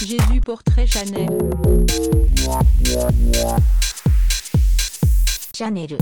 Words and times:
Jésus 0.00 0.40
portrait 0.44 0.86
Chanel. 0.86 1.26
Chanel. 5.54 5.98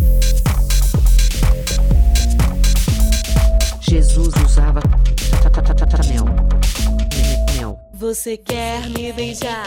Jesus 3.81 4.35
usava 4.45 4.81
Chanel. 5.91 6.25
Chanel. 7.49 7.79
Você 7.95 8.37
quer 8.37 8.89
me 8.91 9.13
beijar? 9.13 9.65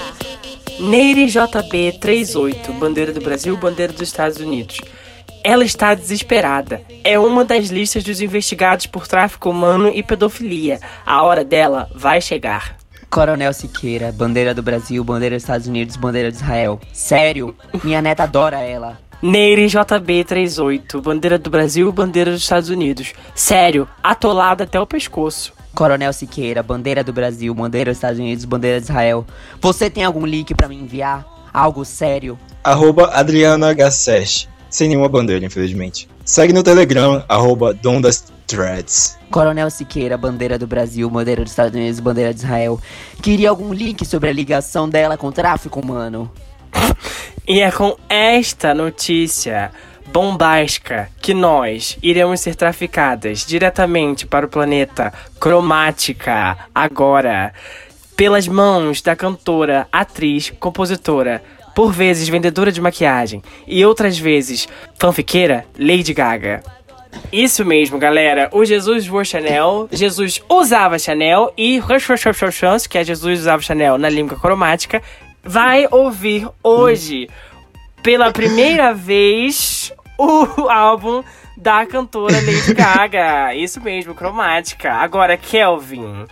Neire 0.80 1.26
JB 1.28 2.00
38, 2.00 2.74
bandeira 2.74 3.12
do 3.12 3.22
Brasil, 3.22 3.58
bandeira 3.58 3.92
dos 3.92 4.04
Estados 4.04 4.38
Unidos. 4.38 4.82
Ela 5.44 5.64
está 5.64 5.96
desesperada. 5.96 6.82
É 7.04 7.18
uma 7.18 7.44
das 7.44 7.70
listas 7.70 8.04
dos 8.04 8.22
investigados 8.22 8.86
por 8.86 9.08
tráfico 9.08 9.50
humano 9.50 9.90
e 9.94 10.04
pedofilia. 10.04 10.80
A 11.06 11.24
hora 11.24 11.44
dela 11.44 11.90
vai 11.96 12.22
chegar. 12.22 12.78
Coronel 13.10 13.52
Siqueira, 13.54 14.12
bandeira 14.12 14.54
do 14.54 14.62
Brasil, 14.62 15.04
bandeira 15.04 15.36
dos 15.36 15.44
Estados 15.44 15.66
Unidos, 15.66 15.96
bandeira 15.96 16.32
de 16.32 16.38
Israel. 16.38 16.80
Sério, 16.94 17.56
minha 17.84 18.02
neta 18.02 18.24
adora 18.24 18.60
ela. 18.60 19.00
Neire 19.22 19.68
JB 19.68 20.24
38, 20.24 21.02
bandeira 21.02 21.40
do 21.40 21.50
Brasil, 21.50 21.92
bandeira 21.92 22.32
dos 22.32 22.44
Estados 22.44 22.70
Unidos. 22.70 23.14
Sério, 23.34 23.88
atolada 24.04 24.64
até 24.64 24.80
o 24.80 24.86
pescoço. 24.86 25.54
Coronel 25.74 26.14
Siqueira, 26.14 26.62
bandeira 26.62 27.04
do 27.04 27.12
Brasil, 27.12 27.54
bandeira 27.54 27.90
dos 27.90 27.98
Estados 27.98 28.20
Unidos, 28.20 28.46
bandeira 28.46 28.80
de 28.80 28.86
Israel. 28.86 29.26
Você 29.60 29.90
tem 29.90 30.04
algum 30.04 30.26
link 30.26 30.54
pra 30.54 30.68
me 30.68 30.76
enviar? 30.76 31.26
Algo 31.52 31.84
sério? 31.84 32.38
Arroba 32.64 33.10
Adriana 33.12 33.74
H7. 33.74 34.48
Sem 34.70 34.88
nenhuma 34.88 35.10
bandeira, 35.10 35.44
infelizmente. 35.44 36.08
Segue 36.24 36.54
no 36.54 36.62
Telegram, 36.62 37.24
arroba 37.28 37.74
Threads. 38.50 39.18
Coronel 39.30 39.70
Siqueira, 39.70 40.18
bandeira 40.18 40.58
do 40.58 40.66
Brasil, 40.66 41.08
bandeira 41.08 41.44
dos 41.44 41.52
Estados 41.52 41.76
Unidos, 41.76 42.00
bandeira 42.00 42.34
de 42.34 42.40
Israel. 42.40 42.82
Queria 43.22 43.52
algum 43.52 43.72
link 43.72 44.04
sobre 44.06 44.30
a 44.30 44.34
ligação 44.34 44.90
dela 44.90 45.16
com 45.16 45.28
o 45.28 45.32
tráfico 45.32 45.80
humano? 45.80 46.30
E 47.48 47.62
é 47.62 47.72
com 47.72 47.96
esta 48.10 48.74
notícia 48.74 49.72
bombástica 50.12 51.10
que 51.22 51.36
nós 51.36 51.98
iremos 52.02 52.40
ser 52.40 52.56
traficadas 52.56 53.46
diretamente 53.46 54.26
para 54.26 54.48
o 54.48 54.50
planeta 54.50 55.14
Cromática 55.40 56.58
agora 56.74 57.54
pelas 58.16 58.48
mãos 58.48 59.02
da 59.02 59.16
cantora, 59.16 59.88
atriz, 59.92 60.52
compositora, 60.60 61.42
por 61.76 61.94
vezes 61.94 62.28
vendedora 62.28 62.72
de 62.72 62.82
maquiagem 62.82 63.42
e 63.66 63.86
outras 63.86 64.18
vezes 64.18 64.68
fanfiqueira 64.98 65.66
Lady 65.78 66.14
Gaga. 66.14 66.79
Isso 67.32 67.64
mesmo, 67.64 67.98
galera. 67.98 68.50
O 68.52 68.66
Jesus 68.66 69.06
voou 69.06 69.24
Chanel, 69.24 69.88
Jesus 69.92 70.42
usava 70.50 70.98
Chanel 70.98 71.54
e 71.58 71.80
que 72.90 72.98
é 72.98 73.04
Jesus 73.04 73.42
usava 73.42 73.62
Chanel 73.62 73.98
na 73.98 74.10
língua 74.10 74.40
cromática, 74.40 75.02
vai 75.44 75.88
ouvir 75.92 76.48
hoje 76.64 77.30
pela 78.02 78.32
primeira 78.32 78.94
vez 78.96 79.94
o 80.18 80.70
álbum 80.70 81.24
da 81.56 81.86
cantora 81.86 82.36
Lady 82.36 82.74
Gaga. 82.74 83.54
Isso 83.54 83.82
mesmo, 83.82 84.16
cromática. 84.16 84.94
Agora, 84.94 85.38
Kelvin, 85.38 86.26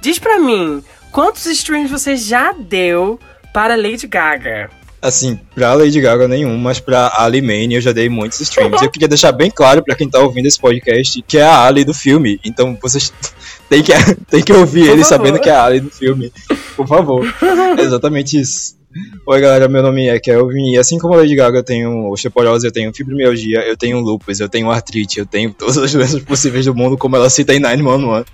diz 0.00 0.18
pra 0.18 0.38
mim, 0.38 0.82
quantos 1.10 1.46
streams 1.46 1.90
você 1.90 2.16
já 2.16 2.52
deu 2.52 3.18
para 3.52 3.76
Lady 3.76 4.06
Gaga? 4.06 4.70
Assim, 5.02 5.36
pra 5.52 5.74
Lady 5.74 6.00
Gaga 6.00 6.28
nenhum, 6.28 6.56
mas 6.56 6.78
pra 6.78 7.12
Ali 7.18 7.42
Mane 7.42 7.74
eu 7.74 7.80
já 7.80 7.90
dei 7.90 8.08
muitos 8.08 8.38
streams. 8.40 8.80
eu 8.84 8.88
queria 8.88 9.08
deixar 9.08 9.32
bem 9.32 9.50
claro 9.50 9.82
pra 9.82 9.96
quem 9.96 10.08
tá 10.08 10.20
ouvindo 10.20 10.46
esse 10.46 10.60
podcast 10.60 11.20
que 11.26 11.38
é 11.38 11.42
a 11.42 11.64
Ali 11.66 11.84
do 11.84 11.92
filme. 11.92 12.38
Então 12.44 12.78
vocês 12.80 13.12
têm 13.68 13.82
que, 13.82 13.92
têm 14.30 14.42
que 14.44 14.52
ouvir 14.52 14.84
Por 14.86 14.92
ele 14.92 15.02
favor. 15.02 15.08
sabendo 15.08 15.40
que 15.40 15.50
é 15.50 15.54
a 15.54 15.64
Ali 15.64 15.80
do 15.80 15.90
filme. 15.90 16.32
Por 16.76 16.86
favor. 16.86 17.26
É 17.76 17.82
exatamente 17.82 18.38
isso. 18.38 18.76
Oi 19.26 19.40
galera, 19.40 19.68
meu 19.68 19.82
nome 19.82 20.06
é 20.06 20.18
Kelvin 20.18 20.72
e 20.72 20.78
assim 20.78 20.98
como 20.98 21.14
a 21.14 21.18
Lady 21.18 21.34
Gaga 21.34 21.58
eu 21.58 21.62
tenho 21.62 22.10
osteoporose, 22.10 22.66
eu 22.66 22.72
tenho 22.72 22.92
fibromialgia, 22.92 23.60
eu 23.60 23.76
tenho 23.76 23.98
lupus, 24.00 24.38
eu 24.38 24.48
tenho 24.48 24.70
artrite, 24.70 25.18
eu 25.18 25.26
tenho 25.26 25.52
todas 25.54 25.78
as 25.78 25.92
doenças 25.92 26.22
possíveis 26.22 26.66
do 26.66 26.74
mundo, 26.74 26.98
como 26.98 27.16
ela 27.16 27.30
cita 27.30 27.54
em 27.54 27.60
911. 27.60 28.26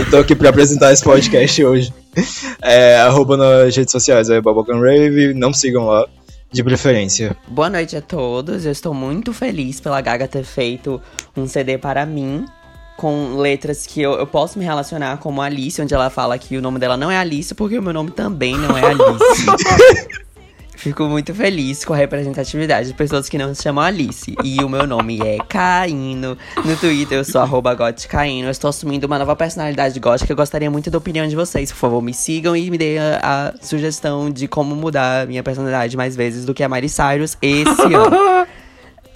E 0.00 0.10
tô 0.10 0.18
aqui 0.18 0.34
pra 0.34 0.48
apresentar 0.48 0.92
esse 0.92 1.04
podcast 1.04 1.62
hoje. 1.64 1.92
É, 2.62 2.96
arroba 2.96 3.36
nas 3.36 3.76
redes 3.76 3.92
sociais 3.92 4.30
é 4.30 4.40
Bubblegum 4.40 4.80
Rave, 4.80 5.34
não 5.34 5.52
sigam 5.52 5.86
lá, 5.86 6.06
de 6.50 6.62
preferência. 6.62 7.36
Boa 7.48 7.68
noite 7.68 7.96
a 7.96 8.00
todos, 8.00 8.64
eu 8.64 8.72
estou 8.72 8.94
muito 8.94 9.32
feliz 9.32 9.80
pela 9.80 10.00
Gaga 10.00 10.28
ter 10.28 10.44
feito 10.44 11.00
um 11.36 11.46
CD 11.46 11.76
para 11.76 12.06
mim 12.06 12.46
com 13.02 13.34
letras 13.34 13.84
que 13.84 14.00
eu, 14.00 14.12
eu, 14.12 14.28
posso 14.28 14.56
me 14.56 14.64
relacionar 14.64 15.16
como 15.16 15.42
Alice, 15.42 15.82
onde 15.82 15.92
ela 15.92 16.08
fala 16.08 16.38
que 16.38 16.56
o 16.56 16.62
nome 16.62 16.78
dela 16.78 16.96
não 16.96 17.10
é 17.10 17.16
Alice, 17.16 17.52
porque 17.52 17.76
o 17.76 17.82
meu 17.82 17.92
nome 17.92 18.12
também 18.12 18.56
não 18.56 18.78
é 18.78 18.82
Alice. 18.86 20.22
Fico 20.76 21.02
muito 21.06 21.34
feliz 21.34 21.84
com 21.84 21.94
a 21.94 21.96
representatividade 21.96 22.86
de 22.88 22.94
pessoas 22.94 23.28
que 23.28 23.36
não 23.36 23.52
se 23.56 23.62
chamam 23.64 23.82
Alice. 23.82 24.36
E 24.44 24.62
o 24.62 24.68
meu 24.68 24.86
nome 24.86 25.18
é 25.20 25.38
Caíno. 25.48 26.38
No 26.64 26.76
Twitter 26.76 27.18
eu 27.18 27.24
sou 27.24 27.40
arroba 27.40 27.76
Caíno. 28.08 28.46
Eu 28.46 28.52
estou 28.52 28.70
assumindo 28.70 29.08
uma 29.08 29.18
nova 29.18 29.34
personalidade 29.34 29.98
gótica. 29.98 30.32
Eu 30.32 30.36
gostaria 30.36 30.70
muito 30.70 30.88
da 30.88 30.98
opinião 30.98 31.26
de 31.26 31.34
vocês. 31.34 31.72
Por 31.72 31.78
favor, 31.78 32.02
me 32.02 32.14
sigam 32.14 32.56
e 32.56 32.70
me 32.70 32.78
deem 32.78 32.98
a, 33.00 33.18
a 33.22 33.64
sugestão 33.64 34.30
de 34.30 34.46
como 34.46 34.76
mudar 34.76 35.22
a 35.22 35.26
minha 35.26 35.42
personalidade 35.42 35.96
mais 35.96 36.14
vezes 36.14 36.44
do 36.44 36.54
que 36.54 36.62
a 36.62 36.68
Miley 36.68 36.88
Cyrus 36.88 37.36
esse 37.42 37.82
ano. 37.94 38.46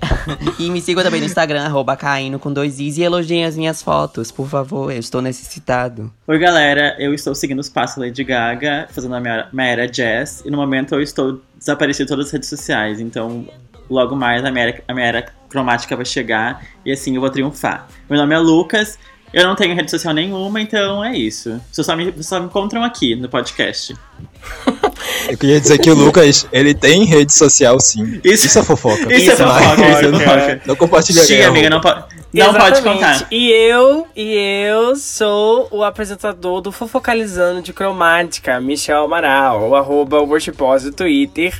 e 0.58 0.70
me 0.70 0.80
sigam 0.80 1.02
também 1.02 1.20
no 1.20 1.26
Instagram, 1.26 1.62
arroba 1.62 1.96
Caíno 1.96 2.38
com 2.38 2.52
dois 2.52 2.78
Is 2.80 2.98
e 2.98 3.02
elogiem 3.02 3.44
as 3.44 3.56
minhas 3.56 3.82
fotos, 3.82 4.30
por 4.30 4.48
favor, 4.48 4.92
eu 4.92 4.98
estou 4.98 5.22
necessitado. 5.22 6.12
Oi, 6.26 6.38
galera, 6.38 6.96
eu 6.98 7.14
estou 7.14 7.34
seguindo 7.34 7.60
os 7.60 7.68
passos 7.68 7.96
Lady 7.96 8.24
Gaga, 8.24 8.88
fazendo 8.90 9.14
a 9.14 9.20
minha, 9.20 9.48
minha 9.52 9.66
era 9.66 9.88
jazz, 9.88 10.42
e 10.44 10.50
no 10.50 10.56
momento 10.56 10.94
eu 10.94 11.02
estou 11.02 11.40
desaparecido 11.56 12.06
de 12.06 12.10
todas 12.10 12.26
as 12.26 12.32
redes 12.32 12.48
sociais, 12.48 13.00
então 13.00 13.46
logo 13.88 14.16
mais 14.16 14.44
a 14.44 14.50
minha, 14.50 14.64
era, 14.64 14.82
a 14.86 14.94
minha 14.94 15.06
era 15.06 15.26
cromática 15.48 15.96
vai 15.96 16.04
chegar 16.04 16.66
e 16.84 16.92
assim 16.92 17.14
eu 17.14 17.20
vou 17.20 17.30
triunfar. 17.30 17.86
Meu 18.10 18.18
nome 18.18 18.34
é 18.34 18.38
Lucas, 18.38 18.98
eu 19.32 19.46
não 19.46 19.54
tenho 19.54 19.74
rede 19.74 19.90
social 19.90 20.14
nenhuma, 20.14 20.60
então 20.60 21.04
é 21.04 21.16
isso. 21.16 21.60
Vocês 21.70 21.86
só 21.86 21.96
me, 21.96 22.10
vocês 22.10 22.26
só 22.26 22.40
me 22.40 22.46
encontram 22.46 22.82
aqui 22.82 23.14
no 23.14 23.28
podcast. 23.28 23.94
Eu 25.28 25.38
queria 25.38 25.60
dizer 25.60 25.78
que 25.78 25.90
o 25.90 25.94
Lucas, 25.94 26.46
ele 26.52 26.74
tem 26.74 27.04
rede 27.04 27.32
social 27.32 27.78
sim. 27.80 28.20
Isso, 28.24 28.46
isso 28.46 28.58
é 28.58 28.62
fofoca. 28.62 29.12
Isso, 29.12 29.30
isso 29.30 29.32
é 29.32 29.36
fofoca, 29.36 29.88
isso 29.88 30.04
é 30.04 30.12
fofoca. 30.12 30.60
Não 30.66 30.76
compartilha 30.76 31.22
Sim, 31.22 31.42
amiga, 31.42 31.70
não, 31.70 31.80
po 31.80 31.88
não 32.32 32.54
pode 32.54 32.82
contar. 32.82 33.26
E 33.30 33.50
eu, 33.50 34.06
e 34.14 34.34
eu 34.34 34.94
sou 34.96 35.68
o 35.70 35.82
apresentador 35.82 36.60
do 36.60 36.70
Fofocalizando 36.70 37.62
de 37.62 37.72
Cromática, 37.72 38.60
Michel 38.60 39.04
Amaral, 39.04 39.70
o 39.70 39.74
arroba 39.74 40.18
do 40.18 40.92
Twitter 40.92 41.58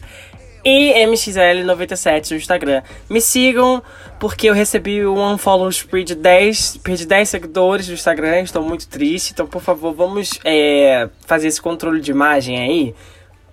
e 0.66 0.92
MXL97 1.06 2.32
no 2.32 2.36
Instagram. 2.36 2.82
Me 3.08 3.20
sigam, 3.20 3.80
porque 4.18 4.48
eu 4.50 4.54
recebi 4.54 5.06
um 5.06 5.32
unfollow 5.32 5.68
spree 5.68 6.02
de 6.02 6.16
10, 6.16 6.78
perdi 6.78 7.06
10 7.06 7.28
seguidores 7.28 7.86
no 7.86 7.94
Instagram, 7.94 8.40
estou 8.40 8.62
muito 8.62 8.88
triste. 8.88 9.32
Então, 9.32 9.46
por 9.46 9.62
favor, 9.62 9.94
vamos 9.94 10.30
é, 10.44 11.08
fazer 11.24 11.46
esse 11.46 11.62
controle 11.62 12.00
de 12.00 12.10
imagem 12.10 12.58
aí. 12.58 12.94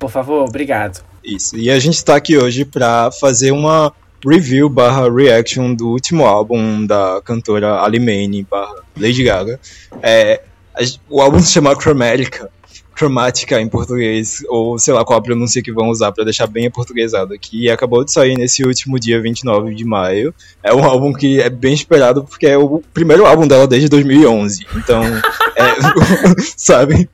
Por 0.03 0.11
favor, 0.11 0.43
obrigado. 0.43 1.01
Isso, 1.23 1.55
e 1.55 1.71
a 1.71 1.79
gente 1.79 1.93
está 1.93 2.17
aqui 2.17 2.37
hoje 2.37 2.65
para 2.65 3.09
fazer 3.09 3.53
uma 3.53 3.89
review 4.27 4.67
barra 4.67 5.09
reaction 5.09 5.73
do 5.73 5.91
último 5.91 6.25
álbum 6.25 6.85
da 6.85 7.21
cantora 7.23 7.79
Alimane 7.79 8.43
barra 8.43 8.83
Lady 8.99 9.23
Gaga. 9.23 9.57
É, 10.01 10.41
o 11.09 11.21
álbum 11.21 11.39
se 11.39 11.53
chama 11.53 11.73
Chromatica 11.73 12.51
cromática 12.93 13.61
em 13.61 13.67
português, 13.67 14.43
ou 14.49 14.77
sei 14.77 14.93
lá 14.93 15.05
qual 15.05 15.17
a 15.17 15.21
pronúncia 15.21 15.63
que 15.63 15.71
vão 15.71 15.87
usar 15.87 16.11
para 16.11 16.25
deixar 16.25 16.47
bem 16.47 16.67
aportuguesado 16.67 17.33
aqui. 17.33 17.63
E 17.63 17.71
acabou 17.71 18.03
de 18.03 18.11
sair 18.11 18.37
nesse 18.37 18.61
último 18.65 18.99
dia 18.99 19.21
29 19.21 19.73
de 19.73 19.85
maio. 19.85 20.33
É 20.61 20.73
um 20.73 20.83
álbum 20.83 21.13
que 21.13 21.39
é 21.39 21.49
bem 21.49 21.73
esperado 21.73 22.25
porque 22.25 22.45
é 22.45 22.57
o 22.57 22.83
primeiro 22.93 23.25
álbum 23.25 23.47
dela 23.47 23.67
desde 23.67 23.87
2011. 23.87 24.67
Então, 24.75 25.01
é, 25.01 25.63
sabe? 26.55 27.09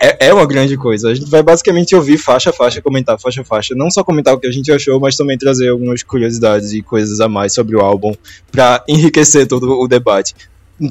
É, 0.00 0.28
é 0.28 0.34
uma 0.34 0.46
grande 0.46 0.76
coisa. 0.76 1.10
A 1.10 1.14
gente 1.14 1.28
vai 1.28 1.42
basicamente 1.42 1.94
ouvir 1.94 2.18
faixa 2.18 2.50
a 2.50 2.52
faixa, 2.52 2.80
comentar 2.80 3.18
faixa 3.18 3.42
a 3.42 3.44
faixa. 3.44 3.74
Não 3.74 3.90
só 3.90 4.04
comentar 4.04 4.34
o 4.34 4.38
que 4.38 4.46
a 4.46 4.52
gente 4.52 4.70
achou, 4.70 4.98
mas 5.00 5.16
também 5.16 5.36
trazer 5.36 5.68
algumas 5.68 6.02
curiosidades 6.02 6.72
e 6.72 6.82
coisas 6.82 7.20
a 7.20 7.28
mais 7.28 7.52
sobre 7.52 7.76
o 7.76 7.80
álbum 7.80 8.14
para 8.50 8.84
enriquecer 8.88 9.46
todo 9.46 9.78
o 9.78 9.88
debate 9.88 10.34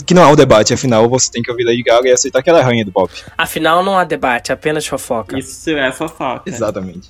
que 0.05 0.13
não 0.13 0.23
há 0.23 0.29
um 0.29 0.35
debate, 0.35 0.73
afinal 0.73 1.07
você 1.07 1.31
tem 1.31 1.41
que 1.41 1.49
ouvir 1.49 1.63
Lady 1.63 1.81
Gaga 1.81 2.09
e 2.09 2.11
aceitar 2.11 2.43
que 2.43 2.49
ela 2.49 2.59
é 2.59 2.61
a 2.61 2.65
rainha 2.65 2.83
do 2.83 2.91
pop. 2.91 3.09
Afinal 3.37 3.83
não 3.83 3.97
há 3.97 4.03
debate, 4.03 4.51
apenas 4.51 4.85
fofoca. 4.85 5.39
Isso 5.39 5.69
é 5.69 5.91
fofoca. 5.91 6.43
Exatamente. 6.45 7.09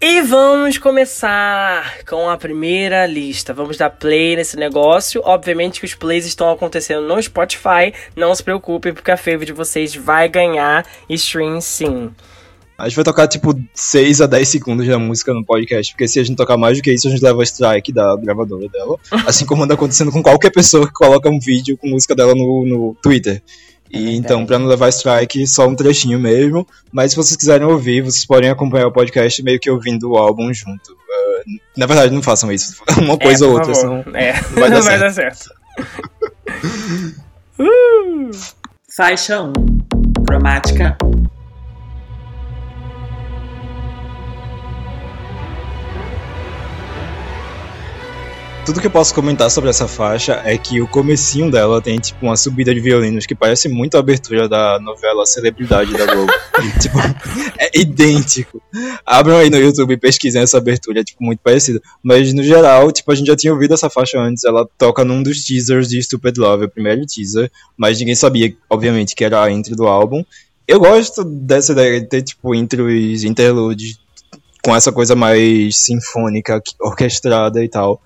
E 0.00 0.20
vamos 0.22 0.78
começar 0.78 2.04
com 2.06 2.28
a 2.28 2.36
primeira 2.36 3.06
lista. 3.06 3.54
Vamos 3.54 3.76
dar 3.76 3.90
play 3.90 4.36
nesse 4.36 4.56
negócio. 4.56 5.22
Obviamente 5.24 5.80
que 5.80 5.86
os 5.86 5.94
plays 5.94 6.26
estão 6.26 6.50
acontecendo 6.50 7.06
no 7.06 7.22
Spotify. 7.22 7.92
Não 8.14 8.34
se 8.34 8.42
preocupem, 8.42 8.92
porque 8.92 9.10
a 9.10 9.16
fave 9.16 9.46
de 9.46 9.52
vocês 9.52 9.94
vai 9.94 10.28
ganhar 10.28 10.86
stream 11.08 11.60
sim. 11.60 12.10
A 12.76 12.88
gente 12.88 12.96
vai 12.96 13.04
tocar 13.04 13.28
tipo 13.28 13.54
6 13.72 14.20
a 14.20 14.26
10 14.26 14.48
segundos 14.48 14.86
da 14.86 14.98
música 14.98 15.32
no 15.32 15.44
podcast, 15.44 15.92
porque 15.92 16.08
se 16.08 16.18
a 16.18 16.24
gente 16.24 16.36
tocar 16.36 16.56
mais 16.56 16.76
do 16.76 16.82
que 16.82 16.92
isso, 16.92 17.06
a 17.06 17.10
gente 17.10 17.22
leva 17.22 17.42
strike 17.44 17.92
da 17.92 18.16
gravadora 18.16 18.68
dela. 18.68 18.98
assim 19.26 19.46
como 19.46 19.62
anda 19.62 19.74
acontecendo 19.74 20.10
com 20.10 20.22
qualquer 20.22 20.50
pessoa 20.50 20.86
que 20.86 20.92
coloca 20.92 21.30
um 21.30 21.38
vídeo 21.38 21.78
com 21.78 21.88
música 21.88 22.16
dela 22.16 22.34
no, 22.34 22.66
no 22.66 22.96
Twitter. 23.00 23.40
E 23.94 23.98
verdade. 23.98 24.16
então, 24.16 24.46
pra 24.46 24.58
não 24.58 24.66
levar 24.66 24.88
strike, 24.90 25.46
só 25.46 25.66
um 25.66 25.74
trechinho 25.74 26.18
mesmo. 26.18 26.66
Mas 26.92 27.10
se 27.12 27.16
vocês 27.16 27.36
quiserem 27.36 27.66
ouvir, 27.66 28.02
vocês 28.02 28.26
podem 28.26 28.50
acompanhar 28.50 28.86
o 28.88 28.92
podcast 28.92 29.42
meio 29.42 29.58
que 29.60 29.70
ouvindo 29.70 30.10
o 30.10 30.16
álbum 30.16 30.52
junto. 30.52 30.92
Uh, 30.92 31.60
na 31.76 31.86
verdade, 31.86 32.12
não 32.14 32.22
façam 32.22 32.50
isso. 32.52 32.82
Uma 32.98 33.16
coisa 33.18 33.44
É, 33.44 33.48
ou 33.48 33.54
outra, 33.54 33.74
favor. 33.74 34.02
senão 34.04 34.16
É, 34.16 34.32
vai 34.32 34.70
dar 34.70 34.76
não 34.76 34.82
vai 34.82 34.98
certo. 34.98 35.00
dar 35.00 35.10
certo. 35.12 35.50
Faixa 38.96 39.42
1. 39.42 39.52
Cromática 40.26 40.96
Tudo 48.64 48.80
que 48.80 48.86
eu 48.86 48.90
posso 48.90 49.14
comentar 49.14 49.50
sobre 49.50 49.68
essa 49.68 49.86
faixa 49.86 50.40
é 50.42 50.56
que 50.56 50.80
o 50.80 50.88
comecinho 50.88 51.50
dela 51.50 51.82
tem, 51.82 51.98
tipo, 51.98 52.24
uma 52.24 52.34
subida 52.34 52.74
de 52.74 52.80
violinos 52.80 53.26
que 53.26 53.34
parece 53.34 53.68
muito 53.68 53.94
a 53.94 54.00
abertura 54.00 54.48
da 54.48 54.80
novela 54.80 55.26
Celebridade 55.26 55.92
da 55.92 56.06
Globo. 56.06 56.32
E, 56.62 56.70
tipo, 56.80 56.98
é 57.58 57.78
idêntico. 57.78 58.62
Abram 59.04 59.36
aí 59.36 59.50
no 59.50 59.58
YouTube 59.58 59.92
e 59.92 59.98
pesquisem 59.98 60.40
essa 60.40 60.56
abertura, 60.56 61.00
é, 61.00 61.04
tipo, 61.04 61.22
muito 61.22 61.40
parecida. 61.40 61.78
Mas, 62.02 62.32
no 62.32 62.42
geral, 62.42 62.90
tipo, 62.90 63.12
a 63.12 63.14
gente 63.14 63.26
já 63.26 63.36
tinha 63.36 63.52
ouvido 63.52 63.74
essa 63.74 63.90
faixa 63.90 64.18
antes, 64.18 64.44
ela 64.44 64.66
toca 64.78 65.04
num 65.04 65.22
dos 65.22 65.44
teasers 65.44 65.86
de 65.86 66.02
Stupid 66.02 66.38
Love, 66.38 66.64
o 66.64 66.70
primeiro 66.70 67.04
teaser, 67.04 67.50
mas 67.76 67.98
ninguém 67.98 68.14
sabia, 68.14 68.56
obviamente, 68.70 69.14
que 69.14 69.24
era 69.24 69.42
a 69.42 69.52
intro 69.52 69.76
do 69.76 69.86
álbum. 69.86 70.24
Eu 70.66 70.80
gosto 70.80 71.22
dessa 71.22 71.72
ideia 71.72 72.00
de 72.00 72.06
ter, 72.06 72.22
tipo, 72.22 72.54
intros, 72.54 73.24
interludes 73.24 73.98
com 74.62 74.74
essa 74.74 74.90
coisa 74.90 75.14
mais 75.14 75.76
sinfônica, 75.76 76.62
orquestrada 76.80 77.62
e 77.62 77.68
tal 77.68 78.00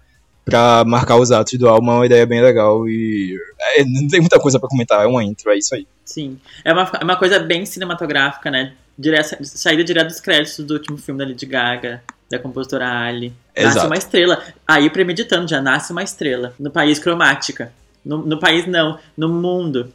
pra 0.49 0.85
marcar 0.85 1.17
os 1.17 1.31
atos 1.31 1.59
do 1.59 1.69
álbum 1.69 1.91
é 1.91 1.95
uma 1.95 2.06
ideia 2.06 2.27
bem 2.27 2.41
legal 2.41 2.89
e 2.89 3.37
é, 3.77 3.85
não 3.85 4.09
tem 4.09 4.21
muita 4.21 4.39
coisa 4.41 4.59
pra 4.59 4.69
comentar, 4.69 5.03
é 5.03 5.06
uma 5.06 5.23
intro, 5.23 5.50
é 5.50 5.59
isso 5.59 5.75
aí. 5.75 5.87
Sim. 6.05 6.39
É 6.65 6.73
uma, 6.73 6.91
é 7.00 7.05
uma 7.05 7.17
coisa 7.17 7.39
bem 7.39 7.67
cinematográfica, 7.67 8.50
né? 8.50 8.73
Direto, 8.99 9.37
saída 9.45 9.85
direto 9.85 10.09
dos 10.09 10.21
créditos 10.21 10.65
do 10.65 10.75
último 10.75 10.97
filme 10.99 11.19
da 11.19 11.27
Lady 11.27 11.47
Gaga, 11.47 12.03
da 12.31 12.39
compositora 12.39 12.89
Ali. 12.89 13.33
Nasce 13.56 13.71
Exato. 13.71 13.87
uma 13.87 13.97
estrela. 13.97 14.43
Aí, 14.67 14.91
premeditando, 14.91 15.49
já 15.49 15.61
nasce 15.61 15.93
uma 15.93 16.03
estrela. 16.03 16.55
No 16.59 16.71
país 16.71 16.99
cromática. 16.99 17.73
No, 18.05 18.19
no 18.19 18.39
país, 18.39 18.67
não. 18.67 18.99
No 19.17 19.29
mundo. 19.29 19.93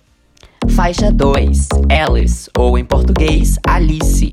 Faixa 0.75 1.11
2, 1.11 1.67
Alice, 1.89 2.49
ou 2.57 2.77
em 2.77 2.85
português, 2.85 3.57
Alice. 3.67 4.31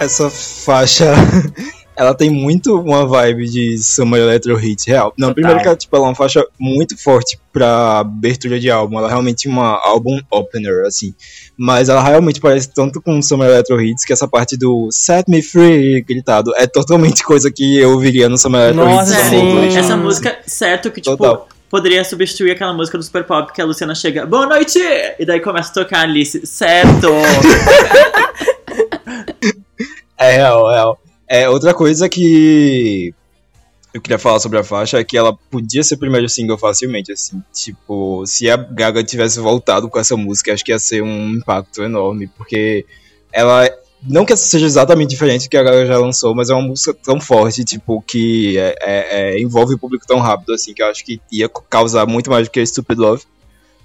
Essa 0.00 0.30
faixa, 0.30 1.12
ela 1.96 2.14
tem 2.14 2.30
muito 2.30 2.78
uma 2.80 3.04
vibe 3.04 3.48
de 3.48 3.78
Summer 3.78 4.20
Electro 4.20 4.58
Hits 4.64 4.84
real. 4.84 5.12
Não, 5.18 5.28
Total. 5.28 5.34
primeiro 5.34 5.60
que 5.60 5.66
ela, 5.66 5.76
tipo, 5.76 5.96
ela 5.96 6.04
é 6.04 6.08
uma 6.08 6.14
faixa 6.14 6.44
muito 6.58 6.96
forte 6.96 7.36
pra 7.52 7.98
abertura 7.98 8.60
de 8.60 8.70
álbum, 8.70 8.96
ela 8.98 9.08
é 9.08 9.10
realmente 9.10 9.48
uma 9.48 9.80
álbum 9.84 10.20
opener, 10.30 10.84
assim. 10.86 11.12
Mas 11.56 11.88
ela 11.88 12.00
realmente 12.00 12.40
parece 12.40 12.72
tanto 12.72 13.02
com 13.02 13.20
Summer 13.20 13.48
Electro 13.48 13.80
Hits 13.82 14.04
que 14.04 14.12
essa 14.12 14.28
parte 14.28 14.56
do 14.56 14.88
Set 14.92 15.28
Me 15.28 15.42
Free 15.42 16.00
gritado 16.02 16.52
é 16.56 16.68
totalmente 16.68 17.24
coisa 17.24 17.50
que 17.50 17.78
eu 17.78 17.90
ouviria 17.90 18.28
no 18.28 18.38
Summer 18.38 18.70
Electro 18.70 18.84
Nossa, 18.84 19.12
Hits. 19.12 19.24
da 19.24 19.30
sim. 19.30 19.76
Essa 19.76 19.96
música, 19.96 20.38
certo 20.46 20.92
que, 20.92 21.00
tipo, 21.00 21.16
Total. 21.16 21.48
poderia 21.68 22.04
substituir 22.04 22.52
aquela 22.52 22.72
música 22.72 22.96
do 22.96 23.02
Super 23.02 23.24
Pop 23.24 23.52
que 23.52 23.60
a 23.60 23.64
Luciana 23.64 23.96
chega, 23.96 24.24
boa 24.24 24.46
noite! 24.46 24.78
E 25.18 25.26
daí 25.26 25.40
começa 25.40 25.70
a 25.70 25.74
tocar 25.74 26.02
Alice. 26.02 26.46
Certo! 26.46 27.08
É 30.18 30.32
real, 30.32 30.70
é 30.70 30.74
real. 30.74 30.98
É, 31.28 31.48
outra 31.48 31.74
coisa 31.74 32.08
que 32.08 33.14
eu 33.92 34.00
queria 34.00 34.18
falar 34.18 34.40
sobre 34.40 34.58
a 34.58 34.64
faixa 34.64 34.98
é 34.98 35.04
que 35.04 35.16
ela 35.16 35.32
podia 35.50 35.82
ser 35.82 35.94
o 35.94 35.98
primeiro 35.98 36.28
single 36.28 36.58
facilmente, 36.58 37.12
assim. 37.12 37.42
Tipo, 37.52 38.24
se 38.26 38.50
a 38.50 38.56
Gaga 38.56 39.02
tivesse 39.04 39.38
voltado 39.40 39.88
com 39.88 39.98
essa 39.98 40.16
música, 40.16 40.52
acho 40.52 40.64
que 40.64 40.72
ia 40.72 40.78
ser 40.78 41.02
um 41.02 41.30
impacto 41.34 41.82
enorme, 41.82 42.26
porque 42.36 42.84
ela. 43.32 43.68
Não 44.00 44.24
que 44.24 44.36
seja 44.36 44.64
exatamente 44.64 45.10
diferente 45.10 45.46
do 45.46 45.50
que 45.50 45.56
a 45.56 45.62
Gaga 45.62 45.84
já 45.84 45.98
lançou, 45.98 46.32
mas 46.32 46.48
é 46.50 46.54
uma 46.54 46.62
música 46.62 46.94
tão 46.94 47.20
forte, 47.20 47.64
tipo, 47.64 48.00
que 48.02 48.56
é- 48.56 48.74
é- 48.80 49.34
é, 49.34 49.40
envolve 49.40 49.74
o 49.74 49.78
público 49.78 50.06
tão 50.06 50.20
rápido, 50.20 50.54
assim, 50.54 50.72
que 50.72 50.80
eu 50.80 50.86
acho 50.86 51.04
que 51.04 51.20
ia 51.32 51.48
causar 51.68 52.06
muito 52.06 52.30
mais 52.30 52.46
do 52.46 52.50
que 52.52 52.64
Stupid 52.64 52.96
Love. 52.96 53.24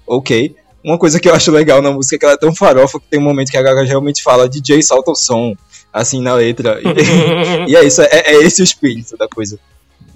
Ok. 0.06 0.54
Uma 0.84 0.98
coisa 0.98 1.18
que 1.18 1.26
eu 1.26 1.34
acho 1.34 1.50
legal 1.50 1.80
na 1.80 1.90
música 1.90 2.16
é 2.16 2.18
que 2.18 2.24
ela 2.26 2.34
é 2.34 2.38
tão 2.38 2.54
farofa 2.54 3.00
que 3.00 3.06
tem 3.06 3.18
um 3.18 3.22
momento 3.22 3.50
que 3.50 3.56
a 3.56 3.62
Gaga 3.62 3.82
realmente 3.82 4.22
fala 4.22 4.46
DJ 4.46 4.82
solta 4.82 5.12
o 5.12 5.14
som, 5.14 5.56
assim, 5.90 6.20
na 6.20 6.34
letra. 6.34 6.78
E, 6.82 7.70
e 7.72 7.74
é 7.74 7.82
isso, 7.82 8.02
é, 8.02 8.08
é 8.10 8.34
esse 8.42 8.60
o 8.60 8.64
espírito 8.64 9.16
da 9.16 9.26
coisa. 9.26 9.58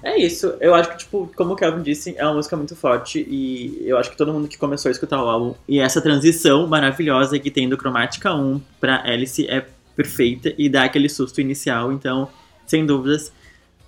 É 0.02 0.18
isso. 0.18 0.54
Eu 0.60 0.74
acho 0.74 0.90
que, 0.90 0.98
tipo, 0.98 1.30
como 1.34 1.54
o 1.54 1.56
Kelvin 1.56 1.82
disse, 1.82 2.14
é 2.18 2.24
uma 2.24 2.34
música 2.34 2.54
muito 2.54 2.76
forte 2.76 3.18
e 3.18 3.82
eu 3.86 3.96
acho 3.96 4.10
que 4.10 4.16
todo 4.16 4.32
mundo 4.32 4.46
que 4.46 4.58
começou 4.58 4.90
a 4.90 4.92
escutar 4.92 5.22
o 5.22 5.28
álbum 5.28 5.54
e 5.66 5.80
essa 5.80 6.00
transição 6.00 6.66
maravilhosa 6.66 7.38
que 7.38 7.50
tem 7.50 7.68
do 7.68 7.76
Cromática 7.76 8.34
1 8.34 8.60
pra 8.78 9.02
Alice 9.04 9.48
é 9.48 9.66
perfeita 9.96 10.52
e 10.56 10.68
dá 10.68 10.84
aquele 10.84 11.08
susto 11.08 11.40
inicial. 11.40 11.92
Então, 11.92 12.28
sem 12.66 12.84
dúvidas, 12.84 13.32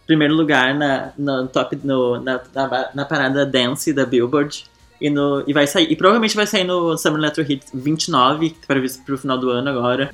primeiro 0.07 0.35
lugar 0.35 0.75
na, 0.75 1.13
no 1.17 1.47
top, 1.47 1.79
no, 1.85 2.21
na, 2.21 2.41
na, 2.55 2.91
na 2.95 3.05
parada 3.05 3.45
Dance 3.47 3.93
da 3.93 4.05
Billboard. 4.05 4.65
E, 5.01 5.09
no, 5.09 5.43
e 5.47 5.53
vai 5.53 5.67
sair. 5.67 5.91
E 5.91 5.97
provavelmente 5.97 6.37
vai 6.37 6.47
sair 6.47 6.65
no 6.65 6.97
Summer 6.99 7.19
Electro 7.19 7.43
Hit 7.43 7.65
29, 7.73 8.51
que 8.51 8.59
tá 8.61 8.67
previsto 8.67 9.03
pro 9.05 9.17
final 9.17 9.39
do 9.39 9.51
ano 9.51 9.71
agora. 9.71 10.11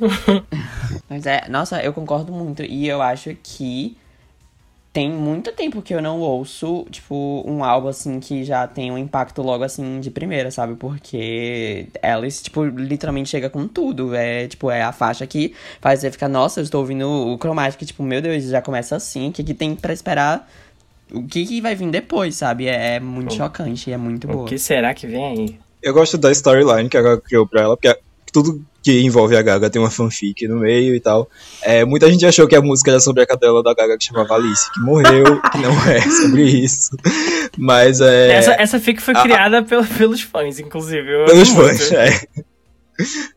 Mas 1.10 1.26
é, 1.26 1.48
nossa, 1.48 1.82
eu 1.82 1.92
concordo 1.92 2.32
muito. 2.32 2.62
E 2.62 2.86
eu 2.86 3.02
acho 3.02 3.36
que 3.42 3.96
tem 4.96 5.10
muito 5.10 5.52
tempo 5.52 5.82
que 5.82 5.94
eu 5.94 6.00
não 6.00 6.20
ouço, 6.20 6.86
tipo, 6.90 7.44
um 7.46 7.62
álbum 7.62 7.88
assim 7.88 8.18
que 8.18 8.44
já 8.44 8.66
tem 8.66 8.90
um 8.90 8.96
impacto 8.96 9.42
logo 9.42 9.62
assim 9.62 10.00
de 10.00 10.10
primeira, 10.10 10.50
sabe? 10.50 10.74
Porque 10.74 11.88
Alice, 12.02 12.42
tipo, 12.42 12.64
literalmente 12.64 13.28
chega 13.28 13.50
com 13.50 13.68
tudo. 13.68 14.14
É, 14.14 14.48
tipo, 14.48 14.70
é 14.70 14.82
a 14.82 14.92
faixa 14.92 15.26
que 15.26 15.54
faz 15.82 16.00
você 16.00 16.10
ficar, 16.10 16.30
nossa, 16.30 16.60
eu 16.60 16.64
estou 16.64 16.80
ouvindo 16.80 17.06
o 17.06 17.36
cromático, 17.36 17.84
tipo, 17.84 18.02
meu 18.02 18.22
Deus, 18.22 18.44
já 18.44 18.62
começa 18.62 18.96
assim. 18.96 19.28
O 19.28 19.32
que, 19.32 19.44
que 19.44 19.52
tem 19.52 19.76
pra 19.76 19.92
esperar? 19.92 20.48
O 21.12 21.22
que, 21.26 21.46
que 21.46 21.60
vai 21.60 21.74
vir 21.74 21.90
depois, 21.90 22.34
sabe? 22.34 22.66
É, 22.66 22.96
é 22.96 23.00
muito 23.00 23.34
chocante, 23.34 23.92
é 23.92 23.96
muito 23.96 24.28
O 24.28 24.32
boa. 24.32 24.48
que 24.48 24.58
será 24.58 24.92
que 24.94 25.06
vem 25.06 25.24
aí? 25.24 25.58
Eu 25.82 25.94
gosto 25.94 26.18
da 26.18 26.32
storyline 26.32 26.88
que 26.88 26.96
a 26.96 27.02
Gaga 27.02 27.20
criou 27.20 27.46
pra 27.46 27.62
ela, 27.62 27.76
porque 27.76 27.96
tudo 28.32 28.60
que 28.82 29.00
envolve 29.02 29.36
a 29.36 29.42
Gaga 29.42 29.70
tem 29.70 29.80
uma 29.80 29.90
fanfic 29.90 30.46
no 30.48 30.56
meio 30.60 30.94
e 30.94 31.00
tal. 31.00 31.28
É, 31.62 31.84
muita 31.84 32.10
gente 32.10 32.26
achou 32.26 32.46
que 32.48 32.56
a 32.56 32.60
música 32.60 32.90
era 32.90 33.00
sobre 33.00 33.22
a 33.22 33.26
cadela 33.26 33.62
da 33.62 33.72
Gaga 33.74 33.96
que 33.96 34.04
chamava 34.04 34.34
Alice, 34.34 34.70
que 34.72 34.80
morreu, 34.80 35.40
que 35.52 35.58
não 35.58 35.72
é 35.88 36.00
sobre 36.02 36.42
isso. 36.42 36.96
Mas 37.56 38.00
é. 38.00 38.32
essa, 38.32 38.52
essa 38.54 38.80
fic 38.80 39.00
foi 39.00 39.14
a- 39.14 39.22
criada 39.22 39.62
pelo- 39.62 39.84
pelos 39.86 40.20
fãs, 40.22 40.58
inclusive. 40.58 41.24
Pelos 41.26 41.48
fãs, 41.50 41.92
é. 41.92 42.08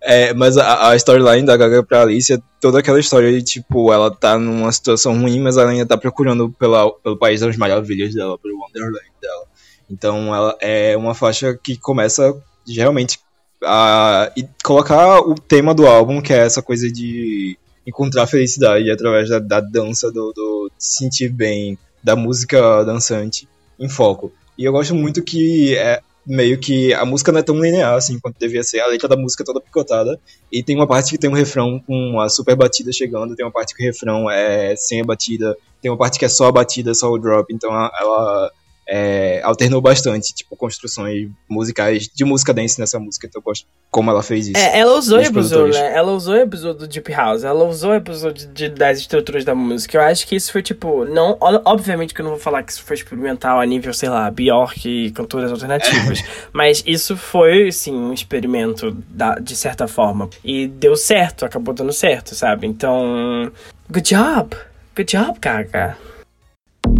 É, 0.01 0.33
mas 0.33 0.57
a, 0.57 0.89
a 0.89 0.95
storyline 0.95 1.45
da 1.45 1.57
Gaga 1.57 1.83
pra 1.83 2.03
Alice 2.03 2.33
é 2.33 2.39
toda 2.61 2.79
aquela 2.79 2.99
história 2.99 3.31
de, 3.31 3.43
tipo, 3.43 3.91
ela 3.91 4.09
tá 4.09 4.37
numa 4.37 4.71
situação 4.71 5.19
ruim, 5.19 5.39
mas 5.39 5.57
ela 5.57 5.69
ainda 5.69 5.85
tá 5.85 5.97
procurando 5.97 6.49
pela, 6.51 6.89
pelo 6.91 7.17
País 7.17 7.41
das 7.41 7.57
Maravilhas 7.57 8.13
dela, 8.13 8.37
pelo 8.37 8.59
Wonderland 8.59 9.11
dela. 9.21 9.43
Então 9.89 10.33
ela 10.33 10.55
é 10.61 10.95
uma 10.95 11.13
faixa 11.13 11.57
que 11.61 11.77
começa 11.77 12.35
realmente 12.67 13.19
a 13.63 14.31
colocar 14.63 15.19
o 15.19 15.35
tema 15.35 15.73
do 15.73 15.87
álbum, 15.87 16.21
que 16.21 16.31
é 16.31 16.37
essa 16.37 16.61
coisa 16.61 16.89
de 16.89 17.57
encontrar 17.85 18.27
felicidade 18.27 18.89
através 18.89 19.29
da, 19.29 19.39
da 19.39 19.59
dança, 19.59 20.11
do, 20.11 20.31
do 20.31 20.71
se 20.77 20.99
sentir 20.99 21.29
bem, 21.29 21.77
da 22.03 22.15
música 22.15 22.83
dançante, 22.83 23.47
em 23.79 23.89
foco. 23.89 24.31
E 24.57 24.63
eu 24.63 24.71
gosto 24.71 24.93
muito 24.93 25.23
que 25.23 25.75
é 25.75 26.01
meio 26.25 26.57
que 26.59 26.93
a 26.93 27.05
música 27.05 27.31
não 27.31 27.39
é 27.39 27.43
tão 27.43 27.59
linear 27.59 27.95
assim 27.95 28.19
quanto 28.19 28.37
devia 28.37 28.63
ser, 28.63 28.79
a 28.79 28.87
letra 28.87 29.07
da 29.07 29.17
música 29.17 29.43
é 29.43 29.45
toda 29.45 29.61
picotada, 29.61 30.19
e 30.51 30.61
tem 30.61 30.75
uma 30.75 30.87
parte 30.87 31.11
que 31.11 31.17
tem 31.17 31.29
um 31.29 31.33
refrão 31.33 31.79
com 31.85 32.19
a 32.19 32.29
super 32.29 32.55
batida 32.55 32.91
chegando, 32.91 33.35
tem 33.35 33.45
uma 33.45 33.51
parte 33.51 33.75
que 33.75 33.83
o 33.83 33.85
refrão 33.85 34.29
é 34.29 34.75
sem 34.75 35.01
a 35.01 35.05
batida, 35.05 35.57
tem 35.81 35.89
uma 35.89 35.97
parte 35.97 36.19
que 36.19 36.25
é 36.25 36.29
só 36.29 36.47
a 36.47 36.51
batida, 36.51 36.93
só 36.93 37.09
o 37.11 37.17
drop, 37.17 37.53
então 37.53 37.71
ela 37.71 38.51
é, 38.91 39.39
alternou 39.43 39.79
bastante, 39.79 40.33
tipo, 40.33 40.55
construções 40.57 41.29
musicais 41.47 42.09
de 42.11 42.25
música 42.25 42.51
dance 42.51 42.79
nessa 42.79 42.97
música, 42.99 43.27
então 43.27 43.39
eu 43.39 43.43
gosto 43.43 43.67
como 43.91 44.09
ela 44.09 44.23
fez 44.23 44.47
isso. 44.47 44.57
É, 44.57 44.79
ela 44.79 44.97
usou 44.97 45.21
e 45.21 45.31
produtores. 45.31 45.75
né? 45.75 45.93
Ela 45.95 46.11
usou 46.11 46.35
e 46.35 46.41
abusou 46.41 46.73
do 46.73 46.87
Deep 46.87 47.11
House, 47.11 47.43
ela 47.43 47.63
usou 47.65 47.93
e 47.93 47.97
abusou 47.97 48.31
de, 48.31 48.47
de- 48.47 48.69
das 48.69 48.97
estruturas 48.99 49.45
da 49.45 49.53
música. 49.53 49.97
Eu 49.97 50.01
acho 50.01 50.25
que 50.27 50.35
isso 50.35 50.51
foi 50.51 50.61
tipo. 50.63 51.05
não 51.05 51.37
Obviamente 51.65 52.13
que 52.13 52.21
eu 52.21 52.23
não 52.23 52.31
vou 52.31 52.39
falar 52.39 52.63
que 52.63 52.71
isso 52.71 52.83
foi 52.83 52.95
experimental 52.95 53.59
a 53.59 53.65
nível, 53.65 53.93
sei 53.93 54.09
lá, 54.09 54.29
Bjork 54.31 54.87
e 54.89 55.11
cantoras 55.11 55.51
alternativas. 55.51 56.23
mas 56.51 56.83
isso 56.87 57.15
foi, 57.15 57.71
sim, 57.71 57.93
um 57.95 58.11
experimento 58.13 58.91
da- 59.09 59.35
de 59.35 59.55
certa 59.55 59.87
forma. 59.87 60.29
E 60.43 60.67
deu 60.67 60.95
certo, 60.95 61.45
acabou 61.45 61.73
dando 61.73 61.93
certo, 61.93 62.33
sabe? 62.33 62.65
Então. 62.67 63.51
Good 63.91 64.09
job! 64.15 64.55
Good 64.95 65.11
job, 65.17 65.39
Gaga. 65.39 65.97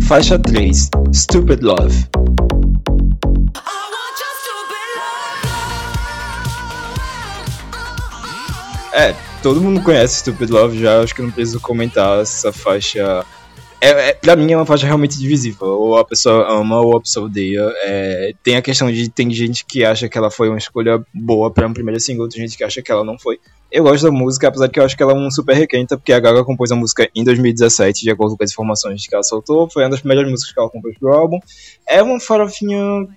Faixa 0.10 0.40
3, 0.40 0.90
Stupid 1.14 1.62
Love. 1.62 2.08
É, 8.92 9.14
todo 9.44 9.62
mundo 9.62 9.84
conhece 9.84 10.22
Stupid 10.22 10.50
Love 10.50 10.80
já, 10.80 11.00
acho 11.04 11.14
que 11.14 11.22
não 11.22 11.30
preciso 11.30 11.60
comentar 11.60 12.20
essa 12.22 12.52
faixa. 12.52 13.24
É, 13.82 14.10
é, 14.10 14.14
pra 14.14 14.36
mim 14.36 14.52
é 14.52 14.56
uma 14.56 14.66
faixa 14.66 14.86
realmente 14.86 15.18
divisível. 15.18 15.68
Ou 15.68 15.98
a 15.98 16.06
pessoa 16.06 16.52
ama 16.52 16.80
ou 16.82 16.98
a 16.98 17.02
pessoa 17.02 17.28
odeia. 17.28 17.62
É, 17.84 18.34
tem 18.44 18.56
a 18.58 18.62
questão 18.62 18.92
de 18.92 19.10
tem 19.10 19.32
gente 19.32 19.66
que 19.66 19.86
acha 19.86 20.10
que 20.10 20.18
ela 20.18 20.30
foi 20.30 20.50
uma 20.50 20.58
escolha 20.58 21.02
boa 21.14 21.50
pra 21.50 21.68
um 21.68 21.74
primeiro 21.74 22.00
single, 22.00 22.28
tem 22.28 22.42
gente 22.42 22.58
que 22.58 22.64
acha 22.64 22.82
que 22.82 22.92
ela 22.92 23.04
não 23.04 23.18
foi. 23.18 23.40
Eu 23.72 23.84
gosto 23.84 24.04
da 24.04 24.12
música, 24.12 24.48
apesar 24.48 24.68
de 24.68 24.74
que 24.74 24.80
eu 24.80 24.84
acho 24.84 24.98
que 24.98 25.04
ela 25.04 25.14
é 25.14 25.16
um 25.16 25.30
super 25.30 25.56
requenta, 25.56 25.96
porque 25.96 26.12
a 26.12 26.20
Gaga 26.20 26.44
compôs 26.44 26.72
a 26.72 26.76
música 26.76 27.10
em 27.16 27.24
2017, 27.24 28.02
de 28.02 28.10
acordo 28.10 28.36
com 28.36 28.44
as 28.44 28.52
informações 28.52 29.06
que 29.06 29.14
ela 29.14 29.24
soltou. 29.24 29.70
Foi 29.70 29.84
uma 29.84 29.92
das 29.92 30.00
primeiras 30.00 30.30
músicas 30.30 30.54
que 30.54 30.60
ela 30.60 30.70
compôs 30.70 30.98
pro 30.98 31.14
álbum. 31.14 31.40
É 31.88 32.02
uma 32.02 32.20
farofinha. 32.20 33.08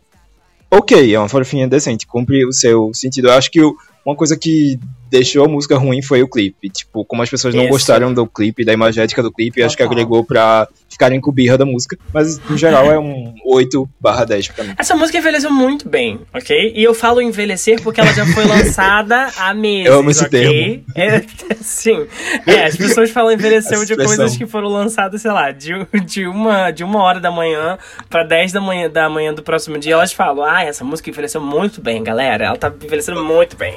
Ok, 0.71 1.15
é 1.15 1.19
uma 1.19 1.29
farofinha 1.29 1.67
decente, 1.67 2.07
cumpre 2.07 2.47
o 2.47 2.53
seu 2.53 2.93
sentido. 2.95 3.29
Eu 3.29 3.33
acho 3.33 3.51
que 3.51 3.61
o, 3.61 3.75
uma 4.05 4.17
coisa 4.17 4.37
que 4.37 4.79
deixou 5.13 5.45
a 5.45 5.49
música 5.49 5.77
ruim 5.77 6.01
foi 6.01 6.23
o 6.23 6.29
clipe. 6.29 6.71
Tipo, 6.71 7.05
como 7.05 7.23
as 7.23 7.29
pessoas 7.29 7.55
não 7.55 7.65
Isso. 7.65 7.73
gostaram 7.73 8.15
do 8.15 8.27
clipe, 8.27 8.65
da 8.65 8.73
imagética 8.73 9.23
do 9.23 9.31
clipe, 9.31 9.63
acho 9.63 9.77
que 9.77 9.83
Total. 9.83 9.93
agregou 9.93 10.25
pra 10.25 10.67
ficarem 10.89 11.21
com 11.21 11.31
birra 11.31 11.59
da 11.59 11.67
música. 11.67 11.99
Mas, 12.13 12.39
no 12.39 12.57
geral, 12.57 12.91
é 12.91 12.99
um 12.99 13.35
8 13.45 13.89
barra 14.01 14.25
10 14.25 14.49
pra 14.49 14.65
mim. 14.65 14.75
Essa 14.79 14.97
música 14.97 15.19
envelheceu 15.19 15.51
muito 15.51 15.87
bem, 15.87 16.21
ok? 16.33 16.73
E 16.75 16.83
eu 16.83 16.95
falo 16.95 17.21
envelhecer 17.21 17.83
porque 17.83 18.01
ela 18.01 18.13
já 18.15 18.25
foi 18.27 18.45
lançada 18.47 19.29
há 19.37 19.53
meses, 19.55 19.87
Eu 19.87 19.99
amo 19.99 20.11
esse 20.11 20.25
ok? 20.25 20.83
É, 20.97 21.23
sim. 21.61 22.07
É, 22.47 22.65
as 22.65 22.77
pessoas 22.77 23.11
falam 23.11 23.33
envelheceu 23.33 23.85
de 23.85 23.95
coisas 23.95 24.35
que 24.35 24.47
foram 24.47 24.69
lançadas, 24.69 25.21
sei 25.21 25.31
lá, 25.31 25.51
de, 25.51 25.73
de, 26.07 26.27
uma, 26.27 26.71
de 26.71 26.83
uma 26.83 27.03
hora 27.03 27.21
da 27.21 27.31
manhã 27.31 27.79
pra 28.09 28.25
10 28.25 28.53
da 28.53 28.61
manhã, 28.63 28.89
da 28.89 29.11
manhã 29.11 29.35
do 29.35 29.43
próximo 29.43 29.79
dia. 29.79 29.93
Elas 29.93 30.13
falam, 30.13 30.43
ah, 30.43 30.65
essa 30.65 30.85
música 30.85 31.11
envelheceu 31.11 31.41
muito 31.41 31.83
bem, 31.83 32.03
galera. 32.03 32.47
Ela 32.47 32.57
tá 32.57 32.73
envelhecendo 32.83 33.23
muito 33.23 33.57
bem. 33.57 33.77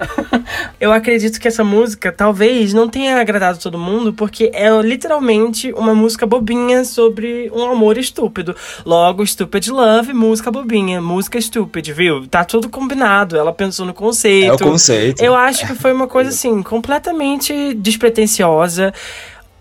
Eu 0.80 0.92
acredito 0.92 1.40
que 1.40 1.48
essa 1.48 1.62
música 1.62 2.10
talvez 2.10 2.72
não 2.72 2.88
tenha 2.88 3.20
agradado 3.20 3.58
todo 3.58 3.78
mundo, 3.78 4.12
porque 4.12 4.50
é 4.54 4.70
literalmente 4.80 5.72
uma 5.72 5.94
música 5.94 6.26
bobinha 6.26 6.84
sobre 6.84 7.50
um 7.54 7.70
amor 7.70 7.98
estúpido. 7.98 8.54
Logo, 8.84 9.26
Stupid 9.26 9.68
Love, 9.68 10.12
música 10.12 10.50
bobinha, 10.50 11.00
música 11.00 11.40
stupid, 11.40 11.92
viu? 11.92 12.26
Tá 12.26 12.44
tudo 12.44 12.68
combinado. 12.68 13.36
Ela 13.36 13.52
pensou 13.52 13.86
no 13.86 13.94
conceito. 13.94 14.50
É 14.50 14.54
o 14.54 14.58
conceito. 14.58 15.22
Eu 15.22 15.34
acho 15.34 15.66
que 15.66 15.74
foi 15.74 15.92
uma 15.92 16.06
coisa 16.06 16.30
assim, 16.30 16.62
completamente 16.62 17.74
despretensiosa. 17.74 18.92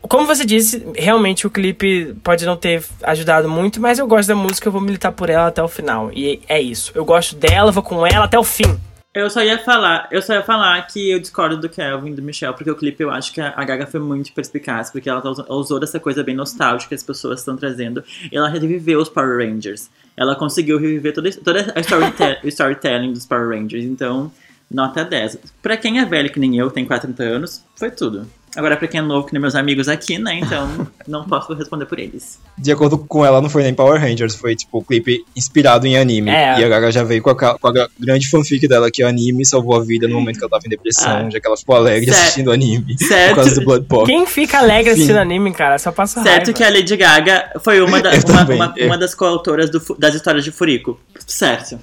Como 0.02 0.26
você 0.26 0.46
disse, 0.46 0.86
realmente 0.96 1.46
o 1.46 1.50
clipe 1.50 2.16
pode 2.24 2.46
não 2.46 2.56
ter 2.56 2.82
ajudado 3.04 3.50
muito, 3.50 3.82
mas 3.82 4.00
eu 4.00 4.08
gosto 4.08 4.30
da 4.30 4.36
música, 4.36 4.68
eu 4.68 4.72
vou 4.72 4.80
militar 4.80 5.12
por 5.12 5.30
ela 5.30 5.48
até 5.48 5.62
o 5.62 5.68
final. 5.68 6.10
E 6.14 6.42
é 6.48 6.60
isso. 6.62 6.92
Eu 6.96 7.04
gosto 7.04 7.36
dela, 7.36 7.72
vou 7.72 7.84
com 7.84 8.08
ela 8.08 8.24
até 8.24 8.40
o 8.40 8.44
fim. 8.44 8.80
Eu 9.12 9.28
só 9.28 9.42
ia 9.42 9.58
falar, 9.58 10.08
eu 10.12 10.22
só 10.22 10.34
ia 10.34 10.44
falar 10.44 10.80
que 10.86 11.10
eu 11.10 11.20
discordo 11.20 11.58
do 11.58 11.68
Kelvin 11.68 12.12
e 12.12 12.16
do 12.16 12.22
Michel, 12.22 12.54
porque 12.54 12.70
o 12.70 12.76
clipe 12.76 13.02
eu 13.02 13.10
acho 13.10 13.34
que 13.34 13.42
a 13.42 13.64
Gaga 13.64 13.88
foi 13.88 14.00
muito 14.00 14.32
perspicaz, 14.32 14.92
porque 14.92 15.10
ela, 15.10 15.20
tá 15.20 15.32
usou 15.50 15.80
dessa 15.80 16.00
coisa 16.00 16.24
bem 16.24 16.36
nostálgica 16.36 16.90
que 16.90 16.96
as 16.96 17.02
pessoas 17.02 17.40
estão 17.40 17.58
trazendo, 17.58 18.04
ela 18.32 18.48
reviveu 18.48 19.00
os 19.00 19.10
Power 19.10 19.40
Rangers. 19.40 19.90
Ela 20.16 20.36
conseguiu 20.36 20.78
reviver 20.78 21.12
toda, 21.12 21.32
toda 21.32 21.74
a 21.76 21.80
storytelling 22.48 23.12
dos 23.12 23.26
Power 23.26 23.50
Rangers, 23.50 23.84
então, 23.84 24.32
nota 24.70 25.04
10. 25.04 25.40
Pra 25.60 25.76
quem 25.76 26.00
é 26.00 26.06
velho 26.06 26.32
que 26.32 26.40
nem 26.40 26.60
eu, 26.60 26.70
tem 26.70 26.86
40 26.86 27.24
anos, 27.24 27.66
foi 27.76 27.90
tudo. 27.90 28.28
Agora, 28.56 28.76
pra 28.76 28.88
quem 28.88 29.00
é 29.00 29.04
novo, 29.04 29.28
que 29.28 29.34
nem 29.34 29.42
meus 29.42 29.56
amigos 29.56 29.88
aqui, 29.88 30.18
né, 30.18 30.40
então, 30.42 30.88
não 31.08 31.24
posso 31.26 31.54
responder 31.54 31.86
por 31.86 32.00
eles. 32.00 32.40
De 32.58 32.72
acordo 32.72 32.98
com 32.98 33.26
ela, 33.26 33.40
não 33.42 33.50
foi 33.50 33.64
nem 33.64 33.74
Power 33.74 34.02
Rangers, 34.02 34.36
foi 34.36 34.56
tipo 34.56 34.80
o 34.80 34.84
clipe 34.84 35.24
inspirado 35.36 35.86
em 35.86 35.98
anime. 35.98 36.30
É. 36.32 36.60
E 36.60 36.64
a 36.64 36.68
Gaga 36.68 36.92
já 36.92 37.04
veio 37.04 37.22
com 37.22 37.30
a, 37.30 37.36
com 37.60 37.68
a 37.68 37.72
gra- 37.72 37.90
grande 38.00 38.28
fanfic 38.30 38.68
dela, 38.68 38.90
que 38.92 39.04
o 39.04 39.08
anime 39.08 39.46
salvou 39.46 39.76
a 39.76 39.84
vida 39.84 40.08
no 40.08 40.16
momento 40.16 40.38
que 40.38 40.44
ela 40.44 40.50
tava 40.52 40.64
em 40.66 40.70
depressão, 40.70 41.28
Ah. 41.28 41.30
já 41.30 41.40
que 41.40 41.48
ela 41.48 41.56
ficou 41.58 41.76
alegre 41.76 42.08
Certo. 42.12 42.22
assistindo 42.22 42.52
anime. 42.52 42.98
Certo. 42.98 43.30
Por 43.30 43.36
causa 43.36 43.56
do 43.56 43.66
Blood 43.66 43.86
Pop. 43.86 44.06
Quem 44.06 44.26
fica 44.26 44.58
alegre 44.60 44.92
Sim. 44.92 44.96
assistindo 44.96 45.18
anime, 45.20 45.54
cara, 45.54 45.78
só 45.78 45.92
passa 45.92 46.22
Certo 46.24 46.46
raiva. 46.48 46.54
que 46.54 46.64
a 46.64 46.70
Lady 46.70 46.98
Gaga 46.98 47.52
foi 47.62 47.82
uma, 47.82 48.02
da- 48.02 48.12
uma, 48.28 48.44
uma, 48.56 48.74
uma 48.86 48.98
das 48.98 49.14
coautoras 49.16 49.70
do 49.70 49.80
das 49.98 50.16
histórias 50.16 50.44
de 50.44 50.52
Furico. 50.52 51.00
Certo. 51.28 51.80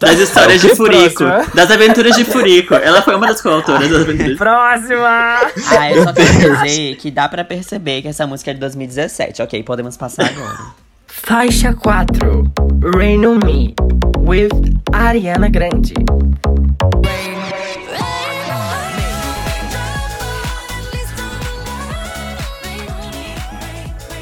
Das 0.00 0.18
histórias 0.18 0.62
quê? 0.62 0.68
de 0.68 0.76
Furico. 0.76 1.24
Próxima. 1.24 1.54
Das 1.54 1.70
aventuras 1.70 2.16
de 2.16 2.24
Furico. 2.24 2.74
Ela 2.74 3.02
foi 3.02 3.14
uma 3.14 3.26
das 3.26 3.42
coautoras 3.42 3.86
das 3.86 4.00
aventuras. 4.00 4.38
Próxima! 4.38 5.36
Ah, 5.78 5.92
eu 5.92 6.04
só 6.04 6.12
quero 6.14 6.56
dizer 6.64 6.96
que 6.96 7.10
dá 7.10 7.28
pra 7.28 7.44
perceber 7.44 8.00
que 8.00 8.08
essa 8.08 8.26
música 8.26 8.50
é 8.50 8.54
de 8.54 8.60
2017. 8.60 9.42
Ok, 9.42 9.62
podemos 9.62 9.98
passar 9.98 10.24
agora. 10.24 10.58
Faixa 11.06 11.74
4 11.74 12.50
Rain 12.96 13.26
on 13.26 13.40
Me 13.44 13.74
with 14.26 14.48
Ariana 14.90 15.50
Grande. 15.50 15.92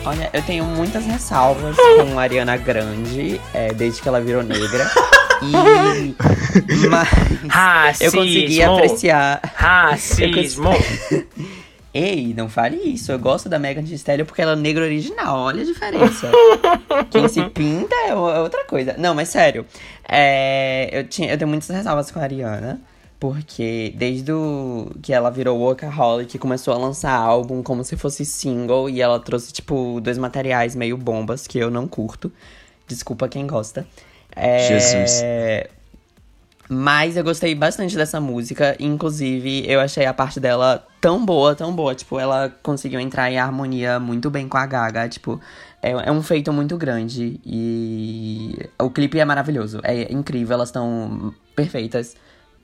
Olha, 0.04 0.28
eu 0.32 0.42
tenho 0.42 0.64
muitas 0.64 1.06
ressalvas 1.06 1.76
com 1.76 2.18
a 2.18 2.22
Ariana 2.22 2.56
Grande, 2.56 3.40
é, 3.54 3.72
desde 3.74 4.02
que 4.02 4.08
ela 4.08 4.20
virou 4.20 4.42
negra. 4.42 4.90
E. 5.42 6.14
Mas 6.88 7.08
Racismo. 7.48 8.06
eu 8.06 8.24
consegui 8.24 8.62
apreciar. 8.62 9.40
Racismo. 9.54 10.70
Ei, 11.92 12.34
não 12.34 12.48
fale 12.48 12.76
isso. 12.76 13.10
Eu 13.10 13.18
gosto 13.18 13.48
da 13.48 13.58
Megan 13.58 13.82
Thee 13.82 13.94
Stallion 13.94 14.26
porque 14.26 14.42
ela 14.42 14.52
é 14.52 14.56
negra 14.56 14.84
original. 14.84 15.38
Olha 15.38 15.62
a 15.62 15.64
diferença. 15.64 16.30
Quem 17.10 17.26
se 17.28 17.42
pinta 17.50 17.94
é 18.06 18.10
é 18.10 18.14
outra 18.14 18.64
coisa. 18.66 18.94
Não, 18.98 19.14
mas 19.14 19.28
sério. 19.28 19.66
é, 20.08 20.88
eu, 20.92 21.08
tinha, 21.08 21.30
eu 21.30 21.38
tenho 21.38 21.48
muitas 21.48 21.68
ressalvas 21.68 22.10
com 22.10 22.18
a 22.18 22.22
Ariana. 22.22 22.80
Porque 23.18 23.92
desde 23.96 24.30
o, 24.30 24.92
que 25.02 25.12
ela 25.12 25.28
virou 25.28 25.58
workaholic, 25.58 26.38
começou 26.38 26.72
a 26.72 26.78
lançar 26.78 27.12
álbum 27.12 27.64
como 27.64 27.82
se 27.82 27.96
fosse 27.96 28.24
single. 28.24 28.88
E 28.88 29.00
ela 29.00 29.18
trouxe, 29.18 29.52
tipo, 29.52 30.00
dois 30.00 30.18
materiais 30.18 30.76
meio 30.76 30.96
bombas 30.96 31.46
que 31.46 31.58
eu 31.58 31.70
não 31.70 31.88
curto. 31.88 32.30
Desculpa 32.86 33.28
quem 33.28 33.46
gosta. 33.46 33.86
É, 34.38 34.68
Jesus. 34.68 35.22
Mas 36.68 37.16
eu 37.16 37.24
gostei 37.24 37.54
bastante 37.54 37.96
dessa 37.96 38.20
música. 38.20 38.76
Inclusive, 38.78 39.64
eu 39.66 39.80
achei 39.80 40.04
a 40.04 40.12
parte 40.12 40.38
dela 40.38 40.86
tão 41.00 41.24
boa, 41.24 41.54
tão 41.54 41.74
boa. 41.74 41.94
Tipo, 41.94 42.20
ela 42.20 42.54
conseguiu 42.62 43.00
entrar 43.00 43.30
em 43.30 43.38
harmonia 43.38 43.98
muito 43.98 44.28
bem 44.28 44.46
com 44.46 44.58
a 44.58 44.66
Gaga. 44.66 45.08
Tipo, 45.08 45.40
é, 45.82 45.90
é 45.92 46.12
um 46.12 46.22
feito 46.22 46.52
muito 46.52 46.76
grande. 46.76 47.40
E 47.44 48.68
o 48.78 48.90
clipe 48.90 49.18
é 49.18 49.24
maravilhoso. 49.24 49.80
É 49.82 50.12
incrível, 50.12 50.54
elas 50.54 50.68
estão 50.68 51.34
perfeitas. 51.56 52.14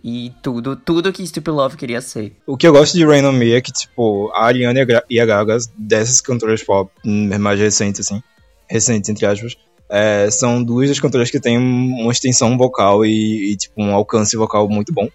E 0.07 0.35
tudo, 0.43 0.77
tudo 0.77 1.11
que 1.11 1.27
Stupid 1.27 1.55
Love 1.55 1.79
queria 1.79 2.03
ser. 2.03 2.37
O 2.47 2.59
que 2.59 2.67
eu 2.67 2.73
gosto 2.73 2.93
de 2.93 3.07
Rain 3.07 3.25
On 3.25 3.33
Me 3.33 3.53
é 3.53 3.61
que, 3.63 3.73
tipo, 3.73 4.31
a 4.35 4.45
Ariana 4.45 4.81
e 5.09 5.19
a 5.19 5.25
Gaga, 5.25 5.57
dessas 5.79 6.21
cantoras 6.21 6.63
pop 6.63 6.93
mais 7.03 7.59
recentes, 7.59 8.01
assim, 8.01 8.23
recentes, 8.69 9.09
entre 9.09 9.25
aspas, 9.25 9.57
é, 9.97 10.29
são 10.29 10.61
duas 10.61 10.89
das 10.89 10.99
cantoras 10.99 11.31
que 11.31 11.39
têm 11.39 11.57
uma 11.57 12.11
extensão 12.11 12.59
vocal 12.59 13.07
e, 13.07 13.53
e, 13.53 13.57
tipo, 13.57 13.81
um 13.81 13.95
alcance 13.95 14.37
vocal 14.37 14.69
muito 14.69 14.93
bom. 14.93 15.09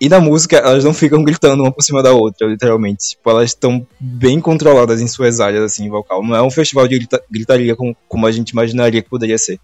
E 0.00 0.08
na 0.08 0.20
música, 0.20 0.58
elas 0.58 0.84
não 0.84 0.94
ficam 0.94 1.24
gritando 1.24 1.62
uma 1.62 1.72
por 1.72 1.82
cima 1.82 2.00
da 2.02 2.12
outra, 2.12 2.46
literalmente. 2.46 3.10
Tipo, 3.10 3.30
elas 3.30 3.50
estão 3.50 3.84
bem 3.98 4.40
controladas 4.40 5.00
em 5.00 5.08
suas 5.08 5.40
áreas, 5.40 5.64
assim, 5.64 5.88
vocal. 5.88 6.24
Não 6.24 6.36
é 6.36 6.42
um 6.42 6.50
festival 6.50 6.86
de 6.86 6.98
grita- 6.98 7.22
gritaria 7.28 7.74
como, 7.74 7.96
como 8.06 8.24
a 8.24 8.30
gente 8.30 8.50
imaginaria 8.50 9.02
que 9.02 9.08
poderia 9.08 9.38
ser. 9.38 9.58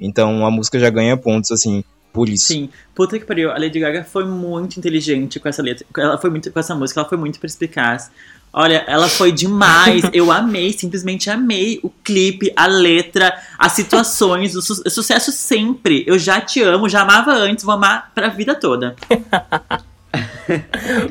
Então, 0.00 0.46
a 0.46 0.50
música 0.50 0.78
já 0.78 0.90
ganha 0.90 1.16
pontos, 1.16 1.50
assim, 1.50 1.82
por 2.12 2.28
isso. 2.28 2.46
Sim, 2.46 2.68
puta 2.94 3.18
que 3.18 3.24
pariu. 3.24 3.50
A 3.50 3.58
Lady 3.58 3.80
Gaga 3.80 4.04
foi 4.04 4.24
muito 4.24 4.78
inteligente 4.78 5.40
com 5.40 5.48
essa 5.48 5.60
letra. 5.60 5.84
Ela 5.96 6.18
foi 6.18 6.30
muito 6.30 6.52
com 6.52 6.60
essa 6.60 6.74
música, 6.74 7.00
ela 7.00 7.08
foi 7.08 7.18
muito 7.18 7.40
perspicaz. 7.40 8.10
Olha, 8.56 8.84
ela 8.86 9.08
foi 9.08 9.32
demais. 9.32 10.04
Eu 10.12 10.30
amei, 10.30 10.72
simplesmente 10.72 11.28
amei 11.28 11.80
o 11.82 11.90
clipe, 11.90 12.52
a 12.54 12.66
letra, 12.66 13.36
as 13.58 13.72
situações, 13.72 14.54
o 14.54 14.62
su- 14.62 14.88
sucesso 14.88 15.32
sempre. 15.32 16.04
Eu 16.06 16.16
já 16.20 16.40
te 16.40 16.62
amo, 16.62 16.88
já 16.88 17.02
amava 17.02 17.32
antes, 17.32 17.64
vou 17.64 17.74
amar 17.74 18.12
pra 18.14 18.28
vida 18.28 18.54
toda. 18.54 18.94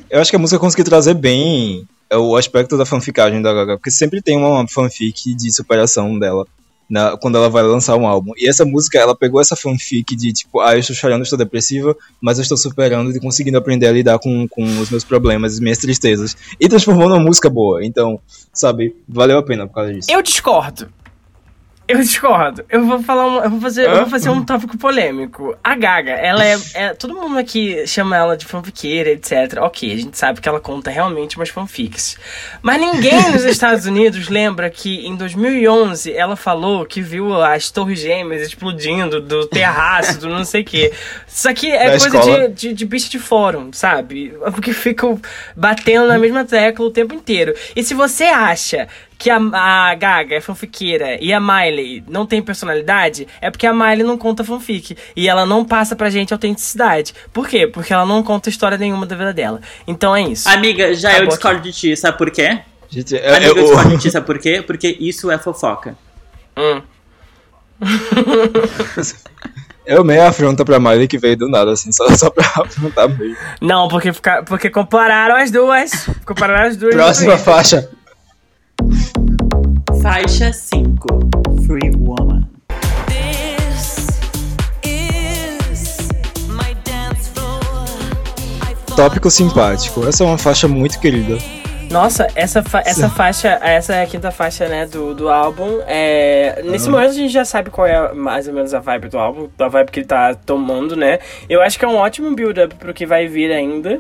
Eu 0.09 0.21
acho 0.21 0.29
que 0.29 0.35
a 0.35 0.39
música 0.39 0.57
conseguiu 0.59 0.85
trazer 0.85 1.13
bem 1.15 1.85
é, 2.09 2.15
o 2.17 2.35
aspecto 2.37 2.77
da 2.77 2.85
fanficagem 2.85 3.41
da 3.41 3.53
Gaga, 3.53 3.75
porque 3.77 3.91
sempre 3.91 4.21
tem 4.21 4.37
uma 4.37 4.65
fanfic 4.67 5.35
de 5.35 5.51
superação 5.53 6.17
dela 6.17 6.45
na- 6.89 7.17
quando 7.17 7.37
ela 7.37 7.49
vai 7.49 7.63
lançar 7.63 7.95
um 7.95 8.07
álbum. 8.07 8.31
E 8.37 8.47
essa 8.47 8.65
música, 8.65 8.97
ela 8.99 9.15
pegou 9.15 9.39
essa 9.41 9.55
fanfic 9.55 10.15
de 10.15 10.33
tipo, 10.33 10.59
ah, 10.59 10.73
eu 10.73 10.79
estou 10.79 10.95
chorando, 10.95 11.23
estou 11.23 11.37
depressiva, 11.37 11.95
mas 12.21 12.37
eu 12.37 12.41
estou 12.43 12.57
superando 12.57 13.15
e 13.15 13.19
conseguindo 13.19 13.57
aprender 13.57 13.87
a 13.87 13.91
lidar 13.91 14.19
com, 14.19 14.47
com 14.47 14.63
os 14.79 14.89
meus 14.89 15.03
problemas, 15.03 15.53
as 15.53 15.59
minhas 15.59 15.77
tristezas, 15.77 16.35
e 16.59 16.67
transformou 16.69 17.09
numa 17.09 17.21
música 17.23 17.49
boa. 17.49 17.85
Então, 17.85 18.19
sabe, 18.53 18.95
valeu 19.07 19.37
a 19.37 19.43
pena 19.43 19.67
por 19.67 19.73
causa 19.75 19.93
disso. 19.93 20.11
Eu 20.11 20.21
discordo. 20.21 20.87
Eu 21.85 21.97
discordo. 21.99 22.63
Eu 22.69 22.85
vou 22.85 23.03
falar 23.03 23.27
um, 23.27 23.43
eu 23.43 23.49
vou 23.49 23.59
fazer, 23.59 23.85
eu 23.89 23.97
vou 23.97 24.05
fazer 24.07 24.29
um 24.29 24.43
tópico 24.43 24.77
polêmico. 24.77 25.55
A 25.61 25.75
Gaga, 25.75 26.11
ela 26.11 26.45
é, 26.45 26.57
é- 26.75 26.93
todo 26.93 27.13
mundo 27.13 27.37
aqui 27.37 27.85
chama 27.85 28.15
ela 28.15 28.37
de 28.37 28.45
fanfiqueira, 28.45 29.09
etc. 29.09 29.61
OK, 29.61 29.91
a 29.91 29.97
gente 29.97 30.17
sabe 30.17 30.39
que 30.39 30.47
ela 30.47 30.61
conta 30.61 30.89
realmente 30.89 31.35
umas 31.35 31.49
fanfics. 31.49 32.17
Mas 32.61 32.79
ninguém 32.79 33.19
nos 33.31 33.43
Estados 33.43 33.85
Unidos 33.85 34.29
lembra 34.29 34.69
que 34.69 35.05
em 35.05 35.15
2011 35.15 36.13
ela 36.13 36.37
falou 36.37 36.85
que 36.85 37.01
viu 37.01 37.41
as 37.41 37.69
torres 37.69 37.99
gêmeas 37.99 38.47
explodindo 38.47 39.19
do 39.19 39.45
terraço, 39.47 40.19
do 40.19 40.29
não 40.29 40.45
sei 40.45 40.61
o 40.61 40.65
quê. 40.65 40.93
Isso 41.27 41.49
aqui 41.49 41.69
é 41.69 41.97
Da 41.97 42.09
coisa 42.09 42.47
de, 42.49 42.69
de, 42.69 42.73
de 42.73 42.85
bicho 42.85 43.09
de 43.09 43.19
fórum, 43.19 43.73
sabe? 43.73 44.33
Porque 44.53 44.71
ficam 44.71 45.19
batendo 45.53 46.07
na 46.07 46.17
mesma 46.17 46.45
tecla 46.45 46.85
o 46.85 46.91
tempo 46.91 47.13
inteiro. 47.13 47.53
E 47.75 47.83
se 47.83 47.93
você 47.93 48.23
acha 48.23 48.87
que 49.23 49.29
a, 49.29 49.37
a 49.37 49.95
Gaga 49.95 50.35
é 50.35 50.41
fanfiqueira 50.41 51.17
e 51.23 51.31
a 51.31 51.39
Miley 51.39 52.03
não 52.09 52.25
tem 52.25 52.41
personalidade, 52.41 53.25
é 53.39 53.49
porque 53.49 53.65
a 53.65 53.73
Miley 53.73 54.03
não 54.03 54.17
conta 54.17 54.43
fanfic. 54.43 54.97
E 55.15 55.29
ela 55.29 55.45
não 55.45 55.63
passa 55.63 55.95
pra 55.95 56.09
gente 56.09 56.33
autenticidade. 56.33 57.15
Por 57.31 57.47
quê? 57.47 57.65
Porque 57.65 57.93
ela 57.93 58.05
não 58.05 58.21
conta 58.21 58.49
história 58.49 58.77
nenhuma 58.77 59.05
da 59.05 59.15
vida 59.15 59.31
dela. 59.31 59.61
Então 59.87 60.13
é 60.13 60.23
isso. 60.23 60.49
Amiga, 60.49 60.93
já 60.93 61.11
eu 61.11 61.15
Acabou 61.15 61.29
discordo 61.29 61.61
de 61.61 61.71
ti, 61.71 61.95
sabe 61.95 62.17
por 62.17 62.29
quê? 62.31 62.59
Gente, 62.89 63.15
é, 63.15 63.37
Amiga, 63.37 63.45
é, 63.45 63.49
eu 63.49 63.63
discordo 63.63 63.89
de 63.91 63.97
ti, 64.03 64.11
sabe 64.11 64.25
por 64.25 64.39
quê? 64.39 64.61
Porque 64.61 64.97
isso 64.99 65.31
é 65.31 65.37
fofoca. 65.37 65.95
Hum. 66.57 66.81
eu 69.87 70.03
meio 70.03 70.23
afronta 70.23 70.65
pra 70.65 70.81
Miley 70.81 71.07
que 71.07 71.17
veio 71.17 71.37
do 71.37 71.47
nada, 71.47 71.71
assim, 71.71 71.93
só, 71.93 72.09
só 72.09 72.29
pra 72.29 72.45
afrontar 72.45 73.07
mesmo. 73.07 73.37
Não, 73.61 73.87
porque, 73.87 74.11
porque 74.45 74.69
compararam 74.69 75.37
as 75.37 75.49
duas. 75.49 76.09
Compararam 76.25 76.67
as 76.67 76.75
duas. 76.75 76.93
Próxima 76.93 77.37
faixa. 77.37 77.89
Faixa 80.01 80.51
5. 80.51 81.07
Free 81.65 81.91
Woman. 81.97 82.43
Tópico 88.95 89.29
simpático. 89.31 90.07
Essa 90.07 90.23
é 90.23 90.27
uma 90.27 90.37
faixa 90.37 90.67
muito 90.67 90.99
querida. 90.99 91.37
Nossa, 91.89 92.27
essa, 92.35 92.63
fa- 92.63 92.81
essa 92.85 93.09
faixa, 93.09 93.49
essa 93.61 93.93
é 93.95 94.03
a 94.03 94.05
quinta 94.07 94.31
faixa, 94.31 94.67
né, 94.67 94.85
do, 94.87 95.13
do 95.13 95.29
álbum. 95.29 95.79
É, 95.85 96.61
nesse 96.63 96.89
momento 96.89 97.09
a 97.11 97.13
gente 97.13 97.31
já 97.31 97.45
sabe 97.45 97.69
qual 97.69 97.85
é 97.85 98.13
mais 98.13 98.47
ou 98.47 98.53
menos 98.53 98.73
a 98.73 98.79
vibe 98.79 99.09
do 99.09 99.17
álbum, 99.17 99.47
a 99.59 99.67
vibe 99.67 99.91
que 99.91 99.99
ele 99.99 100.07
tá 100.07 100.33
tomando, 100.33 100.95
né? 100.95 101.19
Eu 101.49 101.61
acho 101.61 101.77
que 101.77 101.85
é 101.85 101.87
um 101.87 101.95
ótimo 101.95 102.33
build-up 102.35 102.75
pro 102.75 102.93
que 102.93 103.05
vai 103.05 103.27
vir 103.27 103.51
ainda. 103.51 103.99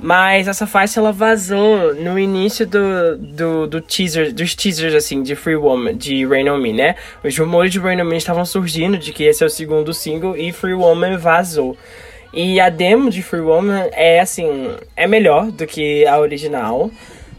Mas 0.00 0.46
essa 0.46 0.66
faixa 0.66 1.00
ela 1.00 1.10
vazou 1.10 1.92
no 1.94 2.18
início 2.18 2.64
do, 2.64 3.16
do, 3.18 3.66
do 3.66 3.80
teaser, 3.80 4.32
dos 4.32 4.54
teasers 4.54 4.94
assim, 4.94 5.22
de 5.22 5.34
Free 5.34 5.56
Woman, 5.56 5.96
de 5.96 6.24
Rain 6.24 6.48
On 6.48 6.58
Me, 6.58 6.72
né? 6.72 6.94
Os 7.24 7.36
rumores 7.36 7.72
de 7.72 7.80
Rain 7.80 8.00
On 8.00 8.04
Me 8.04 8.16
estavam 8.16 8.44
surgindo 8.44 8.96
de 8.96 9.12
que 9.12 9.24
esse 9.24 9.42
é 9.42 9.46
o 9.46 9.50
segundo 9.50 9.92
single 9.92 10.36
e 10.36 10.52
Free 10.52 10.74
Woman 10.74 11.16
vazou. 11.16 11.76
E 12.32 12.60
a 12.60 12.68
demo 12.68 13.10
de 13.10 13.22
Free 13.22 13.40
Woman 13.40 13.88
é 13.92 14.20
assim, 14.20 14.70
é 14.94 15.06
melhor 15.08 15.50
do 15.50 15.66
que 15.66 16.06
a 16.06 16.18
original. 16.20 16.90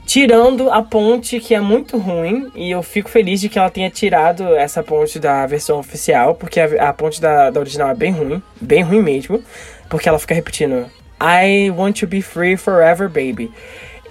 Tirando 0.05 0.71
a 0.71 0.81
ponte 0.81 1.39
que 1.39 1.53
é 1.53 1.61
muito 1.61 1.97
ruim, 1.97 2.51
e 2.55 2.71
eu 2.71 2.81
fico 2.81 3.09
feliz 3.09 3.39
de 3.39 3.47
que 3.47 3.59
ela 3.59 3.69
tenha 3.69 3.91
tirado 3.91 4.43
essa 4.55 4.81
ponte 4.81 5.19
da 5.19 5.45
versão 5.45 5.77
oficial, 5.77 6.33
porque 6.33 6.59
a, 6.59 6.89
a 6.89 6.93
ponte 6.93 7.21
da, 7.21 7.51
da 7.51 7.59
original 7.59 7.89
é 7.91 7.93
bem 7.93 8.11
ruim, 8.11 8.41
bem 8.59 8.81
ruim 8.81 9.03
mesmo, 9.03 9.41
porque 9.87 10.09
ela 10.09 10.17
fica 10.17 10.33
repetindo 10.33 10.87
I 11.21 11.69
want 11.71 11.99
to 11.99 12.07
be 12.07 12.21
free 12.21 12.55
forever, 12.55 13.09
baby. 13.09 13.51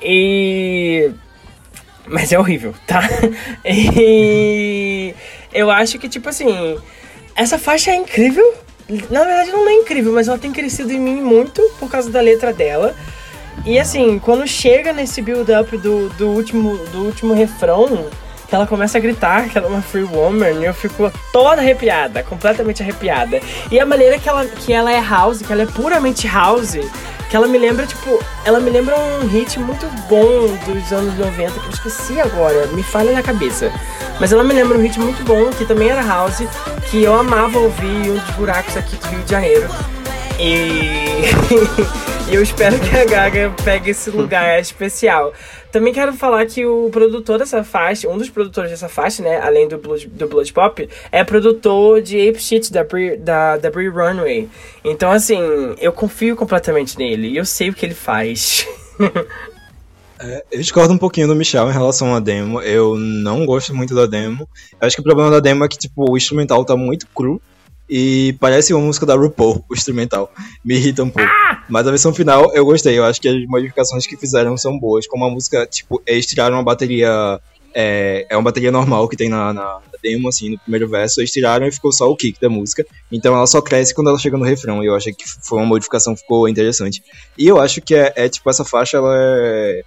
E. 0.02 1.10
Mas 2.06 2.32
é 2.32 2.38
horrível, 2.38 2.74
tá? 2.86 3.02
E. 3.64 5.14
Eu 5.52 5.70
acho 5.70 5.98
que, 5.98 6.08
tipo 6.08 6.28
assim. 6.28 6.78
Essa 7.34 7.58
faixa 7.58 7.90
é 7.90 7.96
incrível. 7.96 8.54
Na 9.10 9.22
verdade, 9.24 9.52
não 9.52 9.68
é 9.68 9.74
incrível, 9.74 10.12
mas 10.12 10.28
ela 10.28 10.38
tem 10.38 10.50
crescido 10.50 10.92
em 10.92 10.98
mim 10.98 11.20
muito 11.20 11.62
por 11.78 11.90
causa 11.90 12.10
da 12.10 12.20
letra 12.20 12.52
dela. 12.52 12.94
E 13.66 13.78
assim, 13.78 14.18
quando 14.18 14.46
chega 14.46 14.92
nesse 14.92 15.20
build-up 15.20 15.76
do, 15.78 16.08
do, 16.10 16.28
último, 16.28 16.78
do 16.86 17.04
último 17.04 17.34
refrão, 17.34 18.08
que 18.48 18.54
ela 18.54 18.66
começa 18.66 18.96
a 18.96 19.00
gritar 19.00 19.48
que 19.48 19.58
ela 19.58 19.66
é 19.66 19.70
uma 19.70 19.82
free 19.82 20.04
woman, 20.04 20.62
eu 20.62 20.72
fico 20.72 21.12
toda 21.32 21.60
arrepiada, 21.60 22.22
completamente 22.22 22.82
arrepiada. 22.82 23.40
E 23.70 23.78
a 23.78 23.84
maneira 23.84 24.18
que 24.18 24.28
ela, 24.28 24.46
que 24.46 24.72
ela 24.72 24.90
é 24.90 25.00
house, 25.00 25.42
que 25.42 25.52
ela 25.52 25.62
é 25.62 25.66
puramente 25.66 26.26
house, 26.26 26.78
que 27.28 27.36
ela 27.36 27.46
me 27.46 27.58
lembra, 27.58 27.86
tipo, 27.86 28.18
ela 28.46 28.58
me 28.58 28.70
lembra 28.70 28.96
um 28.98 29.28
hit 29.28 29.58
muito 29.60 29.86
bom 30.08 30.56
dos 30.64 30.92
anos 30.92 31.14
90, 31.18 31.52
que 31.52 31.66
eu 31.66 31.70
esqueci 31.70 32.20
agora, 32.20 32.66
me 32.68 32.82
falha 32.82 33.12
na 33.12 33.22
cabeça. 33.22 33.70
Mas 34.18 34.32
ela 34.32 34.42
me 34.42 34.54
lembra 34.54 34.78
um 34.78 34.82
hit 34.82 34.98
muito 34.98 35.22
bom, 35.24 35.50
que 35.50 35.66
também 35.66 35.90
era 35.90 36.02
house, 36.02 36.42
que 36.90 37.02
eu 37.02 37.14
amava 37.14 37.58
ouvir 37.58 38.06
em 38.06 38.10
um 38.12 38.14
dos 38.14 38.30
buracos 38.30 38.76
aqui 38.78 38.96
do 38.96 39.08
Rio 39.08 39.22
de 39.24 39.30
Janeiro. 39.30 39.68
E 40.38 41.24
e 42.30 42.34
eu 42.34 42.42
espero 42.42 42.78
que 42.78 42.96
a 42.96 43.04
Gaga 43.04 43.52
pegue 43.64 43.90
esse 43.90 44.10
lugar 44.10 44.60
especial. 44.60 45.32
Também 45.70 45.92
quero 45.92 46.12
falar 46.14 46.46
que 46.46 46.64
o 46.64 46.88
produtor 46.90 47.38
dessa 47.38 47.62
faixa, 47.62 48.08
um 48.08 48.16
dos 48.16 48.30
produtores 48.30 48.70
dessa 48.70 48.88
faixa, 48.88 49.22
né, 49.22 49.38
além 49.40 49.68
do 49.68 49.76
Blood, 49.76 50.06
do 50.06 50.26
Blood 50.26 50.52
Pop, 50.52 50.88
é 51.12 51.22
produtor 51.22 52.00
de 52.00 52.28
Ape 52.28 52.40
Shit 52.40 52.72
da 52.72 52.84
Brie, 52.84 53.16
da, 53.16 53.56
da 53.56 53.70
Brie 53.70 53.88
Runway. 53.88 54.48
Então, 54.82 55.10
assim, 55.10 55.40
eu 55.80 55.92
confio 55.92 56.34
completamente 56.36 56.98
nele 56.98 57.28
e 57.28 57.36
eu 57.36 57.44
sei 57.44 57.68
o 57.68 57.74
que 57.74 57.84
ele 57.84 57.94
faz. 57.94 58.66
Eu 60.50 60.58
discordo 60.58 60.92
um 60.92 60.98
pouquinho 60.98 61.28
do 61.28 61.36
Michel 61.36 61.70
em 61.70 61.72
relação 61.72 62.12
à 62.12 62.18
demo. 62.18 62.60
Eu 62.60 62.96
não 62.96 63.46
gosto 63.46 63.72
muito 63.72 63.94
da 63.94 64.04
demo. 64.04 64.48
Eu 64.80 64.86
acho 64.86 64.96
que 64.96 65.00
o 65.00 65.04
problema 65.04 65.30
da 65.30 65.38
demo 65.38 65.64
é 65.64 65.68
que, 65.68 65.78
tipo, 65.78 66.10
o 66.10 66.16
instrumental 66.16 66.64
tá 66.64 66.76
muito 66.76 67.06
cru. 67.14 67.40
E 67.88 68.36
parece 68.38 68.74
uma 68.74 68.84
música 68.84 69.06
da 69.06 69.14
RuPaul, 69.14 69.64
o 69.68 69.74
instrumental. 69.74 70.30
Me 70.64 70.74
irrita 70.74 71.02
um 71.02 71.10
pouco. 71.10 71.30
Mas 71.68 71.86
a 71.86 71.90
versão 71.90 72.12
final 72.12 72.54
eu 72.54 72.64
gostei. 72.64 72.98
Eu 72.98 73.04
acho 73.04 73.20
que 73.20 73.28
as 73.28 73.46
modificações 73.46 74.06
que 74.06 74.16
fizeram 74.16 74.56
são 74.56 74.78
boas. 74.78 75.06
Como 75.06 75.24
a 75.24 75.30
música, 75.30 75.66
tipo, 75.66 76.02
eles 76.06 76.26
tiraram 76.26 76.56
uma 76.56 76.62
bateria. 76.62 77.40
É, 77.74 78.26
é 78.28 78.36
uma 78.36 78.42
bateria 78.42 78.72
normal 78.72 79.08
que 79.08 79.16
tem 79.16 79.28
na, 79.28 79.52
na, 79.52 79.80
demo, 80.02 80.28
assim, 80.28 80.50
no 80.50 80.58
primeiro 80.58 80.88
verso. 80.88 81.20
Eles 81.20 81.32
tiraram 81.32 81.66
e 81.66 81.72
ficou 81.72 81.92
só 81.92 82.10
o 82.10 82.16
kick 82.16 82.38
da 82.40 82.48
música. 82.48 82.84
Então 83.10 83.34
ela 83.34 83.46
só 83.46 83.62
cresce 83.62 83.94
quando 83.94 84.08
ela 84.08 84.18
chega 84.18 84.36
no 84.36 84.44
refrão. 84.44 84.82
E 84.82 84.86
eu 84.86 84.94
achei 84.94 85.12
que 85.12 85.24
foi 85.26 85.58
uma 85.58 85.66
modificação 85.66 86.14
que 86.14 86.20
ficou 86.20 86.48
interessante. 86.48 87.02
E 87.38 87.46
eu 87.46 87.60
acho 87.60 87.80
que 87.80 87.94
é, 87.94 88.12
é 88.16 88.28
tipo, 88.28 88.48
essa 88.50 88.64
faixa, 88.64 88.98
ela 88.98 89.14
é 89.16 89.82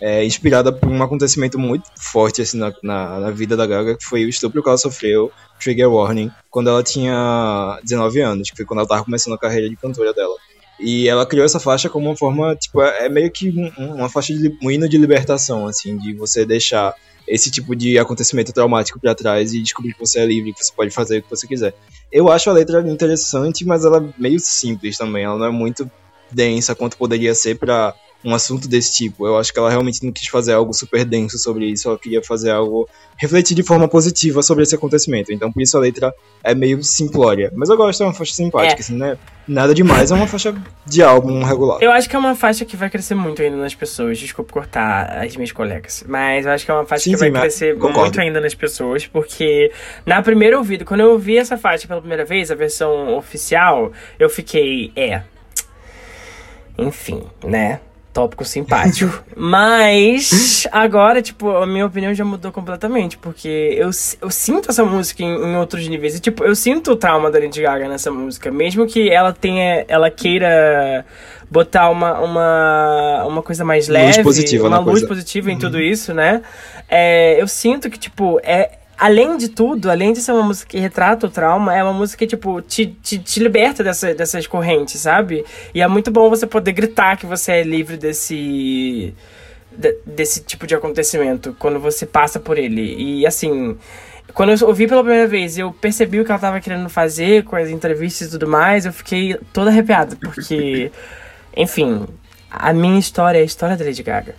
é, 0.00 0.24
inspirada 0.24 0.72
por 0.72 0.88
um 0.90 1.02
acontecimento 1.02 1.58
muito 1.58 1.84
forte 1.98 2.42
assim, 2.42 2.58
na, 2.58 2.72
na, 2.82 3.20
na 3.20 3.30
vida 3.30 3.56
da 3.56 3.66
Gaga, 3.66 3.96
que 3.96 4.04
foi 4.04 4.24
o 4.24 4.28
estupro 4.28 4.62
que 4.62 4.68
ela 4.68 4.78
sofreu, 4.78 5.30
Trigger 5.60 5.90
Warning, 5.90 6.30
quando 6.50 6.68
ela 6.70 6.82
tinha 6.82 7.78
19 7.82 8.20
anos, 8.20 8.50
que 8.50 8.56
foi 8.56 8.66
quando 8.66 8.80
ela 8.80 8.88
tava 8.88 9.04
começando 9.04 9.34
a 9.34 9.38
carreira 9.38 9.68
de 9.68 9.76
cantora 9.76 10.12
dela. 10.12 10.34
E 10.78 11.08
ela 11.08 11.24
criou 11.24 11.46
essa 11.46 11.58
faixa 11.58 11.88
como 11.88 12.06
uma 12.08 12.16
forma, 12.16 12.54
tipo, 12.54 12.82
é 12.82 13.06
é 13.06 13.08
meio 13.08 13.30
que 13.30 13.48
um- 13.48 13.72
um- 13.82 13.94
uma 13.94 14.08
faixa 14.10 14.34
de 14.34 14.54
um 14.62 14.70
hino 14.70 14.86
de 14.88 14.98
libertação, 14.98 15.66
assim, 15.66 15.96
de 15.96 16.12
você 16.12 16.44
deixar 16.44 16.94
esse 17.26 17.50
tipo 17.50 17.74
de 17.74 17.98
acontecimento 17.98 18.52
traumático 18.52 19.00
pra 19.00 19.14
trás 19.14 19.52
e 19.54 19.60
descobrir 19.62 19.94
que 19.94 19.98
você 20.00 20.20
é 20.20 20.26
livre, 20.26 20.52
que 20.52 20.62
você 20.64 20.72
pode 20.72 20.90
fazer 20.90 21.18
o 21.18 21.22
que 21.22 21.30
você 21.30 21.46
quiser. 21.46 21.74
Eu 22.12 22.28
acho 22.30 22.48
a 22.50 22.52
letra 22.52 22.80
interessante, 22.88 23.64
mas 23.64 23.84
ela 23.84 23.98
é 23.98 24.20
meio 24.20 24.38
simples 24.38 24.96
também, 24.98 25.24
ela 25.24 25.38
não 25.38 25.46
é 25.46 25.50
muito 25.50 25.90
densa 26.30 26.74
quanto 26.74 26.96
poderia 26.96 27.34
ser 27.34 27.56
pra 27.58 27.94
um 28.24 28.34
assunto 28.34 28.66
desse 28.66 28.92
tipo. 28.94 29.26
Eu 29.26 29.36
acho 29.38 29.52
que 29.52 29.58
ela 29.58 29.70
realmente 29.70 30.04
não 30.04 30.10
quis 30.12 30.26
fazer 30.28 30.52
algo 30.52 30.72
super 30.72 31.04
denso 31.04 31.38
sobre 31.38 31.66
isso, 31.66 31.88
ela 31.88 31.98
queria 31.98 32.22
fazer 32.22 32.50
algo 32.50 32.88
refletir 33.18 33.54
de 33.54 33.62
forma 33.62 33.86
positiva 33.88 34.42
sobre 34.42 34.62
esse 34.64 34.74
acontecimento. 34.74 35.32
Então 35.32 35.50
por 35.52 35.62
isso 35.62 35.76
a 35.76 35.80
letra 35.80 36.12
é 36.42 36.54
meio 36.54 36.82
simplória. 36.82 37.52
Mas 37.54 37.68
eu 37.70 37.76
gosto, 37.76 38.02
é 38.02 38.06
uma 38.06 38.12
faixa 38.12 38.34
simpática, 38.34 38.80
É. 38.80 38.80
assim, 38.80 38.96
né? 38.96 39.16
Nada 39.48 39.72
demais, 39.72 40.10
é 40.10 40.14
uma 40.14 40.26
faixa 40.26 40.52
de 40.84 41.02
álbum 41.04 41.40
regular. 41.44 41.78
Eu 41.80 41.92
acho 41.92 42.10
que 42.10 42.16
é 42.16 42.18
uma 42.18 42.34
faixa 42.34 42.64
que 42.64 42.76
vai 42.76 42.90
crescer 42.90 43.14
muito 43.14 43.40
ainda 43.40 43.56
nas 43.56 43.74
pessoas. 43.76 44.18
Desculpa 44.18 44.52
cortar 44.52 45.24
as 45.24 45.36
minhas 45.36 45.52
colegas. 45.52 46.02
Mas 46.08 46.44
eu 46.46 46.50
acho 46.52 46.64
que 46.64 46.70
é 46.70 46.74
uma 46.74 46.84
faixa 46.84 47.04
Sim, 47.04 47.10
que 47.12 47.16
vai 47.16 47.28
sim, 47.28 47.32
mas 47.32 47.40
crescer 47.42 47.74
concordo. 47.76 48.00
muito 48.00 48.20
ainda 48.20 48.40
nas 48.40 48.54
pessoas. 48.56 49.06
Porque 49.06 49.70
na 50.04 50.20
primeira 50.20 50.58
ouvido, 50.58 50.84
quando 50.84 51.00
eu 51.00 51.12
ouvi 51.12 51.38
essa 51.38 51.56
faixa 51.56 51.86
pela 51.86 52.00
primeira 52.00 52.24
vez, 52.24 52.50
a 52.50 52.56
versão 52.56 53.16
oficial, 53.16 53.92
eu 54.18 54.28
fiquei, 54.28 54.90
é. 54.96 55.22
Enfim, 56.78 57.22
né? 57.44 57.80
Tópico 58.16 58.46
simpático. 58.46 59.22
Mas 59.36 60.66
agora, 60.72 61.20
tipo, 61.20 61.50
a 61.50 61.66
minha 61.66 61.84
opinião 61.84 62.14
já 62.14 62.24
mudou 62.24 62.50
completamente. 62.50 63.18
Porque 63.18 63.76
eu, 63.76 63.90
eu 64.22 64.30
sinto 64.30 64.70
essa 64.70 64.82
música 64.86 65.22
em, 65.22 65.28
em 65.28 65.56
outros 65.56 65.86
níveis. 65.86 66.16
E, 66.16 66.20
tipo, 66.20 66.42
eu 66.42 66.56
sinto 66.56 66.92
o 66.92 66.96
trauma 66.96 67.30
da 67.30 67.38
Lady 67.38 67.60
Gaga 67.60 67.86
nessa 67.90 68.10
música. 68.10 68.50
Mesmo 68.50 68.86
que 68.86 69.10
ela 69.10 69.34
tenha. 69.34 69.84
Ela 69.86 70.10
queira 70.10 71.04
botar 71.50 71.90
uma, 71.90 72.18
uma, 72.20 73.24
uma 73.26 73.42
coisa 73.42 73.66
mais 73.66 73.86
leve. 73.86 74.22
positiva 74.22 74.66
uma 74.66 74.78
luz 74.78 75.00
coisa. 75.00 75.08
positiva 75.08 75.52
em 75.52 75.58
tudo 75.58 75.78
isso, 75.78 76.14
né? 76.14 76.40
É, 76.88 77.38
eu 77.38 77.46
sinto 77.46 77.90
que, 77.90 77.98
tipo, 77.98 78.40
é. 78.42 78.78
Além 78.98 79.36
de 79.36 79.48
tudo, 79.50 79.90
além 79.90 80.12
de 80.12 80.20
ser 80.22 80.32
uma 80.32 80.42
música 80.42 80.70
que 80.70 80.78
retrata 80.78 81.26
o 81.26 81.30
trauma, 81.30 81.76
é 81.76 81.82
uma 81.82 81.92
música 81.92 82.18
que, 82.20 82.26
tipo, 82.26 82.62
te, 82.62 82.86
te, 83.02 83.18
te 83.18 83.40
liberta 83.40 83.84
dessa, 83.84 84.14
dessas 84.14 84.46
correntes, 84.46 85.00
sabe? 85.00 85.44
E 85.74 85.82
é 85.82 85.86
muito 85.88 86.10
bom 86.10 86.30
você 86.30 86.46
poder 86.46 86.72
gritar 86.72 87.16
que 87.18 87.26
você 87.26 87.52
é 87.52 87.62
livre 87.62 87.96
desse. 87.98 89.12
de- 89.70 89.98
desse 90.06 90.40
tipo 90.42 90.66
de 90.66 90.74
acontecimento 90.74 91.54
quando 91.58 91.78
você 91.78 92.06
passa 92.06 92.40
por 92.40 92.56
ele. 92.58 92.94
E 93.20 93.26
assim. 93.26 93.76
quando 94.32 94.52
eu 94.52 94.66
ouvi 94.68 94.86
pela 94.86 95.02
primeira 95.02 95.26
vez, 95.28 95.58
eu 95.58 95.72
percebi 95.72 96.20
o 96.20 96.24
que 96.24 96.30
ela 96.30 96.40
tava 96.40 96.60
querendo 96.60 96.88
fazer 96.88 97.44
com 97.44 97.56
as 97.56 97.68
entrevistas 97.68 98.28
e 98.28 98.30
tudo 98.30 98.48
mais, 98.48 98.86
eu 98.86 98.92
fiquei 98.92 99.36
toda 99.52 99.70
arrepiada, 99.70 100.16
porque, 100.16 100.90
enfim, 101.56 102.06
a 102.50 102.72
minha 102.72 102.98
história 102.98 103.38
é 103.38 103.42
a 103.42 103.44
história 103.44 103.76
da 103.76 103.84
Lady 103.84 104.02
Gaga. 104.02 104.34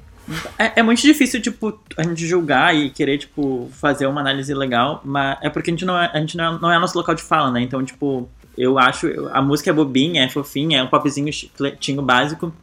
É, 0.58 0.80
é 0.80 0.84
muito 0.84 1.02
difícil, 1.02 1.42
tipo, 1.42 1.80
a 1.96 2.04
gente 2.04 2.26
julgar 2.26 2.76
e 2.76 2.90
querer, 2.90 3.18
tipo, 3.18 3.70
fazer 3.74 4.08
uma 4.08 4.22
análise 4.22 4.54
legal, 4.54 5.02
mas 5.06 5.38
é 5.42 5.50
porque 5.50 5.70
a 5.70 5.74
gente 5.74 5.86
não 5.86 5.98
é, 5.98 6.12
a 6.14 6.20
gente 6.20 6.36
não 6.36 6.56
é, 6.56 6.60
não 6.60 6.72
é 6.72 6.80
nosso 6.80 6.98
local 6.98 7.16
de 7.16 7.22
fala, 7.22 7.52
né? 7.52 7.62
Então, 7.62 7.84
tipo, 7.84 8.30
eu 8.58 8.78
acho. 8.78 9.08
A 9.32 9.42
música 9.42 9.70
é 9.70 9.74
bobinha, 9.74 10.24
é 10.24 10.30
fofinha, 10.30 10.80
é 10.80 10.84
um 10.84 10.88
popzinho 10.88 11.32
chicletinho 11.32 12.02
básico. 12.02 12.54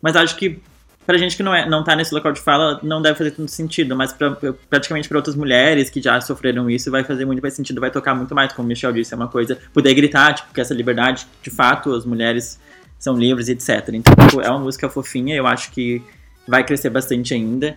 Mas 0.00 0.16
acho 0.16 0.36
que 0.36 0.60
pra 1.04 1.18
gente 1.18 1.36
que 1.36 1.42
não, 1.42 1.54
é, 1.54 1.68
não 1.68 1.82
tá 1.82 1.96
nesse 1.96 2.14
local 2.14 2.32
de 2.32 2.40
fala, 2.40 2.78
não 2.82 3.02
deve 3.02 3.16
fazer 3.16 3.32
tanto 3.32 3.50
sentido. 3.50 3.96
Mas 3.96 4.12
pra, 4.12 4.36
praticamente 4.70 5.08
pra 5.08 5.18
outras 5.18 5.34
mulheres 5.34 5.90
que 5.90 6.00
já 6.00 6.20
sofreram 6.20 6.70
isso, 6.70 6.90
vai 6.90 7.02
fazer 7.02 7.24
muito 7.24 7.42
mais 7.42 7.54
sentido, 7.54 7.80
vai 7.80 7.90
tocar 7.90 8.14
muito 8.14 8.34
mais, 8.34 8.52
como 8.52 8.66
o 8.66 8.68
Michel 8.68 8.92
disse, 8.92 9.12
é 9.12 9.16
uma 9.16 9.28
coisa. 9.28 9.58
Poder 9.74 9.92
gritar, 9.94 10.34
tipo, 10.34 10.54
que 10.54 10.60
essa 10.60 10.72
liberdade, 10.72 11.26
de 11.42 11.50
fato, 11.50 11.94
as 11.94 12.06
mulheres 12.06 12.60
são 12.98 13.16
livres, 13.16 13.48
etc. 13.48 13.88
Então, 13.92 14.14
tipo, 14.26 14.40
é 14.40 14.50
uma 14.50 14.60
música 14.60 14.88
fofinha, 14.88 15.34
eu 15.34 15.46
acho 15.46 15.70
que 15.72 16.02
vai 16.48 16.64
crescer 16.64 16.90
bastante 16.90 17.34
ainda. 17.34 17.76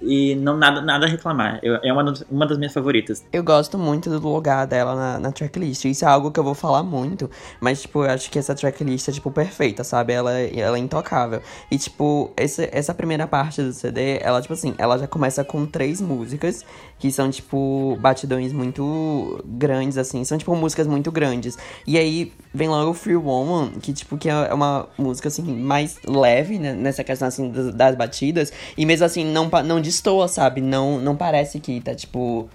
E 0.00 0.34
não 0.34 0.56
nada, 0.56 0.80
nada 0.80 1.06
a 1.06 1.08
reclamar. 1.08 1.58
Eu, 1.62 1.76
é 1.82 1.92
uma, 1.92 2.14
uma 2.30 2.46
das 2.46 2.58
minhas 2.58 2.72
favoritas. 2.72 3.24
Eu 3.32 3.42
gosto 3.42 3.78
muito 3.78 4.10
do 4.10 4.28
lugar 4.28 4.66
dela 4.66 4.94
na, 4.94 5.18
na 5.18 5.32
tracklist. 5.32 5.84
Isso 5.84 6.04
é 6.04 6.08
algo 6.08 6.30
que 6.30 6.38
eu 6.38 6.44
vou 6.44 6.54
falar 6.54 6.82
muito. 6.82 7.30
Mas, 7.60 7.82
tipo, 7.82 8.04
eu 8.04 8.10
acho 8.10 8.30
que 8.30 8.38
essa 8.38 8.54
tracklist 8.54 9.08
é, 9.08 9.12
tipo, 9.12 9.30
perfeita, 9.30 9.84
sabe? 9.84 10.12
Ela, 10.12 10.32
ela 10.32 10.76
é 10.76 10.80
intocável. 10.80 11.40
E, 11.70 11.78
tipo, 11.78 12.30
esse, 12.36 12.68
essa 12.72 12.94
primeira 12.94 13.26
parte 13.26 13.62
do 13.62 13.72
CD, 13.72 14.18
ela, 14.20 14.40
tipo 14.40 14.54
assim, 14.54 14.74
ela 14.78 14.98
já 14.98 15.06
começa 15.06 15.42
com 15.44 15.64
três 15.66 16.00
músicas 16.00 16.64
que 16.98 17.10
são, 17.10 17.30
tipo, 17.30 17.96
batidões 18.00 18.52
muito 18.52 19.42
grandes, 19.44 19.98
assim. 19.98 20.24
São, 20.24 20.38
tipo, 20.38 20.54
músicas 20.54 20.86
muito 20.86 21.10
grandes. 21.10 21.56
E 21.86 21.98
aí 21.98 22.32
vem 22.52 22.68
logo 22.68 22.92
Free 22.94 23.16
Woman, 23.16 23.72
que, 23.80 23.92
tipo, 23.92 24.16
que 24.16 24.28
é 24.28 24.52
uma 24.52 24.88
música, 24.98 25.28
assim, 25.28 25.42
mais 25.42 25.98
leve, 26.06 26.58
né? 26.58 26.72
Nessa 26.72 27.02
questão, 27.04 27.28
assim, 27.28 27.50
das, 27.50 27.74
das 27.74 27.94
batidas. 27.96 28.52
E 28.76 28.84
mesmo 28.84 29.04
assim, 29.06 29.24
não, 29.24 29.48
não 29.64 29.80
destoa, 29.86 30.28
sabe? 30.28 30.60
Não, 30.60 30.98
não 30.98 31.16
parece 31.16 31.60
que 31.60 31.80
tá, 31.80 31.94
tipo. 31.94 32.48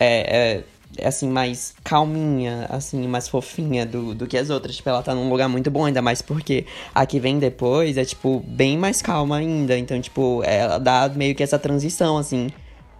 É, 0.00 0.60
é, 0.60 0.64
é, 0.98 1.08
assim, 1.08 1.28
mais 1.28 1.74
calminha, 1.82 2.66
assim, 2.70 3.06
mais 3.08 3.28
fofinha 3.28 3.84
do, 3.84 4.14
do 4.14 4.26
que 4.26 4.36
as 4.36 4.50
outras. 4.50 4.76
Tipo, 4.76 4.88
ela 4.90 5.02
tá 5.02 5.14
num 5.14 5.28
lugar 5.28 5.48
muito 5.48 5.70
bom, 5.70 5.84
ainda 5.84 6.02
mais 6.02 6.22
porque 6.22 6.66
a 6.94 7.04
que 7.06 7.18
vem 7.20 7.38
depois 7.38 7.96
é, 7.96 8.04
tipo, 8.04 8.40
bem 8.46 8.78
mais 8.78 9.02
calma 9.02 9.36
ainda. 9.38 9.76
Então, 9.78 10.00
tipo, 10.00 10.42
ela 10.44 10.78
dá 10.78 11.08
meio 11.08 11.34
que 11.34 11.42
essa 11.42 11.58
transição, 11.58 12.16
assim, 12.18 12.50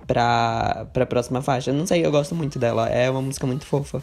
pra, 0.06 0.86
pra 0.92 1.06
próxima 1.06 1.42
faixa. 1.42 1.72
Não 1.72 1.86
sei, 1.86 2.04
eu 2.04 2.10
gosto 2.10 2.34
muito 2.34 2.58
dela. 2.58 2.88
É 2.88 3.10
uma 3.10 3.22
música 3.22 3.46
muito 3.46 3.64
fofa. 3.64 4.02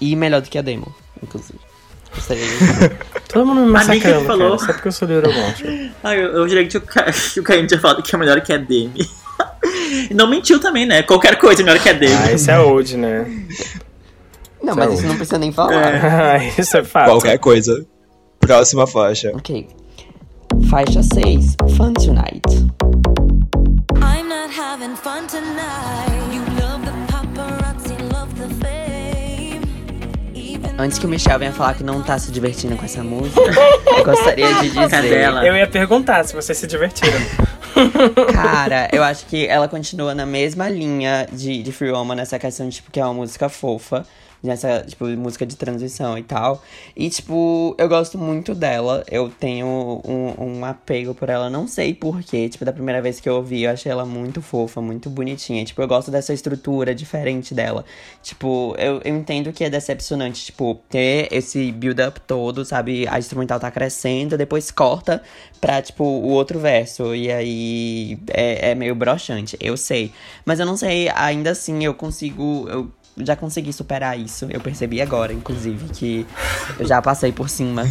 E 0.00 0.16
melhor 0.16 0.42
do 0.42 0.50
que 0.50 0.58
a 0.58 0.62
demo, 0.62 0.92
inclusive. 1.22 1.73
Todo 3.28 3.46
mundo 3.46 3.62
me 3.62 3.70
massacrando, 3.70 4.20
que 4.20 4.26
falou. 4.26 4.56
cara, 4.56 4.58
só 4.58 4.72
porque 4.72 4.88
eu 4.88 4.92
sou 4.92 5.08
neuromonte. 5.08 5.92
ah, 6.02 6.14
eu, 6.14 6.32
eu 6.32 6.46
diria 6.46 6.66
que 6.66 6.76
o, 6.76 6.80
Ca... 6.80 7.06
o 7.36 7.42
Caio 7.42 7.66
tinha 7.66 7.80
falado 7.80 8.02
que 8.02 8.14
é 8.14 8.18
melhor 8.18 8.40
que 8.40 8.52
a 8.52 8.56
Demi. 8.56 9.08
não 10.14 10.28
mentiu 10.28 10.60
também, 10.60 10.86
né? 10.86 11.02
Qualquer 11.02 11.36
coisa 11.36 11.62
é 11.62 11.64
melhor 11.64 11.80
que 11.80 11.88
a 11.88 11.92
Demi. 11.92 12.14
Ah, 12.14 12.32
isso 12.32 12.50
é 12.50 12.58
old, 12.58 12.96
né? 12.96 13.26
Não, 14.62 14.74
mas 14.74 14.94
isso 14.94 15.06
não 15.06 15.16
precisa 15.16 15.38
nem 15.38 15.52
falar. 15.52 16.40
É. 16.40 16.54
isso 16.58 16.76
é 16.76 16.84
fato. 16.84 17.10
Qualquer 17.10 17.38
coisa. 17.38 17.84
Próxima 18.40 18.86
faixa. 18.86 19.32
Ok. 19.34 19.68
Faixa 20.70 21.02
6. 21.02 21.56
Fun 21.76 21.92
Tonight. 21.94 22.42
I'm 23.96 24.28
not 24.28 24.50
having 24.50 24.96
fun 24.96 25.26
tonight. 25.26 26.13
Antes 30.76 30.98
que 30.98 31.06
o 31.06 31.08
Michel 31.08 31.38
venha 31.38 31.52
falar 31.52 31.74
que 31.74 31.84
não 31.84 32.02
tá 32.02 32.18
se 32.18 32.32
divertindo 32.32 32.76
com 32.76 32.84
essa 32.84 33.02
música, 33.02 33.40
eu 33.96 34.04
gostaria 34.04 34.52
de 34.54 34.70
dizer. 34.70 34.88
Cadela. 34.90 35.46
Eu 35.46 35.56
ia 35.56 35.68
perguntar 35.68 36.24
se 36.24 36.34
vocês 36.34 36.58
se 36.58 36.66
divertiram. 36.66 37.18
Cara, 38.34 38.88
eu 38.92 39.02
acho 39.02 39.26
que 39.26 39.46
ela 39.46 39.68
continua 39.68 40.14
na 40.14 40.26
mesma 40.26 40.68
linha 40.68 41.28
de, 41.32 41.62
de 41.62 41.72
Free 41.72 41.90
Woman 41.90 42.16
nessa 42.16 42.38
questão 42.40 42.68
de, 42.68 42.76
tipo, 42.76 42.90
que 42.90 42.98
é 42.98 43.04
uma 43.04 43.14
música 43.14 43.48
fofa. 43.48 44.04
Nessa, 44.44 44.84
tipo, 44.86 45.06
música 45.06 45.46
de 45.46 45.56
transição 45.56 46.18
e 46.18 46.22
tal. 46.22 46.62
E, 46.94 47.08
tipo, 47.08 47.74
eu 47.78 47.88
gosto 47.88 48.18
muito 48.18 48.54
dela. 48.54 49.02
Eu 49.10 49.30
tenho 49.30 49.66
um, 50.04 50.34
um 50.38 50.64
apego 50.66 51.14
por 51.14 51.30
ela. 51.30 51.48
Não 51.48 51.66
sei 51.66 51.94
porquê. 51.94 52.48
Tipo, 52.50 52.64
da 52.64 52.72
primeira 52.72 53.00
vez 53.00 53.20
que 53.20 53.28
eu 53.28 53.36
ouvi, 53.36 53.62
eu 53.62 53.70
achei 53.70 53.90
ela 53.90 54.04
muito 54.04 54.42
fofa, 54.42 54.82
muito 54.82 55.08
bonitinha. 55.08 55.64
Tipo, 55.64 55.80
eu 55.80 55.88
gosto 55.88 56.10
dessa 56.10 56.34
estrutura 56.34 56.94
diferente 56.94 57.54
dela. 57.54 57.86
Tipo, 58.22 58.74
eu, 58.78 59.00
eu 59.02 59.16
entendo 59.16 59.50
que 59.50 59.64
é 59.64 59.70
decepcionante, 59.70 60.44
tipo, 60.44 60.78
ter 60.90 61.28
esse 61.32 61.72
build-up 61.72 62.20
todo, 62.20 62.64
sabe? 62.66 63.08
A 63.08 63.18
instrumental 63.18 63.58
tá 63.58 63.70
crescendo, 63.70 64.36
depois 64.36 64.70
corta 64.70 65.22
pra, 65.60 65.80
tipo, 65.80 66.04
o 66.04 66.28
outro 66.28 66.58
verso. 66.58 67.14
E 67.14 67.32
aí 67.32 68.18
é, 68.28 68.72
é 68.72 68.74
meio 68.74 68.94
broxante, 68.94 69.56
eu 69.58 69.76
sei. 69.76 70.12
Mas 70.44 70.60
eu 70.60 70.66
não 70.66 70.76
sei, 70.76 71.08
ainda 71.08 71.50
assim 71.52 71.84
eu 71.84 71.94
consigo. 71.94 72.68
Eu 72.68 72.90
já 73.18 73.36
consegui 73.36 73.72
superar 73.72 74.18
isso. 74.18 74.46
Eu 74.50 74.60
percebi 74.60 75.00
agora, 75.00 75.32
inclusive, 75.32 75.88
que 75.92 76.26
eu 76.78 76.86
já 76.86 77.00
passei 77.00 77.30
por 77.32 77.48
cima 77.48 77.84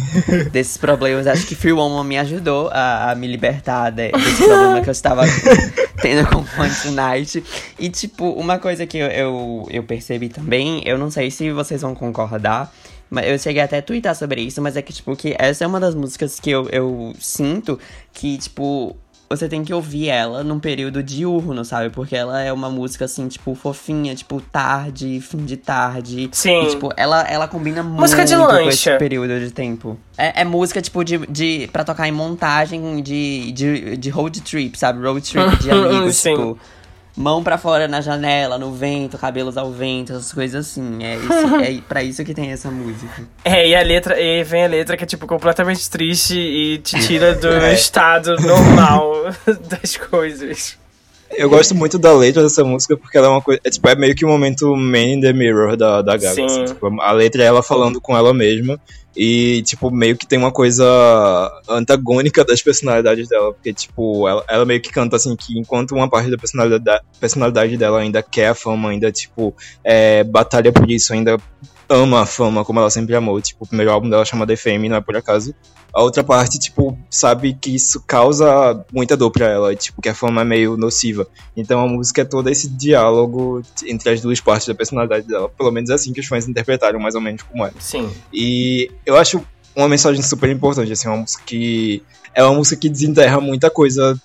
desses 0.52 0.76
problemas. 0.76 1.26
Acho 1.26 1.46
que 1.46 1.54
Free 1.54 1.72
Woman 1.72 2.04
me 2.04 2.18
ajudou 2.18 2.68
a, 2.72 3.10
a 3.10 3.14
me 3.14 3.26
libertar 3.26 3.90
de- 3.90 4.12
desse 4.12 4.44
problema 4.44 4.80
que 4.82 4.88
eu 4.88 4.92
estava 4.92 5.22
tendo 6.02 6.26
com 6.28 6.44
Fun 6.44 6.68
Tonight. 6.82 7.42
E, 7.78 7.88
tipo, 7.88 8.30
uma 8.32 8.58
coisa 8.58 8.86
que 8.86 8.98
eu, 8.98 9.06
eu, 9.08 9.66
eu 9.70 9.82
percebi 9.82 10.28
também, 10.28 10.82
eu 10.84 10.98
não 10.98 11.10
sei 11.10 11.30
se 11.30 11.50
vocês 11.52 11.80
vão 11.82 11.94
concordar, 11.94 12.72
mas 13.10 13.26
eu 13.28 13.38
cheguei 13.38 13.62
até 13.62 13.78
a 13.78 13.82
twittar 13.82 14.14
sobre 14.14 14.40
isso, 14.42 14.60
mas 14.60 14.76
é 14.76 14.82
que, 14.82 14.92
tipo, 14.92 15.14
que 15.16 15.34
essa 15.38 15.64
é 15.64 15.66
uma 15.66 15.78
das 15.80 15.94
músicas 15.94 16.38
que 16.40 16.50
eu, 16.50 16.68
eu 16.70 17.14
sinto 17.18 17.78
que, 18.12 18.36
tipo, 18.38 18.96
você 19.36 19.48
tem 19.48 19.64
que 19.64 19.72
ouvir 19.72 20.08
ela 20.08 20.44
num 20.44 20.58
período 20.58 21.02
diurno, 21.02 21.64
sabe? 21.64 21.90
Porque 21.90 22.14
ela 22.14 22.40
é 22.40 22.52
uma 22.52 22.70
música, 22.70 23.04
assim, 23.04 23.28
tipo, 23.28 23.54
fofinha, 23.54 24.14
tipo, 24.14 24.40
tarde, 24.40 25.20
fim 25.20 25.44
de 25.44 25.56
tarde. 25.56 26.28
Sim. 26.32 26.64
E, 26.64 26.66
tipo, 26.68 26.90
ela, 26.96 27.22
ela 27.22 27.48
combina 27.48 27.82
Música 27.82 28.22
muito 28.22 28.28
de 28.28 28.36
com 28.36 28.68
esse 28.68 28.96
período 28.96 29.38
de 29.40 29.50
tempo. 29.50 29.98
É, 30.16 30.42
é 30.42 30.44
música, 30.44 30.80
tipo, 30.80 31.04
de, 31.04 31.18
de. 31.26 31.68
pra 31.72 31.84
tocar 31.84 32.08
em 32.08 32.12
montagem 32.12 33.02
de, 33.02 33.52
de, 33.52 33.96
de 33.96 34.10
road 34.10 34.40
trip, 34.42 34.78
sabe? 34.78 35.04
Road 35.04 35.20
trip 35.20 35.56
de 35.62 35.70
amigos, 35.72 36.20
tipo. 36.20 36.58
Mão 37.16 37.44
pra 37.44 37.56
fora 37.56 37.86
na 37.86 38.00
janela, 38.00 38.58
no 38.58 38.72
vento, 38.72 39.16
cabelos 39.16 39.56
ao 39.56 39.70
vento, 39.70 40.12
essas 40.12 40.32
coisas 40.32 40.66
assim. 40.66 40.98
É, 41.02 41.16
isso, 41.16 41.32
é 41.62 41.80
pra 41.88 42.02
isso 42.02 42.24
que 42.24 42.34
tem 42.34 42.50
essa 42.50 42.70
música. 42.70 43.22
É, 43.44 43.68
e 43.68 43.74
a 43.74 43.82
letra, 43.82 44.20
e 44.20 44.42
vem 44.42 44.64
a 44.64 44.68
letra 44.68 44.96
que 44.96 45.04
é, 45.04 45.06
tipo, 45.06 45.26
completamente 45.26 45.88
triste 45.88 46.36
e 46.36 46.78
te 46.78 46.98
tira 47.06 47.34
do 47.34 47.46
É. 47.54 47.72
estado 47.72 48.34
normal 48.40 49.26
das 49.70 49.96
coisas. 49.96 50.76
Eu 51.36 51.48
gosto 51.48 51.74
muito 51.74 51.98
da 51.98 52.12
letra 52.12 52.42
dessa 52.42 52.64
música 52.64 52.96
porque 52.96 53.16
ela 53.16 53.28
é 53.28 53.30
uma 53.30 53.40
coisa. 53.42 53.60
É, 53.64 53.70
tipo, 53.70 53.88
é 53.88 53.94
meio 53.94 54.14
que 54.14 54.24
um 54.24 54.28
momento 54.28 54.74
man 54.76 54.98
in 54.98 55.20
the 55.20 55.32
mirror 55.32 55.76
da, 55.76 56.02
da 56.02 56.16
Gaga. 56.16 56.34
Sim. 56.34 56.46
assim, 56.46 56.64
tipo, 56.66 57.00
a 57.00 57.12
letra 57.12 57.42
é 57.42 57.46
ela 57.46 57.62
falando 57.62 58.00
com 58.00 58.16
ela 58.16 58.34
mesma. 58.34 58.78
E, 59.16 59.62
tipo, 59.62 59.90
meio 59.90 60.16
que 60.16 60.26
tem 60.26 60.38
uma 60.38 60.50
coisa 60.50 60.84
antagônica 61.68 62.44
das 62.44 62.60
personalidades 62.60 63.28
dela. 63.28 63.52
Porque, 63.52 63.72
tipo, 63.72 64.28
ela, 64.28 64.44
ela 64.48 64.64
meio 64.64 64.80
que 64.80 64.90
canta 64.90 65.16
assim 65.16 65.36
que 65.36 65.58
enquanto 65.58 65.94
uma 65.94 66.08
parte 66.08 66.30
da 66.30 66.36
personalidade, 66.36 66.84
da 66.84 67.00
personalidade 67.20 67.76
dela 67.76 68.00
ainda 68.00 68.22
quer 68.22 68.48
a 68.48 68.54
fama, 68.54 68.90
ainda, 68.90 69.12
tipo, 69.12 69.54
é, 69.84 70.24
batalha 70.24 70.72
por 70.72 70.90
isso, 70.90 71.12
ainda 71.12 71.38
ama 71.88 72.22
a 72.22 72.26
fama 72.26 72.64
como 72.64 72.80
ela 72.80 72.90
sempre 72.90 73.14
amou. 73.14 73.40
Tipo, 73.40 73.64
o 73.64 73.66
primeiro 73.66 73.92
álbum 73.92 74.08
dela 74.08 74.24
chama 74.24 74.46
The 74.46 74.56
Fame, 74.56 74.88
não 74.88 74.96
é 74.96 75.00
por 75.00 75.16
acaso. 75.16 75.54
A 75.92 76.02
outra 76.02 76.24
parte, 76.24 76.58
tipo, 76.58 76.98
sabe 77.08 77.54
que 77.54 77.74
isso 77.74 78.02
causa 78.04 78.84
muita 78.92 79.16
dor 79.16 79.30
pra 79.30 79.46
ela, 79.46 79.74
tipo, 79.76 80.02
que 80.02 80.08
a 80.08 80.14
fama 80.14 80.40
é 80.40 80.44
meio 80.44 80.76
nociva. 80.76 81.26
Então 81.56 81.80
a 81.80 81.86
música 81.86 82.22
é 82.22 82.24
todo 82.24 82.48
esse 82.48 82.68
diálogo 82.68 83.62
entre 83.86 84.10
as 84.10 84.20
duas 84.20 84.40
partes 84.40 84.66
da 84.66 84.74
personalidade 84.74 85.26
dela. 85.26 85.48
Pelo 85.48 85.70
menos 85.70 85.90
é 85.90 85.94
assim 85.94 86.12
que 86.12 86.20
os 86.20 86.26
fãs 86.26 86.48
interpretaram 86.48 86.98
mais 86.98 87.14
ou 87.14 87.20
menos 87.20 87.42
como 87.42 87.64
é. 87.64 87.72
Sim. 87.78 88.10
E 88.32 88.90
eu 89.06 89.16
acho 89.16 89.40
uma 89.76 89.88
mensagem 89.88 90.22
super 90.22 90.50
importante, 90.50 90.92
assim, 90.92 91.08
uma 91.08 91.18
música 91.18 91.42
que. 91.46 92.02
É 92.34 92.42
uma 92.42 92.54
música 92.54 92.80
que 92.80 92.88
desenterra 92.88 93.40
muita 93.40 93.70
coisa 93.70 94.20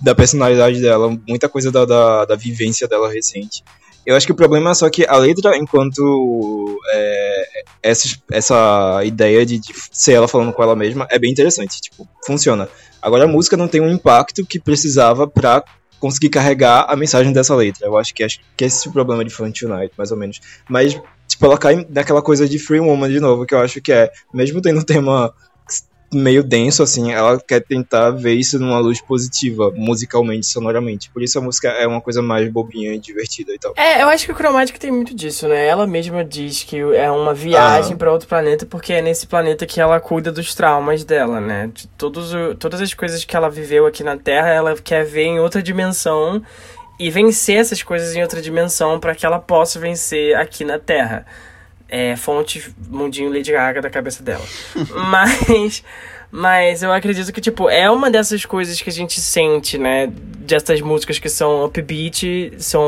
da 0.00 0.16
personalidade 0.16 0.80
dela, 0.80 1.16
muita 1.28 1.48
coisa 1.48 1.70
da, 1.70 1.84
da, 1.84 2.24
da 2.24 2.34
vivência 2.34 2.88
dela 2.88 3.08
recente. 3.08 3.62
Eu 4.04 4.16
acho 4.16 4.26
que 4.26 4.32
o 4.32 4.36
problema 4.36 4.70
é 4.70 4.74
só 4.74 4.90
que 4.90 5.06
a 5.06 5.16
letra, 5.16 5.56
enquanto 5.56 6.78
é, 6.92 7.62
essa, 7.82 8.08
essa 8.30 9.00
ideia 9.04 9.46
de, 9.46 9.58
de 9.58 9.72
ser 9.92 10.12
ela 10.12 10.26
falando 10.26 10.52
com 10.52 10.62
ela 10.62 10.74
mesma, 10.74 11.06
é 11.10 11.18
bem 11.18 11.30
interessante, 11.30 11.80
tipo, 11.80 12.08
funciona. 12.26 12.68
Agora 13.00 13.24
a 13.24 13.28
música 13.28 13.56
não 13.56 13.68
tem 13.68 13.80
um 13.80 13.90
impacto 13.90 14.44
que 14.44 14.58
precisava 14.58 15.26
pra 15.26 15.62
conseguir 16.02 16.30
carregar 16.30 16.86
a 16.88 16.96
mensagem 16.96 17.32
dessa 17.32 17.54
letra. 17.54 17.86
Eu 17.86 17.96
acho 17.96 18.12
que, 18.12 18.24
acho 18.24 18.40
que 18.56 18.64
esse 18.64 18.88
é 18.88 18.90
o 18.90 18.92
problema 18.92 19.24
de 19.24 19.30
Fun 19.30 19.52
Tonight, 19.52 19.94
mais 19.96 20.10
ou 20.10 20.16
menos. 20.16 20.40
Mas, 20.68 21.00
tipo, 21.28 21.46
ela 21.46 21.56
cai 21.56 21.86
naquela 21.88 22.20
coisa 22.20 22.48
de 22.48 22.58
Free 22.58 22.80
Woman 22.80 23.08
de 23.08 23.20
novo, 23.20 23.46
que 23.46 23.54
eu 23.54 23.60
acho 23.60 23.80
que 23.80 23.92
é, 23.92 24.10
mesmo 24.34 24.60
tendo 24.60 24.80
um 24.80 24.84
tema 24.84 25.32
meio 26.12 26.42
denso, 26.44 26.82
assim, 26.82 27.12
ela 27.12 27.40
quer 27.40 27.60
tentar 27.60 28.10
ver 28.10 28.34
isso 28.34 28.58
numa 28.58 28.78
luz 28.78 29.00
positiva, 29.00 29.72
musicalmente, 29.74 30.46
sonoramente. 30.46 31.10
Por 31.10 31.22
isso 31.22 31.38
a 31.38 31.42
música 31.42 31.68
é 31.68 31.86
uma 31.86 32.00
coisa 32.00 32.20
mais 32.22 32.48
bobinha 32.50 32.92
e 32.94 32.98
divertida 32.98 33.52
e 33.54 33.58
tal. 33.58 33.72
É, 33.76 34.02
eu 34.02 34.08
acho 34.08 34.26
que 34.26 34.32
o 34.32 34.34
Chromatic 34.34 34.76
tem 34.78 34.90
muito 34.90 35.14
disso, 35.14 35.48
né? 35.48 35.66
Ela 35.66 35.86
mesma 35.86 36.24
diz 36.24 36.62
que 36.62 36.78
é 36.78 37.10
uma 37.10 37.32
viagem 37.32 37.94
Ah. 37.94 37.96
pra 37.96 38.12
outro 38.12 38.28
planeta, 38.28 38.66
porque 38.66 38.92
é 38.92 39.02
nesse 39.02 39.26
planeta 39.26 39.64
que 39.66 39.80
ela 39.80 39.98
cuida 40.00 40.30
dos 40.30 40.54
traumas 40.54 41.04
dela, 41.04 41.40
né? 41.40 41.70
De 41.72 41.86
todos 41.88 42.32
o- 42.34 42.54
todas 42.54 42.80
as 42.80 42.92
coisas 42.94 43.24
que 43.24 43.34
ela 43.36 43.48
viveu 43.48 43.86
aqui 43.86 44.04
na 44.04 44.16
Terra, 44.16 44.48
ela 44.50 44.76
quer 44.76 45.04
ver 45.04 45.24
em 45.24 45.40
outra 45.40 45.62
dimensão 45.62 46.42
e 46.98 47.10
vencer 47.10 47.56
essas 47.56 47.82
coisas 47.82 48.14
em 48.14 48.22
outra 48.22 48.40
dimensão 48.42 49.00
pra 49.00 49.14
que 49.14 49.24
ela 49.26 49.38
possa 49.38 49.80
vencer 49.80 50.36
aqui 50.36 50.64
na 50.64 50.78
Terra. 50.78 51.24
É 51.94 52.16
fonte 52.16 52.72
mundinho 52.88 53.30
Lady 53.30 53.52
Gaga 53.52 53.82
da 53.82 53.90
cabeça 53.90 54.22
dela. 54.22 54.42
mas, 55.10 55.84
mas 56.30 56.82
eu 56.82 56.90
acredito 56.90 57.30
que, 57.30 57.40
tipo, 57.40 57.68
é 57.68 57.90
uma 57.90 58.10
dessas 58.10 58.46
coisas 58.46 58.80
que 58.80 58.88
a 58.88 58.92
gente 58.92 59.20
sente, 59.20 59.76
né? 59.76 60.06
Dessas 60.10 60.80
músicas 60.80 61.18
que 61.18 61.28
são 61.28 61.62
upbeat, 61.66 62.54
são 62.56 62.82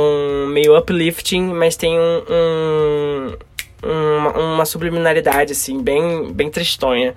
meio 0.49 0.75
uplifting, 0.79 1.43
mas 1.53 1.77
tem 1.77 1.99
um, 1.99 2.23
um- 2.31 3.37
uma, 3.83 4.31
uma 4.55 4.65
subliminaridade, 4.65 5.53
assim, 5.53 5.83
bem, 5.83 6.33
bem 6.33 6.51
tristonha. 6.51 7.15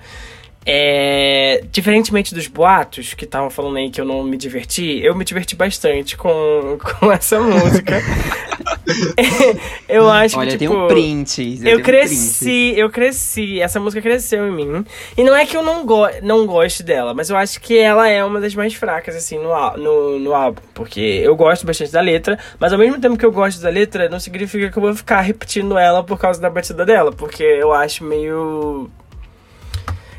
É, 0.70 1.64
diferentemente 1.72 2.36
dos 2.36 2.48
boatos 2.48 3.14
que 3.14 3.24
estavam 3.24 3.50
falando 3.50 3.78
aí 3.78 3.90
que 3.90 4.02
eu 4.02 4.06
não 4.06 4.22
me 4.22 4.36
diverti, 4.36 5.00
eu 5.02 5.16
me 5.16 5.24
diverti 5.24 5.56
bastante 5.56 6.18
com, 6.18 6.78
com 7.00 7.10
essa 7.10 7.40
música. 7.40 8.02
eu 9.88 10.10
acho 10.10 10.38
Olha, 10.38 10.52
que, 10.52 10.58
tem 10.58 10.68
tipo, 10.68 10.78
um 10.78 10.88
print. 10.90 11.62
eu 11.64 11.82
cresci, 11.82 12.74
eu 12.76 12.90
cresci, 12.90 13.62
essa 13.62 13.80
música 13.80 14.02
cresceu 14.02 14.46
em 14.46 14.52
mim. 14.52 14.86
E 15.18 15.24
não 15.24 15.34
é 15.34 15.46
que 15.46 15.56
eu 15.56 15.64
não, 15.64 15.86
go 15.86 16.06
não 16.22 16.46
goste 16.46 16.84
dela, 16.84 17.14
mas 17.14 17.30
eu 17.30 17.38
acho 17.38 17.62
que 17.62 17.78
ela 17.78 18.10
é 18.10 18.22
uma 18.26 18.42
das 18.42 18.54
mais 18.54 18.74
fracas, 18.74 19.16
assim, 19.16 19.38
no, 19.40 19.78
no, 19.78 20.20
no 20.20 20.34
álbum. 20.34 20.62
Porque 20.74 21.00
eu 21.00 21.34
gosto 21.38 21.66
bastante 21.66 21.94
da 21.94 22.02
letra, 22.02 22.38
mas 22.60 22.74
ao 22.74 22.80
mesmo 22.80 23.00
tempo 23.00 23.18
que 23.18 23.26
eu 23.26 23.32
gosto 23.32 23.62
da 23.62 23.70
letra, 23.70 24.10
não 24.10 24.20
significa 24.20 24.70
que 24.70 24.78
eu 24.78 24.82
vou 24.82 24.94
ficar 24.94 25.22
repetindo 25.22 25.78
ela 25.78 26.04
por 26.04 26.20
causa 26.20 26.42
da 26.42 26.50
batida 26.50 26.86
dela. 26.86 27.14
Porque 27.14 27.44
eu 27.44 27.72
acho 27.72 28.04
meio. 28.04 28.90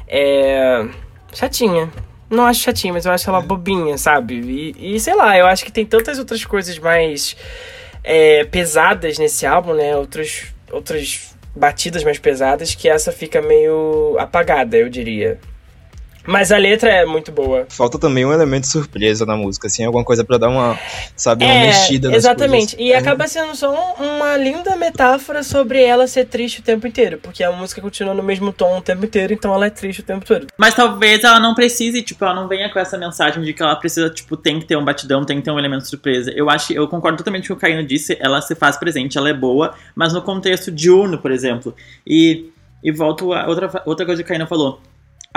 É. 0.09 0.87
chatinha. 1.33 1.91
Não 2.31 2.45
acho 2.45 2.61
chatinha, 2.61 2.93
mas 2.93 3.07
eu 3.07 3.13
acho 3.13 3.29
ela 3.29 3.41
bobinha, 3.41 3.97
sabe? 3.97 4.35
E, 4.79 4.95
e 4.97 5.01
sei 5.01 5.15
lá, 5.15 5.37
eu 5.39 5.47
acho 5.47 5.65
que 5.65 5.73
tem 5.73 5.87
tantas 5.87 6.19
outras 6.19 6.45
coisas 6.45 6.79
mais 6.79 7.37
é, 8.05 8.45
pesadas 8.45 9.19
nesse 9.19 9.47
álbum, 9.47 9.75
né? 9.75 9.97
Outros, 9.97 10.47
outras 10.71 11.35
batidas 11.57 12.05
mais 12.05 12.19
pesadas, 12.19 12.75
que 12.75 12.89
essa 12.89 13.11
fica 13.13 13.41
meio 13.41 14.17
apagada, 14.19 14.77
eu 14.77 14.89
diria. 14.89 15.41
Mas 16.31 16.53
a 16.53 16.59
letra 16.59 16.91
é 16.91 17.07
muito 17.07 17.33
boa. 17.33 17.65
Falta 17.71 17.99
também 17.99 18.23
um 18.27 18.33
elemento 18.35 18.67
surpresa 18.67 19.25
na 19.25 19.35
música, 19.35 19.67
assim, 19.67 19.83
alguma 19.83 20.05
coisa 20.05 20.23
pra 20.23 20.37
dar 20.37 20.51
uma, 20.51 20.79
sabe, 21.17 21.43
uma 21.47 21.55
mexida 21.55 22.09
nas 22.09 22.15
É, 22.17 22.19
exatamente. 22.19 22.77
coisas. 22.77 22.87
E 22.87 22.93
É. 22.93 22.99
acaba 22.99 23.27
sendo 23.27 23.57
só 23.57 23.71
um- 23.99 24.17
uma 24.17 24.37
linda 24.37 24.77
metáfora 24.77 25.43
sobre 25.43 25.83
ela 25.83 26.07
ser 26.07 26.27
triste 26.27 26.61
o 26.61 26.63
tempo 26.63 26.87
inteiro, 26.87 27.19
porque 27.23 27.43
a 27.43 27.51
música 27.51 27.81
continua 27.81 28.13
no 28.13 28.23
mesmo 28.23 28.53
tom 28.53 28.77
o 28.77 28.83
tempo 28.83 29.07
inteiro, 29.07 29.33
então 29.33 29.55
ela 29.55 29.65
é 29.67 29.71
triste 29.71 30.01
o 30.01 30.05
tempo 30.05 30.27
todo. 30.27 30.47
Mas 30.59 30.75
talvez 30.75 31.25
ela 31.25 31.41
não 31.41 31.55
precise, 31.55 32.03
tipo, 32.03 32.23
ela 32.23 32.35
não 32.35 32.47
venha 32.47 32.71
com 32.71 32.79
essa 32.79 32.99
mensagem 32.99 33.43
de 33.43 33.55
que 33.55 33.63
ela 33.63 33.75
precisa, 33.77 34.11
tipo, 34.11 34.37
tem 34.37 34.61
que 34.61 34.67
ter 34.67 34.77
um 34.77 34.85
batidão, 34.85 35.25
tem 35.25 35.39
que 35.39 35.45
ter 35.45 35.51
um 35.51 35.59
elemento 35.59 35.89
surpresa. 35.89 36.31
Eu 36.37 36.51
acho, 36.51 36.75
eu 36.75 36.87
concordo 36.89 37.17
totalmente 37.17 37.49
com 37.49 37.55
o 37.55 37.57
que 37.57 37.65
o 37.65 37.69
Caíno 37.69 37.87
disse, 37.87 38.19
ela 38.21 38.43
se 38.43 38.55
faz 38.55 38.77
presente, 38.77 39.17
ela 39.17 39.31
é 39.31 39.35
boa, 39.35 39.73
mas 39.95 40.13
no 40.13 40.21
contexto 40.21 40.71
diurno, 40.71 41.17
por 41.17 41.31
exemplo. 41.31 41.75
E, 42.07 42.51
e 42.85 42.93
volto 42.93 43.33
a 43.33 43.47
outra, 43.49 43.83
outra 43.87 44.05
coisa 44.05 44.23
que 44.23 44.27
o 44.27 44.29
Caíno 44.29 44.47
falou. 44.47 44.79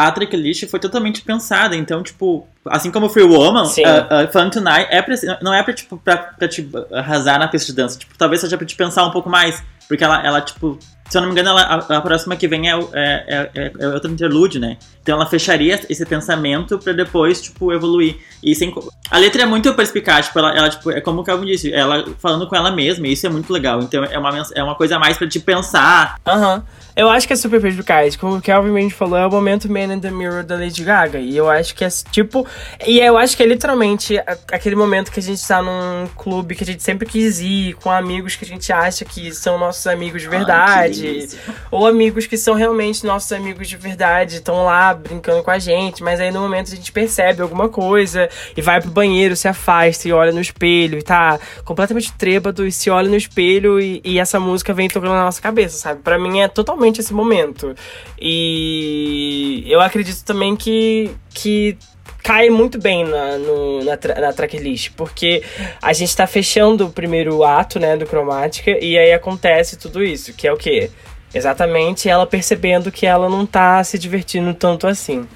A 0.08 0.12
tracklist 0.12 0.68
foi 0.68 0.80
totalmente 0.80 1.22
pensada, 1.22 1.76
então, 1.76 2.02
tipo, 2.02 2.48
assim 2.66 2.92
como 2.92 3.10
Free 3.10 3.24
Woman, 3.24 3.64
uh, 3.64 3.66
uh, 3.66 4.32
Fun 4.32 4.50
Tonight 4.50 4.88
é 4.90 5.02
pra, 5.02 5.16
não 5.42 5.54
é 5.54 5.62
pra, 5.64 5.74
tipo, 5.74 5.98
pra, 5.98 6.18
pra 6.18 6.48
te 6.48 6.70
arrasar 6.92 7.40
na 7.40 7.48
pista 7.48 7.68
de 7.68 7.76
dança. 7.76 8.00
Tipo, 8.00 8.18
talvez 8.18 8.42
seja 8.42 8.58
pra 8.58 8.66
te 8.66 8.76
pensar 8.76 9.06
um 9.06 9.12
pouco 9.12 9.30
mais. 9.30 9.62
Porque 9.88 10.06
ela, 10.06 10.26
ela 10.26 10.40
tipo, 10.40 10.80
se 11.10 11.18
eu 11.18 11.22
não 11.22 11.28
me 11.28 11.34
engano, 11.34 11.50
ela, 11.50 11.62
a, 11.64 11.98
a 11.98 12.02
próxima 12.02 12.38
que 12.38 12.48
vem 12.48 12.72
é, 12.72 12.74
é, 12.74 12.80
é, 12.94 13.52
é, 13.54 13.72
é 13.78 13.88
outra 13.90 14.10
interlude, 14.10 14.58
né? 14.58 14.78
Então 15.04 15.16
ela 15.16 15.26
fecharia 15.26 15.78
esse 15.90 16.06
pensamento 16.06 16.80
pra 16.80 16.94
depois, 16.94 17.42
tipo, 17.42 17.74
evoluir. 17.74 18.16
E 18.42 18.56
sem, 18.56 18.74
a 19.10 19.18
letra 19.18 19.42
é 19.42 19.46
muito 19.46 19.74
perspicaz, 19.74 20.28
tipo, 20.28 20.40
ela, 20.40 20.56
ela, 20.56 20.70
tipo, 20.70 20.90
é 20.90 21.02
como 21.02 21.20
o 21.20 21.24
Calvin 21.26 21.48
disse, 21.48 21.74
ela 21.74 22.06
falando 22.18 22.48
com 22.48 22.56
ela 22.56 22.72
mesma, 22.72 23.06
e 23.06 23.12
isso 23.12 23.28
é 23.28 23.30
muito 23.30 23.52
legal. 23.52 23.82
Então 23.82 24.02
é 24.06 24.18
uma, 24.18 24.44
é 24.56 24.64
uma 24.64 24.76
coisa 24.76 24.96
a 24.96 25.00
mais 25.00 25.18
pra 25.18 25.28
te 25.28 25.42
pensar. 25.42 26.16
Aham. 26.26 26.64
Eu 26.96 27.10
acho 27.10 27.26
que 27.26 27.34
é 27.34 27.36
super 27.36 27.62
perspicaz. 27.62 28.16
Como 28.16 28.38
o 28.38 28.42
Kelvin 28.42 28.72
mesmo 28.72 28.92
falou, 28.92 29.18
é 29.18 29.26
o 29.26 29.32
momento 29.32 29.72
Man 29.72 29.94
in 29.94 30.00
the 30.00 30.12
Mirror 30.12 30.44
da 30.44 30.56
Lady 30.56 30.84
Gaga. 30.84 31.20
E 31.20 31.36
eu 31.36 31.50
acho 31.50 31.74
que 31.74 31.86
é 31.86 31.90
tipo. 32.12 32.46
E 32.86 33.00
eu 33.00 33.18
acho 33.18 33.38
que 33.38 33.44
é 33.44 33.46
literalmente 33.46 34.18
aquele 34.52 34.76
momento 34.76 35.12
que 35.12 35.20
a 35.20 35.24
gente 35.24 35.46
tá 35.48 35.62
num 35.62 36.08
clube 36.16 36.56
que 36.56 36.64
a 36.64 36.68
gente 36.68 36.84
sempre 36.84 37.08
quis 37.08 37.40
ir, 37.40 37.76
com 37.76 37.90
amigos 37.90 38.36
que 38.36 38.44
a 38.44 38.48
gente 38.48 38.72
acha 38.74 39.06
que 39.06 39.34
são 39.34 39.58
nossos 39.58 39.88
amigos 39.88 40.22
de 40.22 40.28
Ai, 40.28 40.38
verdade. 40.38 41.02
delícia. 41.02 41.40
ou 41.70 41.88
amigos 41.88 42.28
que 42.28 42.38
são 42.38 42.54
realmente 42.54 43.06
nossos 43.06 43.32
amigos 43.32 43.70
de 43.70 43.78
verdade, 43.78 44.36
estão 44.36 44.66
lá 44.66 44.94
brincando 44.94 45.44
com 45.44 45.52
a 45.52 45.60
gente, 45.60 46.04
mas 46.04 46.20
aí 46.20 46.32
no 46.32 46.42
momento 46.42 46.72
a 46.72 46.76
gente 46.76 46.92
percebe 46.92 47.42
alguma 47.42 47.70
coisa 47.70 48.30
e 48.56 48.62
vai 48.62 48.82
pro 48.82 48.92
banheiro, 48.92 49.36
se 49.36 49.48
afasta 49.48 50.08
e 50.08 50.12
olha 50.12 50.32
no 50.32 50.42
espelho 50.42 50.98
e 50.98 51.02
tá 51.02 51.40
completamente 51.64 52.12
trêbado 52.14 52.66
e 52.66 52.72
se 52.72 52.90
olha 52.90 53.10
no 53.10 53.16
espelho 53.16 53.80
e, 53.80 54.02
e 54.04 54.20
essa 54.20 54.40
música 54.40 54.74
vem 54.74 54.88
tocando 54.88 55.14
na 55.14 55.24
nossa 55.24 55.42
cabeça, 55.42 55.78
sabe? 55.78 56.02
Pra 56.02 56.20
mim 56.20 56.42
é 56.42 56.48
totalmente 56.48 56.81
esse 56.89 57.13
momento. 57.13 57.76
E 58.20 59.63
eu 59.67 59.80
acredito 59.80 60.24
também 60.24 60.56
que, 60.56 61.12
que 61.30 61.78
cai 62.24 62.50
muito 62.50 62.80
bem 62.80 63.04
na, 63.04 63.38
no, 63.38 63.84
na, 63.84 63.98
tra- 63.98 64.20
na 64.20 64.34
tracklist, 64.34 64.91
porque 64.96 65.44
a 65.82 65.94
gente 65.94 66.15
tá 66.15 66.26
fechando 66.26 66.86
o 66.86 66.91
primeiro 66.91 67.44
ato, 67.44 67.80
né, 67.80 67.98
do 67.98 68.06
Cromática, 68.06 68.72
e 68.72 68.98
aí 68.98 69.12
acontece 69.12 69.78
tudo 69.78 70.04
isso, 70.04 70.34
que 70.34 70.48
é 70.48 70.54
o 70.54 70.58
quê? 70.58 70.89
Exatamente 71.34 72.10
ela 72.10 72.28
percebendo 72.28 72.91
que 72.91 73.06
ela 73.06 73.30
não 73.30 73.46
tá 73.46 73.84
se 73.84 73.98
divertindo 73.98 74.54
tanto 74.54 74.86
assim. 74.86 75.28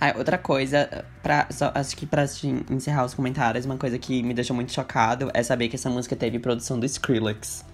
Ah, 0.00 0.14
outra 0.18 0.36
coisa, 0.36 1.04
pra, 1.22 1.46
só, 1.50 1.70
acho 1.76 1.96
que 1.96 2.04
pra 2.06 2.26
te 2.26 2.48
encerrar 2.68 3.04
os 3.04 3.14
comentários, 3.14 3.64
uma 3.64 3.76
coisa 3.76 3.96
que 3.98 4.20
me 4.22 4.34
deixou 4.34 4.56
muito 4.56 4.72
chocado 4.72 5.30
é 5.32 5.42
saber 5.44 5.68
que 5.68 5.76
essa 5.76 5.88
música 5.88 6.16
teve 6.16 6.40
produção 6.40 6.80
do 6.80 6.86
Skrillex. 6.86 7.64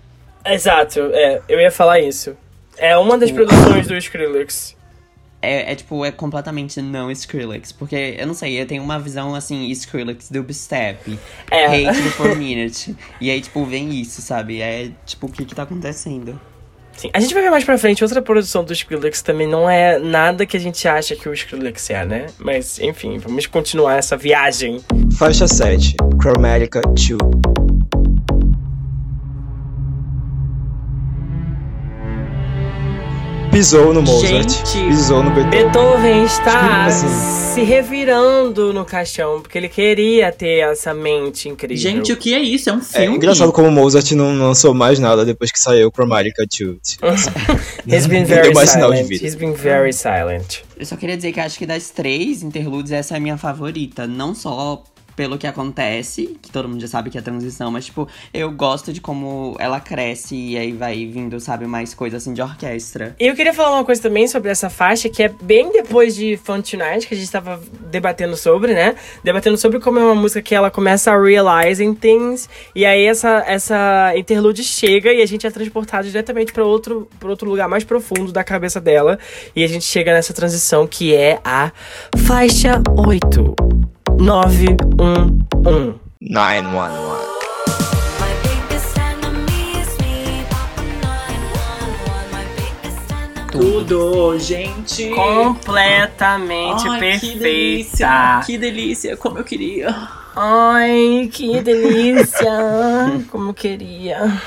Exato, 0.45 1.01
é, 1.15 1.41
eu 1.49 1.59
ia 1.59 1.71
falar 1.71 2.01
isso. 2.01 2.37
É 2.79 2.97
uma 2.97 3.19
das 3.19 3.31
produções 3.31 3.87
do 3.87 3.97
Skrillex. 3.97 4.77
É, 5.41 5.73
é, 5.73 5.75
tipo, 5.75 6.05
é 6.05 6.11
completamente 6.11 6.83
não 6.83 7.11
Skrillex. 7.11 7.71
Porque, 7.73 8.17
eu 8.19 8.27
não 8.27 8.35
sei, 8.35 8.61
eu 8.61 8.67
tenho 8.67 8.83
uma 8.83 8.99
visão 8.99 9.35
assim, 9.35 9.69
Skrillex 9.71 10.31
do 10.31 10.53
Step. 10.53 11.19
É. 11.51 11.67
Hate 11.67 12.03
the 12.03 12.11
for 12.11 12.35
minute. 12.37 12.97
E 13.21 13.31
aí, 13.31 13.41
tipo, 13.41 13.65
vem 13.65 14.01
isso, 14.01 14.21
sabe? 14.21 14.61
É 14.61 14.91
tipo, 15.07 15.27
o 15.27 15.31
que 15.31 15.45
que 15.45 15.55
tá 15.55 15.63
acontecendo? 15.63 16.41
Sim, 16.97 17.11
a 17.13 17.21
gente 17.21 17.33
vai 17.33 17.45
ver 17.45 17.51
mais 17.51 17.63
pra 17.63 17.79
frente 17.79 18.03
outra 18.03 18.21
produção 18.21 18.65
do 18.65 18.73
Skrillex 18.73 19.23
também 19.23 19.47
não 19.47 19.71
é 19.71 20.01
nada 20.01 20.45
que 20.45 20.57
a 20.57 20.61
gente 20.61 20.89
acha 20.89 21.15
que 21.15 21.29
o 21.29 21.33
Skrillex 21.33 21.91
é, 21.91 22.05
né? 22.05 22.27
Mas, 22.39 22.81
enfim, 22.81 23.19
vamos 23.19 23.47
continuar 23.47 23.99
essa 23.99 24.17
viagem. 24.17 24.81
Faixa 25.17 25.47
7, 25.47 25.95
Chromatica 26.21 26.81
2. 26.81 27.78
Pisou 33.51 33.93
no 33.95 34.03
Mozart, 34.03 34.49
Gente, 34.51 34.89
pisou 34.89 35.23
no 35.23 35.31
Beethoven. 35.31 35.65
Beethoven 35.65 36.25
está 36.25 36.85
Assim. 36.87 37.07
se 37.55 37.63
revirando 37.63 38.73
no 38.73 38.85
caixão, 38.85 39.41
porque 39.41 39.57
ele 39.59 39.69
queria 39.69 40.31
ter 40.31 40.59
essa 40.61 40.93
mente 40.95 41.49
incrível. 41.49 41.77
Gente, 41.77 42.13
o 42.13 42.17
que 42.17 42.35
é 42.35 42.39
isso? 42.41 42.69
É 42.71 42.73
um 42.75 42.79
É 42.79 42.83
filme. 42.83 43.17
engraçado 43.17 43.51
como 43.51 43.71
Mozart 43.71 44.13
não 44.13 44.39
lançou 44.39 44.73
mais 44.75 44.99
nada 44.99 45.25
depois 45.25 45.51
que 45.51 45.59
saiu 45.61 45.91
Chromatica 45.91 46.45
2. 46.47 46.99
He's 47.89 48.07
been 48.07 48.25
very 48.25 48.43
deu 48.43 48.53
mais 48.55 48.71
sinal 48.71 48.91
de 48.91 48.97
silent. 48.99 49.09
vida. 49.09 49.27
He's 49.27 49.35
been 49.35 49.55
very 49.55 49.93
silent. 49.93 50.59
Eu 50.79 50.87
só 50.87 50.95
queria 50.97 51.17
dizer 51.17 51.33
que 51.33 51.41
acho 51.41 51.59
que 51.59 51.67
das 51.67 51.91
três 51.91 52.43
interludes, 52.43 52.93
essa 52.93 53.15
é 53.15 53.17
a 53.17 53.21
minha 53.21 53.37
favorita. 53.39 54.07
Não 54.07 54.35
só 54.35 54.85
pelo 55.19 55.37
que 55.37 55.49
acontece, 55.49 56.39
que 56.41 56.49
todo 56.49 56.69
mundo 56.69 56.81
já 56.81 56.87
sabe 56.87 57.11
que 57.11 57.19
é 57.19 57.21
transição, 57.21 57.73
mas, 57.73 57.87
tipo, 57.87 58.07
eu 58.33 58.53
gosto 58.53 58.93
de 58.93 59.01
como 59.01 59.57
ela 59.59 59.81
cresce 59.81 60.37
e 60.37 60.57
aí 60.57 60.71
vai 60.71 61.05
vindo, 61.07 61.41
sabe, 61.41 61.67
mais 61.67 61.93
coisa 61.93 62.19
assim 62.19 62.33
de 62.33 62.41
orquestra. 62.41 63.17
Eu 63.19 63.35
queria 63.35 63.53
falar 63.53 63.75
uma 63.75 63.85
coisa 63.85 64.01
também 64.01 64.29
sobre 64.29 64.49
essa 64.49 64.71
faixa, 64.71 65.09
que 65.09 65.21
é 65.21 65.29
bem 65.43 65.73
depois 65.73 66.15
de 66.15 66.37
Fun 66.37 66.63
Tonight, 66.63 67.09
que 67.09 67.15
a 67.15 67.17
gente 67.17 67.29
tava 67.29 67.61
debatendo 67.91 68.37
sobre, 68.37 68.73
né? 68.73 68.95
Debatendo 69.25 69.59
sobre 69.59 69.81
como 69.81 69.99
é 69.99 70.05
uma 70.05 70.15
música 70.15 70.41
que 70.41 70.55
ela 70.55 70.71
começa 70.71 71.11
a 71.11 71.21
realizing 71.21 71.95
things, 71.95 72.49
e 72.73 72.87
aí 72.87 73.05
essa, 73.05 73.43
essa 73.45 74.13
interlude 74.17 74.63
chega 74.63 75.13
e 75.13 75.21
a 75.21 75.27
gente 75.27 75.45
é 75.45 75.51
transportado 75.51 76.07
diretamente 76.07 76.53
para 76.53 76.65
outro, 76.65 77.09
pra 77.19 77.29
outro 77.29 77.51
lugar 77.51 77.69
mais 77.69 77.83
profundo 77.83 78.31
da 78.31 78.45
cabeça 78.45 78.81
dela, 78.81 79.19
e 79.57 79.65
a 79.65 79.67
gente 79.67 79.85
chega 79.85 80.13
nessa 80.13 80.33
transição 80.33 80.87
que 80.87 81.13
é 81.13 81.41
a 81.45 81.73
faixa 82.25 82.81
8. 82.97 83.68
911. 84.19 85.47
911. 86.21 86.99
My 88.19 88.35
biggest 88.43 88.99
enemy 88.99 89.79
is 89.81 89.97
me. 90.01 90.45
My 92.33 92.45
biggest 92.57 93.13
enemy. 93.13 93.51
Tudo, 93.53 94.37
gente. 94.41 95.11
Completamente 95.11 96.89
Ai, 96.89 96.99
perfeita. 96.99 97.21
Que 97.21 97.39
delícia. 97.39 98.43
Que 98.45 98.59
delícia, 98.59 99.17
como 99.17 99.39
eu 99.39 99.45
queria. 99.45 99.95
Ai, 100.35 101.31
que 101.33 101.61
delícia! 101.61 102.53
Como 103.31 103.51
eu 103.51 103.55
queria. 103.55 104.41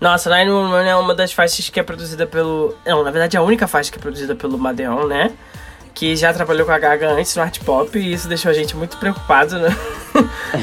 Nossa, 0.00 0.30
911 0.30 0.88
é 0.88 0.96
uma 0.96 1.14
das 1.14 1.32
faixas 1.32 1.68
que 1.68 1.78
é 1.78 1.82
produzida 1.82 2.26
pelo. 2.26 2.74
Não, 2.84 3.02
na 3.04 3.10
verdade 3.10 3.36
é 3.36 3.40
a 3.40 3.42
única 3.42 3.66
faixa 3.68 3.90
que 3.92 3.98
é 3.98 4.00
produzida 4.00 4.34
pelo 4.34 4.58
Madeon, 4.58 5.06
né? 5.06 5.30
Que 5.94 6.16
já 6.16 6.32
trabalhou 6.32 6.64
com 6.66 6.72
a 6.72 6.78
Gaga 6.78 7.10
antes 7.10 7.36
no 7.36 7.42
art 7.42 7.58
pop 7.60 7.98
e 7.98 8.12
isso 8.12 8.26
deixou 8.28 8.50
a 8.50 8.54
gente 8.54 8.74
muito 8.76 8.96
preocupado, 8.96 9.58
né? 9.58 9.68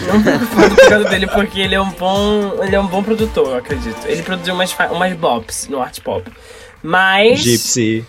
Não 0.07 0.21
preocupado 0.23 0.75
por 0.75 0.89
causa 0.89 1.09
dele, 1.09 1.27
porque 1.27 1.59
ele 1.59 1.75
é 1.75 1.81
um 1.81 1.91
bom. 1.91 2.63
Ele 2.63 2.75
é 2.75 2.79
um 2.79 2.87
bom 2.87 3.03
produtor, 3.03 3.47
eu 3.49 3.55
acredito. 3.57 4.05
Ele 4.05 4.21
produziu 4.23 4.53
umas, 4.53 4.75
umas 4.91 5.13
bops 5.13 5.67
no 5.67 5.81
art 5.81 5.99
pop. 6.01 6.29
Mas. 6.81 7.39
Gypsy. 7.41 8.05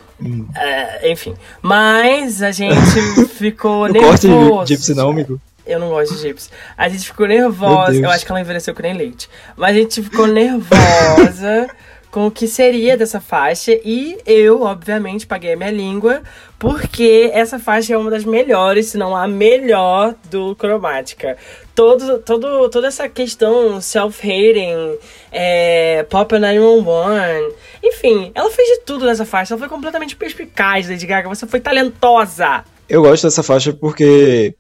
é, 0.57 1.11
enfim. 1.13 1.35
Mas 1.63 2.43
a 2.43 2.51
gente 2.53 2.75
ficou 3.35 3.89
Não 3.89 4.01
gosta 4.01 4.29
nervoso. 4.29 4.67
de 4.67 4.75
Gypsy 4.75 4.95
não, 4.95 5.11
amigo? 5.11 5.41
Eu 5.67 5.79
não 5.79 5.89
gosto 5.89 6.15
de 6.15 6.23
Gypsy. 6.23 6.51
A 6.77 6.89
gente 6.89 7.05
ficou 7.07 7.27
nervosa. 7.27 7.95
Eu 7.95 8.11
acho 8.11 8.25
que 8.25 8.33
ela 8.33 8.41
envelheceu 8.41 8.75
que 8.75 8.83
nem 8.83 8.95
leite. 8.95 9.29
Mas 9.57 9.77
a 9.77 9.79
gente 9.79 10.03
ficou 10.03 10.27
nervosa 10.27 11.69
com 12.11 12.27
o 12.27 12.31
que 12.31 12.47
seria 12.47 12.97
dessa 12.97 13.21
faixa. 13.21 13.73
E 13.85 14.19
eu, 14.27 14.63
obviamente, 14.63 15.27
paguei 15.27 15.53
a 15.53 15.57
minha 15.57 15.71
língua. 15.71 16.23
Porque 16.59 17.31
essa 17.33 17.59
faixa 17.59 17.95
é 17.95 17.97
uma 17.97 18.11
das 18.11 18.25
melhores, 18.25 18.87
se 18.87 18.99
não 18.99 19.17
a 19.17 19.27
melhor 19.27 20.15
do 20.31 20.55
Cromática. 20.57 21.39
Todo, 21.75 22.19
todo, 22.19 22.69
toda 22.69 22.89
essa 22.89 23.09
questão 23.09 23.81
self-hating, 23.81 24.99
é, 25.33 26.03
Pop 26.11 26.39
911. 26.39 27.55
Enfim, 27.83 28.31
ela 28.35 28.51
fez 28.51 28.69
de 28.69 28.85
tudo 28.85 29.07
nessa 29.07 29.25
faixa. 29.25 29.55
Ela 29.55 29.61
foi 29.61 29.69
completamente 29.69 30.17
perspicaz, 30.17 30.89
Lady 30.89 31.07
Gaga. 31.07 31.29
Você 31.29 31.47
foi 31.47 31.61
talentosa. 31.61 32.65
Eu 32.89 33.03
gosto 33.03 33.23
dessa 33.23 33.43
faixa 33.43 33.73
porque 33.73 34.55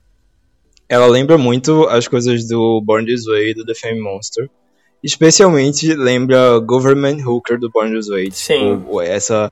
ela 0.88 1.06
lembra 1.06 1.36
muito 1.36 1.86
as 1.88 2.08
coisas 2.08 2.48
do 2.48 2.80
Born 2.84 3.04
This 3.04 3.26
Way, 3.26 3.54
do 3.54 3.66
The 3.66 3.74
Fame 3.74 4.00
Monster. 4.00 4.48
Especialmente 5.02 5.94
lembra 5.94 6.58
Government 6.58 7.18
Hooker 7.26 7.58
do 7.58 7.70
Born 7.70 7.94
This 7.96 8.08
Way. 8.08 8.30
Sim. 8.32 8.76
Tipo, 8.78 9.00
essa, 9.00 9.50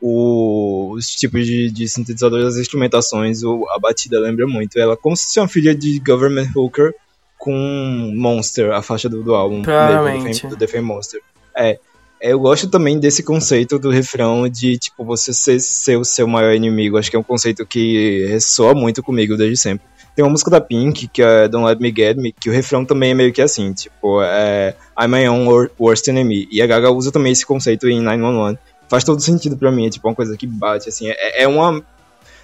o- 0.00 0.92
os 0.92 1.08
tipos 1.10 1.44
de, 1.46 1.70
de 1.70 1.88
sintetizadores, 1.88 2.46
as 2.46 2.56
instrumentações, 2.56 3.42
o- 3.42 3.64
a 3.70 3.78
batida 3.78 4.18
lembra 4.20 4.46
muito. 4.46 4.78
Ela 4.78 4.94
é 4.94 4.96
como 4.96 5.16
se 5.16 5.24
fosse 5.24 5.40
uma 5.40 5.48
filha 5.48 5.74
de 5.74 5.98
Government 6.00 6.48
Hooker 6.54 6.94
com 7.38 8.12
Monster, 8.16 8.72
a 8.72 8.82
faixa 8.82 9.08
do, 9.08 9.22
do 9.22 9.34
álbum. 9.34 9.62
Provavelmente. 9.62 10.18
Do 10.18 10.24
The 10.32 10.38
Fame, 10.40 10.50
do 10.50 10.56
The 10.58 10.66
Fame 10.66 10.84
Monster. 10.86 11.20
É. 11.56 11.78
Eu 12.18 12.40
gosto 12.40 12.66
também 12.68 12.98
desse 12.98 13.22
conceito 13.22 13.78
do 13.78 13.90
refrão 13.90 14.48
de, 14.48 14.78
tipo, 14.78 15.04
você 15.04 15.34
ser, 15.34 15.60
ser 15.60 15.98
o 15.98 16.04
seu 16.04 16.26
maior 16.26 16.54
inimigo. 16.54 16.96
Acho 16.96 17.10
que 17.10 17.16
é 17.16 17.18
um 17.18 17.22
conceito 17.22 17.66
que 17.66 18.26
ressoa 18.28 18.72
muito 18.74 19.02
comigo 19.02 19.36
desde 19.36 19.56
sempre. 19.58 19.86
Tem 20.16 20.24
uma 20.24 20.30
música 20.30 20.50
da 20.50 20.62
Pink, 20.62 21.08
que 21.08 21.22
é 21.22 21.46
Don't 21.46 21.66
Let 21.66 21.78
Me 21.78 21.92
Get 21.94 22.16
Me, 22.16 22.32
que 22.32 22.48
o 22.48 22.52
refrão 22.52 22.86
também 22.86 23.10
é 23.10 23.14
meio 23.14 23.32
que 23.34 23.42
assim, 23.42 23.74
tipo, 23.74 24.22
é 24.22 24.74
I'm 24.98 25.08
my 25.08 25.28
own 25.28 25.46
wor- 25.46 25.70
worst 25.78 26.08
enemy. 26.08 26.48
E 26.50 26.62
a 26.62 26.66
Gaga 26.66 26.90
usa 26.90 27.12
também 27.12 27.32
esse 27.32 27.44
conceito 27.44 27.86
em 27.86 28.00
911. 28.00 28.58
Faz 28.88 29.04
todo 29.04 29.20
sentido 29.20 29.58
pra 29.58 29.70
mim, 29.70 29.86
é 29.86 29.90
tipo 29.90 30.08
uma 30.08 30.14
coisa 30.14 30.34
que 30.34 30.46
bate, 30.46 30.88
assim. 30.88 31.08
É, 31.08 31.42
é 31.42 31.46
uma... 31.46 31.84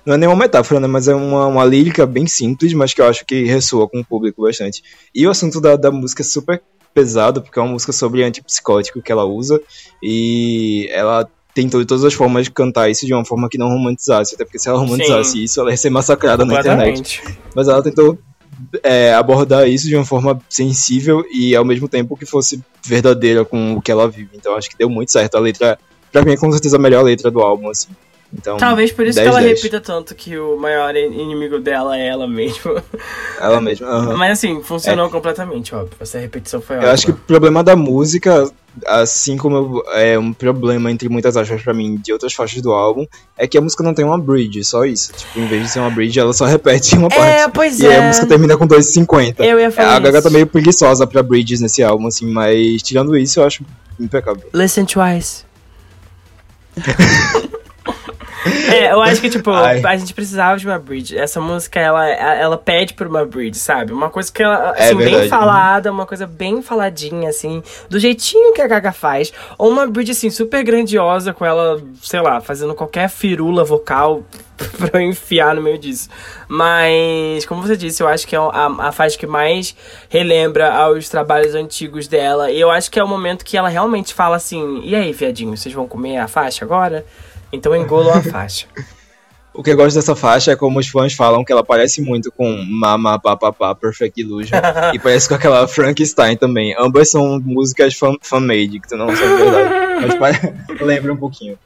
Não 0.04 0.14
é 0.14 0.18
nenhuma 0.18 0.36
metáfora, 0.36 0.80
né? 0.80 0.86
Mas 0.86 1.08
é 1.08 1.14
uma, 1.14 1.46
uma 1.46 1.64
lírica 1.64 2.04
bem 2.04 2.26
simples, 2.26 2.74
mas 2.74 2.92
que 2.92 3.00
eu 3.00 3.06
acho 3.06 3.24
que 3.24 3.44
ressoa 3.44 3.88
com 3.88 4.00
o 4.00 4.04
público 4.04 4.42
bastante. 4.42 4.82
E 5.14 5.26
o 5.26 5.30
assunto 5.30 5.58
da, 5.58 5.74
da 5.74 5.90
música 5.90 6.20
é 6.20 6.24
super 6.24 6.60
pesado, 6.92 7.40
porque 7.40 7.58
é 7.58 7.62
uma 7.62 7.72
música 7.72 7.92
sobre 7.92 8.22
antipsicótico 8.22 9.00
que 9.00 9.10
ela 9.10 9.24
usa. 9.24 9.58
E 10.02 10.88
ela 10.92 11.26
tentou 11.54 11.80
de 11.80 11.86
todas 11.86 12.04
as 12.04 12.14
formas 12.14 12.48
cantar 12.48 12.88
isso 12.90 13.04
de 13.06 13.12
uma 13.12 13.24
forma 13.24 13.48
que 13.48 13.58
não 13.58 13.68
romantizasse. 13.68 14.34
Até 14.34 14.44
porque 14.44 14.58
se 14.58 14.68
ela 14.68 14.78
romantizasse 14.78 15.32
Sim. 15.32 15.42
isso, 15.42 15.60
ela 15.60 15.70
ia 15.70 15.76
ser 15.76 15.90
massacrada 15.90 16.44
na 16.44 16.58
internet. 16.60 17.22
Mas 17.54 17.68
ela 17.68 17.82
tentou 17.82 18.18
é, 18.82 19.12
abordar 19.14 19.68
isso 19.68 19.88
de 19.88 19.96
uma 19.96 20.04
forma 20.04 20.38
sensível 20.48 21.24
e 21.32 21.54
ao 21.56 21.64
mesmo 21.64 21.88
tempo 21.88 22.16
que 22.16 22.24
fosse 22.26 22.62
verdadeira 22.84 23.44
com 23.44 23.74
o 23.74 23.82
que 23.82 23.90
ela 23.90 24.08
vive. 24.08 24.30
Então 24.34 24.56
acho 24.56 24.70
que 24.70 24.76
deu 24.78 24.88
muito 24.88 25.12
certo. 25.12 25.36
A 25.36 25.40
letra, 25.40 25.78
pra 26.10 26.22
mim, 26.22 26.32
é 26.32 26.36
com 26.36 26.50
certeza 26.52 26.76
a 26.76 26.80
melhor 26.80 27.02
letra 27.04 27.30
do 27.30 27.40
álbum, 27.40 27.68
assim. 27.70 27.88
Então, 28.34 28.56
Talvez 28.56 28.90
por 28.90 29.04
isso 29.06 29.16
10, 29.16 29.28
que 29.28 29.34
ela 29.36 29.42
10. 29.46 29.60
repita 29.60 29.78
tanto 29.78 30.14
que 30.14 30.38
o 30.38 30.56
maior 30.56 30.96
in- 30.96 31.12
inimigo 31.20 31.58
dela 31.58 31.98
é 31.98 32.06
ela 32.08 32.26
mesma. 32.26 32.82
ela 33.38 33.60
mesma. 33.60 33.86
aham. 33.88 34.16
Mas 34.16 34.32
assim, 34.38 34.62
funcionou 34.62 35.10
completamente, 35.10 35.74
óbvio. 35.74 35.92
Essa 36.00 36.18
repetição 36.18 36.58
foi 36.62 36.76
Eu 36.76 36.80
ótima. 36.80 36.92
acho 36.94 37.04
que 37.06 37.12
o 37.12 37.14
problema 37.16 37.62
da 37.62 37.76
música, 37.76 38.50
assim 38.86 39.36
como 39.36 39.82
é 39.92 40.18
um 40.18 40.32
problema 40.32 40.90
entre 40.90 41.08
muitas 41.08 41.36
aspas 41.36 41.62
pra 41.62 41.74
mim 41.74 41.96
de 41.96 42.12
outras 42.12 42.32
faixas 42.32 42.62
do 42.62 42.72
álbum, 42.72 43.06
é 43.36 43.46
que 43.46 43.58
a 43.58 43.60
música 43.60 43.82
não 43.82 43.92
tem 43.94 44.04
uma 44.04 44.18
bridge, 44.18 44.64
só 44.64 44.84
isso. 44.84 45.12
Tipo, 45.12 45.40
em 45.40 45.46
vez 45.46 45.62
de 45.64 45.68
ser 45.68 45.80
uma 45.80 45.90
bridge, 45.90 46.18
ela 46.18 46.32
só 46.32 46.44
repete 46.46 46.96
uma 46.96 47.08
parte. 47.08 47.22
É, 47.22 47.48
pois 47.48 47.78
E 47.80 47.86
aí 47.86 47.92
é. 47.92 47.98
a 47.98 48.02
música 48.08 48.26
termina 48.26 48.56
com 48.56 48.66
2,50. 48.66 49.36
Eu 49.40 49.60
ia 49.60 49.70
falar 49.70 49.96
A 49.96 49.98
Gaga 49.98 50.18
isso. 50.18 50.28
tá 50.28 50.32
meio 50.32 50.46
preguiçosa 50.46 51.06
pra 51.06 51.22
bridges 51.22 51.60
nesse 51.60 51.82
álbum, 51.82 52.06
assim, 52.06 52.26
mas 52.30 52.82
tirando 52.82 53.16
isso, 53.16 53.40
eu 53.40 53.44
acho 53.44 53.64
impecável. 54.00 54.42
Listen 54.54 54.84
twice. 54.84 55.44
É, 58.44 58.92
eu 58.92 59.00
acho 59.00 59.20
que, 59.20 59.30
tipo, 59.30 59.50
Ai. 59.50 59.80
a 59.84 59.96
gente 59.96 60.12
precisava 60.14 60.56
de 60.58 60.66
uma 60.66 60.78
bridge. 60.78 61.16
Essa 61.16 61.40
música, 61.40 61.78
ela, 61.78 62.08
ela 62.08 62.58
pede 62.58 62.94
por 62.94 63.06
uma 63.06 63.24
bridge, 63.24 63.58
sabe? 63.58 63.92
Uma 63.92 64.10
coisa 64.10 64.32
que 64.32 64.42
ela, 64.42 64.74
É 64.76 64.86
assim, 64.86 64.96
bem 64.96 65.06
verdade. 65.06 65.28
falada, 65.28 65.92
uma 65.92 66.06
coisa 66.06 66.26
bem 66.26 66.60
faladinha, 66.62 67.28
assim, 67.28 67.62
do 67.88 67.98
jeitinho 67.98 68.52
que 68.52 68.60
a 68.60 68.66
Gaga 68.66 68.92
faz. 68.92 69.32
Ou 69.58 69.70
uma 69.70 69.86
bridge, 69.86 70.12
assim, 70.12 70.30
super 70.30 70.62
grandiosa, 70.64 71.32
com 71.32 71.44
ela, 71.44 71.80
sei 72.02 72.20
lá, 72.20 72.40
fazendo 72.40 72.74
qualquer 72.74 73.08
firula 73.08 73.64
vocal 73.64 74.22
pra 74.78 75.00
eu 75.00 75.06
enfiar 75.08 75.54
no 75.54 75.62
meio 75.62 75.78
disso. 75.78 76.08
Mas, 76.48 77.46
como 77.46 77.62
você 77.62 77.76
disse, 77.76 78.02
eu 78.02 78.08
acho 78.08 78.26
que 78.26 78.36
é 78.36 78.38
a, 78.38 78.66
a 78.88 78.92
faixa 78.92 79.16
que 79.18 79.26
mais 79.26 79.74
relembra 80.08 80.72
aos 80.72 81.08
trabalhos 81.08 81.54
antigos 81.54 82.06
dela. 82.08 82.50
E 82.50 82.60
eu 82.60 82.70
acho 82.70 82.90
que 82.90 82.98
é 82.98 83.04
o 83.04 83.08
momento 83.08 83.44
que 83.44 83.56
ela 83.56 83.68
realmente 83.68 84.12
fala 84.14 84.36
assim: 84.36 84.80
e 84.84 84.94
aí, 84.94 85.12
viadinho, 85.12 85.56
vocês 85.56 85.74
vão 85.74 85.86
comer 85.86 86.18
a 86.18 86.28
faixa 86.28 86.64
agora? 86.64 87.04
Então 87.52 87.76
engolam 87.76 88.14
a 88.14 88.22
faixa. 88.22 88.66
O 89.54 89.62
que 89.62 89.68
eu 89.70 89.76
gosto 89.76 89.96
dessa 89.96 90.16
faixa 90.16 90.52
é 90.52 90.56
como 90.56 90.78
os 90.78 90.88
fãs 90.88 91.12
falam 91.12 91.44
que 91.44 91.52
ela 91.52 91.62
parece 91.62 92.00
muito 92.00 92.32
com 92.32 92.64
Mama 92.66 93.18
Papapá 93.18 93.74
Perfect 93.74 94.18
Illusion 94.18 94.56
e 94.94 94.98
parece 94.98 95.28
com 95.28 95.34
aquela 95.34 95.68
Frankenstein 95.68 96.38
também. 96.38 96.74
Ambas 96.78 97.10
são 97.10 97.38
músicas 97.38 97.92
fan- 97.94 98.16
fan-made, 98.22 98.80
que 98.80 98.88
tu 98.88 98.96
não 98.96 99.14
sabe 99.14 99.36
verdade. 99.36 99.74
Mas 100.00 100.14
pare- 100.14 100.54
lembra 100.82 101.12
um 101.12 101.18
pouquinho. 101.18 101.58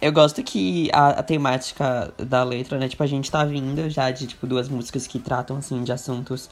Eu 0.00 0.12
gosto 0.12 0.40
que 0.44 0.88
a, 0.92 1.08
a 1.08 1.22
temática 1.24 2.14
da 2.16 2.44
letra, 2.44 2.78
né? 2.78 2.88
Tipo, 2.88 3.02
a 3.02 3.08
gente 3.08 3.28
tá 3.28 3.44
vindo 3.44 3.90
já 3.90 4.12
de, 4.12 4.28
tipo, 4.28 4.46
duas 4.46 4.68
músicas 4.68 5.04
que 5.08 5.18
tratam, 5.18 5.56
assim, 5.56 5.82
de 5.82 5.90
assuntos 5.90 6.48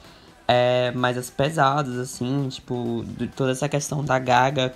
é, 0.48 0.90
mais 0.90 1.30
pesados, 1.30 1.96
assim, 1.96 2.48
tipo, 2.48 3.04
de 3.16 3.28
toda 3.28 3.52
essa 3.52 3.68
questão 3.68 4.04
da 4.04 4.18
Gaga 4.18 4.74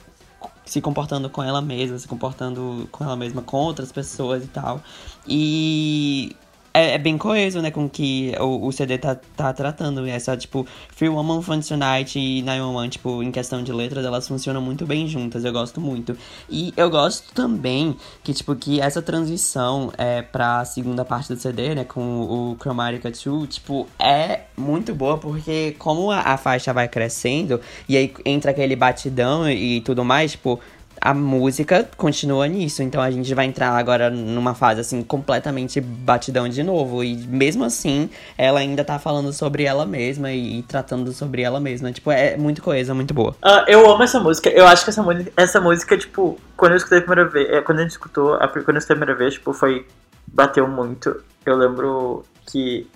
se 0.65 0.81
comportando 0.81 1.29
com 1.29 1.43
ela 1.43 1.61
mesma, 1.61 1.99
se 1.99 2.09
comportando 2.09 2.89
com 2.91 3.05
ela 3.05 3.17
mesma 3.17 3.43
com 3.43 3.57
outras 3.57 3.93
pessoas 3.93 4.45
e 4.45 4.49
tal. 4.49 4.83
E 5.27 6.37
é, 6.75 6.95
é 6.95 6.99
bem 6.99 7.17
coeso, 7.17 7.63
né, 7.63 7.71
com 7.71 7.89
que 7.89 8.33
o, 8.41 8.67
o 8.67 8.73
CD 8.73 8.99
tá, 8.99 9.17
tá 9.37 9.53
tratando. 9.53 10.05
Essa, 10.07 10.37
tipo, 10.37 10.67
Free 10.91 11.09
Woman, 11.09 11.41
Fun 11.41 11.61
Tonight 11.61 12.19
e 12.19 12.43
911, 12.43 12.91
tipo, 12.91 13.23
em 13.23 13.31
questão 13.31 13.63
de 13.63 13.73
letras, 13.73 14.05
elas 14.05 14.27
funcionam 14.27 14.61
muito 14.61 14.85
bem 14.85 15.07
juntas, 15.07 15.45
eu 15.45 15.53
gosto 15.53 15.81
muito. 15.81 16.19
E 16.51 16.75
eu 16.77 16.91
gosto 16.91 17.33
também 17.33 17.97
que, 18.25 18.35
tipo, 18.35 18.57
que 18.57 18.81
essa 18.81 19.01
transição 19.01 19.93
é, 19.97 20.21
pra 20.21 20.65
segunda 20.65 21.05
parte 21.05 21.33
do 21.33 21.39
CD, 21.39 21.77
né, 21.77 21.85
com 21.85 22.01
o 22.01 22.57
Chromatica 22.61 23.11
2, 23.11 23.55
tipo, 23.55 23.87
é 23.97 24.41
muito 24.57 24.93
boa, 24.93 25.17
porque 25.17 25.77
como 25.79 26.11
a, 26.11 26.21
a 26.21 26.37
faixa 26.37 26.73
vai 26.73 26.89
crescendo, 26.89 27.61
e 27.89 27.97
aí 27.97 28.13
entra 28.25 28.51
aquele 28.51 28.75
batidão 28.75 29.49
e, 29.49 29.77
e 29.77 29.81
tudo 29.81 30.05
mais, 30.05 30.33
tipo, 30.33 30.59
a 31.05 31.13
música 31.13 31.87
continua 31.99 32.49
nisso. 32.49 32.83
Então 32.83 33.03
a 33.03 33.11
gente 33.11 33.35
vai 33.35 33.45
entrar 33.45 33.73
agora 33.73 34.09
numa 34.09 34.55
fase 34.55 34.81
assim 34.81 35.03
completamente 35.03 35.79
batidão 35.79 36.49
de 36.49 36.63
novo. 36.63 37.05
E 37.05 37.15
mesmo 37.15 37.63
assim, 37.63 38.09
ela 38.39 38.61
ainda 38.61 38.83
tá 38.83 38.99
falando 38.99 39.31
sobre 39.31 39.65
ela 39.65 39.85
mesma 39.85 40.33
e, 40.33 40.61
e 40.61 40.63
tratando 40.63 41.13
sobre 41.13 41.43
ela 41.43 41.61
mesma. 41.61 41.93
Tipo, 41.93 42.11
é 42.11 42.39
muito 42.39 42.63
coesa, 42.63 42.95
muito 42.95 43.13
boa. 43.13 43.37
Ah, 43.43 43.67
eu 43.69 43.87
amo 43.91 44.03
essa 44.03 44.19
música. 44.19 44.49
Eu 44.49 44.67
acho 44.67 44.83
que 44.83 44.89
essa, 44.89 45.05
essa 45.37 45.61
música, 45.61 45.99
tipo, 45.99 46.41
quando 46.57 46.73
eu 46.73 46.79
escutei 46.79 47.01
a 47.01 47.03
primeira 47.03 47.29
vez, 47.29 47.51
é, 47.51 47.61
quando 47.61 47.81
a 47.81 47.83
gente 47.83 47.91
escutou, 47.91 48.33
a, 48.37 48.49
quando 48.49 48.71
eu 48.71 48.79
escutei 48.79 48.97
a 48.97 48.99
primeira 48.99 49.15
vez, 49.15 49.35
tipo, 49.35 49.53
foi. 49.53 49.87
Bateu 50.27 50.67
muito. 50.67 51.23
Eu 51.45 51.57
lembro 51.57 52.25
que. 52.51 52.89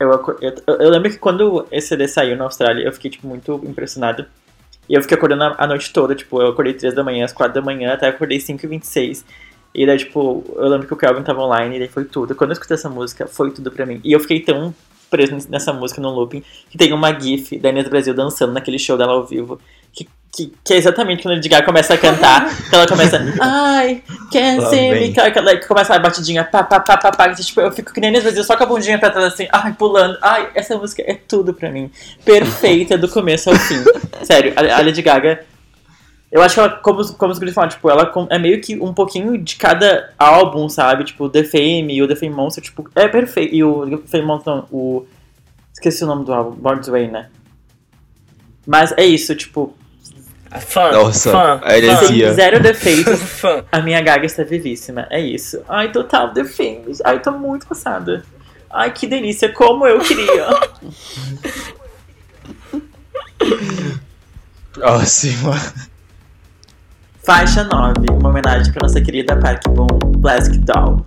Eu, 0.00 0.10
eu, 0.40 0.74
eu 0.80 0.90
lembro 0.90 1.08
que 1.08 1.18
quando 1.18 1.68
esse 1.70 1.86
CD 1.86 2.08
saiu 2.08 2.36
na 2.36 2.44
Austrália, 2.44 2.84
eu 2.84 2.92
fiquei, 2.92 3.12
tipo, 3.12 3.28
muito 3.28 3.60
impressionado. 3.64 4.26
E 4.88 4.94
eu 4.94 5.02
fiquei 5.02 5.16
acordando 5.16 5.54
a, 5.56 5.66
noite 5.66 5.92
toda, 5.92 6.14
tipo, 6.14 6.40
eu 6.40 6.48
acordei 6.48 6.74
3 6.74 6.94
da 6.94 7.02
manhã, 7.02 7.24
às 7.24 7.32
4 7.32 7.54
da 7.54 7.62
manhã, 7.62 7.94
até 7.94 8.08
acordei 8.08 8.38
5 8.38 8.64
e 8.64 8.68
26 8.68 9.24
E 9.74 9.86
daí, 9.86 9.98
tipo, 9.98 10.44
eu 10.56 10.68
lembro 10.68 10.86
que 10.86 10.94
o 10.94 10.96
Kelvin 10.96 11.22
tava 11.22 11.40
online 11.42 11.76
e 11.76 11.78
daí 11.80 11.88
foi 11.88 12.04
tudo. 12.04 12.34
Quando 12.34 12.50
eu 12.50 12.54
escutei 12.54 12.74
essa 12.74 12.88
música, 12.88 13.26
foi 13.26 13.50
tudo 13.50 13.70
pra 13.70 13.86
mim. 13.86 14.00
E 14.04 14.12
eu 14.12 14.20
fiquei 14.20 14.40
tão 14.40 14.74
preso 15.10 15.48
nessa 15.48 15.72
música 15.72 16.00
no 16.00 16.10
looping 16.10 16.42
que 16.68 16.76
tem 16.76 16.92
uma 16.92 17.12
gif 17.18 17.56
da 17.58 17.68
Inês 17.68 17.88
Brasil 17.88 18.12
dançando 18.14 18.52
naquele 18.52 18.78
show 18.78 18.96
dela 18.96 19.12
ao 19.12 19.24
vivo. 19.24 19.60
Que 19.94 20.08
que, 20.34 20.52
que 20.64 20.74
é 20.74 20.76
exatamente 20.76 21.22
quando 21.22 21.32
a 21.32 21.36
Lady 21.36 21.48
Gaga 21.48 21.64
começa 21.64 21.94
a 21.94 21.98
cantar, 21.98 22.48
que 22.68 22.74
ela 22.74 22.86
começa, 22.86 23.20
ai, 23.40 24.02
can't 24.32 24.66
see 24.68 24.90
me, 24.90 25.12
que 25.12 25.20
ela, 25.20 25.60
começa 25.60 25.94
a 25.94 25.98
batidinha, 25.98 26.42
pá, 26.44 26.64
pá, 26.64 26.80
pá, 26.80 26.96
pá, 26.96 27.12
pá, 27.12 27.28
que, 27.28 27.42
tipo, 27.42 27.60
eu 27.60 27.70
fico 27.70 27.92
que 27.92 28.00
nem 28.00 28.14
às 28.16 28.24
vezes, 28.24 28.44
só 28.44 28.56
com 28.56 28.64
a 28.64 28.66
bundinha 28.66 28.98
pra 28.98 29.10
trás 29.10 29.32
assim, 29.32 29.46
ai, 29.52 29.72
pulando, 29.74 30.18
ai, 30.20 30.50
essa 30.54 30.76
música 30.76 31.02
é 31.06 31.14
tudo 31.14 31.54
pra 31.54 31.70
mim, 31.70 31.90
perfeita 32.24 32.98
do 32.98 33.08
começo 33.08 33.48
ao 33.48 33.56
fim, 33.56 33.82
sério, 34.24 34.52
a, 34.56 34.78
a 34.78 34.82
Lady 34.82 35.02
Gaga, 35.02 35.44
eu 36.32 36.42
acho 36.42 36.54
que 36.54 36.60
ela, 36.60 36.70
como, 36.70 37.14
como 37.14 37.32
os 37.32 37.38
guris 37.38 37.54
falam, 37.54 37.70
tipo, 37.70 37.88
ela 37.88 38.12
é 38.30 38.38
meio 38.38 38.60
que 38.60 38.76
um 38.80 38.92
pouquinho 38.92 39.38
de 39.38 39.54
cada 39.54 40.12
álbum, 40.18 40.68
sabe, 40.68 41.04
tipo, 41.04 41.28
The 41.28 41.44
Fame 41.44 41.94
e 41.94 42.02
o 42.02 42.08
The 42.08 42.16
Fame 42.16 42.34
Monster, 42.34 42.64
tipo, 42.64 42.90
é 42.96 43.06
perfeito, 43.06 43.54
e 43.54 43.62
o 43.62 43.98
The 43.98 44.08
Fame 44.08 44.24
Monster, 44.24 44.52
não, 44.52 44.66
o, 44.72 45.06
esqueci 45.72 46.02
o 46.02 46.08
nome 46.08 46.24
do 46.24 46.34
álbum, 46.34 46.56
Born 46.56 46.82
Way, 46.90 47.08
né, 47.08 47.28
mas 48.66 48.92
é 48.96 49.04
isso, 49.04 49.32
tipo, 49.36 49.76
Fã, 50.60 50.92
Nossa, 50.92 51.32
fã, 51.32 51.60
a 51.64 51.76
heresia. 51.76 52.32
zero 52.32 52.58
defeitos, 52.62 53.20
fã. 53.20 53.64
A 53.72 53.80
minha 53.80 54.00
gaga 54.00 54.24
está 54.24 54.44
vivíssima, 54.44 55.06
é 55.10 55.20
isso. 55.20 55.60
Ai, 55.68 55.90
total 55.90 56.32
Things. 56.32 57.00
Ai, 57.04 57.20
tô 57.20 57.32
muito 57.32 57.66
passada. 57.66 58.22
Ai, 58.70 58.92
que 58.92 59.06
delícia, 59.06 59.52
como 59.52 59.86
eu 59.86 59.98
queria. 60.00 60.46
Próxima. 64.72 65.54
Faixa 67.22 67.64
9, 67.64 67.94
uma 68.12 68.28
homenagem 68.28 68.72
pra 68.72 68.86
nossa 68.86 69.00
querida 69.00 69.36
Park 69.36 69.66
Boom, 69.68 69.86
Plastic 70.20 70.60
Doll. 70.60 71.06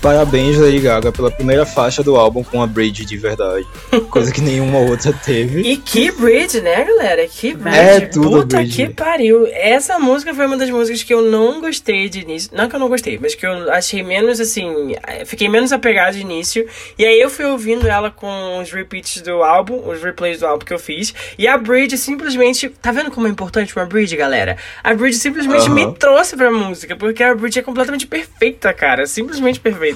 Parabéns, 0.00 0.56
Lady 0.56 0.80
Gaga, 0.80 1.12
pela 1.12 1.30
primeira 1.30 1.66
faixa 1.66 2.02
do 2.02 2.16
álbum 2.16 2.42
com 2.42 2.62
a 2.62 2.66
bridge 2.66 3.04
de 3.04 3.18
verdade. 3.18 3.66
Coisa 4.10 4.32
que 4.32 4.40
nenhuma 4.40 4.78
outra 4.78 5.12
teve. 5.12 5.60
E 5.60 5.76
que 5.76 6.10
bridge, 6.10 6.60
né, 6.62 6.82
galera? 6.84 7.26
Que 7.28 7.52
bridge. 7.52 7.78
É, 7.78 8.00
tudo 8.00 8.30
Puta 8.30 8.56
bridge. 8.56 8.86
que 8.86 8.94
pariu. 8.94 9.46
Essa 9.52 9.98
música 9.98 10.32
foi 10.32 10.46
uma 10.46 10.56
das 10.56 10.70
músicas 10.70 11.02
que 11.02 11.12
eu 11.12 11.20
não 11.20 11.60
gostei 11.60 12.08
de 12.08 12.20
início. 12.20 12.50
Não 12.54 12.66
que 12.66 12.74
eu 12.74 12.80
não 12.80 12.88
gostei, 12.88 13.18
mas 13.20 13.34
que 13.34 13.46
eu 13.46 13.70
achei 13.72 14.02
menos 14.02 14.40
assim. 14.40 14.94
eh, 15.06 15.26
Fiquei 15.26 15.50
menos 15.50 15.70
apegado 15.70 16.14
de 16.14 16.20
início. 16.20 16.66
E 16.98 17.04
aí 17.04 17.20
eu 17.20 17.28
fui 17.28 17.44
ouvindo 17.44 17.86
ela 17.86 18.10
com 18.10 18.58
os 18.58 18.72
repeats 18.72 19.20
do 19.20 19.42
álbum, 19.42 19.86
os 19.86 20.02
replays 20.02 20.38
do 20.40 20.46
álbum 20.46 20.64
que 20.64 20.72
eu 20.72 20.78
fiz. 20.78 21.12
E 21.38 21.46
a 21.46 21.58
bridge 21.58 21.98
simplesmente. 21.98 22.70
Tá 22.80 22.90
vendo 22.90 23.10
como 23.10 23.26
é 23.26 23.30
importante 23.30 23.76
uma 23.76 23.84
bridge, 23.84 24.16
galera? 24.16 24.56
A 24.82 24.94
bridge 24.94 25.18
simplesmente 25.18 25.68
me 25.68 25.92
trouxe 25.92 26.36
pra 26.36 26.50
música, 26.50 26.96
porque 26.96 27.22
a 27.22 27.34
bridge 27.34 27.58
é 27.58 27.62
completamente 27.62 28.06
perfeita, 28.06 28.72
cara. 28.72 29.04
Simplesmente 29.06 29.60
perfeita. 29.60 29.89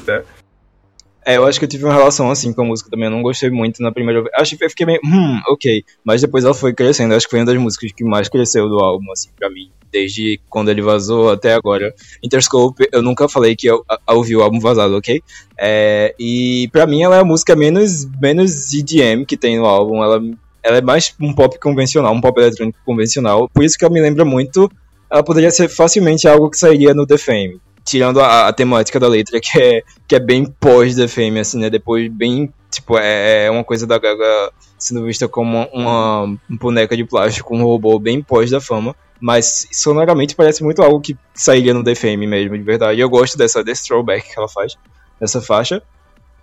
É, 1.27 1.39
eu 1.39 1.47
acho 1.47 1.59
que 1.59 1.65
eu 1.65 1.69
tive 1.69 1.85
uma 1.85 1.95
relação 1.95 2.31
assim 2.31 2.53
com 2.53 2.63
a 2.63 2.65
música 2.67 2.91
também. 2.91 3.07
Eu 3.07 3.11
não 3.11 3.23
gostei 3.23 3.49
muito 3.49 3.83
na 3.83 3.91
primeira 3.91 4.23
vez. 4.23 4.35
Acho 4.35 4.57
que 4.57 4.65
eu 4.65 4.69
fiquei 4.69 4.85
meio, 4.85 5.01
hum, 5.03 5.41
ok. 5.49 5.83
Mas 6.05 6.21
depois 6.21 6.45
ela 6.45 6.53
foi 6.53 6.75
crescendo. 6.75 7.15
Acho 7.15 7.27
que 7.27 7.31
foi 7.31 7.41
uma 7.41 7.47
das 7.47 7.57
músicas 7.57 7.93
que 7.93 8.05
mais 8.05 8.29
cresceu 8.29 8.69
do 8.69 8.79
álbum, 8.79 9.11
assim, 9.11 9.31
pra 9.35 9.49
mim. 9.49 9.71
Desde 9.91 10.39
quando 10.51 10.71
ele 10.71 10.83
vazou 10.83 11.31
até 11.31 11.55
agora. 11.55 11.95
Interscope, 12.23 12.87
eu 12.93 13.01
nunca 13.01 13.27
falei 13.27 13.57
que 13.57 13.67
eu 13.67 13.83
a 13.89 14.13
ouvi 14.13 14.37
o 14.37 14.43
álbum 14.43 14.61
vazado, 14.61 14.97
ok? 14.97 15.23
É, 15.59 16.15
e 16.19 16.69
pra 16.73 16.87
mim 16.87 17.03
ela 17.03 17.17
é 17.17 17.21
a 17.21 17.25
música 17.25 17.57
menos, 17.57 18.05
menos 18.21 18.75
EDM 18.75 19.25
que 19.25 19.37
tem 19.37 19.57
no 19.57 19.65
álbum. 19.65 20.03
Ela, 20.03 20.21
ela 20.63 20.77
é 20.77 20.83
mais 20.83 21.15
um 21.19 21.33
pop 21.33 21.59
convencional, 21.59 22.13
um 22.13 22.21
pop 22.21 22.39
eletrônico 22.39 22.79
convencional. 22.85 23.49
Por 23.49 23.65
isso 23.65 23.79
que 23.79 23.85
ela 23.85 23.95
me 23.95 24.01
lembra 24.01 24.27
muito. 24.27 24.71
Ela 25.11 25.23
poderia 25.23 25.51
ser 25.51 25.69
facilmente 25.69 26.29
algo 26.29 26.51
que 26.51 26.59
sairia 26.59 26.93
no 26.93 27.07
The 27.07 27.17
Fame. 27.17 27.61
Tirando 27.85 28.21
a, 28.21 28.49
a 28.49 28.53
temática 28.53 28.99
da 28.99 29.07
letra, 29.09 29.39
que 29.41 29.61
é 29.61 29.83
que 30.09 30.15
é 30.15 30.19
bem 30.19 30.45
pós 30.47 30.95
The 30.95 31.05
assim, 31.41 31.59
né? 31.61 31.69
Depois, 31.69 32.11
bem, 32.11 32.53
tipo, 32.71 32.97
é, 32.99 33.45
é 33.47 33.51
uma 33.51 33.63
coisa 33.65 33.87
da 33.87 33.99
Gaga 33.99 34.51
sendo 34.79 35.05
vista 35.05 35.29
como 35.29 35.67
uma, 35.73 36.23
uma 36.25 36.39
boneca 36.49 36.97
de 36.97 37.05
plástico, 37.05 37.55
um 37.55 37.63
robô 37.63 37.99
bem 37.99 38.23
pós 38.23 38.51
da 38.51 38.61
fama. 38.61 38.95
Mas 39.21 39.69
sonoramente 39.73 40.35
parece 40.35 40.63
muito 40.63 40.83
algo 40.83 41.01
que 41.01 41.17
sairia 41.35 41.73
no 41.73 41.85
The 41.85 41.95
Fame 41.95 42.27
mesmo, 42.27 42.57
de 42.57 42.63
verdade. 42.65 43.01
Eu 43.01 43.09
gosto 43.09 43.39
dessa 43.39 43.63
desse 43.63 43.87
throwback 43.87 44.33
que 44.33 44.39
ela 44.39 44.49
faz, 44.49 44.77
dessa 45.21 45.41
faixa. 45.41 45.83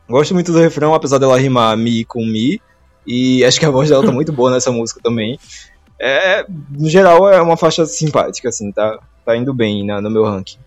Gosto 0.10 0.34
muito 0.34 0.52
do 0.52 0.60
refrão, 0.60 0.94
apesar 0.94 1.18
dela 1.18 1.38
rimar 1.40 1.76
mi 1.78 2.04
com 2.06 2.26
mi. 2.26 2.60
E 3.06 3.44
acho 3.46 3.60
que 3.60 3.66
a 3.66 3.70
voz 3.72 3.90
dela 3.90 4.04
tá 4.06 4.12
muito 4.12 4.32
boa 4.32 4.52
nessa 4.52 4.72
música 4.72 5.00
também. 5.04 5.40
É, 6.00 6.46
no 6.72 6.90
geral, 6.90 7.30
é 7.30 7.42
uma 7.42 7.58
faixa 7.58 7.86
simpática, 7.86 8.50
assim, 8.50 8.72
tá, 8.72 9.00
tá 9.26 9.36
indo 9.36 9.54
bem 9.54 9.86
na- 9.86 10.02
no 10.02 10.10
meu 10.10 10.24
ranking. 10.24 10.58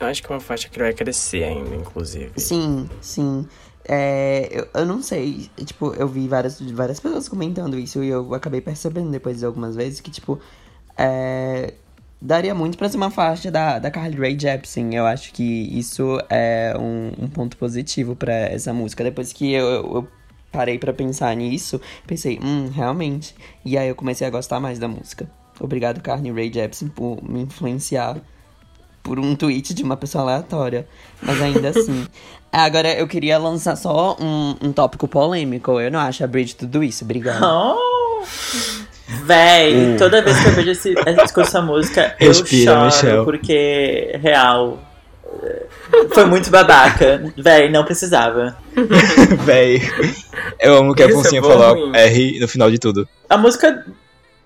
Eu 0.00 0.06
acho 0.06 0.22
que 0.22 0.32
é 0.32 0.34
uma 0.34 0.40
faixa 0.40 0.68
que 0.68 0.78
vai 0.78 0.94
crescer 0.94 1.44
ainda, 1.44 1.76
inclusive. 1.76 2.32
Sim, 2.36 2.88
sim. 3.02 3.46
É, 3.86 4.48
eu, 4.50 4.68
eu 4.72 4.86
não 4.86 5.02
sei, 5.02 5.50
tipo, 5.64 5.92
eu 5.94 6.08
vi 6.08 6.26
várias, 6.26 6.60
várias 6.60 6.98
pessoas 6.98 7.28
comentando 7.28 7.78
isso 7.78 8.02
e 8.02 8.08
eu 8.08 8.34
acabei 8.34 8.60
percebendo 8.60 9.10
depois 9.10 9.38
de 9.38 9.44
algumas 9.44 9.76
vezes 9.76 10.00
que, 10.00 10.10
tipo, 10.10 10.40
é, 10.96 11.74
daria 12.20 12.54
muito 12.54 12.78
pra 12.78 12.88
ser 12.88 12.96
uma 12.96 13.10
faixa 13.10 13.50
da, 13.50 13.78
da 13.78 13.90
Carly 13.90 14.16
Rae 14.16 14.38
Jepsen. 14.38 14.94
Eu 14.94 15.06
acho 15.06 15.32
que 15.34 15.42
isso 15.78 16.18
é 16.30 16.74
um, 16.78 17.24
um 17.24 17.28
ponto 17.28 17.56
positivo 17.58 18.16
pra 18.16 18.32
essa 18.32 18.72
música. 18.72 19.04
Depois 19.04 19.32
que 19.32 19.52
eu, 19.52 19.66
eu, 19.66 19.94
eu 19.96 20.08
parei 20.50 20.78
pra 20.78 20.92
pensar 20.92 21.34
nisso, 21.36 21.80
pensei, 22.06 22.38
hum, 22.42 22.70
realmente. 22.72 23.34
E 23.64 23.76
aí 23.76 23.88
eu 23.88 23.94
comecei 23.94 24.26
a 24.26 24.30
gostar 24.30 24.60
mais 24.60 24.78
da 24.78 24.88
música. 24.88 25.30
Obrigado, 25.58 26.00
Carly 26.00 26.30
Rae 26.30 26.50
Jepsen, 26.52 26.88
por 26.88 27.22
me 27.22 27.42
influenciar 27.42 28.16
por 29.02 29.18
um 29.18 29.34
tweet 29.34 29.74
de 29.74 29.82
uma 29.82 29.96
pessoa 29.96 30.24
aleatória. 30.24 30.86
Mas 31.22 31.40
ainda 31.40 31.68
assim. 31.68 32.06
Agora 32.52 32.92
eu 32.92 33.06
queria 33.06 33.38
lançar 33.38 33.76
só 33.76 34.16
um, 34.20 34.56
um 34.60 34.72
tópico 34.72 35.06
polêmico. 35.06 35.80
Eu 35.80 35.90
não 35.90 36.00
acho 36.00 36.24
a 36.24 36.26
Bridge 36.26 36.56
tudo 36.56 36.82
isso. 36.82 37.04
Obrigada. 37.04 37.46
Oh. 37.46 37.78
Véi, 39.24 39.96
toda 39.96 40.22
vez 40.22 40.38
que 40.40 40.48
eu 40.48 40.52
vejo 40.52 40.70
esse, 40.70 40.94
essa 41.04 41.60
música, 41.60 42.14
eu 42.20 42.28
Respira, 42.28 42.72
choro, 42.72 42.84
Michel. 42.84 43.24
porque, 43.24 44.18
real, 44.22 44.78
foi 46.12 46.24
muito 46.26 46.50
babaca. 46.50 47.32
Véi, 47.36 47.70
não 47.70 47.84
precisava. 47.84 48.56
Véi. 49.44 49.80
Eu 50.58 50.76
amo 50.76 50.94
que 50.94 51.02
a 51.02 51.06
é 51.06 51.12
Foncinha 51.12 51.40
bom 51.40 51.48
falar 51.48 51.72
ou 51.72 51.86
ruim? 51.86 51.96
R 51.96 52.40
no 52.40 52.48
final 52.48 52.70
de 52.70 52.78
tudo. 52.78 53.08
A 53.28 53.36
música 53.36 53.84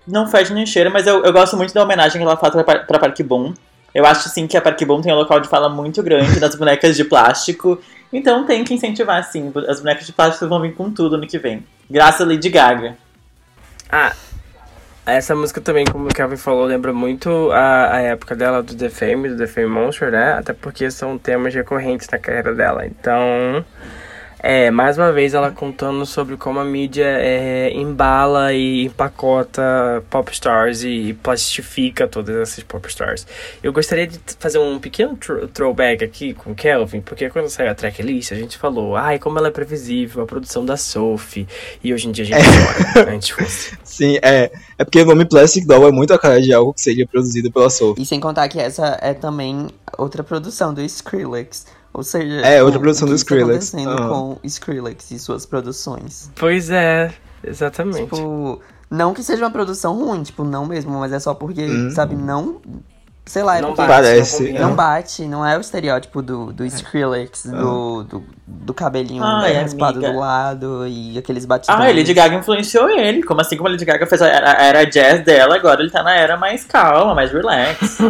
não 0.07 0.27
faz 0.27 0.49
nem 0.49 0.65
cheira, 0.65 0.89
mas 0.89 1.07
eu, 1.07 1.23
eu 1.23 1.33
gosto 1.33 1.57
muito 1.57 1.73
da 1.73 1.83
homenagem 1.83 2.19
que 2.19 2.23
ela 2.23 2.37
faz 2.37 2.53
pra, 2.53 2.79
pra 2.79 2.99
Park 2.99 3.19
Boom. 3.21 3.53
Eu 3.95 4.05
acho 4.05 4.27
sim 4.27 4.45
que 4.45 4.57
a 4.57 4.61
Park 4.61 4.83
Boom 4.83 5.01
tem 5.01 5.13
um 5.13 5.15
local 5.15 5.39
de 5.39 5.47
fala 5.47 5.69
muito 5.69 6.03
grande 6.03 6.37
nas 6.37 6.53
bonecas 6.53 6.97
de 6.97 7.05
plástico. 7.05 7.81
Então 8.11 8.45
tem 8.45 8.61
que 8.65 8.73
incentivar, 8.73 9.23
sim. 9.23 9.53
As 9.69 9.79
bonecas 9.79 10.05
de 10.05 10.11
plástico 10.11 10.49
vão 10.49 10.59
vir 10.61 10.75
com 10.75 10.91
tudo 10.91 11.17
no 11.17 11.25
que 11.25 11.39
vem. 11.39 11.65
Graças 11.89 12.19
a 12.19 12.25
Lady 12.25 12.49
Gaga. 12.49 12.97
Ah, 13.89 14.11
essa 15.05 15.33
música 15.33 15.61
também, 15.61 15.85
como 15.85 16.09
o 16.09 16.13
Kelvin 16.13 16.35
falou, 16.35 16.65
lembra 16.65 16.91
muito 16.91 17.51
a, 17.51 17.93
a 17.93 18.01
época 18.01 18.35
dela 18.35 18.61
do 18.61 18.75
The 18.75 18.89
Fame, 18.89 19.29
do 19.29 19.37
The 19.37 19.47
Fame 19.47 19.67
Monster, 19.67 20.11
né? 20.11 20.33
Até 20.33 20.51
porque 20.51 20.91
são 20.91 21.17
temas 21.17 21.53
recorrentes 21.53 22.09
na 22.09 22.17
carreira 22.17 22.53
dela. 22.53 22.85
Então, 22.85 23.63
é, 24.47 24.69
mais 24.69 24.95
uma 24.95 25.11
vez 25.11 25.33
ela 25.33 25.49
contando 25.49 26.05
sobre 26.05 26.37
como 26.37 26.59
a 26.59 26.63
mídia 26.63 27.03
é, 27.03 27.71
embala 27.73 28.53
e 28.53 28.85
empacota 28.85 30.03
pop 30.07 30.31
stars 30.31 30.83
e 30.83 31.17
plastifica 31.23 32.07
todas 32.07 32.35
essas 32.35 32.63
pop 32.63 32.87
stars. 32.87 33.25
Eu 33.63 33.73
gostaria 33.73 34.05
de 34.05 34.19
fazer 34.37 34.59
um 34.59 34.77
pequeno 34.77 35.17
thr- 35.17 35.47
throwback 35.51 36.03
aqui 36.03 36.35
com 36.35 36.51
o 36.51 36.55
Kelvin, 36.55 37.01
porque 37.01 37.27
quando 37.31 37.49
saiu 37.49 37.71
a 37.71 37.73
tracklist, 37.73 38.33
a 38.33 38.35
gente 38.35 38.55
falou, 38.55 38.95
ai, 38.95 39.17
como 39.17 39.39
ela 39.39 39.47
é 39.47 39.51
previsível, 39.51 40.21
a 40.21 40.27
produção 40.27 40.63
da 40.63 40.77
Sophie, 40.77 41.47
e 41.83 41.91
hoje 41.91 42.07
em 42.07 42.11
dia 42.11 42.25
a 42.25 42.27
gente 42.27 42.93
chora, 42.93 43.15
antes 43.15 43.29
fosse. 43.29 43.75
Sim, 43.83 44.19
é. 44.21 44.51
É 44.77 44.83
porque 44.83 45.01
o 45.01 45.05
nome 45.05 45.25
Plastic 45.25 45.65
Doll 45.65 45.87
é 45.87 45.91
muito 45.91 46.13
a 46.13 46.19
cara 46.19 46.39
de 46.39 46.53
algo 46.53 46.71
que 46.71 46.81
seria 46.81 47.07
produzido 47.07 47.51
pela 47.51 47.71
Sophie. 47.71 48.03
E 48.03 48.05
sem 48.05 48.19
contar 48.19 48.47
que 48.47 48.59
essa 48.59 48.99
é 49.01 49.15
também 49.15 49.69
outra 49.97 50.23
produção 50.23 50.71
do 50.71 50.83
Skrillex. 50.83 51.65
Ou 51.95 52.03
seja, 52.03 52.41
É, 52.41 52.61
outra 52.61 52.77
produção 52.79 53.07
o 53.07 53.11
do 53.11 53.15
que 53.15 53.21
está 53.21 53.35
Skrillex. 53.35 53.73
acontecendo 53.73 54.03
Ah. 54.03 54.09
com 54.09 54.37
Skrillex 54.43 55.11
e 55.11 55.17
suas 55.19 55.45
produções. 55.45 56.29
Pois 56.35 56.69
é, 56.69 57.13
exatamente. 57.41 58.03
Tipo, 58.03 58.59
não 58.91 59.13
que 59.13 59.23
seja 59.23 59.45
uma 59.45 59.51
produção 59.51 59.95
ruim, 59.97 60.21
tipo, 60.23 60.43
não 60.43 60.65
mesmo, 60.65 60.91
mas 60.99 61.13
é 61.13 61.19
só 61.19 61.33
porque, 61.33 61.63
Hum. 61.65 61.89
sabe, 61.91 62.15
não. 62.15 62.59
Sei 63.27 63.41
lá, 63.41 63.57
é 63.57 63.61
Não 63.61 63.69
porque 63.73 63.87
Parece, 63.87 64.33
não 64.33 64.47
combina. 64.47 64.59
não 64.65 64.71
é. 64.71 64.75
bate, 64.75 65.21
não 65.25 65.45
é 65.45 65.57
o 65.57 65.61
estereótipo 65.61 66.21
do, 66.21 66.53
do 66.53 66.63
Skrillex, 66.63 67.47
do, 67.47 68.03
do, 68.03 68.23
do 68.45 68.71
cabelinho 68.73 69.23
Ai, 69.23 69.51
bem 69.53 69.61
raspado 69.63 69.99
do 69.99 70.15
lado 70.15 70.85
e 70.87 71.17
aqueles 71.17 71.43
batidões. 71.43 71.79
Ah, 71.79 71.83
a 71.89 71.91
Lady 71.91 72.13
Gaga 72.13 72.35
influenciou 72.35 72.87
ele. 72.87 73.23
Como 73.23 73.41
assim 73.41 73.57
como 73.57 73.67
a 73.67 73.71
Lady 73.71 73.83
Gaga 73.83 74.05
fez 74.05 74.21
a 74.21 74.27
era, 74.27 74.51
a 74.61 74.63
era 74.63 74.83
jazz 74.85 75.23
dela, 75.25 75.55
agora 75.55 75.81
ele 75.81 75.89
tá 75.89 76.03
na 76.03 76.13
era 76.15 76.37
mais 76.37 76.63
calma, 76.65 77.15
mais 77.15 77.31
relax. 77.31 77.97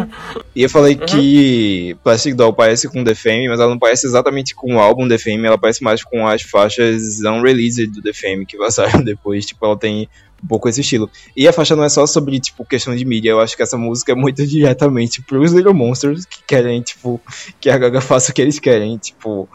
E 0.54 0.62
eu 0.62 0.70
falei 0.70 0.94
Uhum. 0.94 1.04
que 1.06 1.96
Plastic 2.02 2.34
Doll 2.34 2.52
parece 2.54 2.88
com 2.88 3.04
The 3.04 3.14
Fame, 3.14 3.46
mas 3.48 3.60
ela 3.60 3.68
não 3.68 3.78
parece 3.78 4.06
exatamente 4.06 4.54
com 4.54 4.76
o 4.76 4.78
álbum 4.78 5.06
The 5.06 5.18
Fame, 5.18 5.44
ela 5.46 5.58
parece 5.58 5.84
mais 5.84 6.02
com 6.02 6.26
as 6.26 6.40
faixas 6.40 7.20
unreleased 7.20 7.86
do 7.88 8.00
The 8.00 8.14
Fame 8.14 8.46
que 8.46 8.56
vazaram 8.56 9.00
depois. 9.04 9.44
Tipo, 9.44 9.66
ela 9.66 9.76
tem 9.78 10.08
um 10.42 10.46
pouco 10.46 10.68
esse 10.68 10.80
estilo. 10.80 11.10
E 11.36 11.46
a 11.48 11.52
faixa 11.52 11.74
não 11.76 11.84
é 11.84 11.88
só 11.88 12.06
sobre, 12.06 12.38
tipo, 12.40 12.64
questão 12.64 12.94
de 12.94 13.04
mídia. 13.04 13.30
Eu 13.30 13.40
acho 13.40 13.56
que 13.56 13.62
essa 13.62 13.76
música 13.78 14.12
é 14.12 14.14
muito 14.14 14.44
diretamente 14.46 15.22
pros 15.22 15.52
Little 15.52 15.74
Monsters 15.74 16.24
que 16.26 16.42
querem, 16.46 16.80
tipo, 16.82 17.20
que 17.60 17.70
a 17.70 17.78
Gaga 17.78 18.00
faça 18.00 18.30
o 18.30 18.34
que 18.34 18.42
eles 18.42 18.58
querem. 18.58 18.96
Tipo, 18.98 19.48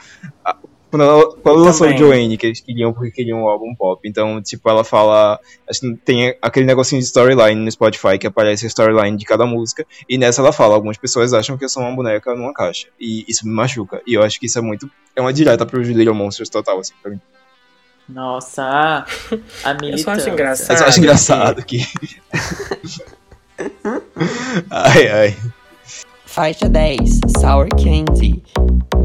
a- 0.44 0.56
Quando 0.90 1.04
ela, 1.04 1.36
quando 1.38 1.60
lançou 1.64 1.88
o. 1.88 1.98
Joanne, 1.98 2.36
que 2.38 2.48
eles 2.48 2.60
queriam 2.60 2.92
porque 2.92 3.12
queriam 3.12 3.44
um 3.44 3.48
álbum 3.48 3.74
pop. 3.74 4.02
Então, 4.06 4.42
tipo, 4.42 4.70
ela 4.70 4.84
fala. 4.84 5.40
Acho 5.70 5.80
que 5.80 5.96
tem 6.04 6.36
aquele 6.42 6.66
negocinho 6.66 7.00
de 7.00 7.06
storyline 7.08 7.56
no 7.64 7.72
Spotify 7.72 8.18
que 8.20 8.28
aparece 8.28 8.66
a 8.66 8.68
storyline 8.68 9.16
de 9.16 9.24
cada 9.24 9.46
música. 9.46 9.86
E 10.10 10.18
nessa 10.18 10.42
ela 10.42 10.52
fala: 10.52 10.76
algumas 10.76 10.98
pessoas 10.98 11.32
acham 11.34 11.58
que 11.58 11.64
eu 11.64 11.70
sou 11.70 11.82
uma 11.82 11.96
boneca 11.96 12.36
numa 12.36 12.54
caixa. 12.54 12.88
E 13.00 13.24
isso 13.26 13.48
me 13.48 13.54
machuca. 13.54 14.02
E 14.06 14.16
eu 14.16 14.22
acho 14.22 14.38
que 14.38 14.48
isso 14.48 14.60
é 14.60 14.62
muito. 14.62 14.92
É 15.16 15.22
uma 15.22 15.32
direta 15.32 15.66
pros 15.66 15.88
Little 15.88 16.14
Monsters 16.14 16.50
total, 16.50 16.80
assim, 16.80 16.94
pra 17.02 17.12
mim. 17.12 17.22
Nossa, 18.14 18.64
a 18.64 19.72
Eu 19.82 19.98
só 19.98 20.12
acho 20.12 20.26
militância. 20.26 20.30
engraçado. 20.30 20.72
Eu 20.72 20.78
só 20.78 20.84
acho 20.86 20.92
Sabe, 20.94 21.00
engraçado 21.00 21.64
que. 21.66 21.88
ai, 24.70 25.08
ai. 25.08 25.38
Faixa 26.26 26.70
10, 26.70 27.20
Sour 27.40 27.68
Candy, 27.70 28.42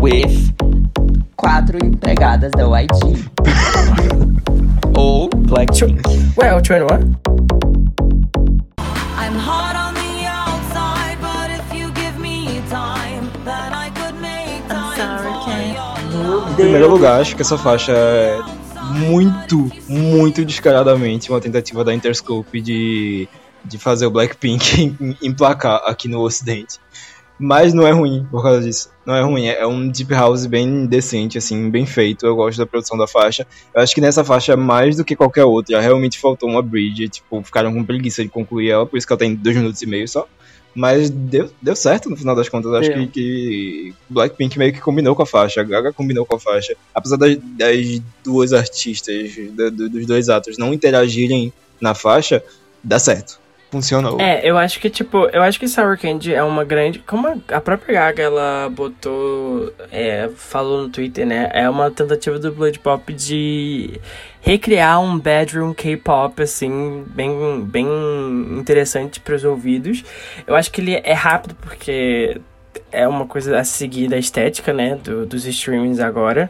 with 0.00 0.52
quatro 1.36 1.78
empregadas 1.84 2.52
da 2.52 2.64
YG. 2.80 3.28
Ou 4.96 5.28
Blackpink. 5.28 6.00
Well, 6.36 6.60
21? 6.62 6.86
I'm 9.18 9.34
hot 9.36 9.76
on 9.76 9.94
the 9.94 10.26
outside, 10.26 11.18
but 11.20 11.50
if 11.50 11.74
you 11.76 11.90
give 11.92 12.18
me 12.20 12.60
time, 12.70 13.28
then 13.44 13.72
I 13.72 13.90
could 13.90 14.14
make 14.20 14.62
time 14.68 14.96
sorry, 14.96 15.32
for 15.32 15.44
Ken. 15.44 15.74
your 15.74 16.50
Em 16.50 16.54
primeiro 16.54 16.88
lugar, 16.88 17.20
acho 17.20 17.34
que 17.34 17.42
essa 17.42 17.58
faixa 17.58 17.92
é 17.92 18.38
muito, 18.94 19.70
muito 19.88 20.44
descaradamente 20.44 21.30
uma 21.30 21.40
tentativa 21.40 21.84
da 21.84 21.94
Interscope 21.94 22.60
de, 22.60 23.28
de 23.64 23.78
fazer 23.78 24.06
o 24.06 24.10
Blackpink 24.10 24.82
em- 25.00 25.16
emplacar 25.22 25.82
aqui 25.86 26.08
no 26.08 26.20
Ocidente. 26.20 26.78
Mas 27.38 27.74
não 27.74 27.86
é 27.86 27.90
ruim 27.90 28.26
por 28.30 28.42
causa 28.42 28.62
disso. 28.62 28.90
Não 29.04 29.14
é 29.14 29.20
ruim, 29.22 29.46
é 29.46 29.66
um 29.66 29.88
deep 29.88 30.10
house 30.14 30.46
bem 30.46 30.86
decente, 30.86 31.36
assim, 31.36 31.68
bem 31.70 31.84
feito. 31.84 32.24
Eu 32.26 32.34
gosto 32.34 32.56
da 32.56 32.64
produção 32.66 32.96
da 32.96 33.06
faixa. 33.06 33.46
Eu 33.74 33.82
acho 33.82 33.94
que 33.94 34.00
nessa 34.00 34.24
faixa, 34.24 34.56
mais 34.56 34.96
do 34.96 35.04
que 35.04 35.14
qualquer 35.14 35.44
outra, 35.44 35.78
realmente 35.78 36.18
faltou 36.18 36.48
uma 36.48 36.62
bridge. 36.62 37.08
Tipo, 37.10 37.42
ficaram 37.42 37.72
com 37.74 37.84
preguiça 37.84 38.22
de 38.22 38.30
concluir 38.30 38.70
ela, 38.70 38.86
por 38.86 38.96
isso 38.96 39.06
que 39.06 39.12
ela 39.12 39.18
tem 39.18 39.34
dois 39.34 39.54
minutos 39.54 39.82
e 39.82 39.86
meio 39.86 40.08
só. 40.08 40.26
Mas 40.78 41.08
deu, 41.08 41.50
deu 41.62 41.74
certo 41.74 42.10
no 42.10 42.16
final 42.16 42.36
das 42.36 42.48
contas. 42.50 42.70
Acho 42.74 42.92
que, 42.92 43.06
que 43.06 43.94
Blackpink 44.10 44.58
meio 44.58 44.72
que 44.74 44.80
combinou 44.80 45.16
com 45.16 45.22
a 45.22 45.26
faixa, 45.26 45.62
a 45.62 45.64
Gaga 45.64 45.90
combinou 45.92 46.26
com 46.26 46.36
a 46.36 46.38
faixa. 46.38 46.76
Apesar 46.94 47.16
das, 47.16 47.36
das 47.38 48.00
duas 48.22 48.52
artistas, 48.52 49.34
do- 49.52 49.88
dos 49.88 50.04
dois 50.06 50.28
atos 50.28 50.58
não 50.58 50.74
interagirem 50.74 51.50
na 51.80 51.94
faixa, 51.94 52.42
dá 52.84 52.98
certo. 52.98 53.40
Funcionou. 53.70 54.20
É, 54.20 54.48
eu 54.48 54.56
acho 54.56 54.78
que, 54.78 54.88
tipo, 54.88 55.26
eu 55.32 55.42
acho 55.42 55.58
que 55.58 55.66
Sour 55.66 55.98
Candy 55.98 56.32
é 56.32 56.42
uma 56.42 56.62
grande. 56.62 57.00
Como 57.00 57.26
a- 57.26 57.36
a 57.56 57.60
própria 57.60 57.94
Gaga 57.94 58.22
ela 58.22 58.68
botou. 58.70 59.72
É, 59.90 60.30
falou 60.36 60.82
no 60.82 60.88
Twitter, 60.88 61.26
né? 61.26 61.50
É 61.52 61.68
uma 61.68 61.90
tentativa 61.90 62.38
do 62.38 62.52
Blood 62.52 62.78
Pop 62.78 63.12
de 63.12 64.00
recriar 64.46 65.00
um 65.02 65.18
bedroom 65.18 65.74
K-pop, 65.74 66.40
assim, 66.40 67.04
bem, 67.08 67.60
bem 67.62 67.84
interessante 68.56 69.18
pros 69.18 69.42
ouvidos. 69.42 70.04
Eu 70.46 70.54
acho 70.54 70.70
que 70.70 70.80
ele 70.80 70.94
é 71.02 71.12
rápido 71.12 71.56
porque 71.60 72.40
é 72.92 73.08
uma 73.08 73.26
coisa 73.26 73.58
a 73.58 73.64
seguir 73.64 74.06
da 74.06 74.16
estética, 74.16 74.72
né? 74.72 74.94
do- 75.02 75.26
dos 75.26 75.44
streamings 75.46 75.98
agora. 75.98 76.48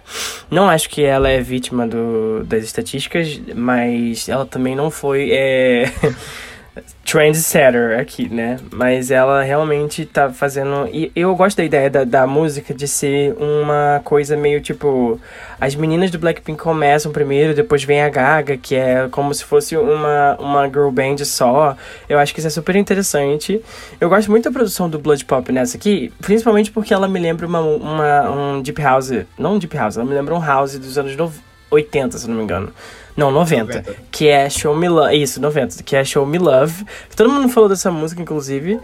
Não 0.51 0.69
acho 0.69 0.91
que 0.91 1.03
ela 1.03 1.31
é 1.31 1.41
vítima 1.41 1.87
do, 1.89 2.45
das 2.45 2.65
estatísticas, 2.65 3.41
mas 3.55 4.29
ela 4.29 4.45
também 4.45 4.77
não 4.77 4.91
foi. 4.91 5.31
É... 5.33 5.85
trendsetter 7.05 7.99
aqui, 7.99 8.29
né? 8.29 8.57
Mas 8.73 9.11
ela 9.11 9.43
realmente 9.43 10.05
tá 10.05 10.31
fazendo. 10.31 10.89
E 10.93 11.11
eu 11.15 11.35
gosto 11.35 11.57
da 11.57 11.65
ideia 11.65 11.89
da, 11.89 12.05
da 12.05 12.27
música 12.27 12.75
de 12.75 12.87
ser 12.87 13.35
uma 13.39 14.01
coisa 14.05 14.37
meio 14.37 14.61
tipo. 14.61 15.21
As 15.59 15.75
meninas 15.75 16.11
do 16.11 16.19
Blackpink 16.19 16.59
começam 16.63 17.11
primeiro, 17.13 17.55
depois 17.55 17.83
vem 17.83 18.03
a 18.03 18.09
Gaga, 18.11 18.57
que 18.59 18.75
é 18.75 19.09
como 19.11 19.33
se 19.33 19.43
fosse 19.45 19.75
uma, 19.77 20.37
uma 20.39 20.67
girl 20.69 20.91
band 20.91 21.17
só. 21.25 21.77
Eu 22.09 22.19
acho 22.19 22.35
que 22.35 22.41
isso 22.41 22.47
é 22.49 22.51
super 22.51 22.77
interessante. 22.77 23.63
Eu 23.99 24.09
gosto 24.11 24.31
muito 24.31 24.45
da 24.45 24.51
produção 24.51 24.91
do 24.91 24.99
Blood 24.99 25.25
Pop 25.25 25.51
nessa 25.51 25.79
aqui, 25.79 26.13
principalmente 26.21 26.71
porque 26.71 26.93
ela 26.93 27.09
me 27.09 27.19
lembra 27.19 27.47
uma, 27.47 27.61
uma, 27.61 28.31
um 28.31 28.61
Deep 28.63 28.81
House. 28.83 29.13
Não 29.39 29.55
um 29.55 29.59
Deep 29.59 29.75
House, 29.77 29.97
ela 29.97 30.05
me 30.05 30.13
lembra 30.15 30.35
um 30.35 30.45
House 30.45 30.79
dos 30.79 30.99
anos 30.99 31.17
nov- 31.17 31.46
80, 31.71 32.19
se 32.19 32.29
não 32.29 32.37
me 32.37 32.43
engano. 32.43 32.73
Não, 33.17 33.31
90. 33.31 33.79
90. 33.79 33.97
Que 34.11 34.29
é 34.29 34.49
Show 34.51 34.77
Me 34.77 34.89
Love. 34.89 35.17
Isso, 35.17 35.41
90. 35.41 35.83
Que 35.83 35.97
é 35.97 36.05
Show 36.05 36.27
Me 36.27 36.39
Love. 36.39 36.85
Todo 37.17 37.31
mundo 37.31 37.49
falou 37.49 37.69
dessa 37.69 37.91
música, 37.91 38.21
inclusive. 38.21 38.79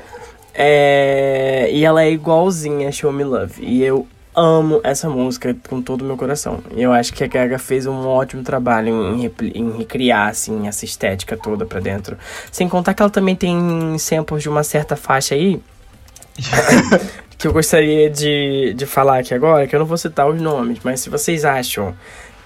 É, 0.55 1.69
E 1.71 1.85
ela 1.85 2.03
é 2.03 2.11
igualzinha 2.11 2.89
a 2.89 2.93
Show 2.93 3.13
Me 3.13 3.25
Love. 3.25 3.63
E 3.63 3.83
eu 3.83 4.07
amo 4.35 4.81
essa 4.83 5.11
música 5.11 5.55
com 5.69 5.83
todo 5.83 6.03
o 6.03 6.05
meu 6.05 6.17
coração. 6.17 6.61
E 6.75 6.83
eu 6.83 6.93
acho 6.93 7.13
que 7.13 7.23
a 7.23 7.27
Gaga 7.27 7.59
fez 7.59 7.87
um 7.87 8.07
ótimo 8.07 8.43
trabalho 8.43 8.89
em, 8.89 9.31
em 9.55 9.77
recriar, 9.77 10.29
assim, 10.29 10.67
essa 10.67 10.85
estética 10.85 11.37
toda 11.37 11.67
pra 11.67 11.81
dentro. 11.81 12.17
Sem 12.51 12.69
contar 12.69 12.95
que 12.95 13.03
ela 13.03 13.11
também 13.11 13.37
tem 13.37 13.99
samples 13.99 14.43
de 14.43 14.49
uma 14.49 14.63
certa 14.63 14.97
faixa 14.97 15.35
aí. 15.35 15.61
que 17.37 17.47
eu 17.47 17.53
gostaria 17.53 18.09
de, 18.09 18.73
de 18.75 18.87
falar 18.87 19.19
aqui 19.19 19.35
agora, 19.35 19.67
que 19.67 19.75
eu 19.75 19.81
não 19.81 19.87
vou 19.87 19.99
citar 19.99 20.29
os 20.29 20.41
nomes, 20.41 20.79
mas 20.83 21.01
se 21.01 21.11
vocês 21.11 21.45
acham 21.45 21.95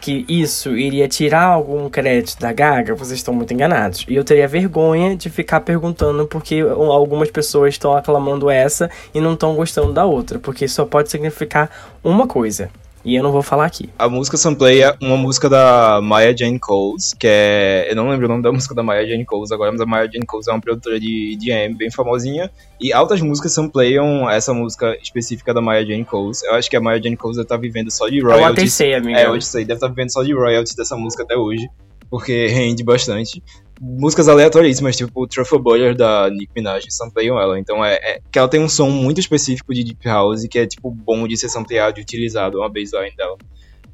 que 0.01 0.25
isso 0.29 0.77
iria 0.77 1.09
tirar 1.09 1.45
algum 1.45 1.89
crédito 1.89 2.39
da 2.39 2.53
Gaga, 2.53 2.95
vocês 2.95 3.19
estão 3.19 3.35
muito 3.35 3.53
enganados. 3.53 4.05
E 4.09 4.15
eu 4.15 4.25
teria 4.25 4.47
vergonha 4.47 5.17
de 5.17 5.29
ficar 5.29 5.61
perguntando 5.61 6.27
porque 6.27 6.61
algumas 6.61 7.31
pessoas 7.31 7.75
estão 7.75 7.97
aclamando 7.97 8.51
essa 8.51 8.91
e 9.15 9.21
não 9.21 9.35
estão 9.35 9.55
gostando 9.55 9.93
da 9.93 10.05
outra, 10.05 10.39
porque 10.39 10.69
só 10.69 10.85
pode 10.85 11.11
significar 11.11 11.71
uma 12.05 12.27
coisa. 12.27 12.71
E 13.07 13.15
eu 13.15 13.23
não 13.23 13.31
vou 13.31 13.41
falar 13.41 13.67
aqui. 13.67 13.89
A 13.97 14.09
música 14.09 14.37
sampleia 14.37 14.97
uma 15.01 15.17
música 15.17 15.49
da 15.49 16.01
Maya 16.03 16.37
Jane 16.37 16.59
Coles, 16.59 17.15
que 17.15 17.29
é. 17.29 17.87
Eu 17.89 17.95
não 17.95 18.09
lembro 18.09 18.27
o 18.27 18.29
nome 18.29 18.43
da 18.43 18.51
música 18.51 18.75
da 18.75 18.83
Maya 18.83 19.07
Jane 19.07 19.25
Coles 19.25 19.53
agora, 19.53 19.71
mas 19.71 19.81
a 19.81 19.87
Maya 19.87 20.11
Jane 20.13 20.27
Coles 20.27 20.49
é 20.49 20.51
uma 20.51 20.61
produtora 20.61 20.99
de 20.99 21.35
EDM 21.35 21.77
bem 21.77 21.89
famosinha. 21.89 22.51
E 22.81 22.93
altas 22.93 23.21
músicas 23.21 23.53
sampleiam 23.53 24.29
essa 24.29 24.53
música 24.53 24.99
específica 25.01 25.55
da 25.55 25.61
Maya 25.61 25.87
Jane 25.87 26.05
Coles. 26.05 26.43
Eu 26.43 26.55
acho 26.57 26.69
que 26.69 26.77
a 26.77 26.81
Maya 26.81 27.01
Jane 27.01 27.17
Coles 27.17 27.37
deve 27.37 27.49
tá 27.49 27.57
vivendo 27.57 27.93
só 27.93 28.09
de 28.09 28.19
Eu 28.19 28.25
royalties. 28.25 28.59
atestei, 28.59 28.95
amiga. 28.95 29.21
É, 29.21 29.27
eu 29.29 29.41
sei, 29.41 29.65
deve 29.65 29.77
estar 29.77 29.89
vivendo 29.89 30.13
só 30.13 30.25
de 30.25 30.35
royalties 30.35 30.75
dessa 30.75 30.97
música 30.97 31.23
até 31.23 31.37
hoje, 31.37 31.69
porque 32.11 32.49
rende 32.49 32.83
bastante. 32.83 33.41
Músicas 33.81 34.29
aleatoríssimas, 34.29 34.97
tipo 34.97 35.22
o 35.22 35.27
Truffle 35.27 35.59
Butter 35.59 35.95
da 35.95 36.31
Nick 36.31 36.51
Minaj, 36.55 36.85
sampleiam 36.89 37.39
ela. 37.39 37.59
Então 37.59 37.85
é, 37.85 37.95
é 37.95 38.20
que 38.31 38.39
ela 38.39 38.49
tem 38.49 38.61
um 38.61 38.68
som 38.68 38.89
muito 38.89 39.20
específico 39.20 39.74
de 39.74 39.85
Deep 39.85 40.05
House, 40.07 40.47
que 40.49 40.59
é 40.59 40.66
tipo 40.66 40.91
bom 40.91 41.27
de 41.29 41.37
ser 41.37 41.49
sampleado 41.49 41.99
e 41.99 42.03
utilizado, 42.03 42.59
uma 42.59 42.68
baseline 42.68 43.14
dela. 43.16 43.37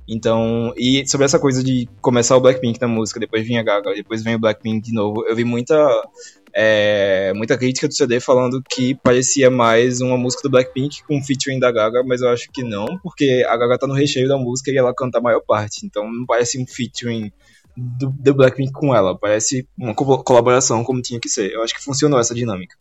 Então, 0.06 0.74
e 0.76 1.06
sobre 1.06 1.24
essa 1.24 1.38
coisa 1.38 1.62
de 1.62 1.88
começar 2.00 2.36
o 2.36 2.40
Blackpink 2.40 2.80
na 2.80 2.88
música, 2.88 3.20
depois 3.20 3.46
vinha 3.46 3.60
a 3.60 3.62
Gaga, 3.62 3.94
depois 3.94 4.22
vem 4.22 4.34
o 4.34 4.38
Blackpink 4.38 4.88
de 4.88 4.92
novo, 4.92 5.24
eu 5.26 5.34
vi 5.34 5.44
muita 5.44 5.76
é, 6.54 7.32
muita 7.34 7.56
crítica 7.56 7.88
do 7.88 7.94
CD 7.94 8.20
falando 8.20 8.62
que 8.68 8.94
parecia 8.96 9.50
mais 9.50 10.00
uma 10.00 10.18
música 10.18 10.42
do 10.42 10.50
Blackpink 10.50 11.02
com 11.04 11.22
featuring 11.22 11.58
da 11.58 11.70
Gaga, 11.70 12.02
mas 12.04 12.20
eu 12.20 12.28
acho 12.28 12.50
que 12.52 12.62
não, 12.62 12.98
porque 13.02 13.44
a 13.48 13.56
Gaga 13.56 13.78
tá 13.78 13.86
no 13.86 13.94
recheio 13.94 14.28
da 14.28 14.36
música 14.36 14.70
e 14.70 14.76
ela 14.76 14.94
canta 14.94 15.18
a 15.18 15.22
maior 15.22 15.40
parte, 15.40 15.86
então 15.86 16.10
não 16.10 16.26
parece 16.26 16.60
um 16.60 16.66
featuring 16.66 17.32
do, 17.76 18.10
do 18.10 18.34
Blackpink 18.34 18.72
com 18.72 18.94
ela, 18.94 19.16
parece 19.16 19.66
uma 19.76 19.94
co- 19.94 20.22
colaboração 20.22 20.84
como 20.84 21.02
tinha 21.02 21.20
que 21.20 21.28
ser. 21.28 21.52
Eu 21.52 21.62
acho 21.62 21.74
que 21.74 21.82
funcionou 21.82 22.18
essa 22.18 22.34
dinâmica. 22.34 22.76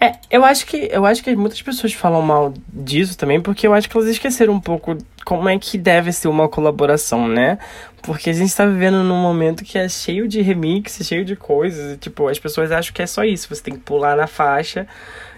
É, 0.00 0.12
eu 0.30 0.44
acho 0.44 0.66
que 0.66 0.88
eu 0.90 1.04
acho 1.04 1.22
que 1.22 1.36
muitas 1.36 1.60
pessoas 1.60 1.92
falam 1.92 2.22
mal 2.22 2.54
disso 2.72 3.18
também, 3.18 3.40
porque 3.40 3.66
eu 3.66 3.74
acho 3.74 3.88
que 3.88 3.96
elas 3.96 4.08
esqueceram 4.08 4.54
um 4.54 4.60
pouco 4.60 4.96
como 5.26 5.46
é 5.48 5.58
que 5.58 5.76
deve 5.76 6.10
ser 6.10 6.28
uma 6.28 6.48
colaboração, 6.48 7.28
né? 7.28 7.58
Porque 8.02 8.30
a 8.30 8.32
gente 8.32 8.54
tá 8.54 8.64
vivendo 8.64 9.02
num 9.04 9.20
momento 9.20 9.62
que 9.62 9.76
é 9.76 9.88
cheio 9.88 10.26
de 10.26 10.40
remix, 10.40 10.98
cheio 11.02 11.22
de 11.22 11.36
coisas, 11.36 11.94
e, 11.94 11.98
tipo, 11.98 12.28
as 12.28 12.38
pessoas 12.38 12.72
acham 12.72 12.94
que 12.94 13.02
é 13.02 13.06
só 13.06 13.24
isso, 13.24 13.54
você 13.54 13.62
tem 13.62 13.74
que 13.74 13.80
pular 13.80 14.16
na 14.16 14.26
faixa, 14.26 14.86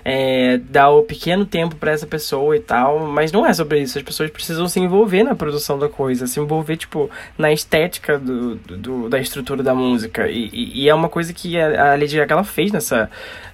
é, 0.05 0.59
dar 0.59 0.91
o 0.91 1.03
pequeno 1.03 1.45
tempo 1.47 1.77
pra 1.77 1.93
essa 1.93 2.07
pessoa 2.07 2.57
e 2.57 2.61
tal, 2.61 3.01
mas 3.07 3.31
não 3.33 3.47
é 3.47 3.53
sobre 3.53 3.81
isso, 3.81 3.97
as 3.99 4.05
pessoas 4.05 4.31
precisam 4.31 4.69
se 4.69 4.81
envolver 4.81 5.23
na 5.23 5.35
produção 5.35 5.79
da 5.79 5.89
coisa, 5.89 6.27
se 6.27 6.41
envolver, 6.41 6.77
tipo, 6.77 7.09
na 7.39 7.53
estética 7.53 8.19
do, 8.19 8.57
do- 8.57 9.09
da 9.09 9.19
estrutura 9.21 9.63
da 9.63 9.75
música, 9.75 10.29
e, 10.29 10.49
e- 10.53 10.83
e 10.85 10.89
é 10.89 10.95
uma 10.95 11.09
coisa 11.09 11.33
que 11.33 11.59
a, 11.59 11.93
a 11.93 11.97
Lady 11.97 12.17
Gaga 12.17 12.35
ela 12.35 12.45
fez 12.45 12.73
nessa 12.73 13.09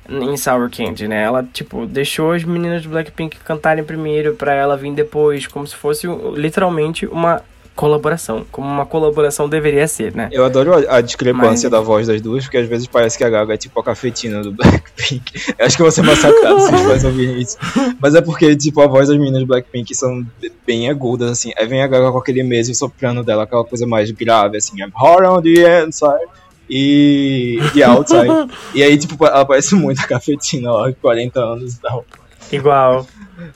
em 0.08 0.36
Sour 0.38 0.70
Candy, 0.70 1.06
né? 1.06 1.22
Ela, 1.24 1.42
tipo, 1.52 1.84
deixou 1.84 2.32
as 2.32 2.42
meninas 2.42 2.82
do 2.82 2.88
Blackpink 2.88 3.36
cantarem 3.40 3.84
primeiro 3.84 4.32
pra 4.34 4.54
ela 4.54 4.74
vir 4.74 4.94
depois, 4.94 5.46
como 5.46 5.66
se 5.66 5.76
fosse 5.76 6.06
literalmente 6.34 7.04
uma 7.06 7.42
colaboração, 7.78 8.44
como 8.50 8.66
uma 8.66 8.84
colaboração 8.84 9.48
deveria 9.48 9.86
ser, 9.86 10.12
né? 10.12 10.28
Eu 10.32 10.44
adoro 10.44 10.74
a, 10.74 10.96
a 10.96 11.00
discrepância 11.00 11.70
Mas- 11.70 11.78
da 11.78 11.80
voz 11.80 12.08
das 12.08 12.20
duas, 12.20 12.42
porque 12.42 12.56
às 12.58 12.66
vezes 12.68 12.88
parece 12.88 13.16
que 13.16 13.22
a 13.22 13.30
Gaga 13.30 13.54
é 13.54 13.56
tipo 13.56 13.78
a 13.78 13.84
cafetina 13.84 14.42
do 14.42 14.50
Blackpink. 14.52 15.54
Eu 15.56 15.64
acho 15.64 15.76
que 15.76 15.82
eu 15.82 15.84
vou 15.84 15.92
ser 15.92 16.02
massacrado 16.02 16.60
se 16.60 16.72
fãs 16.72 17.04
ouvirem 17.06 17.40
isso. 17.40 17.56
Mas 18.00 18.16
é 18.16 18.20
porque, 18.20 18.56
tipo, 18.56 18.82
a 18.82 18.88
voz 18.88 19.06
das 19.08 19.16
meninas 19.16 19.42
do 19.42 19.46
Blackpink 19.46 19.94
são 19.94 20.26
bem 20.66 20.90
agudas, 20.90 21.30
assim. 21.30 21.52
Aí 21.56 21.68
vem 21.68 21.80
a 21.80 21.86
Gaga 21.86 22.10
com 22.10 22.18
aquele 22.18 22.42
mesmo 22.42 22.74
soprano 22.74 23.22
dela, 23.22 23.44
aquela 23.44 23.64
coisa 23.64 23.86
mais 23.86 24.10
grave, 24.10 24.56
assim. 24.56 24.82
I'm 24.82 24.90
hard 24.92 25.24
on 25.24 25.40
the 25.40 25.84
inside 25.86 26.26
e 26.68 27.60
the 27.74 27.84
outside. 27.84 28.28
e 28.74 28.82
aí, 28.82 28.98
tipo, 28.98 29.24
ela 29.24 29.44
parece 29.44 29.76
muito 29.76 30.00
a 30.00 30.06
cafetina, 30.08 30.72
ó, 30.72 30.92
40 31.00 31.38
anos 31.38 31.74
e 31.74 31.80
tal. 31.80 32.04
Igual. 32.50 33.06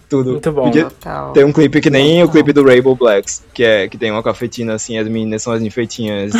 Tudo. 0.08 0.32
Muito 0.32 0.52
bom. 0.52 0.64
Podia 0.64 0.88
ter 1.34 1.44
um 1.44 1.52
clipe 1.52 1.80
que 1.80 1.90
nem 1.90 2.22
o 2.22 2.28
clipe 2.28 2.52
do 2.52 2.64
Rainbow 2.64 2.94
Blacks, 2.94 3.42
que, 3.52 3.64
é, 3.64 3.88
que 3.88 3.98
tem 3.98 4.10
uma 4.10 4.22
cafetina 4.22 4.74
assim, 4.74 4.98
as 4.98 5.08
meninas 5.08 5.42
são 5.42 5.52
as 5.52 5.62
enfeitinhas. 5.62 6.32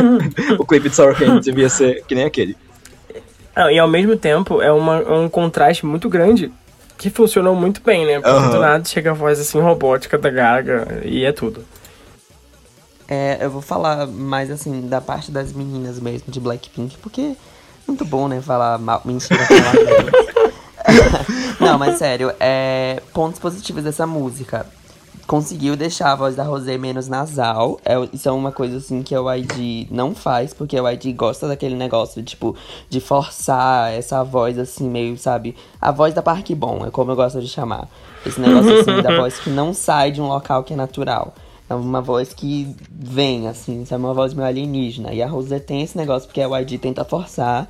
o 0.58 0.66
clipe 0.66 0.88
de 0.88 0.94
Sour 0.94 1.16
Candy 1.16 1.40
devia 1.40 1.68
ser 1.68 2.04
que 2.04 2.14
nem 2.14 2.24
aquele. 2.24 2.56
Não, 3.56 3.70
e 3.70 3.78
ao 3.78 3.88
mesmo 3.88 4.16
tempo 4.16 4.60
é, 4.60 4.72
uma, 4.72 4.98
é 4.98 5.12
um 5.12 5.28
contraste 5.28 5.86
muito 5.86 6.08
grande 6.08 6.52
que 6.98 7.10
funcionou 7.10 7.54
muito 7.54 7.82
bem, 7.82 8.06
né? 8.06 8.20
Porque 8.20 8.30
Aham. 8.30 8.50
do 8.50 8.58
nada 8.60 8.84
chega 8.84 9.10
a 9.10 9.14
voz 9.14 9.40
assim 9.40 9.60
robótica 9.60 10.18
da 10.18 10.30
Gaga 10.30 11.00
e 11.04 11.24
é 11.24 11.32
tudo. 11.32 11.64
É, 13.08 13.38
eu 13.40 13.50
vou 13.50 13.60
falar 13.60 14.06
mais 14.06 14.50
assim 14.50 14.88
da 14.88 15.00
parte 15.00 15.30
das 15.30 15.52
meninas 15.52 15.98
mesmo 15.98 16.30
de 16.30 16.40
Blackpink, 16.40 16.96
porque 16.98 17.20
é 17.20 17.36
muito 17.86 18.04
bom, 18.04 18.28
né? 18.28 18.40
Falar 18.40 18.78
mal, 18.78 19.02
mentira, 19.04 19.44
falar 19.44 19.72
delas. 19.72 20.52
Não, 21.60 21.78
mas 21.78 21.98
sério, 21.98 22.32
é, 22.40 23.00
pontos 23.12 23.38
positivos 23.38 23.84
dessa 23.84 24.06
música. 24.06 24.66
Conseguiu 25.26 25.76
deixar 25.76 26.12
a 26.12 26.16
voz 26.16 26.34
da 26.34 26.42
Rosé 26.42 26.76
menos 26.76 27.08
nasal. 27.08 27.80
É, 27.84 27.94
isso 28.12 28.28
é 28.28 28.32
uma 28.32 28.50
coisa 28.50 28.78
assim 28.78 29.02
que 29.02 29.16
o 29.16 29.32
ID 29.32 29.88
não 29.90 30.14
faz, 30.14 30.52
porque 30.52 30.78
o 30.78 30.90
ID 30.90 31.14
gosta 31.14 31.46
daquele 31.46 31.76
negócio, 31.76 32.22
tipo, 32.22 32.56
de 32.90 33.00
forçar 33.00 33.92
essa 33.92 34.22
voz 34.24 34.58
assim, 34.58 34.88
meio, 34.90 35.16
sabe? 35.16 35.54
A 35.80 35.92
voz 35.92 36.12
da 36.12 36.22
Park 36.22 36.50
Bom, 36.50 36.84
é 36.84 36.90
como 36.90 37.12
eu 37.12 37.16
gosto 37.16 37.40
de 37.40 37.48
chamar. 37.48 37.88
Esse 38.26 38.40
negócio 38.40 38.80
assim, 38.80 39.00
da 39.00 39.16
voz 39.16 39.38
que 39.38 39.48
não 39.48 39.72
sai 39.72 40.10
de 40.10 40.20
um 40.20 40.26
local 40.26 40.64
que 40.64 40.74
é 40.74 40.76
natural. 40.76 41.32
É 41.70 41.74
uma 41.74 42.02
voz 42.02 42.34
que 42.34 42.76
vem, 42.90 43.48
assim, 43.48 43.84
sabe? 43.86 44.04
Uma 44.04 44.12
voz 44.12 44.34
meio 44.34 44.48
alienígena. 44.48 45.12
E 45.14 45.22
a 45.22 45.26
Rosé 45.26 45.58
tem 45.58 45.82
esse 45.82 45.96
negócio 45.96 46.28
porque 46.28 46.42
a 46.42 46.58
YG 46.58 46.78
tenta 46.78 47.04
forçar 47.04 47.66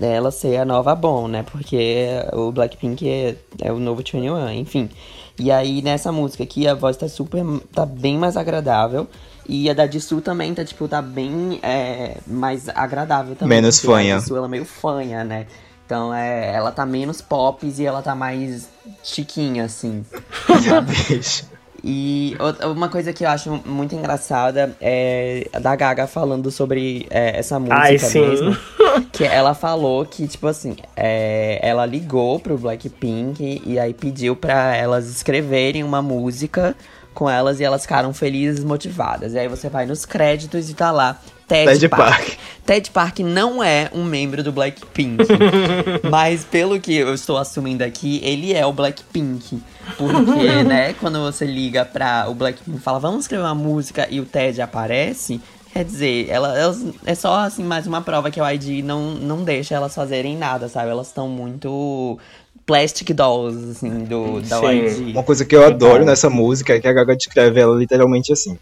ela 0.00 0.30
ser 0.30 0.56
a 0.58 0.64
nova 0.64 0.94
Bom, 0.94 1.28
né? 1.28 1.42
Porque 1.42 2.08
o 2.32 2.50
Blackpink 2.52 3.08
é, 3.08 3.36
é 3.60 3.72
o 3.72 3.78
novo 3.78 3.98
21, 3.98 4.50
enfim. 4.50 4.90
E 5.38 5.50
aí, 5.50 5.82
nessa 5.82 6.10
música 6.10 6.44
aqui, 6.44 6.66
a 6.66 6.74
voz 6.74 6.96
tá 6.96 7.08
super... 7.08 7.44
tá 7.72 7.84
bem 7.84 8.18
mais 8.18 8.36
agradável. 8.36 9.06
E 9.48 9.70
a 9.70 9.74
da 9.74 9.86
Jisoo 9.86 10.20
também 10.20 10.54
tá, 10.54 10.64
tipo, 10.64 10.88
tá 10.88 11.00
bem 11.00 11.60
é, 11.62 12.16
mais 12.26 12.68
agradável 12.68 13.36
também. 13.36 13.58
Menos 13.58 13.78
fanha. 13.78 14.16
A 14.16 14.18
Jisoo, 14.18 14.36
ela 14.36 14.46
é 14.46 14.50
meio 14.50 14.64
fanha, 14.64 15.24
né? 15.24 15.46
Então, 15.84 16.12
é, 16.12 16.52
ela 16.52 16.72
tá 16.72 16.84
menos 16.84 17.20
pops 17.20 17.78
e 17.78 17.86
ela 17.86 18.02
tá 18.02 18.14
mais 18.14 18.68
chiquinha, 19.04 19.64
assim. 19.64 20.04
E 21.82 22.36
uma 22.64 22.88
coisa 22.88 23.12
que 23.12 23.24
eu 23.24 23.28
acho 23.28 23.62
muito 23.64 23.94
engraçada 23.94 24.76
é 24.80 25.48
a 25.52 25.58
da 25.58 25.76
Gaga 25.76 26.06
falando 26.06 26.50
sobre 26.50 27.06
é, 27.10 27.38
essa 27.38 27.58
música 27.58 27.80
Ai, 27.80 27.98
sim. 27.98 28.20
mesmo. 28.20 28.56
Que 29.12 29.24
ela 29.24 29.52
falou 29.52 30.06
que, 30.06 30.26
tipo 30.26 30.46
assim, 30.46 30.74
é, 30.96 31.58
ela 31.62 31.84
ligou 31.84 32.40
pro 32.40 32.56
Blackpink 32.56 33.62
e 33.66 33.78
aí 33.78 33.92
pediu 33.92 34.34
pra 34.34 34.74
elas 34.74 35.06
escreverem 35.08 35.84
uma 35.84 36.00
música 36.00 36.74
com 37.12 37.28
elas 37.28 37.60
e 37.60 37.64
elas 37.64 37.82
ficaram 37.82 38.14
felizes 38.14 38.62
e 38.62 38.66
motivadas. 38.66 39.34
E 39.34 39.38
aí 39.38 39.48
você 39.48 39.68
vai 39.68 39.84
nos 39.84 40.06
créditos 40.06 40.70
e 40.70 40.74
tá 40.74 40.90
lá. 40.90 41.20
Ted, 41.46 41.72
Ted 41.72 41.88
Park. 41.88 42.10
Park. 42.10 42.38
Ted 42.66 42.90
Park 42.90 43.18
não 43.20 43.62
é 43.62 43.88
um 43.92 44.04
membro 44.04 44.42
do 44.42 44.50
Blackpink. 44.50 45.24
mas 46.10 46.44
pelo 46.44 46.80
que 46.80 46.94
eu 46.94 47.14
estou 47.14 47.36
assumindo 47.36 47.84
aqui, 47.84 48.20
ele 48.24 48.52
é 48.52 48.66
o 48.66 48.72
Blackpink. 48.72 49.62
Porque, 49.96 50.62
né, 50.66 50.92
quando 50.94 51.20
você 51.20 51.46
liga 51.46 51.84
pra 51.84 52.26
o 52.28 52.34
Blackpink 52.34 52.78
e 52.78 52.80
fala, 52.80 52.98
vamos 52.98 53.20
escrever 53.20 53.44
uma 53.44 53.54
música 53.54 54.08
e 54.10 54.20
o 54.20 54.24
Ted 54.24 54.60
aparece, 54.60 55.40
quer 55.72 55.84
dizer, 55.84 56.28
ela, 56.28 56.58
elas, 56.58 56.84
é 57.04 57.14
só 57.14 57.36
assim 57.36 57.62
mais 57.62 57.86
uma 57.86 58.02
prova 58.02 58.30
que 58.30 58.40
o 58.40 58.50
ID 58.50 58.84
não, 58.84 59.12
não 59.12 59.44
deixa 59.44 59.76
elas 59.76 59.94
fazerem 59.94 60.36
nada, 60.36 60.68
sabe? 60.68 60.90
Elas 60.90 61.06
estão 61.06 61.28
muito 61.28 62.18
plastic 62.66 63.14
dolls, 63.14 63.70
assim, 63.70 64.04
do, 64.04 64.40
da 64.40 64.58
Sim. 64.58 65.12
Uma 65.12 65.22
coisa 65.22 65.44
que 65.44 65.54
eu 65.54 65.64
adoro 65.64 66.04
nessa 66.04 66.28
música 66.28 66.74
é 66.74 66.80
que 66.80 66.88
a 66.88 66.92
Gaga 66.92 67.14
descreve 67.14 67.60
ela 67.60 67.76
literalmente 67.76 68.32
assim. 68.32 68.58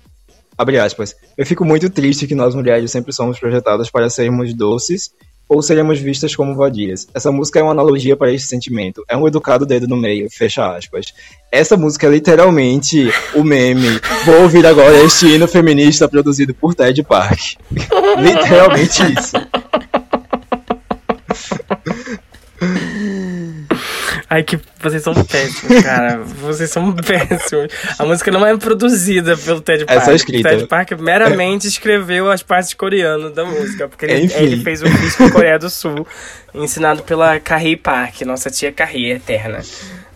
Abre 0.57 0.79
aspas. 0.79 1.15
Eu 1.37 1.45
fico 1.45 1.65
muito 1.65 1.91
triste 1.91 2.27
que 2.27 2.35
nós 2.35 2.55
mulheres 2.55 2.91
sempre 2.91 3.13
somos 3.13 3.39
projetadas 3.39 3.91
para 3.91 4.09
sermos 4.09 4.55
doces 4.55 5.11
ou 5.49 5.61
seremos 5.61 5.99
vistas 5.99 6.35
como 6.35 6.55
vadias. 6.55 7.07
Essa 7.15 7.31
música 7.31 7.61
é 7.61 7.63
uma 7.63 7.73
analogia 7.73 8.17
para 8.17 8.33
esse 8.33 8.47
sentimento. 8.47 9.05
É 9.09 9.17
um 9.17 9.27
educado 9.27 9.67
dedo 9.67 9.87
no 9.87 9.97
meio, 9.97 10.29
fecha 10.31 10.75
aspas. 10.75 11.07
Essa 11.53 11.77
música 11.77 12.07
é 12.07 12.11
literalmente 12.11 13.11
o 13.35 13.45
meme. 13.45 14.01
Vou 14.25 14.43
ouvir 14.43 14.67
agora 14.67 15.03
este 15.03 15.27
hino 15.27 15.47
feminista 15.47 16.09
produzido 16.09 16.55
por 16.55 16.75
Ted 16.75 17.03
Park. 17.03 17.57
literalmente 18.19 19.03
isso. 19.13 19.37
Ai, 24.35 24.43
que 24.43 24.59
vocês 24.81 25.01
são 25.01 25.15
péssimos, 25.15 25.81
cara. 25.85 26.19
vocês 26.41 26.69
são 26.69 26.93
péssimos. 26.93 27.69
A 27.97 28.05
música 28.05 28.33
não 28.33 28.45
é 28.45 28.57
produzida 28.57 29.37
pelo 29.37 29.61
Ted 29.61 29.85
É 29.85 29.87
Park. 29.87 30.05
só 30.05 30.13
escrita. 30.13 30.49
O 30.49 30.51
Ted 30.51 30.67
Park 30.67 30.91
meramente 30.99 31.69
escreveu 31.69 32.29
as 32.29 32.43
partes 32.43 32.75
coreanas 32.75 33.33
da 33.33 33.45
música. 33.45 33.87
Porque 33.87 34.07
ele, 34.07 34.33
ele 34.35 34.57
fez 34.65 34.83
o 34.83 34.89
disco 34.89 35.31
Coreia 35.31 35.57
do 35.57 35.71
Sul, 35.71 36.05
ensinado 36.53 37.05
pela 37.05 37.39
Carrie 37.39 37.77
Park, 37.77 38.23
nossa 38.23 38.51
tia 38.51 38.73
Carrie 38.73 39.13
eterna. 39.13 39.61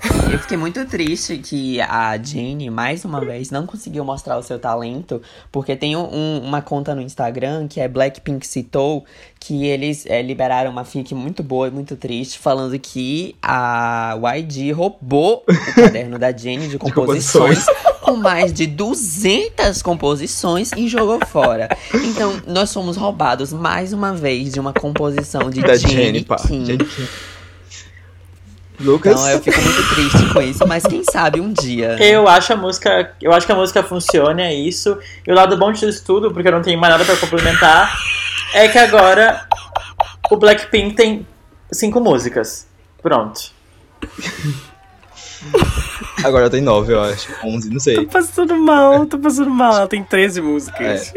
Eu 0.33 0.39
fiquei 0.39 0.57
muito 0.59 0.85
triste 0.87 1.39
que 1.39 1.81
a 1.81 2.17
Jane, 2.23 2.69
mais 2.71 3.05
uma 3.05 3.21
vez, 3.21 3.51
não 3.51 3.67
conseguiu 3.67 4.05
mostrar 4.05 4.37
o 4.37 4.43
seu 4.43 4.59
talento, 4.59 5.23
porque 5.51 5.75
tem 5.75 5.97
um- 5.97 6.09
um- 6.15 6.41
uma 6.45 6.61
conta 6.61 6.95
no 6.95 7.01
Instagram 7.01 7.67
que 7.67 7.81
é 7.81 7.89
Blackpink 7.89 8.47
Citou, 8.47 9.05
que 9.41 9.65
eles 9.67 10.05
é, 10.07 10.21
liberaram 10.21 10.71
uma 10.71 10.85
fic 10.85 11.15
muito 11.15 11.43
boa 11.43 11.69
e 11.69 11.71
muito 11.71 11.97
triste, 11.97 12.39
falando 12.39 12.79
que 12.79 13.35
a 13.43 14.17
YG 14.37 14.71
roubou 14.73 15.45
o 15.49 15.75
caderno 15.75 16.19
da 16.19 16.31
Jane 16.31 16.69
de 16.69 16.79
composições, 16.79 17.65
com 18.03 18.17
mais 18.17 18.53
de 18.53 18.67
200 18.67 19.81
composições 19.83 20.71
e 20.77 20.89
jogou 20.89 21.25
fora. 21.27 21.69
Então, 21.95 22.41
nós 22.47 22.73
fomos 22.73 22.97
roubados 22.97 23.53
mais 23.53 23.93
uma 23.95 24.13
vez 24.13 24.53
de 24.53 24.61
uma 24.61 24.73
composição 24.75 25.49
de 25.51 25.61
Da 25.63 25.75
Jane. 25.77 26.25
Kim. 26.47 26.65
Lucas. 28.81 29.13
Então 29.13 29.31
eu 29.31 29.41
fico 29.41 29.61
muito 29.61 29.95
triste 29.95 30.33
com 30.33 30.41
isso, 30.43 30.67
mas 30.67 30.85
quem 30.85 31.03
sabe 31.05 31.41
um 31.41 31.53
dia. 31.53 31.97
né? 31.97 32.07
Eu 32.09 32.29
acho 32.29 32.53
a 32.53 32.57
música. 32.57 33.13
Eu 33.21 33.33
acho 33.33 33.45
que 33.47 33.53
a 33.53 33.57
música 33.57 33.83
funciona, 33.83 34.43
é 34.43 34.55
isso. 34.55 34.97
E 35.27 35.33
o 35.33 35.35
lado 35.35 35.57
bom 35.57 35.73
disso 35.73 36.05
tudo, 36.05 36.33
porque 36.33 36.49
eu 36.49 36.53
não 36.53 36.63
tenho 36.63 36.79
mais 36.79 36.93
nada 36.93 37.05
pra 37.05 37.17
complementar, 37.17 37.93
é 38.55 38.69
que 38.69 38.79
agora 38.79 39.47
o 40.31 40.37
Blackpink 40.37 40.95
tem 40.95 41.27
cinco 41.73 42.01
músicas. 42.01 42.67
Pronto. 43.03 43.51
Agora 46.25 46.51
tem 46.51 46.61
nove, 46.61 46.93
eu 46.93 47.01
acho. 47.03 47.29
Onze, 47.45 47.71
não 47.71 47.81
sei. 47.81 47.97
Tô 47.97 48.07
passando 48.07 48.57
mal, 48.57 49.07
tô 49.07 49.19
passando 49.19 49.51
mal. 49.51 49.75
Ela 49.77 49.89
tem 49.89 50.03
13 50.03 50.41
músicas. 50.41 51.13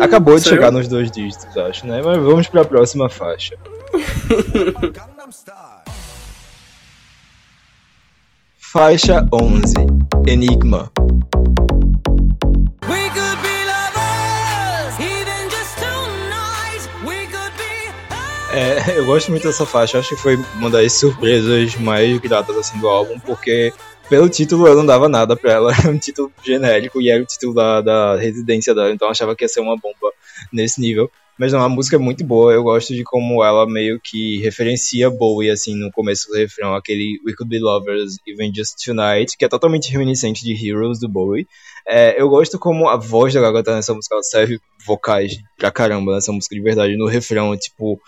Acabou 0.00 0.36
de 0.36 0.42
Sou 0.42 0.52
chegar 0.52 0.66
eu? 0.68 0.72
nos 0.72 0.88
dois 0.88 1.10
dígitos, 1.10 1.56
acho, 1.56 1.86
né? 1.86 2.00
Mas 2.04 2.18
vamos 2.18 2.48
pra 2.48 2.64
próxima 2.64 3.08
faixa. 3.08 3.56
Faixa 8.58 9.26
11. 9.32 9.74
Enigma. 10.26 10.92
É, 18.50 18.98
eu 18.98 19.06
gosto 19.06 19.30
muito 19.30 19.46
dessa 19.46 19.64
faixa, 19.64 19.98
acho 19.98 20.08
que 20.08 20.16
foi 20.16 20.36
uma 20.56 20.68
das 20.68 20.92
surpresas 20.92 21.76
mais 21.76 22.18
gratas 22.18 22.56
assim 22.56 22.78
do 22.80 22.88
álbum, 22.88 23.18
porque 23.20 23.72
pelo 24.08 24.28
título 24.28 24.66
eu 24.66 24.74
não 24.74 24.84
dava 24.84 25.08
nada 25.08 25.36
pra 25.36 25.52
ela, 25.52 25.72
era 25.72 25.90
um 25.90 25.98
título 25.98 26.32
genérico 26.42 27.00
e 27.00 27.08
era 27.08 27.22
o 27.22 27.26
título 27.26 27.54
da, 27.54 27.80
da 27.80 28.16
residência 28.16 28.74
dela, 28.74 28.90
então 28.90 29.06
eu 29.06 29.12
achava 29.12 29.36
que 29.36 29.44
ia 29.44 29.48
ser 29.48 29.60
uma 29.60 29.76
bomba 29.76 30.12
nesse 30.52 30.80
nível. 30.80 31.10
Mas 31.38 31.52
não, 31.52 31.60
a 31.62 31.68
música 31.68 31.96
é 31.96 31.98
muito 31.98 32.24
boa, 32.24 32.52
eu 32.52 32.62
gosto 32.64 32.94
de 32.94 33.04
como 33.04 33.44
ela 33.44 33.64
meio 33.66 34.00
que 34.02 34.38
referencia 34.40 35.08
Bowie, 35.08 35.50
assim, 35.50 35.74
no 35.76 35.90
começo 35.92 36.26
do 36.28 36.34
refrão, 36.36 36.74
aquele 36.74 37.20
We 37.24 37.32
Could 37.36 37.48
Be 37.48 37.58
Lovers 37.60 38.16
Even 38.26 38.52
Just 38.54 38.84
Tonight, 38.84 39.36
que 39.38 39.44
é 39.44 39.48
totalmente 39.48 39.90
reminiscente 39.90 40.42
de 40.44 40.52
Heroes 40.68 40.98
do 40.98 41.08
Bowie. 41.08 41.46
É, 41.86 42.20
eu 42.20 42.28
gosto 42.28 42.58
como 42.58 42.88
a 42.88 42.96
voz 42.96 43.32
da 43.32 43.40
Gaga 43.40 43.62
tá 43.62 43.74
nessa 43.76 43.94
música, 43.94 44.14
ela 44.16 44.22
serve 44.22 44.58
vocais 44.84 45.38
pra 45.56 45.70
caramba 45.70 46.14
nessa 46.14 46.32
música 46.32 46.54
de 46.54 46.60
verdade, 46.60 46.96
no 46.96 47.06
refrão, 47.06 47.56
tipo, 47.56 48.00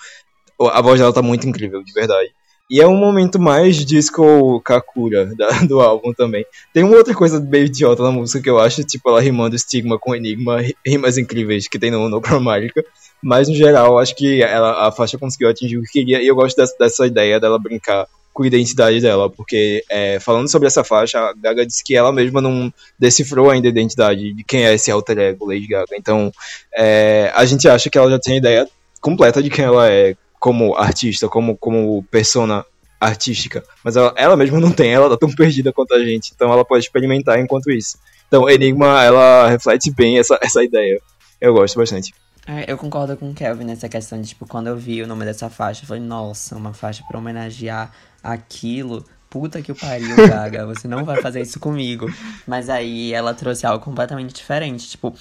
a 0.61 0.83
voz 0.83 0.99
dela 1.01 1.13
tá 1.13 1.23
muito 1.23 1.47
incrível, 1.49 1.83
de 1.83 1.93
verdade. 1.93 2.31
E 2.71 2.81
é 2.81 2.87
um 2.87 2.97
momento 2.97 3.39
mais 3.41 3.85
disco 3.85 4.61
Kakura 4.61 5.27
da- 5.35 5.49
do 5.67 5.81
álbum 5.81 6.13
também. 6.13 6.45
Tem 6.73 6.85
uma 6.85 6.97
outra 6.97 7.15
coisa 7.15 7.41
meio 7.41 7.67
idiota 7.67 8.03
na 8.03 8.13
música 8.13 8.41
que 8.41 8.49
eu 8.49 8.61
acho, 8.61 8.85
tipo, 8.85 9.09
ela 9.09 9.21
rimando 9.21 9.57
estigma 9.57 9.99
com 9.99 10.15
enigma, 10.15 10.61
ri- 10.61 10.77
rimas 10.87 11.19
incríveis 11.19 11.67
que 11.67 11.79
tem 11.81 11.91
no, 11.91 12.09
no 12.09 12.21
Chromatica. 12.21 12.85
Mas 13.23 13.49
no 13.49 13.55
geral, 13.55 13.99
acho 13.99 14.15
que 14.15 14.43
ela, 14.43 14.89
a 14.89 14.93
faixa 14.93 15.19
conseguiu 15.19 15.49
atingir 15.49 15.77
o 15.77 15.83
que 15.83 15.93
queria. 15.93 16.23
E 16.23 16.27
eu 16.27 16.35
gosto 16.35 16.57
dessa, 16.57 16.75
dessa 16.79 17.07
ideia 17.07 17.39
dela 17.39 17.59
brincar 17.59 18.07
com 18.33 18.43
a 18.43 18.47
identidade 18.47 19.01
dela. 19.01 19.29
Porque, 19.29 19.85
é, 19.91 20.19
falando 20.21 20.51
sobre 20.51 20.67
essa 20.67 20.83
faixa, 20.83 21.19
a 21.19 21.35
Gaga 21.35 21.67
disse 21.67 21.85
que 21.85 21.95
ela 21.95 22.13
mesma 22.13 22.41
não 22.41 22.73
decifrou 22.99 23.51
ainda 23.51 23.69
a 23.69 23.71
identidade 23.71 24.33
de 24.33 24.45
quem 24.45 24.65
é 24.65 24.75
esse 24.75 24.91
alter 24.91 25.19
ego 25.19 25.47
Lady 25.47 25.67
Gaga. 25.67 25.97
Então, 25.97 26.33
é, 26.75 27.31
a 27.35 27.45
gente 27.45 27.69
acha 27.69 27.91
que 27.91 27.99
ela 27.99 28.11
já 28.11 28.19
tem 28.19 28.35
a 28.35 28.39
ideia 28.39 28.69
completa 29.01 29.43
de 29.43 29.51
quem 29.51 29.65
ela 29.65 29.91
é 29.91 30.15
como 30.39 30.75
artista, 30.75 31.29
como, 31.29 31.57
como 31.57 32.03
persona 32.11 32.65
artística, 33.01 33.65
mas 33.83 33.97
ela, 33.97 34.13
ela 34.17 34.37
mesma 34.37 34.61
não 34.61 34.71
tem, 34.71 34.93
ela 34.93 35.09
tá 35.09 35.17
tão 35.17 35.31
perdida 35.35 35.73
quanto 35.73 35.95
a 35.95 36.05
gente, 36.05 36.33
então 36.35 36.53
ela 36.53 36.65
pode 36.65 36.85
experimentar 36.85 37.41
enquanto 37.41 37.71
isso. 37.71 37.99
Então, 38.29 38.49
Enigma, 38.49 39.03
ela 39.03 39.49
reflete 39.49 39.91
bem 39.91 40.19
essa, 40.19 40.39
essa 40.41 40.63
ideia. 40.63 41.01
Eu 41.41 41.55
gosto 41.55 41.79
bastante. 41.79 42.15
É, 42.53 42.65
eu 42.67 42.77
concordo 42.77 43.17
com 43.17 43.31
o 43.31 43.35
Kelvin 43.35 43.63
nessa 43.65 43.89
questão 43.89 44.21
de, 44.21 44.27
tipo, 44.31 44.45
quando 44.45 44.67
eu 44.67 44.77
vi 44.77 45.01
o 45.01 45.07
nome 45.07 45.25
dessa 45.25 45.49
faixa, 45.49 45.85
eu 45.85 45.87
falei, 45.87 46.03
nossa, 46.03 46.57
uma 46.57 46.73
faixa 46.73 47.05
pra 47.07 47.17
homenagear 47.17 47.93
aquilo. 48.25 49.07
Puta 49.29 49.63
que 49.63 49.71
o 49.71 49.75
pariu, 49.77 50.17
Gaga, 50.29 50.67
você 50.67 50.89
não 50.89 51.05
vai 51.05 51.23
fazer 51.23 51.43
isso 51.43 51.61
comigo. 51.61 52.13
Mas 52.49 52.69
aí 52.69 53.15
ela 53.15 53.35
trouxe 53.35 53.65
algo 53.65 53.85
completamente 53.85 54.35
diferente, 54.35 54.89
tipo, 54.89 55.15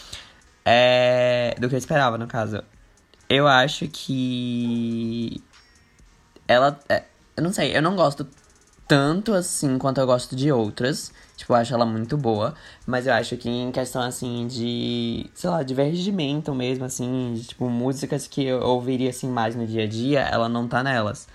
é... 0.65 1.55
do 1.59 1.69
que 1.69 1.75
eu 1.75 1.77
esperava, 1.77 2.17
no 2.17 2.25
caso. 2.25 2.63
Eu 3.29 3.47
acho 3.47 3.87
que. 3.87 5.39
Ela. 6.47 6.79
é, 6.89 7.03
Eu 7.37 7.43
não 7.43 7.53
sei, 7.53 7.77
eu 7.77 7.81
não 7.83 7.95
gosto 7.95 8.27
tanto 8.87 9.35
assim 9.35 9.77
quanto 9.77 10.01
eu 10.01 10.07
gosto 10.07 10.35
de 10.35 10.51
outras. 10.51 11.13
Tipo, 11.39 11.53
eu 11.53 11.57
acho 11.57 11.73
ela 11.73 11.85
muito 11.85 12.17
boa. 12.17 12.53
Mas 12.85 13.07
eu 13.07 13.13
acho 13.13 13.37
que 13.37 13.49
em 13.49 13.71
questão, 13.71 14.01
assim, 14.01 14.45
de, 14.45 15.25
sei 15.33 15.49
lá, 15.49 15.63
divertimento 15.63 16.53
mesmo, 16.53 16.83
assim, 16.83 17.31
de, 17.33 17.47
tipo, 17.47 17.69
músicas 17.69 18.27
que 18.27 18.45
eu 18.45 18.59
ouviria, 18.61 19.09
assim, 19.09 19.29
mais 19.29 19.55
no 19.55 19.65
dia 19.65 19.83
a 19.85 19.87
dia, 19.87 20.19
ela 20.19 20.49
não 20.49 20.67
tá 20.67 20.83
nelas. 20.83 21.29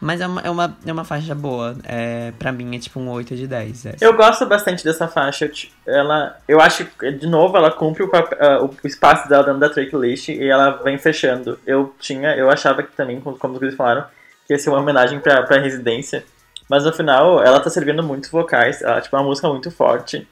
Mas 0.00 0.20
é 0.20 0.26
uma, 0.26 0.40
é 0.42 0.50
uma, 0.50 0.76
é 0.84 0.92
uma 0.92 1.04
faixa 1.04 1.32
boa. 1.32 1.76
É, 1.84 2.32
pra 2.40 2.50
mim 2.50 2.74
é 2.74 2.78
tipo 2.80 2.98
um 2.98 3.08
8 3.08 3.36
de 3.36 3.46
10. 3.46 3.86
essa. 3.86 4.04
Eu 4.04 4.14
gosto 4.16 4.44
bastante 4.46 4.82
dessa 4.84 5.06
faixa. 5.06 5.48
Ela, 5.86 6.36
eu 6.48 6.60
acho 6.60 6.84
que, 6.84 7.12
de 7.12 7.26
novo, 7.28 7.56
ela 7.56 7.70
cumpre 7.70 8.02
o, 8.02 8.08
pap- 8.08 8.36
ah, 8.40 8.62
o- 8.64 8.74
espaço 8.84 9.28
dela 9.28 9.44
dentro 9.44 9.60
da 9.60 9.70
tracklist 9.70 10.28
e 10.28 10.44
ela 10.44 10.70
vem 10.82 10.98
fechando. 10.98 11.56
Eu 11.64 11.94
tinha, 12.00 12.34
eu 12.36 12.50
achava 12.50 12.82
que 12.82 12.94
também, 12.96 13.20
como 13.20 13.58
os 13.64 13.74
falaram, 13.76 14.04
que 14.46 14.52
ia 14.52 14.58
ser 14.58 14.70
uma 14.70 14.80
homenagem 14.80 15.20
pra, 15.20 15.44
pra 15.44 15.60
residência. 15.60 16.24
Mas 16.68 16.84
no 16.84 16.92
final, 16.92 17.42
ela 17.42 17.60
tá 17.60 17.70
servindo 17.70 18.02
muitos 18.02 18.30
vocais. 18.30 18.82
Ela, 18.82 19.00
tipo, 19.00 19.14
é 19.16 19.18
uma 19.20 19.26
música 19.26 19.48
muito 19.48 19.70
forte. 19.70 20.26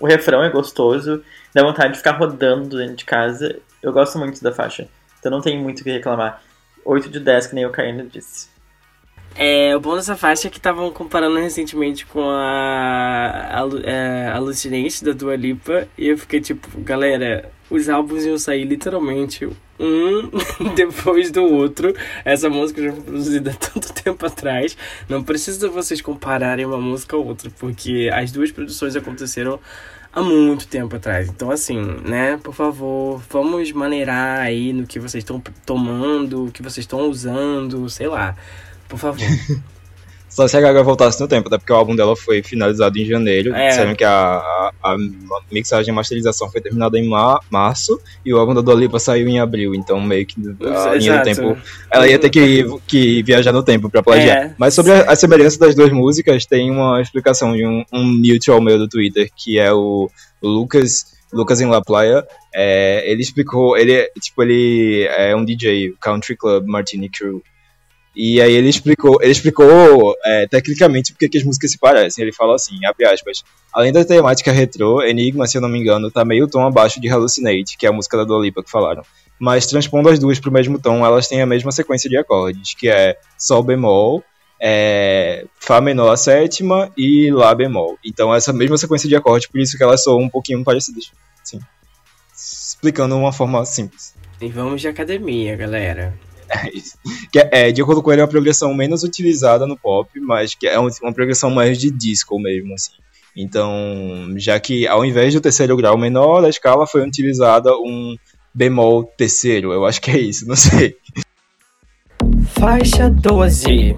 O 0.00 0.06
refrão 0.06 0.42
é 0.42 0.50
gostoso. 0.50 1.22
Dá 1.54 1.62
vontade 1.62 1.92
de 1.92 1.98
ficar 1.98 2.12
rodando 2.12 2.76
dentro 2.78 2.96
de 2.96 3.04
casa. 3.04 3.56
Eu 3.82 3.92
gosto 3.92 4.18
muito 4.18 4.42
da 4.42 4.52
faixa. 4.52 4.88
Então 5.18 5.30
não 5.30 5.40
tem 5.40 5.58
muito 5.60 5.80
o 5.80 5.84
que 5.84 5.90
reclamar. 5.90 6.40
8 6.84 7.08
de 7.08 7.20
10, 7.20 7.46
que 7.48 7.54
nem 7.54 7.66
o 7.66 7.70
Caíno 7.70 8.06
disse. 8.08 8.50
É, 9.34 9.74
o 9.74 9.80
bom 9.80 9.96
dessa 9.96 10.14
faixa 10.16 10.48
é 10.48 10.50
que 10.50 10.58
estavam 10.58 10.90
comparando 10.92 11.36
recentemente 11.38 12.04
com 12.04 12.28
a, 12.28 13.48
a, 13.50 13.62
Lu- 13.62 13.80
é, 13.82 14.28
Hallucinate 14.28 15.02
da 15.04 15.12
Dua 15.12 15.34
Lipa 15.36 15.88
e 15.96 16.08
eu 16.08 16.18
fiquei 16.18 16.38
tipo, 16.40 16.68
galera, 16.80 17.50
os 17.72 17.88
álbuns 17.88 18.24
iam 18.24 18.38
sair 18.38 18.64
literalmente 18.64 19.48
um 19.80 20.30
depois 20.76 21.30
do 21.30 21.42
outro. 21.42 21.94
Essa 22.24 22.50
música 22.50 22.82
já 22.82 22.92
foi 22.92 23.02
produzida 23.02 23.56
tanto 23.58 23.92
tempo 23.92 24.26
atrás. 24.26 24.76
Não 25.08 25.22
precisa 25.22 25.68
vocês 25.68 26.00
compararem 26.02 26.66
uma 26.66 26.78
música 26.78 27.16
a 27.16 27.18
outra, 27.18 27.50
porque 27.58 28.10
as 28.12 28.30
duas 28.30 28.52
produções 28.52 28.94
aconteceram 28.94 29.58
há 30.12 30.20
muito 30.20 30.68
tempo 30.68 30.94
atrás. 30.94 31.28
Então, 31.28 31.50
assim, 31.50 31.80
né, 32.04 32.38
por 32.42 32.54
favor, 32.54 33.22
vamos 33.30 33.72
maneirar 33.72 34.40
aí 34.40 34.72
no 34.72 34.86
que 34.86 35.00
vocês 35.00 35.22
estão 35.24 35.42
tomando, 35.64 36.46
o 36.46 36.52
que 36.52 36.62
vocês 36.62 36.84
estão 36.84 37.08
usando, 37.08 37.88
sei 37.88 38.08
lá. 38.08 38.36
Por 38.86 38.98
favor. 38.98 39.26
Só 40.34 40.48
se 40.48 40.56
a 40.56 40.60
Gaga 40.60 40.82
voltasse 40.82 41.20
no 41.20 41.28
tempo, 41.28 41.48
até 41.48 41.58
porque 41.58 41.72
o 41.72 41.76
álbum 41.76 41.94
dela 41.94 42.16
foi 42.16 42.42
finalizado 42.42 42.98
em 42.98 43.04
janeiro. 43.04 43.54
É. 43.54 43.68
Disseram 43.68 43.94
que 43.94 44.02
a, 44.04 44.10
a, 44.12 44.72
a 44.82 44.96
mixagem 45.50 45.92
e 45.92 45.94
masterização 45.94 46.50
foi 46.50 46.60
terminada 46.60 46.98
em 46.98 47.06
ma- 47.06 47.38
março 47.50 48.00
e 48.24 48.32
o 48.32 48.38
álbum 48.38 48.54
da 48.54 48.60
Dua 48.62 48.74
Lipa 48.74 48.98
saiu 48.98 49.28
em 49.28 49.38
abril. 49.38 49.74
Então, 49.74 50.00
meio 50.00 50.24
que 50.24 50.34
a 50.40 50.94
linha 50.94 51.18
do 51.18 51.24
tempo. 51.24 51.56
Ela 51.90 52.08
ia 52.08 52.18
ter 52.18 52.30
que, 52.30 52.64
que 52.86 53.22
viajar 53.22 53.52
no 53.52 53.62
tempo 53.62 53.90
pra 53.90 54.02
plagiar. 54.02 54.36
É. 54.46 54.54
Mas 54.56 54.72
sobre 54.74 54.92
a, 54.92 55.10
a 55.10 55.16
semelhança 55.16 55.58
das 55.58 55.74
duas 55.74 55.92
músicas, 55.92 56.46
tem 56.46 56.70
uma 56.70 57.00
explicação 57.02 57.54
de 57.54 57.66
um, 57.66 57.84
um 57.92 58.02
mutual 58.04 58.60
meu 58.60 58.78
do 58.78 58.88
Twitter, 58.88 59.28
que 59.36 59.58
é 59.58 59.72
o 59.72 60.08
Lucas. 60.42 61.12
Lucas 61.34 61.62
em 61.62 61.66
La 61.66 61.80
Playa, 61.80 62.26
é, 62.54 63.10
ele 63.10 63.22
explicou, 63.22 63.74
ele, 63.78 63.92
é- 63.94 64.10
tipo, 64.20 64.42
ele 64.42 65.06
é 65.16 65.34
um 65.34 65.42
DJ, 65.42 65.94
Country 65.98 66.36
Club 66.36 66.66
Martini 66.66 67.08
Crew, 67.08 67.42
e 68.14 68.40
aí 68.42 68.52
ele 68.52 68.68
explicou, 68.68 69.18
ele 69.22 69.32
explicou 69.32 70.14
é, 70.24 70.46
tecnicamente 70.46 71.12
porque 71.12 71.28
que 71.28 71.38
as 71.38 71.44
músicas 71.44 71.70
se 71.70 71.78
parecem. 71.78 72.22
Ele 72.22 72.32
fala 72.32 72.54
assim, 72.54 72.84
abre 72.84 73.06
aspas, 73.06 73.42
além 73.72 73.92
da 73.92 74.04
temática 74.04 74.52
retrô, 74.52 75.02
Enigma, 75.02 75.46
se 75.46 75.56
eu 75.56 75.62
não 75.62 75.68
me 75.68 75.78
engano, 75.78 76.10
tá 76.10 76.24
meio 76.24 76.46
tom 76.46 76.66
abaixo 76.66 77.00
de 77.00 77.08
Hallucinate, 77.08 77.76
que 77.78 77.86
é 77.86 77.88
a 77.88 77.92
música 77.92 78.16
da 78.18 78.24
Dua 78.24 78.40
Lipa 78.40 78.62
que 78.62 78.70
falaram. 78.70 79.02
Mas 79.38 79.66
transpondo 79.66 80.10
as 80.10 80.18
duas 80.18 80.38
pro 80.38 80.52
mesmo 80.52 80.78
tom, 80.78 81.04
elas 81.04 81.26
têm 81.26 81.40
a 81.40 81.46
mesma 81.46 81.72
sequência 81.72 82.08
de 82.08 82.16
acordes, 82.16 82.74
que 82.74 82.88
é 82.88 83.16
Sol 83.38 83.62
bemol, 83.62 84.22
é, 84.60 85.46
Fá 85.58 85.80
menor 85.80 86.12
a 86.12 86.16
sétima 86.16 86.92
e 86.96 87.30
Lá 87.32 87.54
bemol. 87.54 87.98
Então 88.04 88.34
essa 88.34 88.52
mesma 88.52 88.76
sequência 88.76 89.08
de 89.08 89.16
acordes, 89.16 89.48
por 89.48 89.58
isso 89.58 89.76
que 89.76 89.82
elas 89.82 90.04
são 90.04 90.18
um 90.18 90.28
pouquinho 90.28 90.62
parecidas. 90.62 91.10
Sim. 91.42 91.60
Explicando 92.34 93.14
de 93.14 93.20
uma 93.20 93.32
forma 93.32 93.64
simples. 93.64 94.14
e 94.40 94.48
vamos 94.48 94.82
de 94.82 94.88
academia, 94.88 95.56
galera. 95.56 96.14
É 96.52 96.68
isso. 96.76 96.96
Que 97.32 97.38
é, 97.38 97.48
é, 97.68 97.72
de 97.72 97.80
acordo 97.82 98.02
com 98.02 98.12
ele, 98.12 98.20
é 98.20 98.24
uma 98.24 98.30
progressão 98.30 98.72
menos 98.74 99.02
utilizada 99.02 99.66
no 99.66 99.76
pop, 99.76 100.08
mas 100.20 100.54
que 100.54 100.66
é 100.66 100.78
um- 100.78 100.88
uma 101.02 101.12
progressão 101.12 101.50
mais 101.50 101.78
de 101.78 101.90
disco 101.90 102.38
mesmo, 102.38 102.74
assim. 102.74 102.92
Então, 103.34 103.72
já 104.36 104.60
que 104.60 104.86
ao 104.86 105.04
invés 105.04 105.32
do 105.32 105.40
terceiro 105.40 105.74
grau 105.76 105.96
menor 105.96 106.42
da 106.42 106.50
escala 106.50 106.86
foi 106.86 107.00
utilizada 107.06 107.74
um 107.74 108.14
bemol 108.54 109.04
terceiro, 109.04 109.72
eu 109.72 109.86
acho 109.86 110.00
que 110.02 110.10
é 110.10 110.18
isso, 110.18 110.46
não 110.46 110.56
sei. 110.56 110.94
Faixa 112.58 113.08
12. 113.08 113.96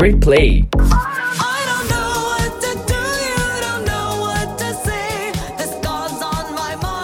Replay. 0.00 0.64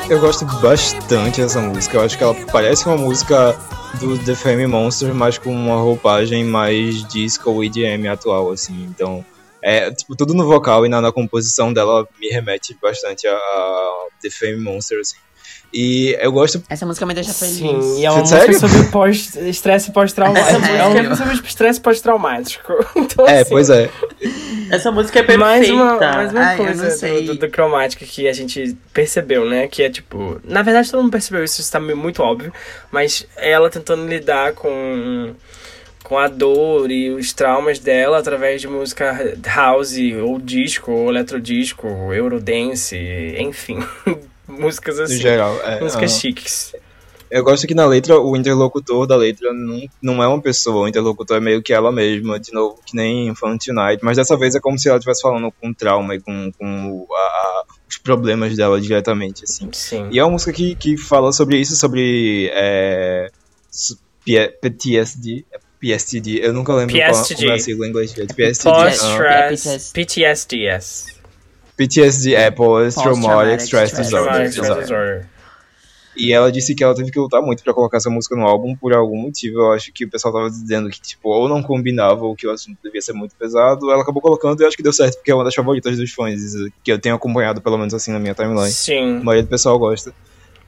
Eu 0.08 0.20
gosto 0.20 0.44
bastante 0.60 1.40
dessa 1.40 1.60
música, 1.60 1.96
eu 1.96 2.02
acho 2.02 2.18
que 2.18 2.24
ela 2.24 2.34
parece 2.52 2.86
uma 2.86 2.96
música 2.98 3.56
do 3.98 4.18
The 4.18 4.34
Fame 4.34 4.66
Monsters, 4.66 5.14
mas 5.14 5.38
com 5.38 5.54
uma 5.54 5.76
roupagem 5.76 6.44
mais 6.44 7.06
disco 7.06 7.62
EDM 7.62 8.06
atual, 8.10 8.50
assim, 8.50 8.84
então... 8.84 9.24
É, 9.64 9.92
tipo, 9.92 10.16
tudo 10.16 10.34
no 10.34 10.44
vocal 10.44 10.84
e 10.84 10.88
na, 10.88 11.00
na 11.00 11.12
composição 11.12 11.72
dela 11.72 12.08
me 12.18 12.28
remete 12.28 12.76
bastante 12.82 13.28
a, 13.28 13.32
a 13.32 14.06
The 14.20 14.28
Fame 14.28 14.56
Monsters, 14.56 15.12
assim. 15.12 15.31
E 15.74 16.16
eu 16.20 16.30
gosto 16.30 16.62
Essa 16.68 16.84
música 16.84 17.06
me 17.06 17.14
deixa 17.14 17.32
feliz. 17.32 17.54
Sim, 17.56 18.00
e 18.00 18.04
é 18.04 18.10
uma 18.10 18.26
Sério? 18.26 18.48
música 18.48 18.68
sobre 18.68 18.88
pós- 18.90 19.34
estresse 19.36 19.90
pós-traumático. 19.90 20.50
Essa 20.50 20.66
É 20.70 20.82
uma 20.82 20.88
música- 20.90 21.08
música 21.08 21.26
sobre 21.30 21.46
estresse 21.48 21.80
pós-traumático. 21.80 22.72
Então, 22.94 23.26
É, 23.26 23.40
assim, 23.40 23.50
pois 23.50 23.70
é. 23.70 23.88
Essa 24.70 24.90
música 24.92 25.18
é 25.18 25.22
perfeita. 25.22 25.44
Mais 25.44 25.70
uma, 25.70 25.96
mais 25.98 26.30
uma 26.32 26.40
Ai, 26.40 26.56
coisa 26.56 27.08
do, 27.08 27.22
do, 27.26 27.34
do 27.36 27.48
cromática 27.50 28.04
que 28.04 28.28
a 28.28 28.32
gente 28.32 28.76
percebeu, 28.92 29.48
né? 29.48 29.66
Que 29.68 29.82
é 29.84 29.90
tipo. 29.90 30.40
Na 30.44 30.62
verdade, 30.62 30.90
todo 30.90 31.02
mundo 31.02 31.12
percebeu 31.12 31.42
isso, 31.44 31.60
isso 31.60 31.70
tá 31.72 31.80
muito 31.80 32.22
óbvio. 32.22 32.52
Mas 32.90 33.26
ela 33.36 33.70
tentando 33.70 34.06
lidar 34.06 34.52
com. 34.52 35.32
Com 36.04 36.18
a 36.18 36.26
dor 36.28 36.90
e 36.90 37.10
os 37.10 37.32
traumas 37.32 37.78
dela 37.78 38.18
através 38.18 38.60
de 38.60 38.68
música 38.68 39.34
house, 39.46 39.94
ou 40.22 40.38
disco, 40.38 40.90
ou 40.92 41.08
eletrodisco, 41.08 41.86
ou 41.88 42.12
eurodance, 42.12 42.96
enfim. 43.38 43.78
músicas 44.58 44.98
No 44.98 45.04
assim. 45.04 45.16
geral. 45.18 45.60
É, 45.62 45.80
músicas 45.80 46.10
aham. 46.12 46.20
chiques. 46.20 46.74
Eu 47.30 47.42
gosto 47.42 47.66
que 47.66 47.74
na 47.74 47.86
letra, 47.86 48.20
o 48.20 48.36
interlocutor 48.36 49.06
da 49.06 49.16
letra 49.16 49.54
não, 49.54 49.80
não 50.02 50.22
é 50.22 50.26
uma 50.28 50.40
pessoa, 50.42 50.84
o 50.84 50.88
interlocutor 50.88 51.38
é 51.38 51.40
meio 51.40 51.62
que 51.62 51.72
ela 51.72 51.90
mesma, 51.90 52.38
de 52.38 52.52
novo, 52.52 52.78
que 52.84 52.94
nem 52.94 53.34
Fun 53.34 53.56
Tonight, 53.56 54.04
mas 54.04 54.18
dessa 54.18 54.36
vez 54.36 54.54
é 54.54 54.60
como 54.60 54.78
se 54.78 54.86
ela 54.90 54.98
estivesse 54.98 55.22
falando 55.22 55.50
com 55.58 55.72
trauma 55.72 56.14
e 56.14 56.20
com, 56.20 56.52
com 56.58 57.06
a- 57.10 57.14
a- 57.16 57.64
os 57.88 57.96
problemas 57.96 58.54
dela 58.54 58.78
diretamente, 58.78 59.44
assim. 59.44 59.66
Sim. 59.72 60.08
E 60.10 60.18
é 60.18 60.22
uma 60.24 60.32
música 60.32 60.52
que, 60.52 60.74
que 60.74 60.98
fala 60.98 61.32
sobre 61.32 61.56
isso, 61.58 61.74
sobre 61.74 62.50
é, 62.52 63.30
PTSD, 64.60 65.44
é 65.52 65.58
PSTD, 65.80 66.40
eu 66.46 66.52
nunca 66.52 66.74
lembro 66.74 66.94
qual, 66.94 67.08
PSTD. 67.08 67.40
como 67.40 67.50
é 67.50 67.54
a 67.54 67.58
sigla 67.58 67.86
em 67.86 67.88
inglês. 67.88 68.12
PSTD. 68.12 68.70
É 69.26 69.78
PTSD, 69.94 70.56
yes. 70.56 71.06
PTSD 71.76 72.34
é 72.34 72.50
Post-Traumatic 72.50 73.22
Post-Traumatic 73.22 73.60
Stress 73.60 73.92
Stress 73.92 74.02
Disorder, 74.02 74.30
Traumatic 74.30 74.50
Disorder. 74.50 74.82
stress 74.82 74.86
exato. 74.86 75.02
disorder. 75.20 75.32
E 76.14 76.32
ela 76.32 76.52
disse 76.52 76.74
que 76.74 76.84
ela 76.84 76.94
teve 76.94 77.10
que 77.10 77.18
lutar 77.18 77.40
muito 77.40 77.62
pra 77.62 77.72
colocar 77.72 77.96
essa 77.96 78.10
música 78.10 78.36
no 78.36 78.42
álbum 78.42 78.76
por 78.76 78.92
algum 78.92 79.16
motivo. 79.16 79.60
Eu 79.60 79.72
acho 79.72 79.90
que 79.92 80.04
o 80.04 80.10
pessoal 80.10 80.34
tava 80.34 80.50
dizendo 80.50 80.90
que, 80.90 81.00
tipo, 81.00 81.30
ou 81.30 81.48
não 81.48 81.62
combinava 81.62 82.24
ou 82.24 82.36
que 82.36 82.46
o 82.46 82.50
assunto 82.50 82.78
devia 82.82 83.00
ser 83.00 83.14
muito 83.14 83.34
pesado. 83.34 83.90
Ela 83.90 84.02
acabou 84.02 84.20
colocando 84.20 84.60
e 84.60 84.62
eu 84.62 84.68
acho 84.68 84.76
que 84.76 84.82
deu 84.82 84.92
certo, 84.92 85.16
porque 85.16 85.30
é 85.30 85.34
uma 85.34 85.44
das 85.44 85.54
favoritas 85.54 85.96
dos 85.96 86.12
fãs, 86.12 86.38
que 86.84 86.92
eu 86.92 86.98
tenho 86.98 87.14
acompanhado, 87.14 87.62
pelo 87.62 87.78
menos 87.78 87.94
assim, 87.94 88.12
na 88.12 88.18
minha 88.18 88.34
timeline. 88.34 88.70
Sim. 88.70 89.20
A 89.20 89.24
maioria 89.24 89.42
do 89.42 89.48
pessoal 89.48 89.78
gosta. 89.78 90.14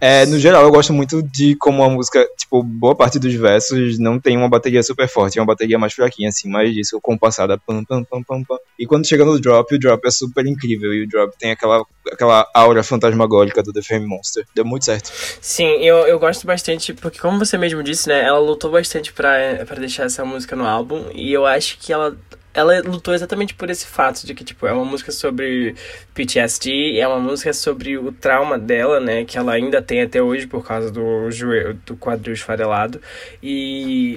É, 0.01 0.27
no 0.27 0.39
geral, 0.39 0.63
eu 0.63 0.71
gosto 0.71 0.93
muito 0.93 1.23
de 1.23 1.57
como 1.57 1.83
a 1.83 1.89
música, 1.89 2.27
tipo, 2.37 2.63
boa 2.63 2.95
parte 2.95 3.19
dos 3.19 3.33
versos 3.35 3.99
não 3.99 4.21
tem 4.21 4.37
uma 4.37 4.49
bateria 4.49 4.83
super 4.83 5.09
forte, 5.09 5.39
é 5.39 5.43
uma 5.43 5.47
bateria 5.47 5.79
mais 5.79 5.93
fraquinha, 5.93 6.29
assim, 6.29 6.49
mais 6.49 6.75
disso, 6.75 6.99
compassada, 7.03 7.59
pam, 7.59 7.85
pam, 7.85 8.05
pam, 8.05 8.23
pam, 8.23 8.45
pam. 8.45 8.57
E 8.79 8.87
quando 8.87 9.07
chega 9.07 9.25
no 9.25 9.41
drop, 9.41 9.75
o 9.75 9.79
drop 9.79 10.07
é 10.07 10.11
super 10.11 10.47
incrível, 10.47 10.93
e 10.93 11.05
o 11.05 11.09
drop 11.09 11.35
tem 11.39 11.53
aquela, 11.53 11.85
aquela 12.13 12.47
aura 12.55 12.83
fantasmagórica 12.83 13.63
do 13.63 13.73
The 13.73 13.83
Fame 13.83 14.07
Monster. 14.07 14.45
Deu 14.55 14.65
muito 14.65 14.85
certo. 14.85 15.11
Sim, 15.41 15.67
eu, 15.81 15.99
eu 16.07 16.19
gosto 16.19 16.47
bastante, 16.47 16.93
porque 16.93 17.19
como 17.19 17.39
você 17.39 17.57
mesmo 17.57 17.83
disse, 17.83 18.09
né, 18.09 18.25
ela 18.25 18.39
lutou 18.39 18.71
bastante 18.71 19.13
pra 19.13 19.65
deixar 19.79 20.05
essa 20.05 20.25
música 20.25 20.55
no 20.55 20.67
álbum, 20.67 21.05
e 21.15 21.33
eu 21.33 21.47
acho 21.47 21.79
que 21.79 21.93
ela 21.93 22.17
ela 22.55 22.81
lutou 22.81 23.13
exatamente 23.13 23.53
por 23.53 23.69
esse 23.69 23.85
fato 23.85 24.25
de 24.25 24.33
que, 24.33 24.45
tipo, 24.45 24.67
é 24.67 24.73
uma 24.73 24.85
música 24.85 25.11
sobre 25.11 25.75
PTSD, 26.15 26.99
é 26.99 27.07
uma 27.07 27.19
música 27.19 27.53
sobre 27.53 27.99
o 27.99 28.13
trauma 28.13 28.59
dela, 28.59 29.01
né, 29.01 29.25
que 29.25 29.37
ela 29.37 29.53
ainda 29.53 29.83
tem 29.83 30.01
até 30.03 30.23
hoje 30.23 30.47
por 30.47 30.65
causa 30.65 30.91
do 30.91 31.31
joelho, 31.31 31.75
do 31.85 31.97
quadril 31.97 32.33
esfarelado. 32.33 33.03
E 33.43 34.15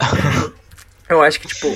eu 1.10 1.22
acho 1.22 1.40
que, 1.40 1.48
tipo, 1.48 1.68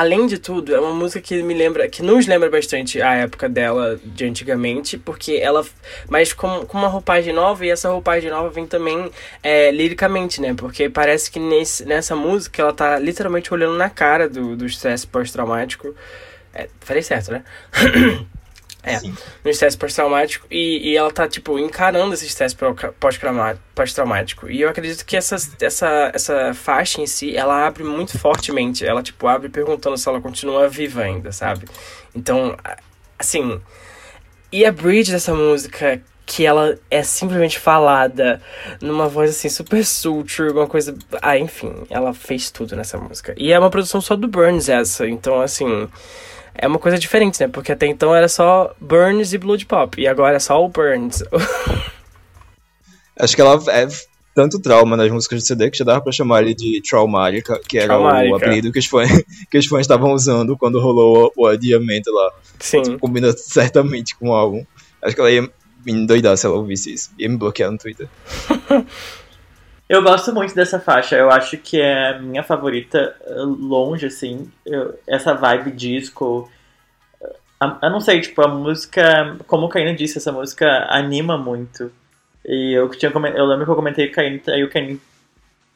além 0.00 0.26
de 0.26 0.38
tudo, 0.38 0.74
é 0.74 0.80
uma 0.80 0.94
música 0.94 1.20
que 1.20 1.42
me 1.42 1.52
lembra, 1.52 1.86
que 1.86 2.02
nos 2.02 2.26
lembra 2.26 2.48
bastante 2.48 3.02
a 3.02 3.16
época 3.16 3.50
dela 3.50 4.00
de 4.02 4.24
antigamente, 4.24 4.96
porque 4.96 5.32
ela, 5.32 5.62
mas 6.08 6.32
com, 6.32 6.64
com 6.64 6.78
uma 6.78 6.88
roupagem 6.88 7.34
nova, 7.34 7.66
e 7.66 7.68
essa 7.68 7.90
roupagem 7.90 8.30
nova 8.30 8.48
vem 8.48 8.66
também 8.66 9.10
é, 9.42 9.70
liricamente, 9.70 10.40
né? 10.40 10.54
Porque 10.54 10.88
parece 10.88 11.30
que 11.30 11.38
nesse, 11.38 11.84
nessa 11.84 12.16
música 12.16 12.62
ela 12.62 12.72
tá 12.72 12.98
literalmente 12.98 13.52
olhando 13.52 13.76
na 13.76 13.90
cara 13.90 14.26
do, 14.26 14.56
do 14.56 14.64
estresse 14.64 15.06
pós-traumático. 15.06 15.94
É, 16.54 16.70
falei 16.80 17.02
certo, 17.02 17.32
né? 17.32 17.44
É, 18.82 18.98
Sim. 18.98 19.14
no 19.44 19.50
estresse 19.50 19.76
pós-traumático 19.76 20.46
e, 20.50 20.90
e 20.90 20.96
ela 20.96 21.10
tá, 21.10 21.28
tipo, 21.28 21.58
encarando 21.58 22.14
esse 22.14 22.26
estresse 22.26 22.56
pós-traumático. 22.98 24.50
E 24.50 24.62
eu 24.62 24.70
acredito 24.70 25.04
que 25.04 25.16
essa, 25.16 25.36
essa, 25.60 26.10
essa 26.14 26.54
faixa 26.54 27.00
em 27.00 27.06
si, 27.06 27.36
ela 27.36 27.66
abre 27.66 27.84
muito 27.84 28.18
fortemente. 28.18 28.84
Ela, 28.86 29.02
tipo, 29.02 29.26
abre 29.26 29.50
perguntando 29.50 29.98
se 29.98 30.08
ela 30.08 30.20
continua 30.20 30.66
viva 30.68 31.02
ainda, 31.02 31.30
sabe? 31.30 31.66
Então, 32.14 32.56
assim. 33.18 33.60
E 34.50 34.64
a 34.64 34.72
bridge 34.72 35.12
dessa 35.12 35.34
música, 35.34 36.00
que 36.24 36.46
ela 36.46 36.78
é 36.90 37.02
simplesmente 37.02 37.58
falada 37.58 38.40
numa 38.80 39.08
voz, 39.08 39.30
assim, 39.30 39.50
super 39.50 39.84
sultry, 39.84 40.50
uma 40.50 40.66
coisa. 40.66 40.96
Ah, 41.20 41.38
enfim, 41.38 41.86
ela 41.90 42.14
fez 42.14 42.50
tudo 42.50 42.74
nessa 42.74 42.96
música. 42.96 43.34
E 43.36 43.52
é 43.52 43.58
uma 43.58 43.70
produção 43.70 44.00
só 44.00 44.16
do 44.16 44.26
Burns, 44.26 44.70
essa. 44.70 45.06
Então, 45.06 45.38
assim 45.40 45.86
é 46.60 46.66
uma 46.66 46.78
coisa 46.78 46.98
diferente, 46.98 47.40
né? 47.40 47.48
Porque 47.48 47.72
até 47.72 47.86
então 47.86 48.14
era 48.14 48.28
só 48.28 48.74
Burns 48.78 49.32
e 49.32 49.38
Blood 49.38 49.64
Pop. 49.64 50.00
E 50.00 50.06
agora 50.06 50.36
é 50.36 50.38
só 50.38 50.62
o 50.62 50.68
Burns. 50.68 51.24
Acho 53.18 53.34
que 53.34 53.40
ela 53.40 53.58
é 53.68 53.88
tanto 54.34 54.60
trauma 54.60 54.96
nas 54.96 55.10
músicas 55.10 55.42
do 55.42 55.46
CD 55.46 55.70
que 55.70 55.78
já 55.78 55.84
dava 55.84 56.02
pra 56.02 56.12
chamar 56.12 56.42
ele 56.42 56.54
de 56.54 56.80
Traumática, 56.82 57.58
que 57.66 57.78
era 57.78 57.96
o 57.96 58.02
Traumática. 58.02 58.36
apelido 58.36 58.72
que 58.72 58.78
os 58.78 58.86
fãs 58.86 59.10
que 59.50 59.58
os 59.58 59.66
fãs 59.66 59.80
estavam 59.80 60.12
usando 60.12 60.56
quando 60.56 60.80
rolou 60.80 61.32
o, 61.34 61.44
o 61.44 61.46
adiamento 61.46 62.12
lá. 62.12 62.32
Sim. 62.58 62.98
Combina 62.98 63.32
certamente 63.36 64.14
com 64.16 64.28
o 64.28 64.34
álbum. 64.34 64.64
Acho 65.02 65.14
que 65.14 65.20
ela 65.20 65.30
ia 65.30 65.42
me 65.42 65.92
endoidar 65.92 66.36
se 66.36 66.44
ela 66.44 66.56
ouvisse 66.56 66.92
isso. 66.92 67.10
Ia 67.18 67.28
me 67.28 67.38
bloquear 67.38 67.70
no 67.70 67.78
Twitter. 67.78 68.06
Eu 69.92 70.02
gosto 70.04 70.32
muito 70.32 70.54
dessa 70.54 70.78
faixa, 70.78 71.16
eu 71.16 71.30
acho 71.30 71.58
que 71.58 71.80
é 71.80 72.10
a 72.10 72.18
minha 72.20 72.44
favorita 72.44 73.16
eh, 73.26 73.34
longe, 73.42 74.06
assim. 74.06 74.48
Eu- 74.64 74.96
essa 75.06 75.34
vibe 75.34 75.72
disco. 75.72 76.48
eh, 77.62 77.66
Eu 77.82 77.90
não 77.90 78.00
sei, 78.00 78.20
tipo, 78.20 78.40
a 78.42 78.48
música, 78.48 79.36
como 79.46 79.66
o 79.66 79.68
Caíno 79.68 79.94
disse, 79.96 80.18
essa 80.18 80.32
música 80.32 80.86
anima 80.90 81.36
muito. 81.38 81.92
E 82.46 82.72
eu, 82.76 82.88
tinha, 82.90 83.10
eu 83.12 83.46
lembro 83.46 83.64
que 83.66 83.70
eu 83.70 83.76
comentei 83.76 84.06
com 84.06 84.12
o 84.12 84.16
Caíno, 84.16 84.40
aí 84.48 84.64
o 84.64 84.70
Caíno 84.70 85.00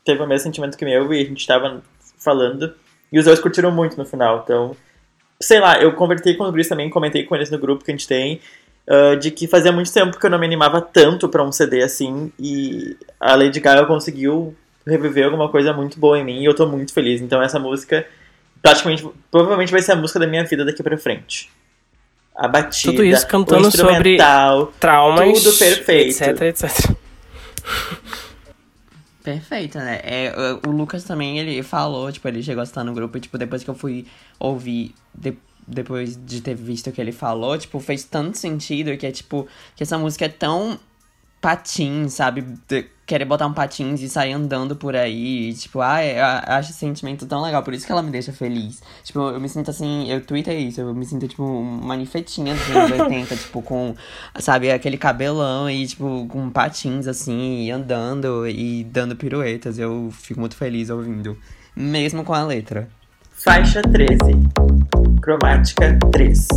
teve 0.04 0.22
o 0.22 0.26
mesmo 0.28 0.44
sentimento 0.44 0.78
que 0.78 0.84
eu 0.84 1.12
e 1.14 1.20
a 1.22 1.24
gente 1.26 1.46
tava 1.46 1.82
falando. 2.18 2.74
E 3.12 3.18
os 3.18 3.26
dois 3.26 3.40
curtiram 3.40 3.70
muito 3.72 3.96
no 3.98 4.06
final, 4.06 4.42
então. 4.44 4.76
Sei 5.42 5.60
lá, 5.60 5.80
eu 5.82 5.92
convertei 5.94 6.34
com 6.36 6.44
os 6.44 6.52
Gris 6.52 6.68
também, 6.68 6.90
comentei 6.90 7.24
com 7.24 7.34
eles 7.36 7.50
no 7.50 7.58
grupo 7.58 7.84
que 7.84 7.90
a 7.90 7.94
gente 7.94 8.08
tem. 8.08 8.40
Ah, 8.88 9.14
de 9.14 9.30
que 9.30 9.46
fazia 9.46 9.72
muito 9.72 9.92
tempo 9.92 10.18
que 10.18 10.26
eu 10.26 10.30
não 10.30 10.38
me 10.38 10.46
animava 10.46 10.80
tanto 10.80 11.28
pra 11.28 11.42
um 11.42 11.52
CD 11.52 11.82
assim. 11.82 12.32
E 12.38 12.96
a 13.20 13.34
Lady 13.34 13.60
Gaga 13.60 13.86
conseguiu 13.86 14.54
reviver 14.86 15.24
alguma 15.24 15.48
coisa 15.48 15.72
muito 15.72 15.98
boa 15.98 16.18
em 16.18 16.24
mim 16.24 16.40
e 16.40 16.44
eu 16.44 16.54
tô 16.54 16.66
muito 16.66 16.92
feliz. 16.92 17.20
Então 17.20 17.42
essa 17.42 17.58
música, 17.58 18.06
praticamente, 18.62 19.06
provavelmente 19.30 19.72
vai 19.72 19.80
ser 19.82 19.92
a 19.92 19.96
música 19.96 20.18
da 20.20 20.26
minha 20.26 20.44
vida 20.44 20.64
daqui 20.64 20.82
pra 20.82 20.98
frente. 20.98 21.50
A 22.36 22.48
batida, 22.48 22.92
Tudo 22.92 23.04
isso 23.04 23.26
cantando 23.28 23.64
o 23.64 23.68
instrumental, 23.68 24.72
Traumas. 24.80 25.42
Tudo 25.42 25.56
perfeito. 25.56 26.20
Etc, 26.22 26.42
etc. 26.42 26.90
Perfeito, 29.22 29.78
né? 29.78 30.00
É, 30.02 30.34
o- 30.64 30.68
o 30.68 30.72
Lucas 30.72 31.02
também, 31.04 31.38
ele 31.38 31.62
falou, 31.62 32.12
tipo, 32.12 32.28
ele 32.28 32.42
chegou 32.42 32.60
a 32.60 32.64
estar 32.64 32.84
no 32.84 32.92
grupo 32.92 33.16
e, 33.16 33.20
tipo, 33.20 33.38
depois 33.38 33.64
que 33.64 33.70
eu 33.70 33.74
fui 33.74 34.04
ouvir, 34.38 34.94
de- 35.14 35.38
depois 35.66 36.18
de 36.24 36.40
ter 36.40 36.54
visto 36.54 36.88
o 36.88 36.92
que 36.92 37.00
ele 37.00 37.12
falou, 37.12 37.56
tipo, 37.58 37.78
fez 37.80 38.04
tanto 38.04 38.36
sentido 38.38 38.96
que 38.96 39.06
é, 39.06 39.10
tipo, 39.12 39.46
que 39.76 39.82
essa 39.82 39.96
música 39.98 40.24
é 40.26 40.28
tão 40.28 40.78
patins, 41.40 42.14
sabe? 42.14 42.42
De- 42.68 42.86
querer 43.06 43.26
botar 43.26 43.46
um 43.46 43.52
patins 43.52 44.00
e 44.00 44.08
sair 44.08 44.32
andando 44.32 44.74
por 44.74 44.96
aí, 44.96 45.50
e, 45.50 45.52
tipo, 45.52 45.82
ah, 45.82 46.02
eu 46.02 46.24
acho 46.24 46.70
esse 46.70 46.78
sentimento 46.78 47.26
tão 47.26 47.42
legal, 47.42 47.62
por 47.62 47.74
isso 47.74 47.84
que 47.84 47.92
ela 47.92 48.02
me 48.02 48.10
deixa 48.10 48.32
feliz. 48.32 48.82
Tipo, 49.02 49.18
eu 49.28 49.38
me 49.38 49.46
sinto 49.46 49.70
assim, 49.70 50.10
eu 50.10 50.22
tuitei 50.24 50.60
isso, 50.60 50.80
eu 50.80 50.94
me 50.94 51.04
sinto, 51.04 51.28
tipo, 51.28 51.42
uma 51.44 51.96
ninfetinha 51.98 52.54
dos 52.54 52.70
anos 52.70 52.92
80, 52.98 53.36
tipo, 53.36 53.60
com, 53.60 53.94
sabe, 54.38 54.70
aquele 54.70 54.96
cabelão 54.96 55.68
e, 55.68 55.86
tipo, 55.86 56.26
com 56.28 56.48
patins, 56.48 57.06
assim, 57.06 57.64
e 57.66 57.70
andando 57.70 58.48
e 58.48 58.84
dando 58.84 59.14
piruetas. 59.14 59.78
Eu 59.78 60.08
fico 60.10 60.40
muito 60.40 60.56
feliz 60.56 60.88
ouvindo, 60.88 61.36
mesmo 61.76 62.24
com 62.24 62.32
a 62.32 62.42
letra. 62.42 62.88
Faixa 63.34 63.82
13. 63.82 64.14
Cromática 65.24 65.98
3. 66.12 66.48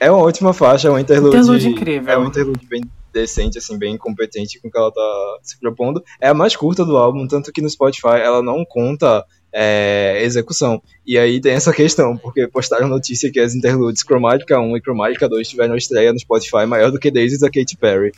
É 0.00 0.10
uma 0.10 0.20
ótima 0.20 0.52
faixa, 0.52 0.88
é 0.88 0.90
um 0.90 0.98
interlude. 0.98 1.36
Interlude 1.36 1.68
incrível. 1.68 2.12
É 2.12 2.18
um 2.18 2.26
interlude 2.26 2.66
bem 2.66 2.82
decente, 3.12 3.58
assim, 3.58 3.78
bem 3.78 3.96
competente 3.96 4.60
com 4.60 4.66
o 4.66 4.70
que 4.72 4.76
ela 4.76 4.90
tá 4.90 5.38
se 5.40 5.56
propondo. 5.60 6.02
É 6.20 6.30
a 6.30 6.34
mais 6.34 6.56
curta 6.56 6.84
do 6.84 6.96
álbum, 6.96 7.28
tanto 7.28 7.52
que 7.52 7.62
no 7.62 7.70
Spotify 7.70 8.18
ela 8.20 8.42
não 8.42 8.64
conta 8.68 9.24
é, 9.52 10.20
execução. 10.22 10.80
E 11.06 11.18
aí 11.18 11.40
tem 11.40 11.52
essa 11.52 11.72
questão, 11.72 12.16
porque 12.16 12.46
postaram 12.46 12.88
notícia 12.88 13.30
que 13.30 13.40
as 13.40 13.54
interludes 13.54 14.02
Chromatica 14.02 14.58
1 14.58 14.76
e 14.76 14.80
Chromatica 14.80 15.28
2 15.28 15.48
tiveram 15.48 15.76
estreia 15.76 16.12
no 16.12 16.18
Spotify 16.18 16.64
maior 16.66 16.90
do 16.90 16.98
que 16.98 17.10
Daisy 17.10 17.38
da 17.38 17.50
Katy 17.50 17.76
Perry. 17.76 18.12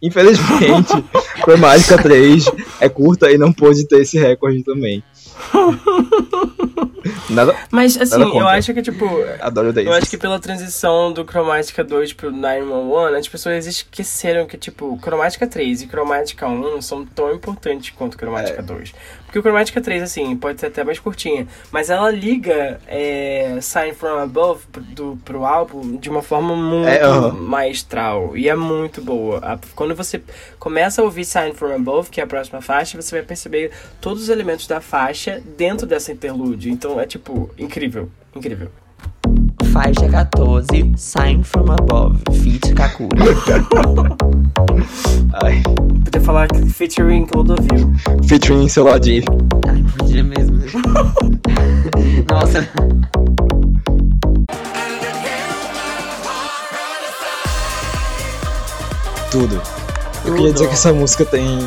Infelizmente, 0.00 0.92
Chromatica 1.44 2.00
3 2.00 2.46
é 2.80 2.88
curta 2.88 3.30
e 3.30 3.38
não 3.38 3.52
pôde 3.52 3.86
ter 3.86 4.02
esse 4.02 4.18
recorde 4.18 4.62
também. 4.64 5.02
Nada, 7.28 7.56
Mas, 7.70 7.96
assim, 7.96 8.18
Nada 8.18 8.30
eu 8.30 8.48
acho 8.48 8.72
que, 8.74 8.82
tipo. 8.82 9.06
adoro 9.40 9.72
Daisy. 9.72 9.88
Eu 9.90 9.94
acho 9.94 10.10
que 10.10 10.18
pela 10.18 10.38
transição 10.38 11.12
do 11.12 11.24
Chromatica 11.24 11.82
2 11.82 12.12
pro 12.12 12.30
911, 12.30 13.16
as 13.16 13.28
pessoas 13.28 13.66
esqueceram 13.66 14.46
que, 14.46 14.56
tipo, 14.56 14.98
Chromatica 15.02 15.46
3 15.46 15.82
e 15.82 15.86
Chromatica 15.88 16.46
1 16.46 16.80
são 16.82 17.04
tão 17.04 17.32
importantes 17.32 17.90
quanto 17.90 18.16
Chromatica 18.16 18.60
É. 18.60 18.62
2. 18.62 18.92
Porque 19.32 19.38
o 19.38 19.42
Chromatica 19.42 19.80
3, 19.80 20.02
assim, 20.02 20.36
pode 20.36 20.60
ser 20.60 20.66
até 20.66 20.84
mais 20.84 20.98
curtinha, 20.98 21.48
mas 21.70 21.88
ela 21.88 22.10
liga 22.10 22.78
é, 22.86 23.56
Sign 23.62 23.94
From 23.94 24.18
Above 24.18 24.66
pro- 24.70 24.82
do, 24.82 25.18
pro 25.24 25.46
álbum 25.46 25.96
de 25.96 26.10
uma 26.10 26.20
forma 26.20 26.54
muito 26.54 26.86
É, 26.86 27.32
maestral. 27.32 28.36
E 28.36 28.46
é 28.50 28.54
muito 28.54 29.00
boa. 29.00 29.58
Quando 29.74 29.94
você 29.94 30.22
começa 30.58 31.00
a 31.00 31.04
ouvir 31.06 31.24
Sign 31.24 31.54
From 31.54 31.74
Above, 31.74 32.10
que 32.10 32.20
é 32.20 32.24
a 32.24 32.26
próxima 32.26 32.60
faixa, 32.60 33.00
você 33.00 33.16
vai 33.16 33.24
perceber 33.24 33.70
todos 34.02 34.24
os 34.24 34.28
elementos 34.28 34.66
da 34.66 34.82
faixa 34.82 35.42
dentro 35.56 35.86
dessa 35.86 36.12
interlude. 36.12 36.70
Então 36.70 37.00
é, 37.00 37.06
tipo, 37.06 37.48
incrível. 37.56 38.10
Incrível. 38.36 38.68
Faixa 39.72 40.08
14, 40.08 40.92
Sign 40.96 41.42
From 41.42 41.70
Above, 41.72 42.18
feat 42.42 42.74
Kakura. 42.74 43.24
Ai, 45.42 45.62
Podia 46.04 46.20
falar 46.20 46.46
que 46.48 46.66
featuring 46.68 47.24
Clodovil. 47.26 47.92
featuring 48.28 48.68
Celadinho. 48.68 49.24
Ai, 49.66 49.82
podia 49.96 50.22
mesmo. 50.22 50.58
Nossa. 52.30 52.68
Tudo. 59.30 59.60
Eu 60.24 60.34
queria 60.34 60.52
dizer 60.52 60.66
que 60.68 60.74
essa 60.74 60.92
música 60.92 61.24
tem 61.24 61.58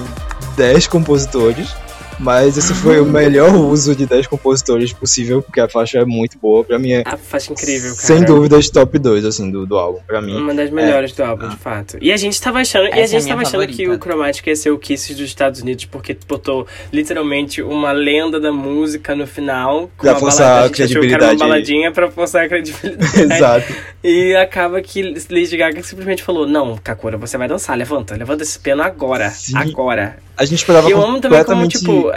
10 0.56 0.88
compositores 0.88 1.76
Mas 2.20 2.57
esse 2.57 2.74
foi 2.74 2.99
o 2.99 3.05
melhor 3.05 3.53
uso 3.55 3.95
de 3.95 4.05
10 4.05 4.28
compositores 4.28 4.93
possível, 4.93 5.41
porque 5.41 5.59
a 5.59 5.68
faixa 5.68 5.99
é 5.99 6.05
muito 6.05 6.38
boa. 6.39 6.63
Pra 6.63 6.80
mim 6.80 6.91
é, 6.91 7.03
A 7.05 7.18
faixa 7.18 7.51
incrível, 7.51 7.93
cara. 7.95 8.07
sem 8.07 8.24
dúvidas, 8.24 8.70
top 8.70 8.97
2, 8.97 9.26
assim, 9.26 9.51
do, 9.51 9.66
do 9.66 9.78
álbum. 9.78 9.99
Pra 10.07 10.22
mim. 10.22 10.36
Uma 10.38 10.53
das 10.53 10.70
melhores 10.70 11.11
do 11.11 11.24
álbum, 11.24 11.49
de 11.49 11.57
fato. 11.57 11.97
E 12.01 12.11
a 12.11 12.18
gente 12.18 12.39
tava 12.41 12.59
achando, 12.59 12.86
e 12.88 12.93
a 12.93 12.97
Essa 12.99 13.16
é 13.16 13.18
a 13.18 13.22
gente 13.22 13.34
achando 13.34 13.68
que 13.68 13.88
o 13.89 13.97
Chromatic 13.99 14.47
ia 14.47 14.55
ser 14.55 14.72
o 14.72 14.78
Kiss 14.80 15.13
dos 15.13 15.24
Estados 15.26 15.61
Unidos, 15.61 15.86
porque 15.86 16.18
botou 16.28 16.66
literalmente 16.91 17.61
uma 17.61 17.91
lenda 17.91 18.39
da 18.39 18.51
música 18.51 19.16
no 19.16 19.28
final. 19.28 19.89
Com 19.97 20.03
Pra 20.03 20.11
uma 20.13 20.20
forçar 20.20 20.47
balada, 20.47 20.61
a 20.61 20.66
a 20.66 20.68
gente 20.68 20.84
achou 20.84 21.01
que 21.01 21.07
era 21.07 21.13
uma 21.16 21.18
credibilidade. 21.30 21.39
baladinha 21.39 21.91
pra 21.91 22.11
forçar 22.11 22.45
a 22.45 22.47
credibilidade. 22.49 23.22
Exato. 23.36 23.74
E 24.03 24.36
acaba 24.36 24.82
que 24.82 25.01
Lady 25.30 25.57
Gaga 25.57 25.82
simplesmente 25.84 26.24
falou: 26.24 26.47
Não, 26.47 26.78
Kakura, 26.78 27.18
você 27.18 27.38
vai 27.38 27.47
dançar, 27.47 27.78
levanta, 27.78 28.16
levanta 28.16 28.43
esse 28.43 28.57
piano 28.59 28.82
agora. 28.84 29.30
Sim. 29.32 29.57
Agora. 29.57 30.18
A 30.38 30.45
gente 30.45 30.59
esperava 30.59 30.89
eu 30.89 31.01
amo 31.01 31.19
também 31.19 31.43
como, 31.43 31.61
completamente... 31.61 31.79
tipo, 31.79 32.11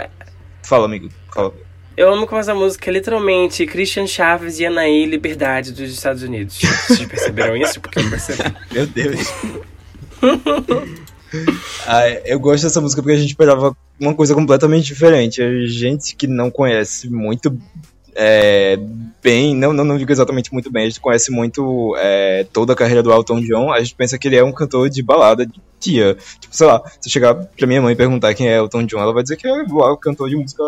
Fala, 0.63 0.85
amigo. 0.85 1.09
Fala. 1.33 1.53
eu 1.95 2.13
amo 2.13 2.27
como 2.27 2.39
essa 2.39 2.53
música 2.53 2.89
é 2.89 2.93
literalmente 2.93 3.65
Christian 3.65 4.05
Chaves 4.05 4.59
e 4.59 4.65
Anaí 4.65 5.05
Liberdade 5.05 5.71
dos 5.71 5.91
Estados 5.91 6.21
Unidos. 6.23 6.59
Vocês 6.59 7.05
perceberam 7.05 7.55
isso? 7.57 7.79
Porque 7.79 7.99
eu 7.99 8.09
percebi. 8.09 8.43
Meu 8.71 8.87
Deus. 8.87 9.33
Ah, 11.85 12.09
eu 12.25 12.39
gosto 12.39 12.63
dessa 12.63 12.81
música 12.81 13.03
porque 13.03 13.15
a 13.15 13.19
gente 13.19 13.29
esperava 13.29 13.77
uma 13.99 14.15
coisa 14.15 14.33
completamente 14.33 14.87
diferente. 14.87 15.41
A 15.41 15.67
gente 15.67 16.15
que 16.15 16.25
não 16.25 16.49
conhece 16.49 17.07
muito 17.07 17.55
é, 18.15 18.77
bem, 19.21 19.55
não, 19.55 19.73
não, 19.73 19.83
não 19.83 19.97
digo 19.97 20.11
exatamente 20.11 20.51
muito 20.51 20.71
bem, 20.71 20.85
a 20.85 20.89
gente 20.89 20.99
conhece 20.99 21.31
muito 21.31 21.95
é, 21.97 22.45
toda 22.51 22.73
a 22.73 22.75
carreira 22.75 23.03
do 23.03 23.11
Elton 23.11 23.41
John, 23.41 23.71
a 23.71 23.79
gente 23.81 23.95
pensa 23.95 24.17
que 24.17 24.27
ele 24.27 24.37
é 24.37 24.43
um 24.43 24.51
cantor 24.51 24.89
de 24.89 25.01
balada 25.01 25.45
de 25.45 25.61
tia. 25.79 26.17
Tipo, 26.39 26.55
sei 26.55 26.67
lá, 26.67 26.81
se 26.99 27.07
eu 27.07 27.11
chegar 27.11 27.35
pra 27.35 27.67
minha 27.67 27.81
mãe 27.81 27.93
e 27.93 27.97
perguntar 27.97 28.33
quem 28.33 28.47
é 28.47 28.57
Elton 28.57 28.85
John, 28.85 28.99
ela 28.99 29.13
vai 29.13 29.23
dizer 29.23 29.37
que 29.37 29.47
é 29.47 29.61
igual 29.61 29.97
cantor 29.97 30.29
de 30.29 30.35
música 30.35 30.63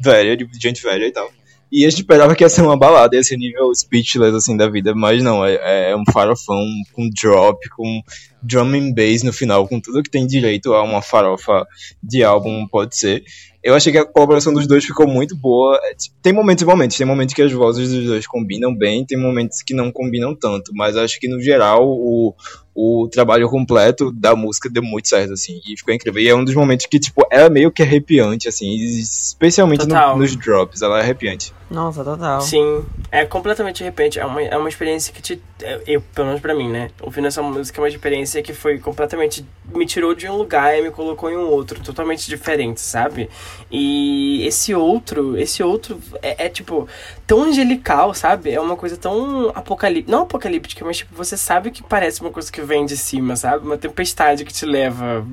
velha, 0.00 0.36
de 0.36 0.48
gente 0.60 0.82
velha 0.82 1.06
e 1.06 1.12
tal. 1.12 1.30
E 1.70 1.84
a 1.84 1.90
gente 1.90 2.00
esperava 2.00 2.34
que 2.34 2.44
ia 2.44 2.48
ser 2.48 2.62
uma 2.62 2.78
balada, 2.78 3.16
ia 3.16 3.24
ser 3.24 3.36
nível 3.36 3.74
speechless, 3.74 4.36
assim, 4.36 4.56
da 4.56 4.68
vida, 4.68 4.94
mas 4.94 5.22
não, 5.22 5.44
é, 5.44 5.90
é 5.90 5.96
um 5.96 6.04
farofão 6.12 6.64
com 6.92 7.10
drop, 7.10 7.58
com 7.70 8.00
drum 8.40 8.74
and 8.74 8.92
bass 8.94 9.24
no 9.24 9.32
final, 9.32 9.66
com 9.66 9.80
tudo 9.80 10.02
que 10.02 10.10
tem 10.10 10.26
direito 10.26 10.72
a 10.72 10.82
uma 10.82 11.02
farofa 11.02 11.66
de 12.00 12.22
álbum, 12.22 12.66
pode 12.68 12.96
ser. 12.96 13.24
Eu 13.66 13.74
achei 13.74 13.90
que 13.90 13.98
a 13.98 14.04
colaboração 14.04 14.54
dos 14.54 14.64
dois 14.64 14.84
ficou 14.84 15.08
muito 15.08 15.34
boa. 15.36 15.76
É, 15.82 15.96
Tem 16.22 16.32
momentos 16.32 16.62
e 16.62 16.64
momentos, 16.64 16.96
tem 16.96 17.04
momentos 17.04 17.34
que 17.34 17.42
as 17.42 17.52
vozes 17.52 17.90
dos 17.90 18.06
dois 18.06 18.24
combinam 18.24 18.72
bem, 18.72 19.04
tem 19.04 19.18
momentos 19.18 19.60
que 19.60 19.74
não 19.74 19.90
combinam 19.90 20.36
tanto, 20.36 20.70
mas 20.72 20.96
acho 20.96 21.18
que 21.18 21.26
no 21.26 21.42
geral 21.42 21.84
o, 21.84 22.32
o 22.78 23.08
trabalho 23.08 23.48
completo 23.48 24.12
da 24.12 24.36
música 24.36 24.68
deu 24.68 24.82
muito 24.82 25.08
certo, 25.08 25.32
assim, 25.32 25.60
e 25.66 25.76
ficou 25.78 25.94
incrível. 25.94 26.20
E 26.22 26.28
é 26.28 26.34
um 26.34 26.44
dos 26.44 26.54
momentos 26.54 26.84
que, 26.84 26.98
tipo, 27.00 27.26
é 27.30 27.48
meio 27.48 27.72
que 27.72 27.82
arrepiante, 27.82 28.48
assim, 28.48 28.74
especialmente 28.74 29.86
no- 29.86 30.16
nos 30.18 30.36
drops, 30.36 30.82
ela 30.82 30.98
é 30.98 31.02
arrepiante. 31.02 31.54
Nossa, 31.68 32.04
total. 32.04 32.40
Sim, 32.42 32.84
é 33.10 33.24
completamente 33.24 33.78
de 33.78 33.84
repente. 33.84 34.20
É 34.20 34.24
uma, 34.24 34.40
é 34.40 34.56
uma 34.56 34.68
experiência 34.68 35.12
que 35.12 35.20
te. 35.20 35.42
Eu, 35.60 35.82
eu, 35.86 36.00
pelo 36.14 36.28
menos 36.28 36.40
pra 36.40 36.54
mim, 36.54 36.68
né? 36.70 36.90
Ouvindo 37.02 37.26
essa 37.26 37.42
música 37.42 37.80
é 37.80 37.82
uma 37.82 37.88
experiência 37.88 38.40
que 38.40 38.52
foi 38.52 38.78
completamente. 38.78 39.44
Me 39.74 39.84
tirou 39.84 40.14
de 40.14 40.28
um 40.28 40.36
lugar 40.36 40.78
e 40.78 40.82
me 40.82 40.92
colocou 40.92 41.28
em 41.28 41.36
um 41.36 41.48
outro, 41.48 41.80
totalmente 41.82 42.28
diferente, 42.28 42.80
sabe? 42.80 43.28
E 43.68 44.46
esse 44.46 44.72
outro, 44.76 45.36
esse 45.36 45.60
outro 45.60 45.98
é, 46.22 46.46
é, 46.46 46.48
tipo 46.48 46.86
tão 47.26 47.42
angelical, 47.42 48.14
sabe? 48.14 48.52
É 48.52 48.60
uma 48.60 48.76
coisa 48.76 48.96
tão 48.96 49.50
apocalíptica. 49.52 50.12
Não 50.12 50.22
apocalíptica, 50.22 50.84
mas 50.84 50.98
tipo, 50.98 51.16
você 51.16 51.36
sabe 51.36 51.72
que 51.72 51.82
parece 51.82 52.20
uma 52.20 52.30
coisa 52.30 52.50
que 52.52 52.60
vem 52.66 52.84
de 52.84 52.96
cima, 52.96 53.36
sabe? 53.36 53.64
Uma 53.64 53.78
tempestade 53.78 54.44
que 54.44 54.52
te 54.52 54.66
leva 54.66 55.26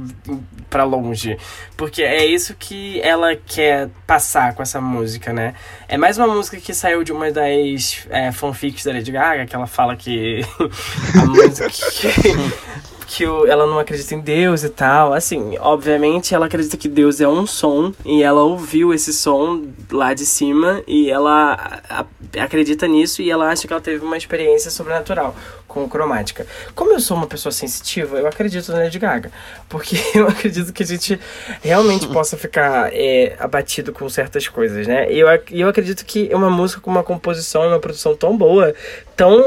pra 0.69 0.83
longe. 0.83 1.37
Porque 1.75 2.01
é 2.01 2.25
isso 2.25 2.55
que 2.57 3.01
ela 3.01 3.35
quer 3.35 3.89
passar 4.07 4.53
com 4.55 4.63
essa 4.63 4.79
música, 4.79 5.33
né? 5.33 5.53
É 5.87 5.97
mais 5.97 6.17
uma 6.17 6.27
música 6.27 6.57
que 6.57 6.73
saiu 6.73 7.03
de 7.03 7.11
uma 7.11 7.31
das 7.31 8.07
é, 8.09 8.31
fanfics 8.31 8.83
da 8.83 8.93
Lady 8.93 9.11
Gaga, 9.11 9.45
que 9.45 9.55
ela 9.55 9.67
fala 9.67 9.95
que 9.95 10.41
a 11.21 11.25
música 11.25 11.69
que, 11.69 12.07
que 13.15 13.27
o- 13.27 13.45
ela 13.45 13.67
não 13.67 13.77
acredita 13.77 14.15
em 14.15 14.19
Deus 14.19 14.63
e 14.63 14.69
tal. 14.69 15.13
Assim, 15.13 15.55
obviamente 15.59 16.33
ela 16.33 16.47
acredita 16.47 16.75
que 16.75 16.87
Deus 16.87 17.21
é 17.21 17.27
um 17.27 17.45
som 17.45 17.93
e 18.03 18.23
ela 18.23 18.41
ouviu 18.41 18.91
esse 18.93 19.13
som 19.13 19.63
lá 19.91 20.13
de 20.15 20.25
cima 20.25 20.81
e 20.87 21.11
ela 21.11 21.81
a- 21.89 22.05
acredita 22.41 22.87
nisso 22.87 23.21
e 23.21 23.29
ela 23.29 23.49
acha 23.51 23.67
que 23.67 23.73
ela 23.73 23.81
teve 23.81 24.03
uma 24.03 24.17
experiência 24.17 24.71
sobrenatural 24.71 25.35
com 25.67 25.87
cromática. 25.89 26.45
Como 26.75 26.91
eu 26.91 26.99
sou 26.99 27.17
uma 27.17 27.25
pessoa 27.27 27.51
sensitiva, 27.51 28.17
eu 28.17 28.27
acredito 28.27 28.71
na 28.71 28.79
Lady 28.79 28.97
Gaga. 28.99 29.31
Porque 29.69 29.95
eu 30.15 30.27
acredito 30.27 30.71
que 30.73 30.83
a 30.83 30.85
gente 30.85 31.19
realmente 31.61 32.07
possa 32.07 32.35
ficar 32.37 32.91
é, 32.93 33.35
abatido 33.39 33.91
com 33.91 34.07
certas 34.09 34.47
coisas, 34.47 34.85
né? 34.87 35.11
E 35.11 35.19
eu, 35.19 35.27
eu 35.51 35.67
acredito 35.67 36.05
que 36.05 36.29
uma 36.33 36.49
música 36.49 36.79
com 36.81 36.89
uma 36.91 37.03
composição 37.03 37.63
e 37.63 37.67
uma 37.67 37.79
produção 37.79 38.15
tão 38.15 38.37
boa, 38.37 38.73
tão 39.15 39.41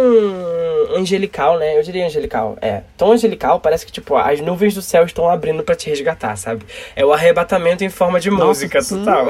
angelical, 0.96 1.58
né? 1.58 1.78
Eu 1.78 1.82
diria 1.82 2.06
angelical, 2.06 2.56
é. 2.60 2.82
Tão 2.96 3.12
angelical, 3.12 3.55
parece 3.60 3.84
que, 3.86 3.92
tipo, 3.92 4.16
as 4.16 4.40
nuvens 4.40 4.74
do 4.74 4.82
céu 4.82 5.04
estão 5.04 5.28
abrindo 5.28 5.62
pra 5.62 5.74
te 5.74 5.88
resgatar, 5.88 6.36
sabe? 6.36 6.64
É 6.94 7.04
o 7.04 7.12
arrebatamento 7.12 7.82
em 7.84 7.88
forma 7.90 8.18
de 8.20 8.30
Nossa, 8.30 8.44
música, 8.44 8.82
sim. 8.82 8.98
total. 9.04 9.26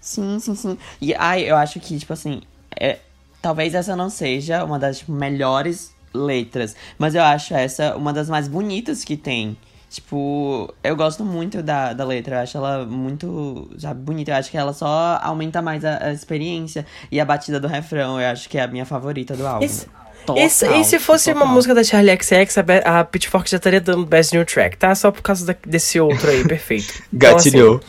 Sim, 0.00 0.38
sim, 0.40 0.54
sim. 0.54 0.78
E 1.00 1.14
ai, 1.14 1.48
eu 1.48 1.56
acho 1.56 1.78
que, 1.80 1.98
tipo 1.98 2.12
assim, 2.12 2.42
é, 2.78 2.98
talvez 3.40 3.74
essa 3.74 3.94
não 3.94 4.10
seja 4.10 4.64
uma 4.64 4.78
das 4.78 4.98
tipo, 4.98 5.12
melhores 5.12 5.94
letras, 6.14 6.74
mas 6.98 7.14
eu 7.14 7.22
acho 7.22 7.54
essa 7.54 7.96
uma 7.96 8.12
das 8.12 8.28
mais 8.28 8.48
bonitas 8.48 9.04
que 9.04 9.16
tem. 9.16 9.56
Tipo, 9.88 10.72
eu 10.82 10.96
gosto 10.96 11.22
muito 11.22 11.62
da, 11.62 11.92
da 11.92 12.02
letra, 12.04 12.36
eu 12.36 12.40
acho 12.40 12.56
ela 12.56 12.84
muito, 12.86 13.70
sabe, 13.78 14.00
bonita. 14.00 14.30
Eu 14.30 14.36
acho 14.36 14.50
que 14.50 14.56
ela 14.56 14.72
só 14.72 15.18
aumenta 15.22 15.60
mais 15.60 15.84
a, 15.84 16.06
a 16.06 16.12
experiência. 16.12 16.86
E 17.10 17.20
a 17.20 17.24
batida 17.26 17.60
do 17.60 17.68
refrão, 17.68 18.18
eu 18.18 18.26
acho 18.28 18.48
que 18.48 18.56
é 18.56 18.62
a 18.62 18.66
minha 18.66 18.86
favorita 18.86 19.36
do 19.36 19.46
álbum. 19.46 19.62
Esse- 19.64 19.86
Total, 20.26 20.44
Esse- 20.44 20.66
e 20.68 20.84
se 20.84 20.98
fosse 20.98 21.30
uma 21.30 21.40
total. 21.40 21.54
música 21.54 21.74
da 21.74 21.82
Charlie 21.84 22.16
XX, 22.20 22.58
a, 22.84 23.00
a 23.00 23.04
Pitchfork 23.04 23.50
já 23.50 23.56
estaria 23.56 23.80
dando 23.80 24.06
Best 24.06 24.32
New 24.34 24.44
Track, 24.46 24.76
tá? 24.76 24.94
Só 24.94 25.10
por 25.10 25.22
causa 25.22 25.44
da- 25.46 25.56
desse 25.66 25.98
outro 26.00 26.30
aí, 26.30 26.46
perfeito. 26.46 26.92
Então, 27.12 27.36
assim, 27.36 27.50
Gatilhou. 27.50 27.80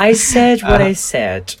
I 0.00 0.14
said 0.14 0.62
what 0.62 0.82
Ah. 0.82 0.88
I 0.90 0.94
said. 0.94 1.56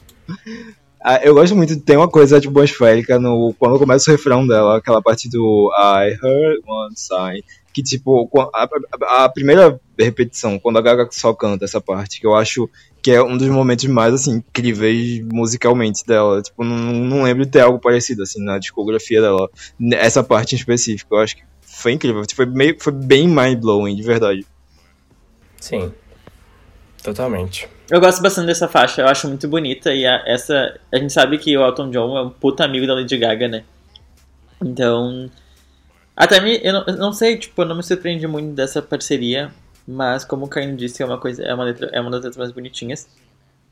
Ah, 1.02 1.20
eu 1.22 1.34
gosto 1.34 1.54
muito, 1.54 1.78
tem 1.80 1.96
uma 1.96 2.08
coisa 2.08 2.40
tipo 2.40 2.58
atmosférica 2.58 3.18
no, 3.18 3.54
quando 3.58 3.78
começa 3.78 4.10
o 4.10 4.14
refrão 4.14 4.46
dela, 4.46 4.78
aquela 4.78 5.00
parte 5.00 5.28
do 5.28 5.70
I 5.78 6.10
heard 6.22 6.60
one 6.66 6.94
sign, 6.96 7.44
que 7.72 7.82
tipo, 7.82 8.28
a, 8.52 8.64
a- 8.64 9.24
a 9.24 9.28
primeira 9.28 9.80
repetição, 9.98 10.58
quando 10.58 10.78
a 10.78 10.82
Gaga 10.82 11.06
só 11.12 11.32
canta 11.32 11.64
essa 11.64 11.80
parte, 11.80 12.20
que 12.20 12.26
eu 12.26 12.34
acho 12.34 12.68
que 13.06 13.12
é 13.12 13.22
um 13.22 13.36
dos 13.36 13.46
momentos 13.46 13.84
mais, 13.84 14.12
assim, 14.12 14.38
incríveis 14.38 15.24
musicalmente 15.32 16.04
dela, 16.04 16.42
tipo, 16.42 16.64
não, 16.64 16.76
não 16.76 17.22
lembro 17.22 17.44
de 17.44 17.52
ter 17.52 17.60
algo 17.60 17.78
parecido, 17.78 18.24
assim, 18.24 18.42
na 18.42 18.58
discografia 18.58 19.20
dela, 19.20 19.48
essa 19.92 20.24
parte 20.24 20.56
em 20.56 20.58
específico, 20.58 21.14
eu 21.14 21.20
acho 21.20 21.36
que 21.36 21.44
foi 21.60 21.92
incrível, 21.92 22.26
tipo, 22.26 22.34
foi, 22.34 22.46
meio, 22.46 22.76
foi 22.80 22.92
bem 22.92 23.28
mind-blowing, 23.28 23.94
de 23.94 24.02
verdade. 24.02 24.44
Sim. 25.60 25.92
Totalmente. 27.00 27.68
Eu 27.88 28.00
gosto 28.00 28.20
bastante 28.20 28.46
dessa 28.48 28.66
faixa, 28.66 29.02
eu 29.02 29.06
acho 29.06 29.28
muito 29.28 29.46
bonita 29.46 29.94
e 29.94 30.04
a, 30.04 30.24
essa 30.26 30.76
a 30.92 30.98
gente 30.98 31.12
sabe 31.12 31.38
que 31.38 31.56
o 31.56 31.64
Elton 31.64 31.90
John 31.90 32.18
é 32.18 32.22
um 32.22 32.30
puta 32.30 32.64
amigo 32.64 32.88
da 32.88 32.94
Lady 32.94 33.16
Gaga, 33.16 33.46
né? 33.46 33.62
Então, 34.60 35.30
até 36.16 36.40
me 36.40 36.58
eu 36.60 36.72
não, 36.72 36.84
eu 36.88 36.96
não 36.96 37.12
sei, 37.12 37.36
tipo, 37.36 37.62
eu 37.62 37.66
não 37.66 37.76
me 37.76 37.84
surpreendi 37.84 38.26
muito 38.26 38.52
dessa 38.52 38.82
parceria, 38.82 39.52
mas 39.86 40.24
como 40.24 40.44
o 40.46 40.48
Caio 40.48 40.74
disse, 40.76 41.02
é 41.02 41.06
uma 41.06 41.18
coisa, 41.18 41.42
é 41.42 41.54
uma 41.54 41.64
letra, 41.64 41.88
é 41.92 42.00
uma 42.00 42.10
das 42.10 42.20
letras 42.20 42.36
mais 42.36 42.52
bonitinhas. 42.52 43.06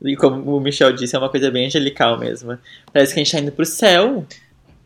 E 0.03 0.15
como 0.15 0.55
o 0.55 0.59
Michel 0.59 0.91
disse, 0.93 1.15
é 1.15 1.19
uma 1.19 1.29
coisa 1.29 1.49
bem 1.49 1.67
angelical 1.67 2.17
mesmo. 2.19 2.57
Parece 2.91 3.13
que 3.13 3.19
a 3.19 3.23
gente 3.23 3.31
tá 3.31 3.39
indo 3.39 3.51
pro 3.51 3.65
céu, 3.65 4.25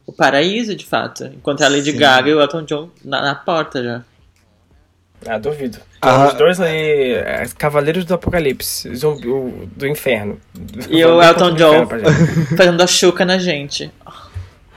o 0.06 0.14
paraíso, 0.14 0.76
de 0.76 0.86
fato. 0.86 1.26
Enquanto 1.26 1.62
a 1.64 1.68
Lady 1.68 1.92
Sim. 1.92 1.98
Gaga 1.98 2.30
e 2.30 2.34
o 2.34 2.42
Elton 2.42 2.64
John 2.64 2.90
na, 3.04 3.22
na 3.22 3.36
porta 3.36 3.84
já. 3.84 4.04
Ah, 5.26 5.38
duvido. 5.38 5.80
Ah. 6.02 6.28
Os 6.28 6.34
dois 6.36 6.62
aí, 6.62 7.12
é, 7.14 7.46
Cavaleiros 7.58 8.06
do 8.06 8.14
Apocalipse, 8.14 8.96
zumbi, 8.96 9.28
o- 9.28 9.68
do 9.76 9.86
inferno. 9.86 10.40
E 10.90 11.04
o 11.04 11.22
Elton 11.22 11.56
John. 11.56 11.88
Fazendo 12.56 12.82
a 12.82 12.88
chuca 12.88 13.26
na 13.26 13.38
gente. 13.38 13.92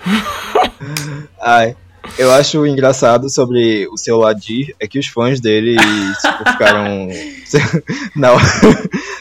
Ai, 1.41 1.77
eu 2.19 2.31
acho 2.33 2.67
engraçado 2.67 3.31
sobre 3.31 3.87
o 3.89 3.97
seu 3.97 4.19
Ladir 4.19 4.75
é 4.79 4.87
que 4.87 4.99
os 4.99 5.07
fãs 5.07 5.41
dele 5.41 5.77
tipo, 6.21 6.51
ficaram. 6.51 7.09
na, 8.17 8.33
hora, 8.33 8.45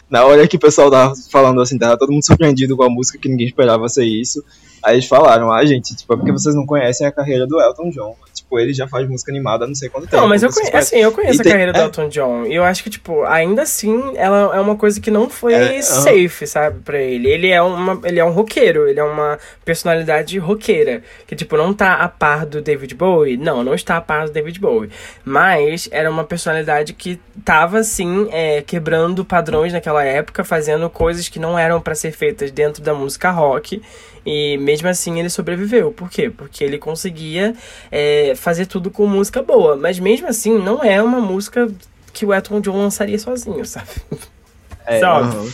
na 0.09 0.25
hora 0.25 0.47
que 0.47 0.57
o 0.57 0.59
pessoal 0.59 0.89
tava 0.89 1.13
falando 1.29 1.61
assim, 1.61 1.77
tava 1.77 1.97
todo 1.97 2.11
mundo 2.11 2.25
surpreendido 2.25 2.75
com 2.75 2.83
a 2.83 2.89
música 2.89 3.17
que 3.17 3.29
ninguém 3.29 3.47
esperava 3.47 3.87
ser 3.89 4.05
isso. 4.05 4.43
Aí 4.83 4.95
eles 4.95 5.07
falaram, 5.07 5.51
ah, 5.51 5.63
gente, 5.65 5.95
tipo, 5.95 6.13
é 6.13 6.17
porque 6.17 6.31
vocês 6.31 6.55
não 6.55 6.65
conhecem 6.65 7.05
a 7.05 7.11
carreira 7.11 7.45
do 7.45 7.61
Elton 7.61 7.91
John. 7.91 8.15
Tipo, 8.51 8.59
ele 8.59 8.73
já 8.73 8.85
faz 8.85 9.07
música 9.07 9.31
animada 9.31 9.63
há 9.63 9.67
não 9.67 9.73
sei 9.73 9.87
quanto 9.87 10.07
tempo. 10.07 10.17
Não, 10.21 10.27
mas 10.27 10.43
eu 10.43 10.49
conheço, 10.51 10.75
assim, 10.75 10.97
eu 10.97 11.11
conheço 11.13 11.39
E 11.39 11.41
a 11.41 11.43
tem- 11.43 11.51
carreira 11.53 11.71
do 11.71 11.79
é. 11.79 11.83
Elton 11.83 12.09
John. 12.09 12.45
E 12.45 12.53
eu 12.53 12.65
acho 12.65 12.83
que, 12.83 12.89
tipo, 12.89 13.23
ainda 13.23 13.61
assim, 13.61 14.11
ela 14.17 14.53
é 14.53 14.59
uma 14.59 14.75
coisa 14.75 14.99
que 14.99 15.09
não 15.09 15.29
foi 15.29 15.53
É, 15.53 15.81
safe, 15.81 16.45
sabe, 16.45 16.81
pra 16.83 16.99
ele. 16.99 17.29
Ele 17.29 17.47
é, 17.49 17.61
uma, 17.61 17.97
ele 18.03 18.19
é 18.19 18.25
um 18.25 18.31
roqueiro, 18.31 18.89
ele 18.89 18.99
é 18.99 19.03
uma 19.03 19.39
personalidade 19.63 20.37
roqueira. 20.37 21.01
Que, 21.25 21.33
tipo, 21.33 21.55
não 21.55 21.73
tá 21.73 21.93
a 21.93 22.09
par 22.09 22.45
do 22.45 22.61
David 22.61 22.93
Bowie. 22.93 23.37
Não, 23.37 23.63
não 23.63 23.73
está 23.73 23.95
a 23.95 24.01
par 24.01 24.25
do 24.25 24.33
David 24.33 24.59
Bowie. 24.59 24.89
Mas 25.23 25.87
era 25.89 26.09
uma 26.11 26.25
personalidade 26.25 26.91
que 26.91 27.17
tava, 27.45 27.79
assim, 27.79 28.27
é, 28.33 28.61
quebrando 28.61 29.23
padrões 29.23 29.71
naquela 29.71 30.03
época, 30.03 30.43
fazendo 30.43 30.89
coisas 30.89 31.29
que 31.29 31.39
não 31.39 31.57
eram 31.57 31.79
pra 31.79 31.95
ser 31.95 32.11
feitas 32.11 32.51
dentro 32.51 32.83
da 32.83 32.93
música 32.93 33.31
rock. 33.31 33.81
E 34.25 34.57
mesmo 34.57 34.87
assim 34.87 35.19
ele 35.19 35.29
sobreviveu. 35.29 35.91
Por 35.91 36.09
quê? 36.09 36.29
Porque 36.29 36.63
ele 36.63 36.77
conseguia 36.77 37.55
é, 37.91 38.33
fazer 38.35 38.65
tudo 38.65 38.91
com 38.91 39.07
música 39.07 39.41
boa. 39.41 39.75
Mas 39.75 39.99
mesmo 39.99 40.27
assim, 40.27 40.57
não 40.57 40.83
é 40.83 41.01
uma 41.01 41.19
música 41.19 41.67
que 42.13 42.25
o 42.25 42.33
Elton 42.33 42.61
John 42.61 42.77
lançaria 42.77 43.17
sozinho, 43.17 43.65
sabe? 43.65 43.89
É, 44.85 44.99
Sabe? 44.99 45.35
aham. 45.35 45.47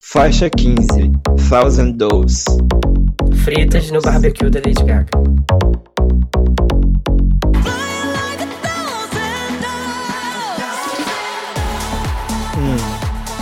Faixa 0.00 0.48
15, 0.48 1.10
Thousand 1.48 1.92
Doves. 1.92 2.44
Fritas 3.42 3.90
no 3.90 4.00
barbecue 4.00 4.48
da 4.48 4.60
Lady 4.60 4.84
Gaga. 4.84 5.10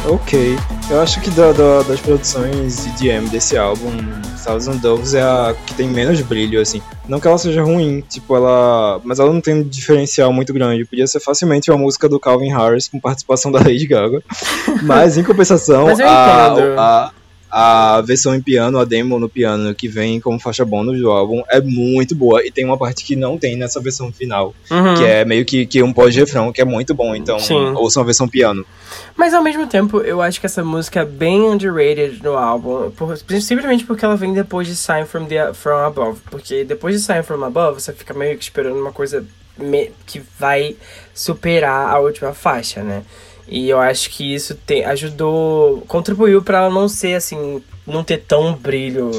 Ok. 0.08 0.56
Eu 0.90 1.00
acho 1.00 1.20
que 1.20 1.30
da- 1.30 1.52
da- 1.52 1.82
das 1.82 2.00
produções 2.00 2.86
EDM 2.86 3.28
desse 3.28 3.56
álbum, 3.56 3.90
Thousand 4.44 4.76
Doves 4.78 5.14
é 5.14 5.22
a 5.22 5.54
que 5.66 5.74
tem 5.74 5.88
menos 5.88 6.20
brilho, 6.20 6.60
assim. 6.60 6.82
Não 7.08 7.20
que 7.20 7.28
ela 7.28 7.38
seja 7.38 7.62
ruim, 7.62 8.02
tipo, 8.08 8.34
ela. 8.34 9.00
Mas 9.04 9.20
ela 9.20 9.32
não 9.32 9.40
tem 9.40 9.54
um 9.54 9.62
diferencial 9.62 10.32
muito 10.32 10.52
grande. 10.52 10.84
Podia 10.84 11.06
ser 11.06 11.20
facilmente 11.20 11.70
uma 11.70 11.78
música 11.78 12.08
do 12.08 12.18
Calvin 12.18 12.50
Harris 12.52 12.88
com 12.88 12.98
participação 12.98 13.52
da 13.52 13.60
Lady 13.60 13.86
Gaga. 13.86 14.20
Mas 14.82 15.16
em 15.16 15.22
compensação, 15.22 15.86
Mas 15.86 16.00
a, 16.00 16.54
a, 16.76 17.10
a 17.54 18.00
versão 18.00 18.34
em 18.34 18.40
piano, 18.40 18.78
a 18.78 18.84
demo 18.86 19.18
no 19.18 19.28
piano, 19.28 19.74
que 19.74 19.86
vem 19.86 20.18
como 20.18 20.40
faixa 20.40 20.64
bônus 20.64 20.98
do 20.98 21.10
álbum, 21.10 21.42
é 21.50 21.60
muito 21.60 22.14
boa. 22.14 22.42
E 22.42 22.50
tem 22.50 22.64
uma 22.64 22.78
parte 22.78 23.04
que 23.04 23.14
não 23.14 23.36
tem 23.36 23.56
nessa 23.56 23.78
versão 23.78 24.10
final. 24.10 24.54
Uhum. 24.70 24.94
Que 24.96 25.04
é 25.04 25.24
meio 25.26 25.44
que, 25.44 25.66
que 25.66 25.82
um 25.82 25.92
pós-refrão, 25.92 26.50
que 26.50 26.62
é 26.62 26.64
muito 26.64 26.94
bom. 26.94 27.14
Então, 27.14 27.38
Sim. 27.38 27.74
ouçam 27.74 28.02
a 28.02 28.06
versão 28.06 28.26
piano. 28.26 28.64
Mas 29.14 29.34
ao 29.34 29.42
mesmo 29.42 29.66
tempo, 29.66 30.00
eu 30.00 30.22
acho 30.22 30.40
que 30.40 30.46
essa 30.46 30.64
música 30.64 31.00
é 31.00 31.04
bem 31.04 31.42
underrated 31.42 32.22
no 32.22 32.38
álbum. 32.38 32.90
Por, 32.92 33.14
simplesmente 33.18 33.84
porque 33.84 34.02
ela 34.04 34.16
vem 34.16 34.32
depois 34.32 34.66
de 34.66 34.74
Sign 34.74 35.04
from, 35.04 35.26
the, 35.26 35.52
from 35.52 35.76
Above. 35.76 36.20
Porque 36.30 36.64
depois 36.64 36.94
de 36.98 37.02
Sign 37.04 37.22
from 37.22 37.44
Above, 37.44 37.80
você 37.82 37.92
fica 37.92 38.14
meio 38.14 38.38
que 38.38 38.44
esperando 38.44 38.80
uma 38.80 38.92
coisa 38.92 39.22
me- 39.58 39.90
que 40.06 40.22
vai 40.38 40.74
superar 41.14 41.90
a 41.94 41.98
última 42.00 42.32
faixa, 42.32 42.82
né? 42.82 43.02
E 43.48 43.68
eu 43.68 43.80
acho 43.80 44.10
que 44.10 44.34
isso 44.34 44.54
te, 44.54 44.82
ajudou, 44.84 45.82
contribuiu 45.88 46.42
pra 46.42 46.58
ela 46.58 46.70
não 46.70 46.88
ser 46.88 47.14
assim, 47.14 47.62
não 47.84 48.04
ter 48.04 48.18
tão 48.18 48.54
brilho 48.54 49.10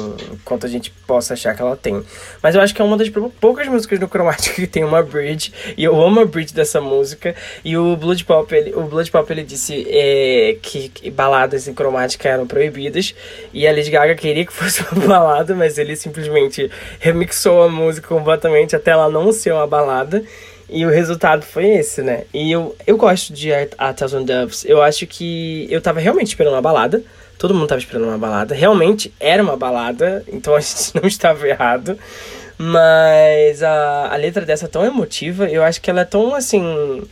quanto 0.44 0.64
a 0.64 0.68
gente 0.68 0.90
possa 1.06 1.34
achar 1.34 1.54
que 1.54 1.60
ela 1.60 1.76
tem. 1.76 2.02
Mas 2.42 2.54
eu 2.54 2.60
acho 2.60 2.74
que 2.74 2.80
é 2.80 2.84
uma 2.84 2.96
das 2.96 3.08
pou- 3.10 3.30
poucas 3.38 3.68
músicas 3.68 4.00
do 4.00 4.08
Chromatic 4.08 4.54
que 4.56 4.66
tem 4.66 4.82
uma 4.82 5.02
bridge, 5.02 5.52
e 5.76 5.84
eu 5.84 6.00
amo 6.02 6.20
a 6.20 6.24
bridge 6.24 6.54
dessa 6.54 6.80
música. 6.80 7.34
E 7.64 7.76
o 7.76 7.96
Blood 7.96 8.24
Pop, 8.24 8.52
ele, 8.54 8.74
o 8.74 8.82
Blood 8.84 9.10
Pop 9.10 9.30
ele 9.30 9.42
disse 9.44 9.86
é, 9.88 10.56
que, 10.60 10.88
que 10.88 11.10
baladas 11.10 11.68
em 11.68 11.74
cromática 11.74 12.28
eram 12.28 12.46
proibidas, 12.46 13.14
e 13.52 13.68
a 13.68 13.72
Lady 13.72 13.90
Gaga 13.90 14.14
queria 14.14 14.46
que 14.46 14.52
fosse 14.54 14.82
uma 14.90 15.06
balada, 15.06 15.54
mas 15.54 15.76
ele 15.76 15.94
simplesmente 15.94 16.70
remixou 16.98 17.62
a 17.62 17.68
música 17.68 18.08
completamente 18.08 18.74
até 18.74 18.92
ela 18.92 19.10
não 19.10 19.30
ser 19.32 19.52
uma 19.52 19.66
balada. 19.66 20.24
E 20.68 20.84
o 20.86 20.90
resultado 20.90 21.42
foi 21.42 21.66
esse, 21.66 22.02
né? 22.02 22.24
E 22.32 22.50
eu, 22.50 22.74
eu 22.86 22.96
gosto 22.96 23.32
de 23.32 23.50
A 23.76 23.92
Thousand 23.92 24.24
Doves. 24.24 24.64
Eu 24.64 24.82
acho 24.82 25.06
que 25.06 25.66
eu 25.70 25.80
tava 25.80 26.00
realmente 26.00 26.28
esperando 26.28 26.54
uma 26.54 26.62
balada. 26.62 27.02
Todo 27.38 27.54
mundo 27.54 27.66
tava 27.68 27.80
esperando 27.80 28.06
uma 28.06 28.18
balada. 28.18 28.54
Realmente 28.54 29.12
era 29.20 29.42
uma 29.42 29.56
balada, 29.56 30.24
então 30.28 30.54
a 30.54 30.60
gente 30.60 30.94
não 30.94 31.06
estava 31.06 31.46
errado. 31.46 31.98
Mas 32.56 33.62
a, 33.62 34.12
a 34.12 34.16
letra 34.16 34.46
dessa 34.46 34.66
é 34.66 34.68
tão 34.68 34.84
emotiva, 34.84 35.48
eu 35.48 35.62
acho 35.62 35.80
que 35.80 35.90
ela 35.90 36.02
é 36.02 36.04
tão 36.04 36.34
assim. 36.34 37.02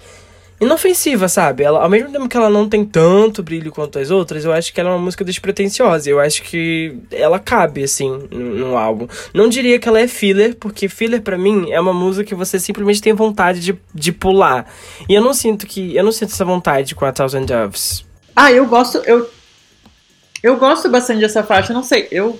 Inofensiva, 0.63 1.29
sabe? 1.29 1.65
Ela, 1.65 1.83
ao 1.83 1.91
mesmo 1.91 2.13
tempo 2.13 2.29
que 2.29 2.37
ela 2.37 2.49
não 2.49 2.69
tem 2.69 2.85
tanto 2.85 3.43
brilho 3.43 3.73
quanto 3.73 3.99
as 3.99 4.13
outras, 4.13 4.45
eu 4.45 4.53
acho 4.53 4.73
que 4.73 4.81
ela 4.81 4.91
é 4.91 4.93
uma 4.93 4.99
música 5.01 5.25
despretensiosa. 5.25 6.09
Eu 6.09 6.21
acho 6.21 6.41
que 6.45 6.97
ela 7.11 7.41
cabe, 7.41 7.83
assim, 7.83 8.29
no, 8.31 8.55
no 8.55 8.77
álbum. 8.77 9.09
Não 9.35 9.49
diria 9.49 9.81
que 9.81 9.89
ela 9.89 9.99
é 9.99 10.07
filler, 10.07 10.55
porque 10.55 10.89
filler 10.89 11.21
pra 11.21 11.37
mim 11.37 11.73
é 11.73 11.81
uma 11.81 11.93
música 11.93 12.25
que 12.25 12.35
você 12.37 12.61
simplesmente 12.61 13.03
tem 13.03 13.13
vontade 13.13 13.59
de, 13.59 13.77
de 13.93 14.13
pular. 14.13 14.73
E 15.09 15.15
eu 15.15 15.21
não 15.21 15.35
sinto 15.35 15.67
que. 15.67 15.97
Eu 15.97 16.05
não 16.05 16.13
sinto 16.13 16.31
essa 16.31 16.45
vontade 16.45 16.95
com 16.95 17.05
a 17.05 17.11
Thousand 17.11 17.45
Doves. 17.45 18.05
Ah, 18.37 18.53
eu 18.53 18.65
gosto. 18.65 18.99
Eu, 18.99 19.29
eu 20.45 20.57
gosto 20.59 20.89
bastante 20.89 21.23
dessa 21.23 21.43
faixa, 21.43 21.73
não 21.73 21.83
sei. 21.83 22.07
Eu, 22.13 22.39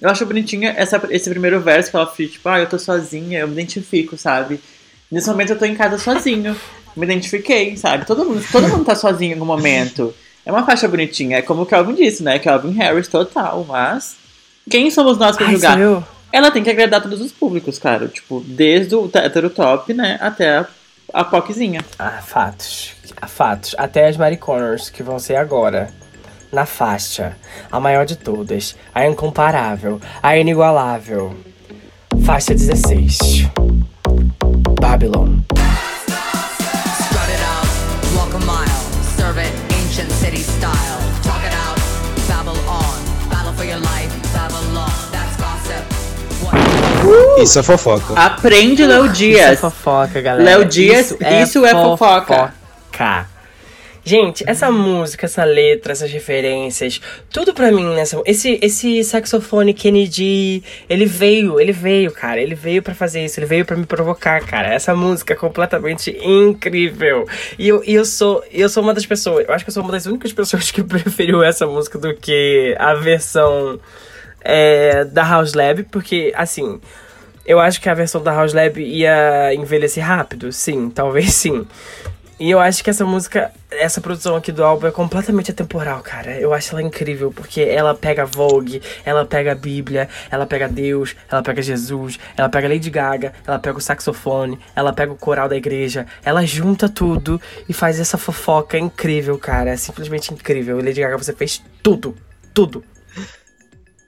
eu 0.00 0.08
acho 0.08 0.24
bonitinha 0.24 0.72
essa, 0.78 0.98
esse 1.10 1.28
primeiro 1.28 1.60
verso 1.60 1.90
que 1.90 1.96
ela 1.96 2.06
fica, 2.06 2.32
tipo, 2.32 2.48
ah, 2.48 2.58
eu 2.58 2.68
tô 2.70 2.78
sozinha, 2.78 3.40
eu 3.40 3.48
me 3.48 3.52
identifico, 3.52 4.16
sabe? 4.16 4.58
Nesse 5.10 5.28
momento 5.28 5.50
eu 5.50 5.58
tô 5.58 5.66
em 5.66 5.74
casa 5.74 5.98
sozinho. 5.98 6.56
Me 6.96 7.04
identifiquei, 7.04 7.76
sabe? 7.76 8.06
Todo 8.06 8.24
mundo, 8.24 8.44
todo 8.50 8.68
mundo 8.68 8.84
tá 8.84 8.94
sozinho 8.94 9.30
em 9.30 9.34
algum 9.34 9.46
momento. 9.46 10.14
É 10.46 10.52
uma 10.52 10.64
faixa 10.64 10.86
bonitinha, 10.86 11.38
é 11.38 11.42
como 11.42 11.62
o 11.62 11.66
Calvin 11.66 11.94
disse, 11.94 12.22
né? 12.22 12.38
Calvin 12.38 12.72
Harris 12.72 13.08
total, 13.08 13.64
mas. 13.66 14.16
Quem 14.70 14.90
somos 14.90 15.18
nós 15.18 15.36
pra 15.36 15.46
Ai, 15.46 15.52
julgar? 15.52 15.78
Ela 16.32 16.50
tem 16.50 16.62
que 16.62 16.70
agradar 16.70 17.00
todos 17.02 17.20
os 17.20 17.32
públicos, 17.32 17.78
cara. 17.78 18.08
Tipo, 18.08 18.40
desde 18.46 18.94
o 18.94 19.10
hétero 19.12 19.50
top, 19.50 19.94
né? 19.94 20.18
Até 20.20 20.58
a, 20.58 20.66
a 21.12 21.24
POCzinha. 21.24 21.84
Ah, 21.98 22.20
fatos. 22.24 22.92
Ah, 23.20 23.26
Fatos. 23.26 23.74
Até 23.78 24.08
as 24.08 24.16
Mariconers, 24.16 24.90
que 24.90 25.02
vão 25.02 25.18
ser 25.18 25.36
agora. 25.36 25.92
Na 26.52 26.66
faixa. 26.66 27.36
A 27.70 27.80
maior 27.80 28.04
de 28.04 28.16
todas. 28.16 28.76
A 28.94 29.06
incomparável. 29.06 30.00
A 30.22 30.36
inigualável. 30.36 31.34
Faixa 32.24 32.54
16. 32.54 33.48
Babylon. 34.80 35.38
Ancient 40.44 40.60
city 40.60 40.60
style. 40.60 41.00
Talk 41.22 41.44
it 41.44 41.54
out, 41.54 41.78
babble 42.28 42.58
on, 42.68 43.30
battle 43.30 43.52
for 43.52 43.64
your 43.64 43.80
life, 43.80 44.10
Babylon. 44.32 44.90
That's 45.12 45.36
gossip. 45.36 45.84
What? 46.42 47.42
Isso 47.42 47.58
é 47.58 47.62
fofoca. 47.62 48.14
Aprende, 48.14 48.86
Léo 48.86 49.04
Isso 49.06 49.12
é 49.12 49.16
Dias. 49.16 49.60
fofoca, 49.60 50.20
galera. 50.20 50.44
Léo 50.44 50.64
Dias, 50.64 51.10
isso 51.42 51.64
é 51.64 51.70
fofoca. 51.72 52.52
fofoca. 52.92 53.33
Gente, 54.04 54.44
essa 54.46 54.70
música, 54.70 55.24
essa 55.24 55.44
letra, 55.44 55.92
essas 55.92 56.12
referências, 56.12 57.00
tudo 57.30 57.54
pra 57.54 57.72
mim 57.72 57.94
nessa. 57.94 58.20
Esse, 58.26 58.58
esse 58.60 59.02
saxofone 59.02 59.72
Kennedy, 59.72 60.62
ele 60.90 61.06
veio, 61.06 61.58
ele 61.58 61.72
veio, 61.72 62.12
cara. 62.12 62.38
Ele 62.38 62.54
veio 62.54 62.82
pra 62.82 62.94
fazer 62.94 63.24
isso, 63.24 63.40
ele 63.40 63.46
veio 63.46 63.64
pra 63.64 63.76
me 63.76 63.86
provocar, 63.86 64.44
cara. 64.44 64.68
Essa 64.68 64.94
música 64.94 65.32
é 65.32 65.36
completamente 65.36 66.10
incrível. 66.22 67.26
E 67.58 67.66
eu, 67.66 67.82
e 67.84 67.94
eu 67.94 68.04
sou 68.04 68.44
eu 68.52 68.68
sou 68.68 68.82
uma 68.82 68.92
das 68.92 69.06
pessoas, 69.06 69.46
eu 69.48 69.54
acho 69.54 69.64
que 69.64 69.70
eu 69.70 69.74
sou 69.74 69.82
uma 69.82 69.92
das 69.92 70.04
únicas 70.04 70.32
pessoas 70.32 70.70
que 70.70 70.82
preferiu 70.84 71.42
essa 71.42 71.66
música 71.66 71.98
do 71.98 72.14
que 72.14 72.74
a 72.78 72.92
versão 72.94 73.80
é, 74.42 75.04
da 75.06 75.22
House 75.24 75.54
Lab, 75.54 75.84
porque, 75.84 76.30
assim, 76.36 76.78
eu 77.46 77.58
acho 77.58 77.80
que 77.80 77.88
a 77.88 77.94
versão 77.94 78.22
da 78.22 78.32
House 78.32 78.52
Lab 78.52 78.80
ia 78.80 79.54
envelhecer 79.54 80.04
rápido, 80.04 80.52
sim, 80.52 80.90
talvez 80.90 81.32
sim. 81.32 81.66
E 82.38 82.50
eu 82.50 82.58
acho 82.58 82.82
que 82.82 82.90
essa 82.90 83.04
música, 83.04 83.52
essa 83.70 84.00
produção 84.00 84.34
aqui 84.34 84.50
do 84.50 84.64
álbum 84.64 84.88
é 84.88 84.90
completamente 84.90 85.52
atemporal, 85.52 86.00
cara. 86.00 86.32
Eu 86.32 86.52
acho 86.52 86.72
ela 86.72 86.82
incrível, 86.82 87.32
porque 87.32 87.60
ela 87.60 87.94
pega 87.94 88.26
Vogue, 88.26 88.82
ela 89.04 89.24
pega 89.24 89.52
a 89.52 89.54
Bíblia, 89.54 90.08
ela 90.28 90.44
pega 90.44 90.68
Deus, 90.68 91.14
ela 91.30 91.42
pega 91.44 91.62
Jesus, 91.62 92.18
ela 92.36 92.48
pega 92.48 92.68
Lady 92.68 92.90
Gaga, 92.90 93.32
ela 93.46 93.58
pega 93.60 93.78
o 93.78 93.80
saxofone, 93.80 94.58
ela 94.74 94.92
pega 94.92 95.12
o 95.12 95.16
coral 95.16 95.48
da 95.48 95.56
igreja, 95.56 96.06
ela 96.24 96.44
junta 96.44 96.88
tudo 96.88 97.40
e 97.68 97.72
faz 97.72 98.00
essa 98.00 98.18
fofoca 98.18 98.76
incrível, 98.76 99.38
cara. 99.38 99.70
É 99.70 99.76
simplesmente 99.76 100.34
incrível. 100.34 100.78
Lady 100.78 101.00
Gaga, 101.00 101.16
você 101.16 101.32
fez 101.32 101.62
tudo, 101.84 102.16
tudo. 102.52 102.82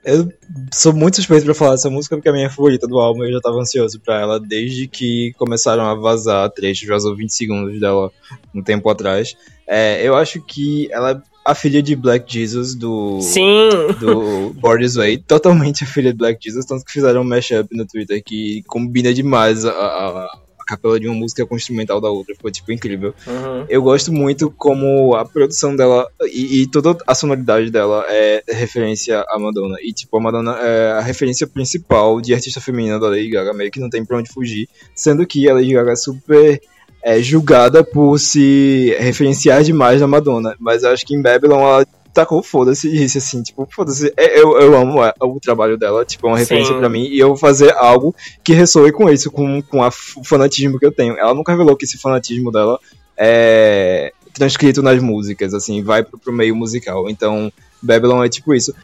Eu 0.06 0.32
sou 0.72 0.92
muito 0.92 1.16
suspeito 1.16 1.44
pra 1.44 1.52
falar 1.54 1.72
dessa 1.72 1.90
música 1.90 2.14
porque 2.16 2.28
é 2.28 2.30
a 2.30 2.34
minha 2.34 2.48
favorita 2.48 2.86
do 2.86 2.98
álbum. 3.00 3.24
Eu 3.24 3.32
já 3.32 3.40
tava 3.40 3.58
ansioso 3.58 3.98
pra 4.00 4.20
ela 4.20 4.38
desde 4.38 4.86
que 4.86 5.32
começaram 5.36 5.82
a 5.84 5.94
vazar 5.96 6.48
trechos, 6.50 6.86
vazou 6.88 7.16
20 7.16 7.28
segundos 7.32 7.80
dela 7.80 8.12
um 8.54 8.62
tempo 8.62 8.88
atrás. 8.88 9.34
É, 9.66 10.00
eu 10.06 10.14
acho 10.14 10.40
que 10.40 10.88
ela 10.92 11.10
é 11.10 11.20
a 11.44 11.54
filha 11.54 11.82
de 11.82 11.94
Black 11.96 12.32
Jesus 12.32 12.74
do, 12.74 13.20
Sim! 13.20 13.68
do 14.00 14.52
Borders 14.54 14.94
Way, 14.94 15.18
totalmente 15.26 15.82
a 15.84 15.86
filha 15.86 16.12
de 16.12 16.18
Black 16.18 16.38
Jesus, 16.42 16.64
tanto 16.66 16.84
que 16.84 16.92
fizeram 16.92 17.22
um 17.22 17.24
mashup 17.24 17.68
no 17.76 17.84
Twitter 17.86 18.22
que 18.24 18.62
combina 18.66 19.12
demais 19.12 19.64
a- 19.64 19.70
a 19.72 20.38
capela 20.66 20.98
de 20.98 21.06
uma 21.06 21.14
música 21.14 21.46
com 21.46 21.54
o 21.54 21.56
instrumental 21.56 22.00
da 22.00 22.10
outra. 22.10 22.34
Ficou, 22.34 22.50
tipo, 22.50 22.72
incrível. 22.72 23.14
Uhum. 23.26 23.66
Eu 23.68 23.82
gosto 23.82 24.12
muito 24.12 24.50
como 24.50 25.14
a 25.14 25.24
produção 25.24 25.74
dela 25.74 26.08
e, 26.32 26.62
e 26.62 26.66
toda 26.66 26.96
a 27.06 27.14
sonoridade 27.14 27.70
dela 27.70 28.04
é 28.08 28.42
referência 28.48 29.24
à 29.28 29.38
Madonna. 29.38 29.76
E, 29.80 29.92
tipo, 29.92 30.16
a 30.16 30.20
Madonna 30.20 30.58
é 30.58 30.92
a 30.92 31.00
referência 31.00 31.46
principal 31.46 32.20
de 32.20 32.34
artista 32.34 32.60
feminina 32.60 32.98
da 32.98 33.08
Lady 33.08 33.30
Gaga, 33.30 33.52
meio 33.52 33.70
que 33.70 33.80
não 33.80 33.88
tem 33.88 34.04
pra 34.04 34.18
onde 34.18 34.32
fugir. 34.32 34.68
Sendo 34.94 35.26
que 35.26 35.48
a 35.48 35.54
Lady 35.54 35.72
Gaga 35.72 35.92
é 35.92 35.96
super 35.96 36.60
é, 37.02 37.22
julgada 37.22 37.84
por 37.84 38.18
se 38.18 38.96
referenciar 38.98 39.62
demais 39.62 40.00
da 40.00 40.06
Madonna. 40.06 40.56
Mas 40.58 40.82
eu 40.82 40.90
acho 40.90 41.06
que 41.06 41.14
em 41.14 41.22
Babylon 41.22 41.60
ela 41.60 41.86
tacou 42.16 42.42
foda-se 42.42 42.88
e 42.88 42.98
disse 42.98 43.18
assim, 43.18 43.42
tipo, 43.42 43.68
foda-se, 43.70 44.12
é, 44.16 44.40
eu, 44.40 44.58
eu 44.58 44.74
amo 44.74 45.04
é, 45.04 45.12
o 45.20 45.38
trabalho 45.38 45.76
dela, 45.76 46.04
tipo, 46.04 46.26
é 46.26 46.30
uma 46.30 46.38
referência 46.38 46.74
pra 46.74 46.88
mim, 46.88 47.04
e 47.04 47.18
eu 47.18 47.28
vou 47.28 47.36
fazer 47.36 47.72
algo 47.74 48.14
que 48.42 48.54
ressoe 48.54 48.90
com 48.90 49.10
isso, 49.10 49.30
com, 49.30 49.60
com 49.62 49.82
a, 49.82 49.88
o 49.88 50.24
fanatismo 50.24 50.78
que 50.78 50.86
eu 50.86 50.92
tenho. 50.92 51.18
Ela 51.18 51.34
nunca 51.34 51.52
revelou 51.52 51.76
que 51.76 51.84
esse 51.84 51.98
fanatismo 51.98 52.50
dela 52.50 52.80
é 53.16 54.12
transcrito 54.32 54.82
nas 54.82 55.02
músicas, 55.02 55.54
assim, 55.54 55.82
vai 55.82 56.02
pro, 56.02 56.18
pro 56.18 56.32
meio 56.32 56.56
musical. 56.56 57.08
Então, 57.08 57.52
Babylon 57.82 58.24
é 58.24 58.28
tipo 58.28 58.54
isso. 58.54 58.74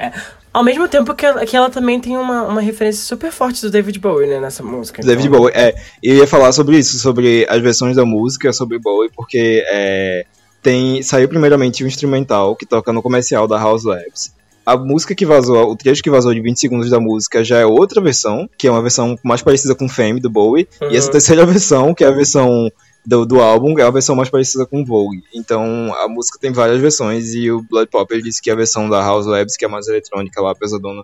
Ao 0.52 0.62
mesmo 0.62 0.86
tempo 0.86 1.14
que 1.14 1.24
ela, 1.24 1.44
que 1.46 1.56
ela 1.56 1.70
também 1.70 1.98
tem 1.98 2.16
uma, 2.16 2.42
uma 2.42 2.60
referência 2.60 3.02
super 3.02 3.30
forte 3.32 3.62
do 3.62 3.70
David 3.70 3.98
Bowie, 3.98 4.26
né, 4.26 4.40
nessa 4.40 4.62
música. 4.62 5.02
David 5.02 5.28
então- 5.28 5.40
Bowie, 5.40 5.54
é, 5.54 5.74
eu 6.02 6.16
ia 6.16 6.26
falar 6.26 6.52
sobre 6.52 6.78
isso, 6.78 6.98
sobre 6.98 7.46
as 7.48 7.60
versões 7.62 7.96
da 7.96 8.04
música, 8.04 8.52
sobre 8.52 8.78
Bowie, 8.78 9.10
porque 9.14 9.64
é, 9.70 10.26
tem, 10.62 11.02
saiu 11.02 11.28
primeiramente 11.28 11.82
um 11.84 11.86
instrumental 11.86 12.54
que 12.56 12.64
toca 12.66 12.92
no 12.92 13.02
comercial 13.02 13.46
da 13.48 13.58
House 13.58 13.84
Labs. 13.84 14.32
A 14.64 14.76
música 14.76 15.12
que 15.14 15.26
vazou, 15.26 15.70
o 15.72 15.76
trecho 15.76 16.02
que 16.02 16.10
vazou 16.10 16.32
de 16.32 16.40
20 16.40 16.56
segundos 16.60 16.88
da 16.88 17.00
música 17.00 17.42
já 17.42 17.58
é 17.58 17.66
outra 17.66 18.00
versão, 18.00 18.48
que 18.56 18.68
é 18.68 18.70
uma 18.70 18.80
versão 18.80 19.18
mais 19.24 19.42
parecida 19.42 19.74
com 19.74 19.88
Fame 19.88 20.20
do 20.20 20.30
Bowie, 20.30 20.68
e 20.88 20.96
essa 20.96 21.06
Uhum. 21.08 21.12
terceira 21.12 21.44
versão, 21.46 21.92
que 21.92 22.04
é 22.04 22.06
a 22.06 22.12
versão 22.12 22.70
do, 23.04 23.26
do 23.26 23.40
álbum, 23.40 23.76
é 23.76 23.82
a 23.82 23.90
versão 23.90 24.14
mais 24.14 24.30
parecida 24.30 24.64
com 24.64 24.84
Vogue. 24.84 25.24
Então 25.34 25.92
a 25.96 26.06
música 26.06 26.38
tem 26.40 26.52
várias 26.52 26.80
versões 26.80 27.34
e 27.34 27.50
o 27.50 27.60
Blood 27.68 27.90
Popper 27.90 28.22
disse 28.22 28.40
que 28.40 28.48
a 28.48 28.54
versão 28.54 28.88
da 28.88 29.00
House 29.00 29.26
Labs, 29.26 29.56
que 29.56 29.64
é 29.64 29.68
mais 29.68 29.88
eletrônica 29.88 30.40
lá, 30.40 30.54
pesadona, 30.54 31.02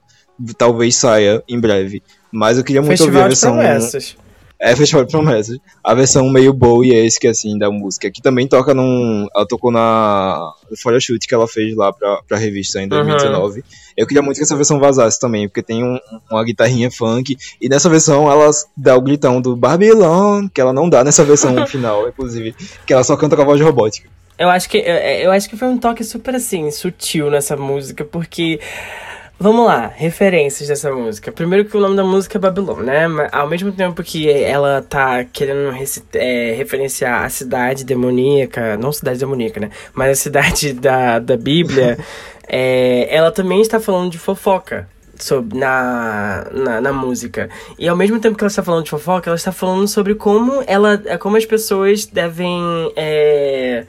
talvez 0.56 0.94
saia 0.94 1.43
em 1.48 1.59
breve. 1.59 2.01
Mas 2.30 2.59
eu 2.59 2.62
queria 2.62 2.80
muito 2.80 3.02
ouvir 3.02 3.18
a 3.18 3.28
Festival 3.28 3.55
de 3.56 3.64
versão. 3.64 3.90
promessas. 3.90 4.16
É 4.60 4.74
Festival 4.74 5.05
de 5.05 5.12
Promessas. 5.12 5.56
A 5.85 5.94
versão 5.94 6.28
meio 6.28 6.52
Bowie 6.52 6.93
é 6.93 7.05
esse 7.06 7.18
que 7.20 7.28
assim 7.28 7.56
da 7.56 7.70
música, 7.70 8.10
que 8.10 8.20
também 8.20 8.48
toca 8.48 8.74
num. 8.74 9.26
Ela 9.35 9.47
tocou 9.47 9.70
na 9.70 10.52
no 10.70 10.76
photoshoot 10.76 11.26
que 11.28 11.35
ela 11.35 11.47
fez 11.47 11.76
lá 11.76 11.93
pra, 11.93 12.20
pra 12.26 12.36
revista 12.39 12.80
em 12.82 12.89
2019. 12.89 13.62
Eu 13.97 14.06
queria 14.06 14.22
muito 14.22 14.36
que 14.36 14.43
essa 14.43 14.56
versão 14.56 14.80
vazasse 14.80 15.18
também, 15.20 15.48
porque 15.48 15.62
tem 15.62 15.85
um- 15.85 15.98
uma 16.30 16.44
guitarrinha 16.44 16.90
funk. 16.90 17.36
E 17.60 17.68
nessa 17.68 17.89
versão 17.89 18.30
ela 18.30 18.51
dá 18.76 18.97
o 18.97 19.01
gritão 19.01 19.40
do 19.40 19.55
Babylon, 19.56 20.48
que 20.52 20.60
ela 20.60 20.72
não 20.72 20.89
dá 20.90 21.05
nessa 21.05 21.22
versão 21.24 21.55
final, 21.66 22.09
inclusive. 22.09 22.55
Que 22.86 22.93
ela 22.93 23.05
só 23.05 23.16
canta 23.16 23.36
com 23.36 23.43
a 23.43 23.44
voz 23.44 23.60
robótica. 23.60 24.09
Eu 24.39 24.48
acho 24.48 24.68
que 24.68 24.78
eu, 24.78 24.94
eu 24.94 25.30
acho 25.32 25.48
que 25.48 25.56
foi 25.56 25.66
um 25.68 25.78
toque 25.78 26.05
super 26.05 26.35
assim, 26.35 26.70
sutil 26.70 27.28
nessa 27.30 27.56
música, 27.56 28.05
porque 28.05 28.60
Vamos 29.40 29.66
lá, 29.66 29.86
referências 29.94 30.69
dessa 30.69 30.90
música. 30.90 31.31
Primeiro 31.31 31.65
que 31.65 31.77
o 31.77 31.81
nome 31.81 31.94
da 31.94 32.02
música 32.02 32.36
é 32.36 32.40
Babylon, 32.40 32.81
né? 32.81 33.06
Mas 33.06 33.32
ao 33.32 33.48
mesmo 33.48 33.70
tempo 33.70 34.02
que 34.02 34.28
ela 34.28 34.82
tá 34.82 35.24
querendo 35.24 35.73
é, 36.15 36.55
referenciar 36.56 37.24
a 37.24 37.28
cidade 37.28 37.85
demoníaca, 37.85 38.77
não 38.77 38.90
cidade 38.90 39.20
demoníaca, 39.20 39.60
né? 39.60 39.70
Mas 39.94 40.10
a 40.10 40.20
cidade 40.20 40.73
da, 40.82 41.20
da 41.20 41.36
Bíblia, 41.36 41.97
é, 42.48 43.06
ela 43.15 43.31
também 43.31 43.60
está 43.60 43.78
falando 43.78 44.10
de 44.10 44.19
fofoca. 44.19 44.89
Sobre, 45.20 45.59
na, 45.59 46.47
na, 46.52 46.81
na 46.81 46.93
música. 46.93 47.51
E 47.77 47.89
ao 47.89 47.97
mesmo 47.97 48.20
tempo 48.20 48.36
que 48.36 48.44
ela 48.44 48.48
está 48.48 48.62
falando 48.62 48.85
de 48.85 48.90
fofoca, 48.90 49.28
ela 49.28 49.36
está 49.36 49.51
falando 49.51 49.89
sobre 49.89 50.15
como 50.15 50.62
ela. 50.65 50.97
como 51.19 51.36
as 51.36 51.44
pessoas 51.44 52.06
devem. 52.06 52.93
é, 52.94 53.85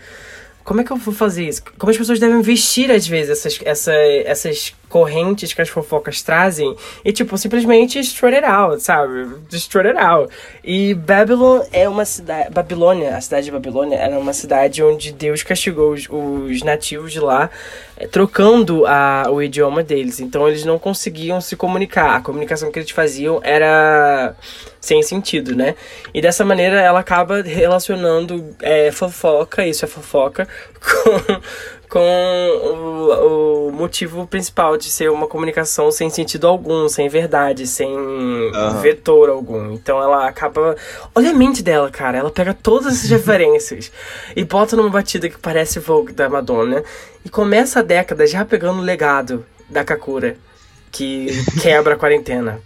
como 0.64 0.82
é 0.82 0.84
que 0.84 0.92
eu 0.92 0.98
vou 0.98 1.14
fazer 1.14 1.48
isso? 1.48 1.64
Como 1.78 1.92
as 1.92 1.98
pessoas 1.98 2.20
devem 2.20 2.42
vestir, 2.42 2.92
às 2.92 3.08
vezes, 3.08 3.32
essas, 3.32 3.60
essa, 3.64 3.94
essas 3.94 4.74
correntes 4.90 5.54
que 5.54 5.62
as 5.62 5.70
fofocas 5.70 6.22
trazem 6.22 6.76
e, 7.06 7.14
tipo, 7.14 7.38
simplesmente 7.38 8.00
strut 8.00 8.36
it 8.36 8.46
out, 8.46 8.82
sabe? 8.82 9.28
Strut 9.52 9.88
it 9.88 9.98
out. 9.98 10.34
E 10.64 10.94
Babylon 10.96 11.62
é 11.72 11.88
uma 11.88 12.04
cidade. 12.04 12.50
Babilônia, 12.52 13.16
a 13.16 13.22
cidade 13.22 13.46
de 13.46 13.52
Babilônia, 13.52 13.96
era 13.96 14.18
uma 14.18 14.34
cidade 14.34 14.84
onde 14.84 15.12
Deus 15.12 15.44
castigou 15.44 15.94
os, 15.94 16.08
os 16.10 16.64
nativos 16.64 17.12
de 17.12 17.20
lá, 17.20 17.50
eh, 17.96 18.08
trocando 18.08 18.86
a, 18.86 19.28
o 19.30 19.42
idioma 19.42 19.84
deles. 19.84 20.20
Então 20.20 20.48
eles 20.48 20.66
não 20.66 20.80
conseguiam 20.80 21.40
se 21.40 21.56
comunicar. 21.56 22.16
A 22.16 22.22
comunicação 22.22 22.72
que 22.72 22.80
eles 22.80 22.92
faziam 22.92 23.40
era 23.44 24.36
sem 24.82 25.04
sentido, 25.04 25.56
né? 25.56 25.76
E 26.14 26.22
dessa 26.22 26.46
maneira 26.46 26.80
ela 26.82 27.00
acaba 27.00 27.42
relacionando 27.42 28.56
é, 28.62 28.92
fofoca, 28.92 29.66
isso 29.66 29.86
é 29.86 29.88
fofoca, 29.88 30.48
com, 30.80 31.42
com 31.90 32.00
o, 32.00 33.68
o 33.68 33.72
motivo 33.72 34.28
principal 34.28 34.78
de 34.78 34.92
ser 34.92 35.10
uma 35.10 35.28
comunicação 35.28 35.92
sem 35.92 36.08
sentido 36.10 36.48
algum, 36.48 36.88
sem 36.88 37.10
verdade, 37.10 37.66
sem 37.66 37.90
vetor 38.82 39.30
algum. 39.30 39.74
Então 39.74 40.02
ela 40.02 40.28
acaba. 40.28 40.76
Olha 41.16 41.32
a 41.32 41.34
mente 41.34 41.64
dela, 41.64 41.90
cara. 41.90 42.20
Ela 42.20 42.30
pega 42.30 42.54
todas 42.54 42.94
essas 42.94 43.10
referências 43.10 43.92
e 44.36 44.44
bota 44.46 44.76
numa 44.76 44.90
batida 44.90 45.28
que 45.28 45.40
parece 45.40 45.80
Vogue 45.80 46.14
da 46.14 46.30
Madonna 46.30 46.84
e 47.26 47.30
começa 47.30 47.80
a 47.80 47.84
década 47.84 48.28
já 48.28 48.46
pegando 48.46 48.80
o 48.80 48.84
legado 48.84 49.44
da 49.68 49.84
Kakura, 49.84 50.38
que 50.92 51.28
quebra 51.60 51.96
a 51.96 51.98
quarentena. 51.98 52.62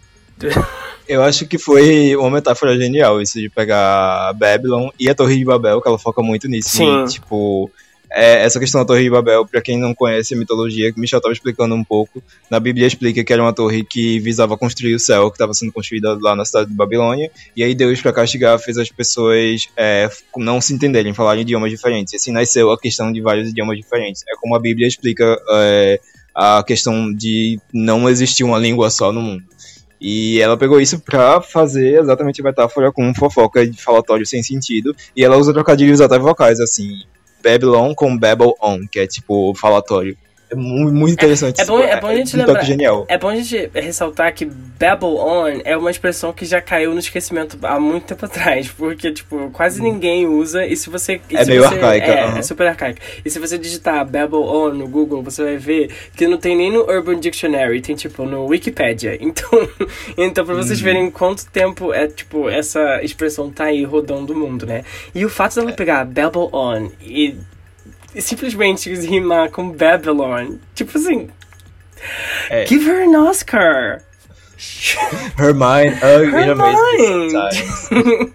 Eu 1.07 1.23
acho 1.23 1.45
que 1.45 1.57
foi 1.57 2.15
uma 2.15 2.29
metáfora 2.29 2.77
genial 2.77 3.21
isso 3.21 3.39
de 3.39 3.49
pegar 3.49 4.33
Babylon 4.33 4.89
e 4.99 5.09
a 5.09 5.15
Torre 5.15 5.37
de 5.37 5.45
Babel, 5.45 5.81
que 5.81 5.87
ela 5.87 5.99
foca 5.99 6.21
muito 6.21 6.47
nisso. 6.49 6.69
Sim. 6.69 7.03
E, 7.03 7.07
tipo, 7.07 7.71
é, 8.13 8.43
essa 8.43 8.59
questão 8.59 8.79
da 8.79 8.85
Torre 8.85 9.03
de 9.03 9.09
Babel, 9.09 9.45
pra 9.45 9.61
quem 9.61 9.79
não 9.79 9.95
conhece 9.95 10.35
a 10.35 10.37
mitologia, 10.37 10.93
que 10.93 10.99
Michel 10.99 11.19
tava 11.19 11.33
explicando 11.33 11.73
um 11.73 11.83
pouco, 11.83 12.21
na 12.49 12.59
Bíblia 12.59 12.85
explica 12.85 13.23
que 13.23 13.33
era 13.33 13.41
uma 13.41 13.53
torre 13.53 13.83
que 13.83 14.19
visava 14.19 14.55
construir 14.55 14.93
o 14.93 14.99
céu, 14.99 15.31
que 15.31 15.35
estava 15.35 15.53
sendo 15.53 15.71
construída 15.71 16.17
lá 16.21 16.35
na 16.35 16.45
cidade 16.45 16.69
de 16.69 16.75
Babilônia, 16.75 17.31
e 17.55 17.63
aí 17.63 17.73
Deus, 17.73 18.01
pra 18.01 18.13
castigar, 18.13 18.59
fez 18.59 18.77
as 18.77 18.89
pessoas 18.89 19.67
é, 19.75 20.07
não 20.37 20.61
se 20.61 20.73
entenderem, 20.73 21.13
falarem 21.13 21.41
idiomas 21.41 21.71
diferentes. 21.71 22.13
E 22.13 22.17
assim 22.17 22.31
nasceu 22.31 22.71
a 22.71 22.79
questão 22.79 23.11
de 23.11 23.19
vários 23.19 23.49
idiomas 23.49 23.77
diferentes. 23.77 24.23
É 24.29 24.35
como 24.39 24.55
a 24.55 24.59
Bíblia 24.59 24.87
explica 24.87 25.37
é, 25.49 25.99
a 26.35 26.63
questão 26.63 27.11
de 27.11 27.59
não 27.73 28.07
existir 28.07 28.43
uma 28.43 28.59
língua 28.59 28.89
só 28.91 29.11
no 29.11 29.21
mundo. 29.21 29.43
E 29.99 30.39
ela 30.41 30.57
pegou 30.57 30.81
isso 30.81 30.99
pra 30.99 31.41
fazer 31.41 32.01
exatamente 32.01 32.41
a 32.41 32.43
metáfora 32.43 32.91
com 32.91 33.13
fofoca 33.15 33.65
de 33.65 33.81
falatório 33.81 34.25
sem 34.25 34.43
sentido. 34.43 34.93
E 35.15 35.23
ela 35.23 35.37
usa 35.37 35.53
trocadilhos 35.53 36.01
até 36.01 36.19
vocais, 36.19 36.59
assim. 36.59 36.99
Babylon 37.43 37.93
com 37.93 38.17
Babel 38.17 38.55
on, 38.61 38.87
que 38.89 38.99
é 38.99 39.07
tipo 39.07 39.53
falatório. 39.55 40.17
É 40.53 40.55
mu- 40.55 40.91
muito 40.91 41.13
interessante. 41.13 41.59
É 41.61 41.65
bom, 41.65 41.79
é 41.79 41.99
bom 41.99 42.07
a 42.07 42.15
gente 42.15 42.35
um 42.35 42.39
lembrar. 42.39 42.53
toque 42.55 42.65
genial. 42.67 43.05
É 43.09 43.17
bom 43.17 43.27
a 43.29 43.35
gente 43.35 43.69
ressaltar 43.73 44.33
que 44.33 44.45
Babylon 44.45 45.61
é 45.63 45.75
uma 45.77 45.89
expressão 45.91 46.33
que 46.33 46.45
já 46.45 46.61
caiu 46.61 46.91
no 46.93 46.99
esquecimento 46.99 47.57
há 47.63 47.79
muito 47.79 48.05
tempo 48.05 48.25
atrás, 48.27 48.69
porque 48.69 49.11
tipo 49.11 49.49
quase 49.51 49.81
ninguém 49.81 50.27
usa 50.27 50.65
e 50.65 50.75
se 50.75 50.89
você 50.89 51.19
e. 51.29 51.35
É 51.37 51.43
se 51.43 51.49
meio 51.49 51.61
você- 51.63 51.75
arcaica, 51.75 52.05
é, 52.11 52.23
aham. 52.23 52.37
é 52.37 52.41
super 52.41 52.67
arcaica. 52.67 53.01
E 53.23 53.29
se 53.29 53.39
você 53.39 53.57
digitar 53.57 54.05
Babylon 54.05 54.73
no 54.73 54.87
Google, 54.87 55.21
você 55.23 55.43
vai 55.43 55.57
ver 55.57 55.89
que 56.15 56.27
não 56.27 56.37
tem 56.37 56.55
nem 56.55 56.71
no 56.71 56.81
Urban 56.81 57.19
Dictionary, 57.19 57.81
tem 57.81 57.95
tipo 57.95 58.23
no 58.25 58.45
Wikipedia. 58.47 59.17
Então, 59.23 59.49
então 60.17 60.45
Uhum. 60.45 60.55
vocês 60.55 60.79
verem 60.79 61.09
quanto 61.09 61.45
tempo 61.49 61.93
é 61.93 62.07
tipo 62.07 62.49
essa 62.49 63.01
expressão 63.03 63.49
tá 63.49 63.65
aí 63.65 63.83
rodando 63.83 64.33
o 64.33 64.35
mundo, 64.37 64.65
né? 64.65 64.83
E 65.15 65.23
o 65.25 65.29
fato 65.29 65.55
dela 65.55 65.71
pegar 65.71 66.05
Babylon 66.05 66.89
e 67.01 67.13
e 67.23 67.35
simplesmente 68.21 68.93
rimar 68.93 69.49
com 69.49 69.69
Babylon. 69.69 70.57
Tipo 70.73 70.97
assim. 70.97 71.29
É. 72.49 72.65
Give 72.65 72.89
her 72.89 73.07
an 73.07 73.29
Oscar! 73.29 74.01
Her 75.37 75.53
mind, 75.53 75.97
uh, 76.01 76.23
Her 76.23 76.55
mind. 76.55 78.33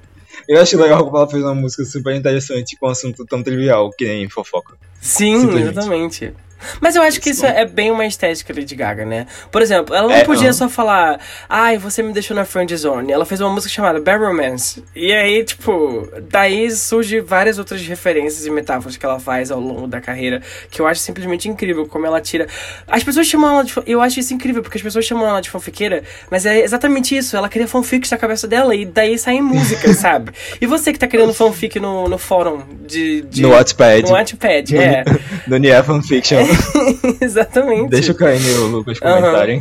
Eu 0.48 0.60
acho 0.60 0.78
legal 0.78 1.04
como 1.04 1.16
ela 1.18 1.28
fez 1.28 1.42
uma 1.42 1.54
música 1.54 1.84
super 1.84 2.14
interessante 2.14 2.76
com 2.78 2.86
um 2.88 2.90
assunto 2.90 3.24
tão 3.26 3.42
trivial 3.42 3.90
que 3.90 4.06
nem 4.06 4.28
fofoca. 4.30 4.76
Sim, 5.00 5.40
Simplesmente. 5.40 5.70
exatamente. 5.70 6.34
Mas 6.80 6.96
eu 6.96 7.02
acho 7.02 7.20
que 7.20 7.30
isso 7.30 7.46
é 7.46 7.64
bem 7.64 7.90
uma 7.90 8.04
estética 8.06 8.52
Lady 8.52 8.74
Gaga, 8.74 9.04
né? 9.04 9.26
Por 9.50 9.62
exemplo, 9.62 9.94
ela 9.94 10.08
não 10.08 10.14
É, 10.14 10.24
podia 10.24 10.44
aham. 10.48 10.52
só 10.52 10.68
falar, 10.68 11.20
ai, 11.48 11.78
você 11.78 12.02
me 12.02 12.12
deixou 12.12 12.36
na 12.36 12.44
friend 12.44 12.76
zone. 12.76 13.12
Ela 13.12 13.24
fez 13.24 13.40
uma 13.40 13.50
música 13.50 13.72
chamada 13.72 14.00
Bad 14.00 14.22
Romance. 14.24 14.82
E 14.94 15.12
aí, 15.12 15.44
tipo, 15.44 16.08
daí 16.30 16.70
surge 16.70 17.20
várias 17.20 17.58
outras 17.58 17.80
referências 17.86 18.46
e 18.46 18.50
metáforas 18.50 18.96
que 18.96 19.04
ela 19.06 19.18
faz 19.20 19.50
ao 19.50 19.60
longo 19.60 19.86
da 19.86 20.00
carreira, 20.00 20.42
que 20.70 20.80
eu 20.80 20.86
acho 20.86 21.00
simplesmente 21.00 21.48
incrível, 21.48 21.86
como 21.86 22.06
ela 22.06 22.20
tira. 22.20 22.46
As 22.86 23.02
pessoas 23.04 23.26
chamam 23.26 23.50
ela 23.50 23.64
de. 23.64 23.72
Eu 23.86 24.00
acho 24.00 24.18
isso 24.20 24.34
incrível, 24.34 24.62
porque 24.62 24.78
as 24.78 24.82
pessoas 24.82 25.04
chamam 25.04 25.26
ela 25.28 25.40
de 25.40 25.50
fanfiqueira, 25.50 26.02
mas 26.30 26.44
é 26.46 26.60
exatamente 26.60 27.16
isso. 27.16 27.36
Ela 27.36 27.48
cria 27.48 27.68
fanfics 27.68 28.10
na 28.10 28.16
cabeça 28.16 28.46
dela 28.48 28.74
e 28.74 28.84
daí 28.84 29.18
saem 29.18 29.40
músicas, 29.42 29.96
sabe? 29.98 30.32
E 30.60 30.66
você 30.66 30.92
que 30.92 30.98
tá 30.98 31.06
criando 31.06 31.32
fanfic 31.32 31.78
no, 31.80 32.08
no 32.08 32.18
fórum 32.18 32.62
de. 32.86 33.22
de 33.22 33.42
No 33.42 33.50
Wattpad. 33.50 34.02
No 34.08 34.12
Wattpad, 34.12 34.76
é. 34.76 35.04
No 35.46 35.56
Nia 35.58 35.82
Fanfiction. 35.82 36.47
Exatamente. 37.20 37.90
Deixa 37.90 38.12
o 38.12 38.14
Caio 38.14 38.40
e 38.40 38.54
o 38.54 38.66
Lucas 38.68 38.98
Aham. 39.02 39.20
comentarem. 39.20 39.60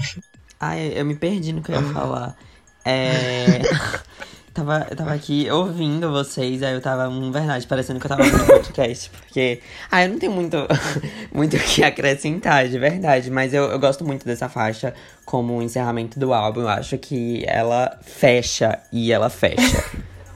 Ai, 0.59 0.93
eu 0.95 1.05
me 1.05 1.15
perdi 1.15 1.53
no 1.53 1.61
que 1.61 1.71
eu 1.71 1.75
ia 1.75 1.93
falar. 1.93 2.35
É. 2.83 3.61
tava, 4.53 4.87
eu 4.89 4.95
tava 4.95 5.13
aqui 5.13 5.47
ouvindo 5.51 6.09
vocês, 6.11 6.63
aí 6.63 6.73
eu 6.73 6.81
tava, 6.81 7.07
hum, 7.07 7.31
verdade, 7.31 7.67
parecendo 7.67 7.99
que 7.99 8.05
eu 8.05 8.09
tava 8.09 8.23
ouvindo 8.23 8.45
podcast, 8.45 9.09
porque. 9.11 9.61
Ah, 9.91 10.03
eu 10.03 10.09
não 10.09 10.17
tenho 10.19 10.31
muito 10.31 10.57
muito 11.31 11.55
o 11.55 11.59
que 11.59 11.83
acrescentar, 11.83 12.67
de 12.67 12.79
verdade, 12.79 13.29
mas 13.29 13.53
eu, 13.53 13.65
eu 13.65 13.77
gosto 13.79 14.03
muito 14.03 14.25
dessa 14.25 14.49
faixa 14.49 14.93
como 15.25 15.61
encerramento 15.61 16.19
do 16.19 16.33
álbum. 16.33 16.61
Eu 16.61 16.69
acho 16.69 16.97
que 16.97 17.43
ela 17.47 17.99
fecha 18.01 18.79
e 18.91 19.11
ela 19.11 19.29
fecha. 19.29 19.83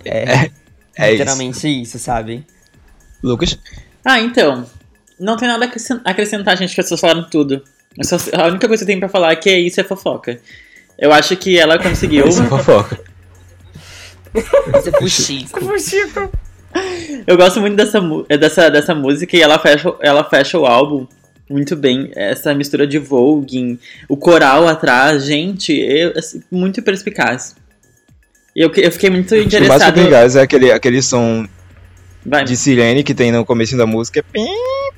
É, 0.06 0.24
É 0.24 1.06
isso. 1.06 1.12
literalmente 1.14 1.68
isso. 1.82 1.98
sabe? 1.98 2.46
Lucas? 3.24 3.58
Ah, 4.06 4.20
então. 4.20 4.66
Não 5.22 5.38
tem 5.38 5.48
nada 5.48 5.66
a 5.66 5.68
acrescen- 5.68 6.02
acrescentar, 6.04 6.58
gente, 6.58 6.74
que 6.74 6.82
as 6.82 6.86
pessoas 6.86 7.00
falaram 7.02 7.24
tudo. 7.30 7.62
Só- 8.04 8.18
a 8.34 8.48
única 8.48 8.68
coisa 8.68 8.84
que 8.84 8.84
eu 8.84 8.88
tenho 8.88 9.00
pra 9.00 9.10
falar 9.10 9.32
é 9.32 9.36
que 9.36 9.50
é 9.50 9.60
isso 9.60 9.80
é 9.80 9.84
fofoca. 9.84 10.40
Eu 10.98 11.12
acho 11.14 11.36
que 11.38 11.58
ela 11.58 11.78
conseguiu. 11.80 12.28
Isso 12.28 12.42
é 12.44 12.46
fofoca. 12.48 13.00
Isso 14.36 14.90
é 14.90 15.00
fuxico. 15.00 15.60
Fuxico. 15.66 16.32
Eu 17.28 17.36
gosto 17.38 17.60
muito 17.60 17.76
dessa, 17.76 18.00
eh, 18.30 18.38
dessa, 18.38 18.70
dessa 18.70 18.96
música 18.96 19.36
e 19.36 19.42
ela 19.42 19.60
fecha, 19.60 19.94
ela 20.00 20.24
fecha 20.24 20.58
o 20.58 20.66
álbum 20.66 21.06
muito 21.50 21.76
bem. 21.76 22.12
Essa 22.16 22.54
mistura 22.54 22.88
de 22.88 22.98
voguing, 22.98 23.78
o 24.08 24.16
coral 24.16 24.68
atrás, 24.68 25.26
gente, 25.26 25.74
eu, 25.74 26.14
assim, 26.18 26.42
muito 26.50 26.82
perspicaz. 26.82 27.56
E 28.56 28.62
eu, 28.62 28.72
eu 28.76 28.92
fiquei 28.92 29.10
muito 29.10 29.32
O 29.34 29.36
mais 29.38 29.48
interessado. 29.48 29.94
fica 29.94 30.00
em 30.00 30.10
gás 30.10 30.36
é 30.36 30.42
aquele, 30.42 30.72
aquele 30.72 31.02
som 31.02 31.46
Vai. 32.26 32.44
de 32.46 32.56
sirene 32.56 33.04
que 33.04 33.14
tem 33.14 33.32
no 33.34 33.44
começo 33.46 33.76
da 33.76 33.86
música. 33.86 34.24
Pim, 34.32 34.46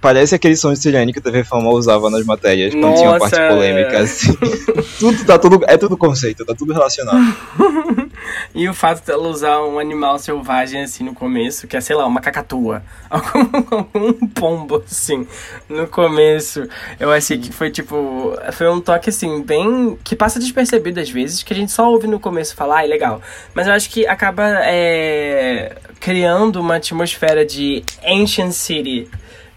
Parece 0.03 0.35
aquele 0.35 0.57
som 0.57 0.73
de 0.73 0.79
sirene 0.79 1.13
que 1.13 1.19
o 1.19 1.21
TV 1.21 1.45
Fama 1.45 1.69
usava 1.69 2.09
nas 2.09 2.25
matérias 2.25 2.75
quando 2.75 2.93
tinha 2.95 3.09
uma 3.09 3.19
parte 3.19 3.37
polêmica. 3.37 4.01
Assim. 4.01 4.33
tudo, 4.99 5.25
tá 5.25 5.39
tudo, 5.39 5.61
é 5.65 5.77
tudo 5.77 5.95
conceito, 5.95 6.43
tá 6.45 6.53
tudo 6.53 6.73
relacionado. 6.73 7.19
E 8.55 8.69
o 8.69 8.73
fato 8.73 9.05
dela 9.05 9.27
usar 9.27 9.61
um 9.63 9.79
animal 9.79 10.17
selvagem 10.19 10.83
assim 10.83 11.03
no 11.03 11.13
começo, 11.13 11.67
que 11.67 11.75
é, 11.75 11.81
sei 11.81 11.95
lá, 11.95 12.05
uma 12.05 12.21
cacatua. 12.21 12.83
Algum, 13.09 13.75
algum 13.77 14.27
pombo, 14.27 14.83
assim, 14.85 15.27
no 15.67 15.87
começo. 15.87 16.67
Eu 16.99 17.11
achei 17.11 17.37
que 17.37 17.51
foi 17.51 17.69
tipo. 17.69 18.33
Foi 18.53 18.69
um 18.69 18.79
toque 18.79 19.09
assim, 19.09 19.41
bem. 19.41 19.97
que 20.03 20.15
passa 20.15 20.39
despercebido 20.39 20.99
às 20.99 21.09
vezes, 21.09 21.43
que 21.43 21.53
a 21.53 21.55
gente 21.55 21.71
só 21.71 21.89
ouve 21.89 22.07
no 22.07 22.19
começo 22.19 22.55
falar, 22.55 22.79
ah, 22.79 22.85
é 22.85 22.87
legal. 22.87 23.21
Mas 23.53 23.67
eu 23.67 23.73
acho 23.73 23.89
que 23.89 24.07
acaba 24.07 24.43
é, 24.63 25.75
criando 25.99 26.59
uma 26.59 26.75
atmosfera 26.75 27.45
de 27.45 27.83
Ancient 28.05 28.51
City. 28.51 29.09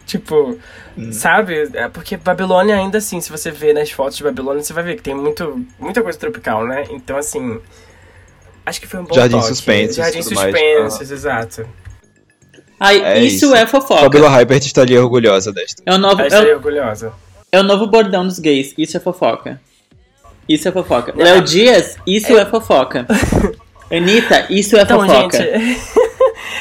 Tipo, 0.06 0.56
sabe? 1.10 1.68
É 1.74 1.88
porque 1.88 2.16
Babilônia, 2.16 2.76
ainda 2.76 2.98
assim, 2.98 3.20
se 3.20 3.28
você 3.28 3.50
ver 3.50 3.74
nas 3.74 3.90
fotos 3.90 4.16
de 4.16 4.22
Babilônia, 4.22 4.62
você 4.62 4.72
vai 4.72 4.84
ver 4.84 4.94
que 4.96 5.02
tem 5.02 5.14
muito, 5.14 5.66
muita 5.80 6.00
coisa 6.00 6.16
tropical, 6.18 6.64
né? 6.64 6.84
Então, 6.90 7.16
assim. 7.16 7.60
Acho 8.64 8.80
que 8.80 8.86
foi 8.86 9.00
um 9.00 9.04
bom 9.04 9.14
Jardim 9.14 9.36
toque. 9.36 9.48
Suspensos, 9.48 9.96
Jardim. 9.96 10.22
Suspensos, 10.22 11.10
exato. 11.10 11.66
Ai, 12.78 13.00
É 13.02 13.18
isso, 13.20 13.46
isso. 13.46 13.54
é 13.54 13.66
fofoca. 13.66 14.02
Fabiola 14.02 14.28
Hypert 14.30 14.64
estaria 14.64 15.02
orgulhosa 15.02 15.52
desta. 15.52 15.82
É 15.84 15.94
o, 15.94 15.98
novo, 15.98 16.20
é, 16.20 16.26
estaria 16.26 16.52
o, 16.52 16.56
orgulhosa. 16.56 17.12
é 17.50 17.58
o 17.60 17.62
novo 17.62 17.86
bordão 17.86 18.24
dos 18.26 18.38
gays. 18.38 18.74
Isso 18.78 18.96
é 18.96 19.00
fofoca. 19.00 19.60
Isso 20.48 20.68
é 20.68 20.72
fofoca. 20.72 21.12
Léo 21.16 21.42
Dias, 21.42 21.96
isso 22.06 22.36
é, 22.36 22.44
fofoca. 22.46 23.06
Anitta, 23.90 24.46
isso 24.50 24.76
é 24.76 24.82
Então, 24.82 25.00
fofoca. 25.00 25.36
gente, 25.38 25.80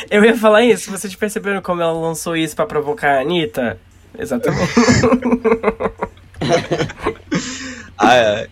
eu 0.10 0.24
ia 0.24 0.38
falar 0.38 0.64
isso. 0.64 0.92
Vocês 0.92 1.14
perceberam 1.16 1.62
como 1.62 1.82
ela 1.82 1.94
lançou 1.94 2.36
isso 2.36 2.56
pra 2.56 2.66
provocar 2.66 3.18
a 3.18 3.22
Anitta? 3.22 3.80
Exatamente. 4.18 4.74
Ah, 7.98 8.16
é. 8.16 8.48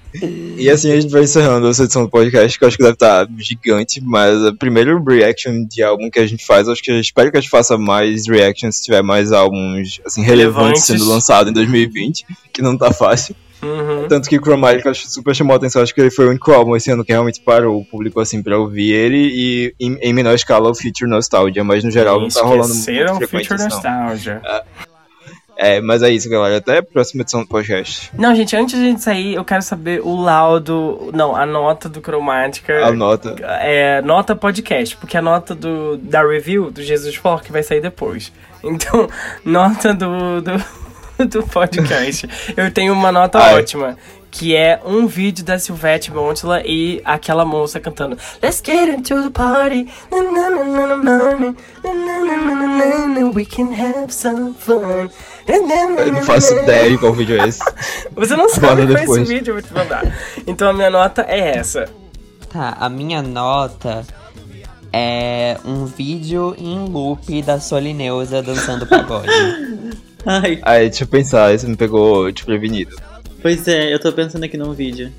E 0.58 0.70
assim 0.70 0.92
a 0.92 1.00
gente 1.00 1.12
vai 1.12 1.24
encerrando 1.24 1.68
essa 1.68 1.84
edição 1.84 2.04
do 2.04 2.10
podcast, 2.10 2.58
que 2.58 2.64
eu 2.64 2.68
acho 2.68 2.78
que 2.78 2.84
deve 2.84 2.94
estar 2.94 3.28
gigante, 3.38 4.02
mas 4.02 4.42
a 4.46 4.54
primeira 4.54 4.98
reaction 4.98 5.66
de 5.66 5.84
álbum 5.84 6.10
que 6.10 6.20
a 6.20 6.26
gente 6.26 6.46
faz, 6.46 6.70
acho 6.70 6.82
que 6.82 6.90
eu 6.90 7.00
espero 7.00 7.30
que 7.30 7.38
a 7.38 7.42
gente 7.42 7.50
faça 7.50 7.78
mais 7.78 8.28
reactions 8.28 8.78
se 8.78 8.84
tiver 8.86 9.02
mais 9.02 9.32
álbuns 9.34 10.00
assim, 10.06 10.22
relevantes 10.22 10.54
Relevantes. 10.64 10.84
sendo 10.84 11.06
lançados 11.06 11.52
em 11.52 11.54
2020, 11.54 12.26
que 12.54 12.62
não 12.62 12.78
tá 12.78 12.94
fácil. 12.94 13.36
Uhum. 13.64 14.08
Tanto 14.08 14.30
que 14.30 14.38
o 14.38 14.42
Chromatic 14.42 14.86
acho 14.86 15.10
super 15.10 15.34
chamou 15.34 15.54
a 15.54 15.58
atenção, 15.58 15.82
acho 15.82 15.94
que 15.94 16.02
ele 16.02 16.12
foi 16.12 16.26
o 16.26 16.30
único 16.30 16.52
álbum 16.52 16.76
esse 16.76 16.92
ano 16.92 17.04
que 17.04 17.12
realmente 17.12 17.42
parou 17.42 17.80
o 17.80 17.86
público 17.86 18.20
assim 18.20 18.44
pra 18.44 18.58
ouvir 18.58 18.92
ele 18.92 19.18
e 19.18 19.76
em, 19.80 19.98
em 20.02 20.14
menor 20.14 20.34
escala 20.34 20.70
o 20.70 20.76
Feature 20.76 21.10
Nostalgia, 21.10 21.64
mas 21.64 21.84
no 21.84 21.92
geral 21.92 22.20
não 22.20 22.28
tá 22.28 22.42
rolando 22.42 22.74
muito 22.74 23.56
não. 23.56 23.66
Nostalgia. 23.66 24.42
É, 25.56 25.80
mas 25.80 26.02
é 26.02 26.10
isso, 26.10 26.30
galera. 26.30 26.58
Até 26.58 26.80
a 26.80 26.84
próxima 26.84 27.22
edição 27.22 27.42
do 27.42 27.48
podcast. 27.48 28.12
Não, 28.18 28.34
gente, 28.34 28.56
antes 28.56 28.76
de 28.76 28.82
a 28.82 28.90
gente 28.90 29.02
sair, 29.02 29.36
eu 29.36 29.46
quero 29.46 29.62
saber 29.62 30.02
o 30.04 30.20
laudo. 30.20 31.12
Não, 31.14 31.36
a 31.36 31.46
nota 31.46 31.88
do 31.88 32.02
Cromática. 32.02 32.86
A 32.86 32.92
nota. 32.92 33.36
É, 33.62 34.02
nota 34.02 34.36
podcast, 34.36 34.98
porque 34.98 35.16
a 35.16 35.22
nota 35.22 35.54
do, 35.54 35.98
da 35.98 36.26
review 36.26 36.72
do 36.72 36.82
Jesus 36.82 37.16
Fork 37.16 37.52
vai 37.52 37.62
sair 37.62 37.82
depois. 37.82 38.32
Então, 38.64 39.08
nota 39.46 39.94
do, 39.94 40.42
do, 40.42 40.52
do 41.18 41.44
podcast. 41.44 42.28
Eu 42.56 42.72
tenho 42.72 42.94
uma 42.94 43.12
nota 43.12 43.40
Ai. 43.40 43.56
ótima. 43.60 43.98
Que 44.32 44.56
é 44.56 44.82
um 44.84 45.06
vídeo 45.06 45.46
da 45.46 45.60
Silvete 45.60 46.12
Montila 46.12 46.64
e 46.66 47.00
aquela 47.06 47.46
moça 47.46 47.80
cantando 47.80 48.18
Let's 48.42 48.64
get 48.66 48.90
into 48.90 49.22
the 49.22 49.30
party 49.30 49.88
We 53.36 53.46
can 53.46 53.72
have 53.74 54.12
some 54.12 54.56
fun 54.58 55.08
Eu 55.48 56.12
não 56.14 56.24
faço 56.24 56.52
ideia 56.56 56.90
de 56.90 56.98
qual 56.98 57.14
vídeo 57.14 57.40
é 57.40 57.48
esse 57.48 57.60
Você 58.16 58.36
não 58.36 58.50
sabe 58.50 58.88
qual 58.88 58.88
depois. 58.88 59.22
esse 59.22 59.34
vídeo, 59.36 59.52
eu 59.52 59.62
vou 59.62 59.62
te 59.62 59.72
mandar 59.72 60.04
Então 60.48 60.68
a 60.68 60.74
minha 60.74 60.90
nota 60.90 61.24
é 61.30 61.56
essa 61.56 61.88
Tá, 62.52 62.76
a 62.80 62.90
minha 62.90 63.22
nota 63.22 64.04
é 64.92 65.58
um 65.64 65.86
vídeo 65.86 66.56
em 66.58 66.88
loop 66.90 67.40
da 67.44 67.60
Solineusa 67.60 68.42
dançando 68.42 68.88
pagode 68.88 69.30
Ai, 70.26 70.60
Aí, 70.62 70.90
deixa 70.90 71.04
eu 71.04 71.08
pensar, 71.08 71.54
esse 71.54 71.68
me 71.68 71.76
pegou 71.76 72.32
desprevenido. 72.32 72.96
pois 73.42 73.68
é, 73.68 73.94
eu 73.94 74.00
tô 74.00 74.12
pensando 74.12 74.44
aqui 74.44 74.58
num 74.58 74.74
vídeo. 74.74 75.12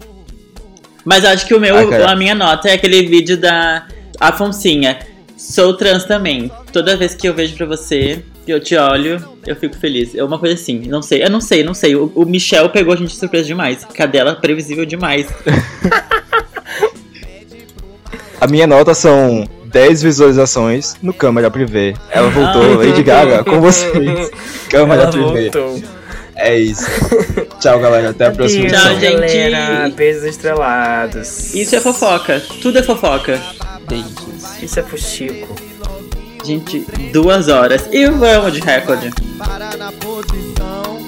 Mas 1.04 1.24
acho 1.24 1.46
que 1.46 1.54
o 1.54 1.60
meu, 1.60 1.76
Ah, 1.76 2.12
a 2.12 2.16
minha 2.16 2.34
nota 2.34 2.68
é 2.68 2.72
aquele 2.72 3.06
vídeo 3.06 3.36
da 3.36 3.86
Afonsinha. 4.18 4.98
Sou 5.36 5.74
trans 5.74 6.04
também. 6.04 6.50
Toda 6.72 6.96
vez 6.96 7.14
que 7.14 7.28
eu 7.28 7.34
vejo 7.34 7.54
pra 7.54 7.66
você, 7.66 8.24
eu 8.48 8.58
te 8.58 8.74
olho, 8.76 9.22
eu 9.46 9.54
fico 9.54 9.76
feliz. 9.76 10.14
É 10.14 10.24
uma 10.24 10.38
coisa 10.38 10.54
assim, 10.54 10.78
não 10.86 11.02
sei. 11.02 11.22
Eu 11.22 11.28
não 11.28 11.40
sei, 11.42 11.62
não 11.62 11.74
sei. 11.74 11.94
O, 11.94 12.10
o 12.14 12.24
Michel 12.24 12.70
pegou 12.70 12.94
a 12.94 12.96
gente 12.96 13.10
de 13.10 13.16
surpresa 13.16 13.44
demais. 13.46 13.84
Cadela 13.84 14.34
previsível 14.36 14.86
demais. 14.86 15.26
A 18.40 18.46
minha 18.46 18.66
nota 18.66 18.94
são 18.94 19.46
10 19.74 20.02
visualizações 20.02 20.94
no 21.02 21.12
câmera 21.12 21.50
privê. 21.50 21.94
Ela 22.08 22.30
voltou, 22.30 22.62
Ah. 22.62 22.76
Lady 22.86 23.02
Gaga, 23.02 23.42
com 23.42 23.60
vocês. 23.60 24.30
Câmera 24.70 25.02
Ela 25.02 25.10
privê. 25.10 25.50
voltou. 25.50 25.82
É 26.36 26.56
isso. 26.58 26.86
Tchau, 27.60 27.80
galera. 27.80 28.10
Até 28.10 28.26
a 28.26 28.30
próxima 28.30 28.68
Tchau, 28.68 28.92
edição. 28.92 29.00
gente. 29.00 29.50
galera. 29.50 29.88
Beijos 29.90 30.22
estrelados. 30.24 31.54
Isso 31.54 31.74
é 31.74 31.80
fofoca. 31.80 32.40
Tudo 32.62 32.78
é 32.78 32.82
fofoca. 32.84 33.40
Beijos. 33.88 34.62
Isso 34.62 34.78
é 34.78 34.82
fuxico. 34.84 35.54
Gente, 36.44 36.86
duas 37.12 37.48
horas. 37.48 37.88
E 37.90 38.06
vamos 38.06 38.52
de 38.52 38.60
recorde. 38.60 39.10
para 39.38 39.76
na 39.76 39.90
posição. 39.92 40.98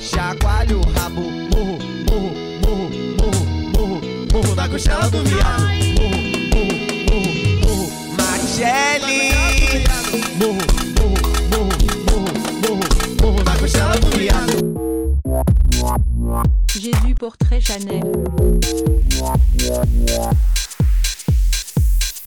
Chacoalha 0.00 0.76
o 0.76 0.80
rabo, 0.98 1.20
murro, 1.20 1.78
murro, 2.10 2.32
murro, 2.66 2.90
murro, 3.18 3.46
murro, 3.76 4.00
murro 4.32 4.54
na 4.54 4.68
costela 4.68 5.08
do 5.10 5.22
viado. 5.24 5.71
Jésus 16.74 17.14
portrait 17.14 17.60
Chanel. 17.60 18.02